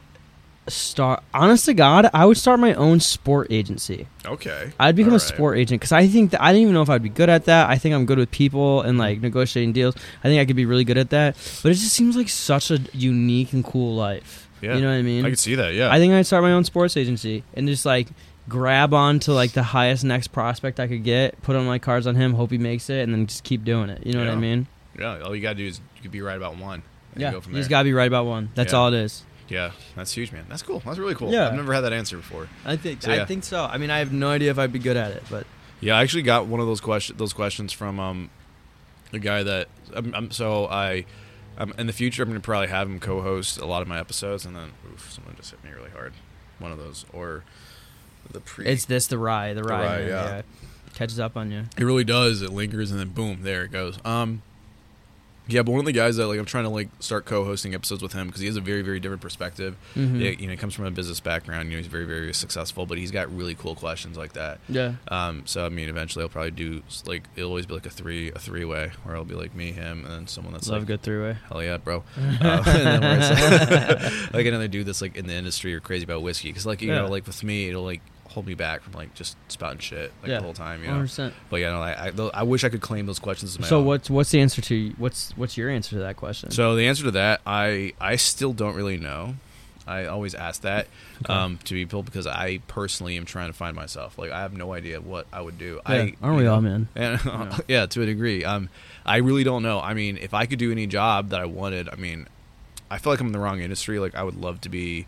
start. 0.68 1.22
Honest 1.32 1.66
to 1.66 1.74
God, 1.74 2.11
I 2.12 2.24
would 2.26 2.37
start 2.37 2.61
my 2.61 2.74
own 2.74 3.01
sport 3.01 3.49
agency. 3.51 4.09
Okay. 4.24 4.72
I'd 4.78 4.97
become 4.97 5.12
All 5.12 5.16
a 5.16 5.20
sport 5.20 5.59
agent 5.59 5.80
because 5.80 5.93
I 5.93 6.07
think 6.07 6.32
that 6.32 6.43
I 6.43 6.53
didn't 6.53 6.62
even 6.62 6.74
know 6.74 6.82
if 6.82 6.91
I'd 6.91 7.03
be 7.03 7.09
good 7.09 7.28
at 7.28 7.45
that. 7.45 7.68
I 7.70 7.76
think 7.76 7.95
I'm 7.95 8.07
good 8.07 8.18
with 8.18 8.30
people 8.30 8.82
and 8.82 8.99
like 8.99 9.20
negotiating 9.20 9.72
deals. 9.72 9.95
I 10.22 10.28
think 10.28 10.41
I 10.41 10.45
could 10.45 10.57
be 10.57 10.66
really 10.66 10.84
good 10.84 10.99
at 10.99 11.11
that. 11.11 11.37
But 11.62 11.72
it 11.72 11.74
just 11.74 11.93
seems 11.93 12.16
like 12.16 12.28
such 12.28 12.70
a 12.70 12.78
unique 12.93 13.53
and 13.53 13.64
cool 13.64 13.95
life. 13.95 14.49
Yeah. 14.61 14.74
You 14.74 14.80
know 14.82 14.89
what 14.89 14.97
I 14.97 15.03
mean? 15.03 15.24
I 15.24 15.30
could 15.30 15.39
see 15.39 15.55
that. 15.55 15.74
Yeah. 15.74 15.93
I 15.93 15.99
think 15.99 16.12
I'd 16.14 16.26
start 16.26 16.43
my 16.43 16.53
own 16.53 16.64
sports 16.64 16.97
agency 16.97 17.45
and 17.55 17.68
just 17.68 17.84
like 17.84 18.09
grab 18.49 18.95
on 18.95 19.20
to 19.20 19.32
like 19.32 19.53
the 19.53 19.62
highest 19.62 20.05
next 20.05 20.28
prospect 20.28 20.80
I 20.80 20.87
could 20.87 21.05
get, 21.05 21.41
put 21.43 21.57
on 21.57 21.66
my 21.66 21.78
cards 21.78 22.07
on 22.07 22.14
him, 22.14 22.34
hope 22.34 22.51
he 22.51 22.59
makes 22.59 22.89
it, 22.91 23.03
and 23.03 23.12
then 23.12 23.26
just 23.26 23.45
keep 23.45 23.64
doing 23.64 23.91
it. 23.91 24.07
You 24.07 24.12
know 24.14 24.20
what 24.20 24.28
I 24.28 24.37
mean? 24.37 24.66
yeah. 24.99 25.20
All 25.20 25.34
you 25.37 25.43
gotta 25.43 25.57
do 25.57 25.66
is 25.66 25.80
you 25.97 26.03
could 26.03 26.11
be 26.12 26.22
right 26.22 26.37
about 26.37 26.57
one. 26.57 26.82
And 27.16 27.22
Yeah. 27.22 27.32
Go 27.32 27.40
from 27.40 27.52
You 27.52 27.58
just 27.58 27.68
there. 27.68 27.76
gotta 27.78 27.84
be 27.84 27.92
right 27.92 28.06
about 28.08 28.26
one. 28.26 28.50
That's 28.54 28.72
Yeah. 28.72 28.78
all 28.78 28.88
it 28.88 28.94
is. 28.94 29.22
yeah. 29.48 29.70
That's 29.96 30.12
huge, 30.12 30.32
man. 30.32 30.44
That's 30.48 30.62
cool. 30.62 30.80
That's 30.84 30.98
really 30.98 31.14
cool. 31.14 31.32
Yeah. 31.32 31.48
I've 31.48 31.54
never 31.54 31.72
had 31.74 31.80
that 31.82 31.92
answer 31.92 32.16
before. 32.16 32.48
I 32.64 32.76
think 32.76 33.02
So, 33.02 33.12
yeah. 33.12 33.22
I 33.22 33.24
think 33.26 33.42
so. 33.44 33.64
I 33.64 33.78
mean 33.78 33.90
I 33.90 33.98
have 33.98 34.12
no 34.12 34.28
idea 34.30 34.50
if 34.50 34.58
I'd 34.58 34.72
be 34.72 34.78
good 34.78 34.96
at 34.96 35.10
it, 35.12 35.22
but 35.30 35.46
Yeah, 35.80 35.96
I 35.98 36.02
actually 36.02 36.22
got 36.22 36.46
one 36.46 36.60
of 36.60 36.66
those 36.66 36.80
question 36.80 37.16
those 37.16 37.32
questions 37.32 37.72
from 37.72 37.98
um 38.00 38.30
the 39.12 39.18
guy 39.18 39.42
that 39.42 39.68
I'm, 39.94 40.14
I'm 40.14 40.30
so 40.30 40.66
I 40.66 41.04
um, 41.58 41.72
in 41.78 41.86
the 41.86 41.92
future 41.92 42.22
I'm 42.22 42.28
gonna 42.28 42.40
probably 42.40 42.68
have 42.68 42.88
him 42.88 42.98
co-host 43.00 43.58
a 43.58 43.66
lot 43.66 43.80
of 43.82 43.88
my 43.88 43.98
episodes, 43.98 44.44
and 44.44 44.54
then 44.56 44.72
oof, 44.92 45.10
someone 45.12 45.34
just 45.36 45.50
hit 45.52 45.62
me 45.64 45.70
really 45.70 45.90
hard. 45.90 46.12
One 46.58 46.72
of 46.72 46.78
those 46.78 47.04
or 47.12 47.44
the 48.30 48.40
pre. 48.40 48.66
it's 48.66 48.84
this 48.86 49.06
the 49.06 49.16
rye, 49.18 49.54
the 49.54 49.62
rye, 49.62 49.82
rye, 49.84 49.98
man, 50.00 50.08
yeah. 50.08 50.42
Catches 50.94 51.20
up 51.20 51.36
on 51.36 51.50
you. 51.52 51.64
It 51.78 51.84
really 51.84 52.04
does. 52.04 52.42
It 52.42 52.50
lingers 52.52 52.90
and 52.90 52.98
then 52.98 53.10
boom, 53.10 53.38
there 53.42 53.62
it 53.64 53.70
goes. 53.70 53.98
Um, 54.04 54.42
yeah, 55.49 55.62
but 55.62 55.70
one 55.72 55.80
of 55.80 55.86
the 55.86 55.92
guys 55.92 56.16
that 56.16 56.26
like 56.26 56.38
I'm 56.38 56.44
trying 56.44 56.64
to 56.64 56.70
like 56.70 56.88
start 57.01 57.24
co-hosting 57.24 57.74
episodes 57.74 58.03
with 58.03 58.12
him 58.12 58.26
because 58.26 58.40
he 58.40 58.47
has 58.47 58.57
a 58.57 58.61
very 58.61 58.82
very 58.82 59.01
different 59.01 59.22
perspective. 59.22 59.76
Mhm. 59.94 60.20
Yeah, 60.20 60.30
you 60.30 60.47
know, 60.47 60.51
he 60.53 60.57
comes 60.57 60.74
from 60.74 60.84
a 60.86 60.90
business 60.90 61.20
background. 61.20 61.68
You 61.68 61.72
know, 61.72 61.78
he's 61.78 61.86
very 61.86 62.05
very 62.05 62.32
successful, 62.34 62.86
but 62.86 62.99
he's 62.99 63.11
got 63.11 63.34
really 63.34 63.55
cool 63.55 63.74
questions 63.74 64.16
like 64.16 64.32
that. 64.34 64.59
Yeah. 64.68 64.94
Um, 65.09 65.42
so 65.47 65.64
I 65.64 65.68
mean, 65.68 65.88
eventually 65.88 66.22
I'll 66.24 66.28
probably 66.28 66.51
do 66.53 66.82
like 67.07 67.24
it'll 67.36 67.51
always 67.51 67.66
be 67.66 67.74
like 67.74 67.86
a 67.86 67.90
three 67.90 68.30
a 68.32 68.38
three 68.38 68.64
way 68.64 68.90
where 69.05 69.14
it'll 69.14 69.24
be 69.24 69.34
like 69.34 69.55
me, 69.55 69.72
him, 69.72 70.05
and 70.05 70.12
then 70.12 70.26
someone 70.26 70.53
that's 70.53 70.68
Love 70.68 70.80
like 70.82 70.86
good 70.88 71.03
three 71.03 71.20
way. 71.22 71.36
hell 71.49 71.62
yeah, 71.62 71.76
bro. 71.76 72.03
uh, 72.18 72.62
and 72.66 72.66
then 72.66 73.01
where 73.03 73.18
it's 73.18 74.11
like, 74.24 74.34
like 74.34 74.47
another 74.47 74.68
dude 74.68 74.86
that's 74.86 75.03
like 75.03 75.16
in 75.16 75.26
the 75.26 75.34
industry 75.34 75.74
or 75.74 75.80
crazy 75.80 76.05
about 76.05 76.22
whiskey 76.22 76.49
because 76.49 76.66
like 76.66 76.82
you 76.82 76.88
Yeah. 76.88 77.03
know 77.03 77.09
like 77.09 77.26
with 77.26 77.42
me 77.44 77.68
it'll 77.68 77.84
like 77.84 78.01
hold 78.37 78.47
me 78.47 78.53
back 78.55 78.82
from 78.82 78.93
like 78.93 79.14
just 79.14 79.34
spouting 79.49 79.78
shit 79.78 80.12
like 80.20 80.30
Yeah. 80.30 80.37
the 80.37 80.43
whole 80.45 80.53
time 80.53 80.82
you 80.84 80.89
know. 80.91 80.97
100%. 81.01 81.32
But 81.49 81.57
yeah, 81.57 81.70
no, 81.70 81.80
I, 81.80 82.09
I, 82.09 82.41
I 82.41 82.43
wish 82.43 82.64
I 82.64 82.68
could 82.68 82.82
claim 82.82 83.07
those 83.07 83.18
questions 83.18 83.55
as 83.55 83.59
my 83.59 83.66
So 83.66 83.78
own. 83.78 83.87
what's 83.87 84.11
what's 84.11 84.30
the 84.30 84.41
answer 84.43 84.61
to 84.61 84.93
what's 84.99 85.32
what's 85.39 85.57
your 85.57 85.70
answer 85.70 85.91
to 85.97 86.01
that 86.01 86.18
question? 86.18 86.51
So 86.51 86.76
the 86.76 86.87
answer 86.87 87.05
to 87.05 87.11
that, 87.12 87.41
I 87.47 87.95
I 87.99 88.16
still 88.16 88.53
don't 88.53 88.74
really 88.76 88.99
know. 88.99 89.37
I 89.87 90.05
always 90.05 90.34
ask 90.34 90.61
that 90.62 90.89
um, 91.30 91.59
to 91.64 91.72
people 91.74 92.03
because 92.03 92.26
I 92.26 92.59
personally 92.68 93.16
am 93.16 93.24
trying 93.24 93.47
to 93.49 93.53
find 93.55 93.74
myself. 93.74 94.18
Like 94.18 94.32
I 94.32 94.41
have 94.43 94.53
no 94.53 94.74
idea 94.74 95.01
what 95.01 95.26
I 95.32 95.41
would 95.41 95.57
do. 95.59 95.80
Yeah, 95.89 95.95
I, 95.95 96.14
aren't 96.22 96.37
we 96.37 96.43
know, 96.45 96.55
all, 96.57 96.61
man? 96.61 96.89
And, 96.95 97.18
Yeah. 97.24 97.59
yeah, 97.68 97.87
to 97.87 98.03
a 98.03 98.07
degree. 98.07 98.45
Um, 98.45 98.68
I 99.07 99.16
really 99.18 99.45
don't 99.45 99.62
know. 99.62 99.80
I 99.80 99.95
mean, 99.95 100.18
if 100.18 100.34
I 100.34 100.45
could 100.45 100.59
do 100.59 100.70
any 100.72 100.87
job 100.87 101.30
that 101.30 101.41
I 101.41 101.47
wanted, 101.47 101.89
I 101.89 101.95
mean, 101.95 102.26
I 102.91 102.99
feel 102.99 103.12
like 103.12 103.20
I'm 103.20 103.28
in 103.28 103.32
the 103.32 103.39
wrong 103.39 103.61
industry. 103.61 103.99
Like 103.99 104.14
I 104.16 104.22
would 104.24 104.34
love 104.37 104.61
to 104.62 104.68
be 104.68 105.07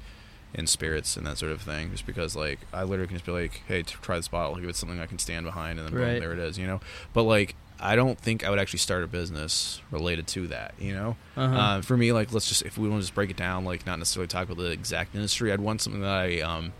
in 0.54 0.66
spirits 0.66 1.16
and 1.16 1.26
that 1.26 1.38
sort 1.38 1.52
of 1.52 1.60
thing, 1.60 1.90
just 1.90 2.06
because 2.06 2.34
like 2.36 2.58
I 2.72 2.82
literally 2.84 3.08
can 3.08 3.16
just 3.16 3.26
be 3.26 3.32
like, 3.32 3.62
hey, 3.68 3.82
t- 3.82 3.96
try 4.02 4.16
this 4.16 4.28
bottle. 4.28 4.56
If 4.56 4.64
it's 4.64 4.78
something 4.78 4.98
I 5.00 5.06
can 5.06 5.18
stand 5.18 5.44
behind, 5.46 5.78
and 5.78 5.86
then 5.88 5.94
boom, 5.94 6.20
there 6.20 6.32
it 6.32 6.38
is. 6.38 6.58
You 6.58 6.66
know. 6.66 6.80
But 7.12 7.24
like, 7.24 7.54
I 7.80 7.94
don't 7.96 8.18
think 8.18 8.44
I 8.44 8.50
would 8.50 8.58
actually 8.58 8.78
start 8.80 9.04
a 9.04 9.06
business 9.06 9.80
related 9.90 10.26
to 10.28 10.46
that. 10.48 10.74
You 10.78 10.94
know. 10.94 11.16
Uh-huh. 11.36 11.54
Uh, 11.56 11.80
for 11.82 11.96
me, 11.96 12.12
like, 12.12 12.32
let's 12.32 12.48
just 12.48 12.62
if 12.62 12.78
we 12.78 12.88
want 12.88 13.00
to 13.00 13.04
just 13.04 13.14
break 13.14 13.30
it 13.30 13.36
down, 13.36 13.64
like, 13.64 13.86
not 13.86 13.98
necessarily 13.98 14.26
talk 14.28 14.48
about 14.48 14.56
the 14.56 14.70
exact 14.70 15.14
industry. 15.14 15.52
I'd 15.52 15.60
want 15.60 15.80
something 15.82 16.00
that 16.02 16.10
I 16.10 16.40
um, 16.40 16.72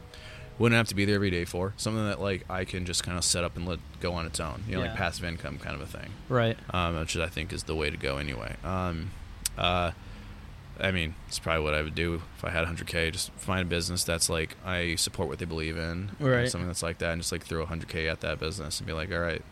wouldn't 0.58 0.76
have 0.76 0.88
to 0.88 0.94
be 0.94 1.04
there 1.04 1.14
every 1.16 1.30
day 1.30 1.44
for. 1.44 1.74
Something 1.76 2.06
that 2.06 2.20
like 2.20 2.44
I 2.50 2.64
can 2.64 2.84
just 2.86 3.02
kind 3.04 3.16
of 3.18 3.24
set 3.24 3.44
up 3.44 3.56
and 3.56 3.68
let 3.68 3.78
go 4.00 4.14
on 4.14 4.26
its 4.26 4.40
own. 4.40 4.64
You 4.66 4.76
know, 4.76 4.82
Yeah. 4.82 4.88
like 4.88 4.96
passive 4.96 5.24
income 5.24 5.58
kind 5.58 5.74
of 5.74 5.82
a 5.82 5.86
thing 5.86 6.10
right. 6.28 6.56
um, 6.74 6.98
which 6.98 7.16
I 7.16 7.28
think 7.28 7.52
is 7.52 7.64
the 7.64 7.74
way 7.76 7.90
to 7.90 7.96
go 7.96 8.16
anyway. 8.16 8.56
Um, 8.64 9.10
uh, 9.56 9.92
I 10.80 10.90
mean, 10.92 11.14
it's 11.26 11.38
probably 11.38 11.64
what 11.64 11.74
I 11.74 11.82
would 11.82 11.94
do 11.94 12.22
if 12.36 12.44
I 12.44 12.50
had 12.50 12.64
100k. 12.66 13.12
Just 13.12 13.32
find 13.32 13.62
a 13.62 13.64
business 13.64 14.04
that's 14.04 14.28
like 14.30 14.56
I 14.64 14.94
support 14.94 15.28
what 15.28 15.38
they 15.38 15.44
believe 15.44 15.76
in, 15.76 16.10
Right. 16.20 16.48
Something 16.48 16.68
that's 16.68 16.82
like 16.82 16.98
that, 16.98 17.10
and 17.12 17.20
just 17.20 17.32
like 17.32 17.44
throw 17.44 17.64
100k 17.66 18.10
at 18.10 18.20
that 18.20 18.38
business 18.38 18.78
and 18.78 18.86
be 18.86 18.92
like, 18.92 19.10
all 19.12 19.18
right, 19.18 19.42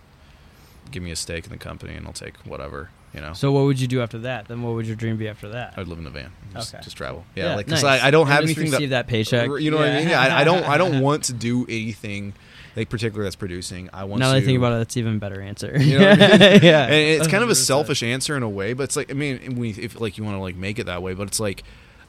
give 0.90 1.02
me 1.02 1.10
a 1.10 1.16
stake 1.16 1.44
in 1.44 1.50
the 1.50 1.58
company, 1.58 1.94
and 1.94 2.06
I'll 2.06 2.12
take 2.12 2.36
whatever. 2.46 2.90
You 3.14 3.22
know, 3.22 3.32
So 3.32 3.50
what 3.50 3.64
would 3.64 3.80
you 3.80 3.86
do 3.86 4.02
after 4.02 4.18
that? 4.18 4.46
Then 4.46 4.62
what 4.62 4.74
would 4.74 4.86
your 4.86 4.94
dream 4.96 5.16
be 5.16 5.26
after 5.26 5.48
that? 5.50 5.72
I 5.76 5.80
would 5.80 5.88
live 5.88 5.98
in 5.98 6.06
a 6.06 6.10
van, 6.10 6.32
just, 6.52 6.74
Okay. 6.74 6.84
just 6.84 6.96
travel. 6.98 7.24
Yeah, 7.34 7.54
like 7.56 7.66
'cause 7.66 7.82
nice. 7.82 8.02
I, 8.02 8.08
I 8.08 8.10
don't 8.10 8.26
And 8.26 8.30
have 8.32 8.44
anything 8.44 8.70
receive 8.70 8.90
that, 8.90 9.06
that 9.06 9.10
paycheck. 9.10 9.48
You 9.58 9.70
know 9.70 9.78
what 9.78 9.88
I 9.88 9.98
mean? 10.00 10.08
Yeah, 10.10 10.20
I, 10.20 10.40
I 10.40 10.44
don't. 10.44 10.64
I 10.64 10.76
don't 10.76 11.00
want 11.06 11.24
to 11.24 11.32
do 11.32 11.64
anything 11.64 12.34
like 12.76 12.90
particular 12.90 13.24
that's 13.24 13.36
producing. 13.36 13.88
I 13.92 14.04
want. 14.04 14.20
Now 14.20 14.26
to, 14.26 14.32
that 14.32 14.42
I 14.42 14.46
think 14.46 14.58
about 14.58 14.72
it, 14.74 14.76
that's 14.76 14.96
even 14.96 15.18
better 15.18 15.40
answer. 15.40 15.76
You 15.76 15.98
know 15.98 16.10
I 16.10 16.16
mean? 16.16 16.20
yeah, 16.62 16.84
and 16.84 16.92
it's 16.94 17.26
kind 17.26 17.42
of 17.42 17.50
a 17.50 17.54
selfish 17.54 18.02
answer 18.02 18.36
in 18.36 18.42
a 18.42 18.48
way, 18.48 18.74
but 18.74 18.84
it's 18.84 18.96
like 18.96 19.10
I 19.10 19.14
mean, 19.14 19.56
we 19.56 19.70
if 19.70 20.00
like 20.00 20.18
you 20.18 20.24
want 20.24 20.36
to 20.36 20.40
like 20.40 20.56
make 20.56 20.78
it 20.78 20.84
that 20.84 21.02
way, 21.02 21.14
but 21.14 21.26
it's 21.26 21.40
like 21.40 21.64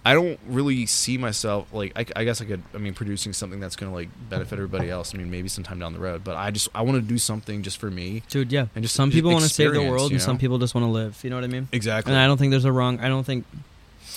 I 0.05 0.13
don't 0.13 0.39
really 0.47 0.85
see 0.85 1.17
myself 1.17 1.73
like 1.73 1.91
I, 1.95 2.05
I 2.15 2.23
guess 2.23 2.41
I 2.41 2.45
could 2.45 2.63
I 2.73 2.77
mean 2.77 2.93
producing 2.93 3.33
something 3.33 3.59
that's 3.59 3.75
gonna 3.75 3.93
like 3.93 4.09
benefit 4.29 4.55
everybody 4.55 4.89
else. 4.89 5.13
I 5.13 5.17
mean 5.17 5.31
maybe 5.31 5.47
sometime 5.47 5.79
down 5.79 5.93
the 5.93 5.99
road, 5.99 6.23
but 6.23 6.35
I 6.35 6.51
just 6.51 6.69
I 6.75 6.81
want 6.81 6.95
to 6.95 7.01
do 7.01 7.17
something 7.17 7.63
just 7.63 7.77
for 7.77 7.89
me. 7.89 8.23
dude. 8.29 8.51
Yeah, 8.51 8.67
And 8.75 8.83
just- 8.83 8.95
some 8.95 9.11
people 9.11 9.31
want 9.31 9.43
to 9.43 9.49
save 9.49 9.73
the 9.73 9.83
world, 9.83 10.11
and 10.11 10.21
some 10.21 10.37
people 10.37 10.59
just 10.59 10.75
want 10.75 10.85
to 10.85 10.91
live. 10.91 11.19
You 11.23 11.29
know 11.29 11.35
what 11.35 11.43
I 11.43 11.47
mean? 11.47 11.67
Exactly. 11.71 12.13
And 12.13 12.21
I 12.21 12.27
don't 12.27 12.37
think 12.37 12.51
there's 12.51 12.65
a 12.65 12.71
wrong. 12.71 12.99
I 12.99 13.07
don't 13.07 13.25
think 13.25 13.45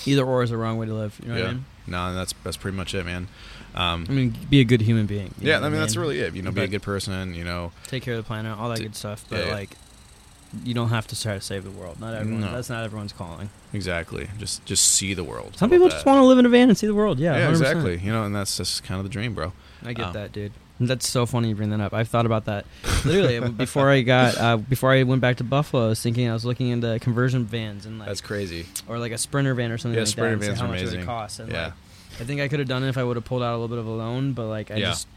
either 0.05 0.25
or 0.25 0.43
is 0.43 0.51
a 0.51 0.57
wrong 0.57 0.77
way 0.77 0.85
to 0.85 0.93
live. 0.93 1.19
You 1.21 1.29
know 1.29 1.35
yeah. 1.35 1.41
what 1.41 1.49
I 1.49 1.53
mean? 1.53 1.65
No, 1.87 2.13
that's 2.13 2.33
that's 2.43 2.57
pretty 2.57 2.77
much 2.77 2.93
it, 2.93 3.05
man. 3.05 3.27
Um, 3.75 4.05
I 4.09 4.11
mean, 4.11 4.35
be 4.49 4.59
a 4.59 4.63
good 4.65 4.81
human 4.81 5.05
being. 5.05 5.33
yeah, 5.39 5.59
know 5.59 5.67
I 5.67 5.69
mean 5.69 5.79
that's 5.79 5.95
really 5.95 6.19
it. 6.19 6.35
You 6.35 6.41
know, 6.41 6.51
be 6.51 6.61
a 6.61 6.67
good 6.67 6.81
person. 6.81 7.33
You 7.33 7.43
know, 7.43 7.71
take 7.87 8.03
care 8.03 8.15
of 8.15 8.23
the 8.23 8.27
planet, 8.27 8.57
all 8.57 8.69
that 8.69 8.77
T- 8.77 8.83
good 8.83 8.95
stuff. 8.95 9.23
But 9.29 9.45
yeah. 9.47 9.53
like, 9.53 9.77
you 10.65 10.73
don't 10.73 10.89
have 10.89 11.07
to 11.07 11.19
try 11.21 11.35
to 11.35 11.41
save 11.41 11.63
the 11.63 11.71
world. 11.71 11.99
Not 11.99 12.13
everyone. 12.13 12.41
No. 12.41 12.51
That's 12.53 12.69
not 12.69 12.83
everyone's 12.83 13.13
calling. 13.13 13.49
exactly. 13.73 14.27
Just 14.37 14.65
just 14.65 14.83
see 14.83 15.13
the 15.13 15.23
world. 15.23 15.57
Some 15.57 15.69
people 15.69 15.87
about 15.87 15.95
just 15.95 16.05
want 16.05 16.17
to 16.19 16.25
live 16.25 16.37
in 16.39 16.45
a 16.45 16.49
van 16.49 16.67
and 16.69 16.77
see 16.77 16.87
the 16.87 16.95
world. 16.95 17.19
Yeah, 17.19 17.37
Yeah, 17.37 17.47
100%. 17.47 17.49
exactly. 17.51 17.97
You 17.99 18.11
know, 18.11 18.23
and 18.25 18.35
that's 18.35 18.57
just 18.57 18.83
kind 18.83 18.97
of 18.99 19.03
the 19.05 19.09
dream, 19.09 19.33
bro. 19.33 19.53
I 19.85 19.93
get 19.93 20.07
Um, 20.07 20.13
that, 20.13 20.31
dude. 20.33 20.51
That's 20.83 21.07
so 21.07 21.27
funny 21.27 21.49
you 21.49 21.55
bring 21.55 21.69
that 21.69 21.79
up. 21.79 21.93
I've 21.93 22.07
thought 22.09 22.25
about 22.25 22.45
that. 22.45 22.65
Literally, 23.05 23.39
before 23.51 23.89
I 23.91 24.01
got 24.01 24.35
uh, 24.37 24.57
before 24.57 24.91
I 24.91 25.03
went 25.03 25.21
back 25.21 25.37
to 25.37 25.43
Buffalo, 25.43 25.85
I 25.85 25.89
was 25.89 26.01
thinking 26.01 26.27
I 26.27 26.33
was 26.33 26.43
looking 26.43 26.69
into 26.69 26.97
conversion 26.99 27.45
vans 27.45 27.85
and 27.85 27.99
like 27.99 28.07
That's 28.07 28.19
crazy. 28.19 28.65
or 28.87 28.97
like 28.97 29.11
a 29.11 29.17
sprinter 29.19 29.53
van 29.53 29.71
or 29.71 29.77
something 29.77 29.93
Yeah, 29.95 30.01
like 30.01 30.07
Sprinter 30.07 30.37
that. 30.37 30.45
vans 30.47 30.59
how 30.59 30.65
are 30.65 30.69
much 30.69 30.79
it 30.81 30.85
would 30.85 30.93
amazing. 30.95 31.05
cost. 31.05 31.39
And 31.39 31.51
Yeah. 31.51 31.65
like, 31.65 31.73
I 32.19 32.23
think 32.23 32.41
I 32.41 32.47
could 32.47 32.59
have 32.59 32.67
done 32.67 32.83
it 32.83 32.89
if 32.89 32.97
I 32.97 33.03
would 33.03 33.15
have 33.17 33.25
pulled 33.25 33.41
out 33.43 33.51
a 33.53 33.57
little 33.57 33.67
bit 33.69 33.77
of 33.79 33.87
a 33.87 33.91
loan, 33.91 34.33
but 34.33 34.47
like 34.47 34.69
I 34.71 34.75
Yeah. 34.75 34.89
just 34.89 35.07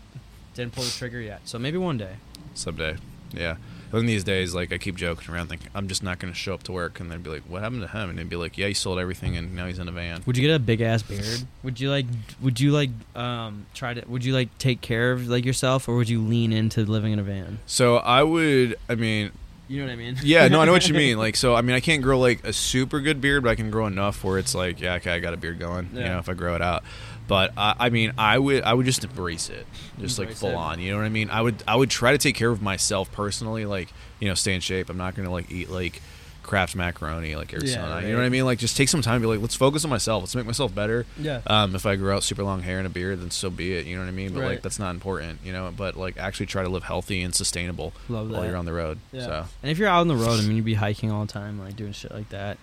didn't 0.55 0.73
pull 0.73 0.85
the 0.85 0.91
trigger 0.91 1.21
yet. 1.21 1.41
So 1.45 1.59
maybe 1.59 1.77
one 1.79 1.99
day. 1.99 2.15
someday. 2.55 2.97
Yeah. 3.33 3.57
In 3.93 4.07
these 4.07 4.25
days, 4.25 4.55
like 4.55 4.73
I 4.73 4.79
keep 4.79 4.97
joking 4.97 5.33
around, 5.33 5.49
thinking 5.49 5.69
I'm 5.75 5.87
just 5.89 6.03
not 6.03 6.19
going 6.19 6.33
to 6.33 6.39
show 6.39 6.53
up 6.55 6.65
to 6.65 6.73
work, 6.73 6.99
and 6.99 7.11
they'd 7.13 7.23
be 7.23 7.31
like, 7.31 7.43
"What 7.49 7.63
happened 7.63 7.83
to 7.83 7.89
him?" 7.89 8.11
And 8.11 8.19
they'd 8.19 8.29
be 8.29 8.35
like, 8.37 8.59
"Yeah, 8.59 8.67
he 8.69 8.75
sold 8.75 8.99
everything, 8.99 9.37
and 9.37 9.55
now 9.55 9.67
he's 9.67 9.79
in 9.79 9.87
a 9.89 9.93
van." 9.93 10.23
Would 10.27 10.37
you 10.37 10.45
get 10.47 10.53
a 10.55 10.59
big 10.59 10.81
ass 10.81 11.03
beard? 11.03 11.43
Would 11.63 11.79
you 11.79 11.91
like? 11.91 12.07
Would 12.41 12.59
you 12.59 12.73
like? 12.73 12.91
Um, 13.15 13.67
try 13.73 13.95
to? 13.95 14.03
Would 14.09 14.25
you 14.25 14.33
like 14.35 14.57
take 14.59 14.81
care 14.81 15.13
of 15.13 15.29
like 15.29 15.45
yourself, 15.45 15.89
or 15.89 15.95
would 15.97 16.09
you 16.09 16.21
lean 16.21 16.53
into 16.53 16.85
living 16.85 17.13
in 17.13 17.21
a 17.21 17.23
van? 17.23 17.59
So 17.67 17.99
I 17.99 18.25
would, 18.25 18.77
I 18.89 18.97
mean, 18.97 19.31
You 19.67 19.81
know 19.81 19.87
what 19.87 19.93
I 19.93 19.97
mean? 19.97 20.19
yeah, 20.23 20.47
no, 20.49 20.61
I 20.61 20.67
know 20.67 20.73
what 20.73 20.89
you 20.89 20.95
mean. 20.95 21.17
Like, 21.25 21.37
so 21.37 21.55
I 21.55 21.63
mean, 21.63 21.75
I 21.75 21.81
can't 21.81 22.03
grow 22.03 22.19
like 22.19 22.45
a 22.47 22.53
super 22.53 23.01
good 23.01 23.21
beard, 23.21 23.45
but 23.45 23.51
I 23.51 23.55
can 23.55 23.71
grow 23.71 23.87
enough 23.87 24.23
where 24.23 24.39
it's 24.39 24.55
like, 24.55 24.81
yeah, 24.81 24.95
okay, 24.95 25.13
I 25.13 25.21
got 25.21 25.33
a 25.33 25.37
beard 25.39 25.59
going. 25.59 25.89
You 25.95 26.01
know, 26.01 26.19
if 26.19 26.29
I 26.29 26.35
grow 26.35 26.55
it 26.55 26.63
out. 26.63 26.85
But 27.27 27.53
I, 27.57 27.75
I 27.79 27.89
mean, 27.89 28.13
I 28.19 28.39
would, 28.39 28.63
I 28.65 28.75
would 28.75 28.85
just 28.85 29.03
embrace 29.05 29.49
it, 29.49 29.67
just 29.99 30.19
like 30.19 30.33
full 30.33 30.51
it. 30.51 30.55
on. 30.57 30.81
You 30.81 30.91
know 30.93 30.99
what 30.99 31.07
I 31.07 31.09
mean? 31.09 31.31
I 31.31 31.41
would, 31.41 31.63
I 31.67 31.77
would 31.77 31.89
try 31.89 32.13
to 32.13 32.19
take 32.19 32.35
care 32.35 32.51
of 32.51 32.61
myself 32.61 33.11
personally, 33.13 33.65
like 33.65 33.89
you 34.21 34.29
know, 34.29 34.35
stay 34.35 34.55
in 34.55 34.61
shape. 34.61 34.91
I'm 34.91 34.99
not 34.99 35.15
gonna 35.15 35.31
like 35.31 35.51
eat 35.51 35.71
like 35.71 36.03
Kraft 36.45 36.77
macaroni 36.77 37.35
like 37.35 37.53
every 37.53 37.67
Yeah, 37.69 37.75
single 37.75 37.91
night. 37.91 38.05
You 38.05 38.13
know 38.13 38.19
what 38.19 38.25
I 38.27 38.29
mean? 38.29 38.45
Like, 38.45 38.59
just 38.59 38.77
take 38.77 38.89
some 38.89 39.03
time. 39.03 39.15
and 39.15 39.23
Be 39.23 39.27
like, 39.29 39.41
let's 39.41 39.57
focus 39.57 39.83
on 39.85 39.91
myself. 39.91 40.23
Let's 40.23 40.37
make 40.37 40.47
myself 40.47 40.73
better. 40.75 41.07
Yeah. 41.19 41.41
Um, 41.47 41.75
if 41.75 41.85
I 41.87 41.97
grow 41.97 42.17
out 42.17 42.23
super 42.23 42.45
long 42.45 42.63
hair 42.63 42.79
and 42.79 42.87
a 42.87 42.91
beard, 42.91 43.21
then 43.21 43.31
so 43.33 43.51
be 43.51 43.73
it. 43.75 43.87
You 43.87 43.97
know 43.97 44.03
what 44.03 44.09
I 44.09 44.13
mean? 44.13 44.33
But 44.35 44.41
Right. 44.41 44.49
like, 44.51 44.63
that's 44.63 44.79
not 44.79 44.91
important. 44.91 45.41
You 45.45 45.53
know. 45.53 45.73
But 45.77 45.97
like, 45.97 46.17
actually 46.19 46.47
try 46.47 46.63
to 46.63 46.69
live 46.69 46.85
healthy 46.85 47.23
and 47.23 47.35
sustainable 47.35 47.93
Love 48.09 48.31
while 48.31 48.45
you're 48.45 48.57
on 48.57 48.65
the 48.67 48.73
road. 48.73 48.99
Yeah. 49.13 49.25
So 49.27 49.47
And 49.63 49.71
if 49.73 49.79
you're 49.79 49.89
out 49.89 50.01
on 50.01 50.09
the 50.09 50.17
road, 50.17 50.39
I 50.39 50.43
mean, 50.43 50.57
you'd 50.57 50.65
be 50.65 50.75
hiking 50.75 51.11
all 51.11 51.25
the 51.27 51.33
time, 51.33 51.59
like 51.59 51.75
doing 51.77 51.93
shit 51.93 52.13
like 52.13 52.29
that. 52.29 52.59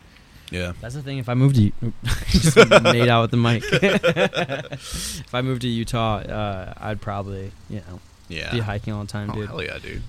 yeah. 0.51 0.73
That's 0.81 0.95
the 0.95 1.01
thing. 1.01 1.17
If 1.17 1.27
I 1.29 1.33
moved 1.33 1.55
to, 1.55 1.71
just 2.29 2.55
made 2.83 3.07
out 3.09 3.21
with 3.23 3.31
the 3.31 3.37
mic. 3.37 3.63
if 3.71 5.33
I 5.33 5.41
moved 5.41 5.61
to 5.63 5.67
Utah, 5.67 6.17
uh, 6.17 6.73
I'd 6.77 7.01
probably, 7.01 7.51
you 7.69 7.81
know, 7.87 7.99
Yeah. 8.29 8.51
be 8.51 8.59
hiking 8.59 8.93
all 8.93 9.01
the 9.03 9.07
time, 9.11 9.31
Oh, 9.31 9.35
dude. 9.35 9.47
hell 9.47 9.63
yeah, 9.63 9.77
dude. 9.79 10.01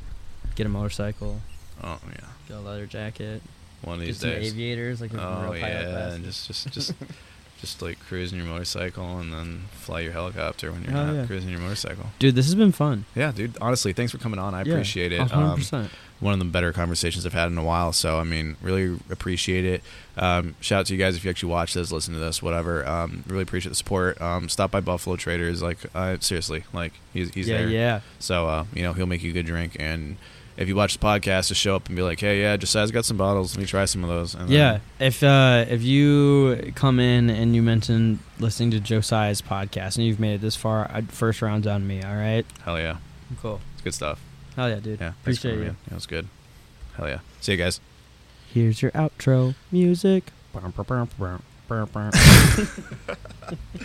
Get 0.55 0.67
a 0.67 0.69
motorcycle, 0.69 1.41
Oh 1.83 1.99
yeah. 2.09 2.27
get 2.49 2.57
a 2.57 2.61
leather 2.61 2.87
jacket, 2.87 3.43
One 3.83 3.99
of 4.01 4.05
these 4.05 4.19
some 4.19 4.31
days. 4.31 4.53
aviators, 4.53 5.01
like 5.01 5.13
a 5.13 5.21
Oh 5.21 5.53
yeah, 5.53 6.13
and 6.13 6.25
just 6.25 6.47
just 6.47 6.71
just 6.73 6.95
just 7.61 7.81
like 7.83 7.99
cruising 8.01 8.39
your 8.39 8.49
motorcycle 8.49 9.19
and 9.19 9.33
then 9.33 9.63
fly 9.73 10.01
your 10.01 10.13
helicopter 10.13 10.73
when 10.73 10.83
you're 10.83 10.93
Hell 10.93 11.07
not 11.07 11.15
yeah. 11.15 11.27
cruising 11.27 11.51
your 11.51 11.61
motorcycle. 11.61 12.07
Dude, 12.19 12.35
this 12.35 12.47
has 12.47 12.55
been 12.57 12.73
fun. 12.73 13.05
Yeah, 13.15 13.31
dude. 13.33 13.57
Honestly, 13.61 13.93
thanks 13.93 14.11
for 14.13 14.19
coming 14.19 14.39
on. 14.41 14.55
I 14.55 14.63
Yeah, 14.65 14.73
appreciate 14.75 15.13
it. 15.13 15.21
a 15.21 15.25
hundred 15.27 15.73
Um, 15.73 15.91
one 16.21 16.33
of 16.35 16.39
the 16.39 16.45
better 16.45 16.73
conversations 16.73 17.27
I've 17.27 17.33
had 17.33 17.51
in 17.51 17.59
a 17.59 17.65
while. 17.65 17.93
So 17.93 18.19
I 18.19 18.25
mean, 18.25 18.57
really 18.63 18.99
appreciate 19.11 19.65
it. 19.65 19.83
Um, 20.17 20.55
shout 20.61 20.81
out 20.81 20.87
to 20.87 20.93
you 20.95 20.99
guys 20.99 21.17
if 21.17 21.25
you 21.25 21.31
actually 21.31 21.51
watch 21.51 21.75
this, 21.75 21.91
listen 21.91 22.15
to 22.15 22.21
this, 22.21 22.41
whatever. 22.43 22.87
Um, 22.87 23.25
really 23.27 23.43
appreciate 23.43 23.71
the 23.71 23.75
support. 23.77 24.21
Um, 24.21 24.49
stop 24.49 24.71
by 24.71 24.81
Buffalo 24.81 25.17
Traders. 25.17 25.63
Like 25.63 25.79
uh, 25.95 26.17
seriously, 26.21 26.65
like 26.73 26.93
he's 27.13 27.31
he's 27.35 27.49
Yeah, 27.49 27.59
there. 27.59 27.69
yeah. 27.69 28.01
So 28.21 28.47
uh, 28.49 28.65
you 28.75 28.83
know 28.83 28.93
he'll 28.93 29.07
make 29.07 29.23
you 29.23 29.31
a 29.31 29.35
good 29.35 29.47
drink, 29.47 29.77
and 29.81 30.17
if 30.57 30.69
you 30.69 30.77
watch 30.77 30.99
the 30.99 31.05
podcast, 31.05 31.49
just 31.49 31.61
show 31.61 31.77
up 31.77 31.87
and 31.89 31.97
be 31.97 32.03
like, 32.03 32.21
hey, 32.21 32.41
yeah, 32.43 32.57
Josiah's 32.57 32.91
got 32.91 33.05
some 33.05 33.17
bottles. 33.17 33.55
Let 33.57 33.61
me 33.63 33.67
try 33.67 33.85
some 33.87 34.05
of 34.05 34.11
those. 34.11 34.35
And 34.35 34.49
then- 34.49 34.57
Yeah, 34.57 34.79
if 34.99 35.23
uh, 35.23 35.65
if 35.69 35.83
you 35.83 36.73
come 36.75 37.01
in 37.01 37.31
and 37.31 37.55
you 37.55 37.63
mention 37.63 38.19
listening 38.39 38.71
to 38.73 38.81
Josiah's 38.81 39.41
podcast 39.43 39.97
and 39.97 40.07
you've 40.07 40.21
made 40.21 40.35
it 40.35 40.41
this 40.41 40.57
far, 40.57 40.91
I'd, 40.93 41.11
first 41.11 41.43
round's 41.43 41.67
on 41.67 41.87
me. 41.87 42.03
All 42.03 42.15
right, 42.17 42.45
hell 42.65 42.79
yeah, 42.79 42.97
cool. 43.41 43.61
it's 43.75 43.83
good 43.83 43.95
stuff. 43.95 44.21
Hell 44.57 44.69
yeah, 44.69 44.81
dude. 44.81 45.01
Yeah, 45.01 45.13
Appreciate 45.23 45.55
you. 45.57 45.63
Yeah, 45.65 45.71
it 45.91 45.95
was 45.95 46.07
good. 46.07 46.29
Hell 46.97 47.09
yeah. 47.09 47.21
See 47.41 47.53
you 47.53 47.59
guys. 47.59 47.81
Here's 48.53 48.83
your 48.83 48.91
outro 48.93 49.55
music. 49.71 50.31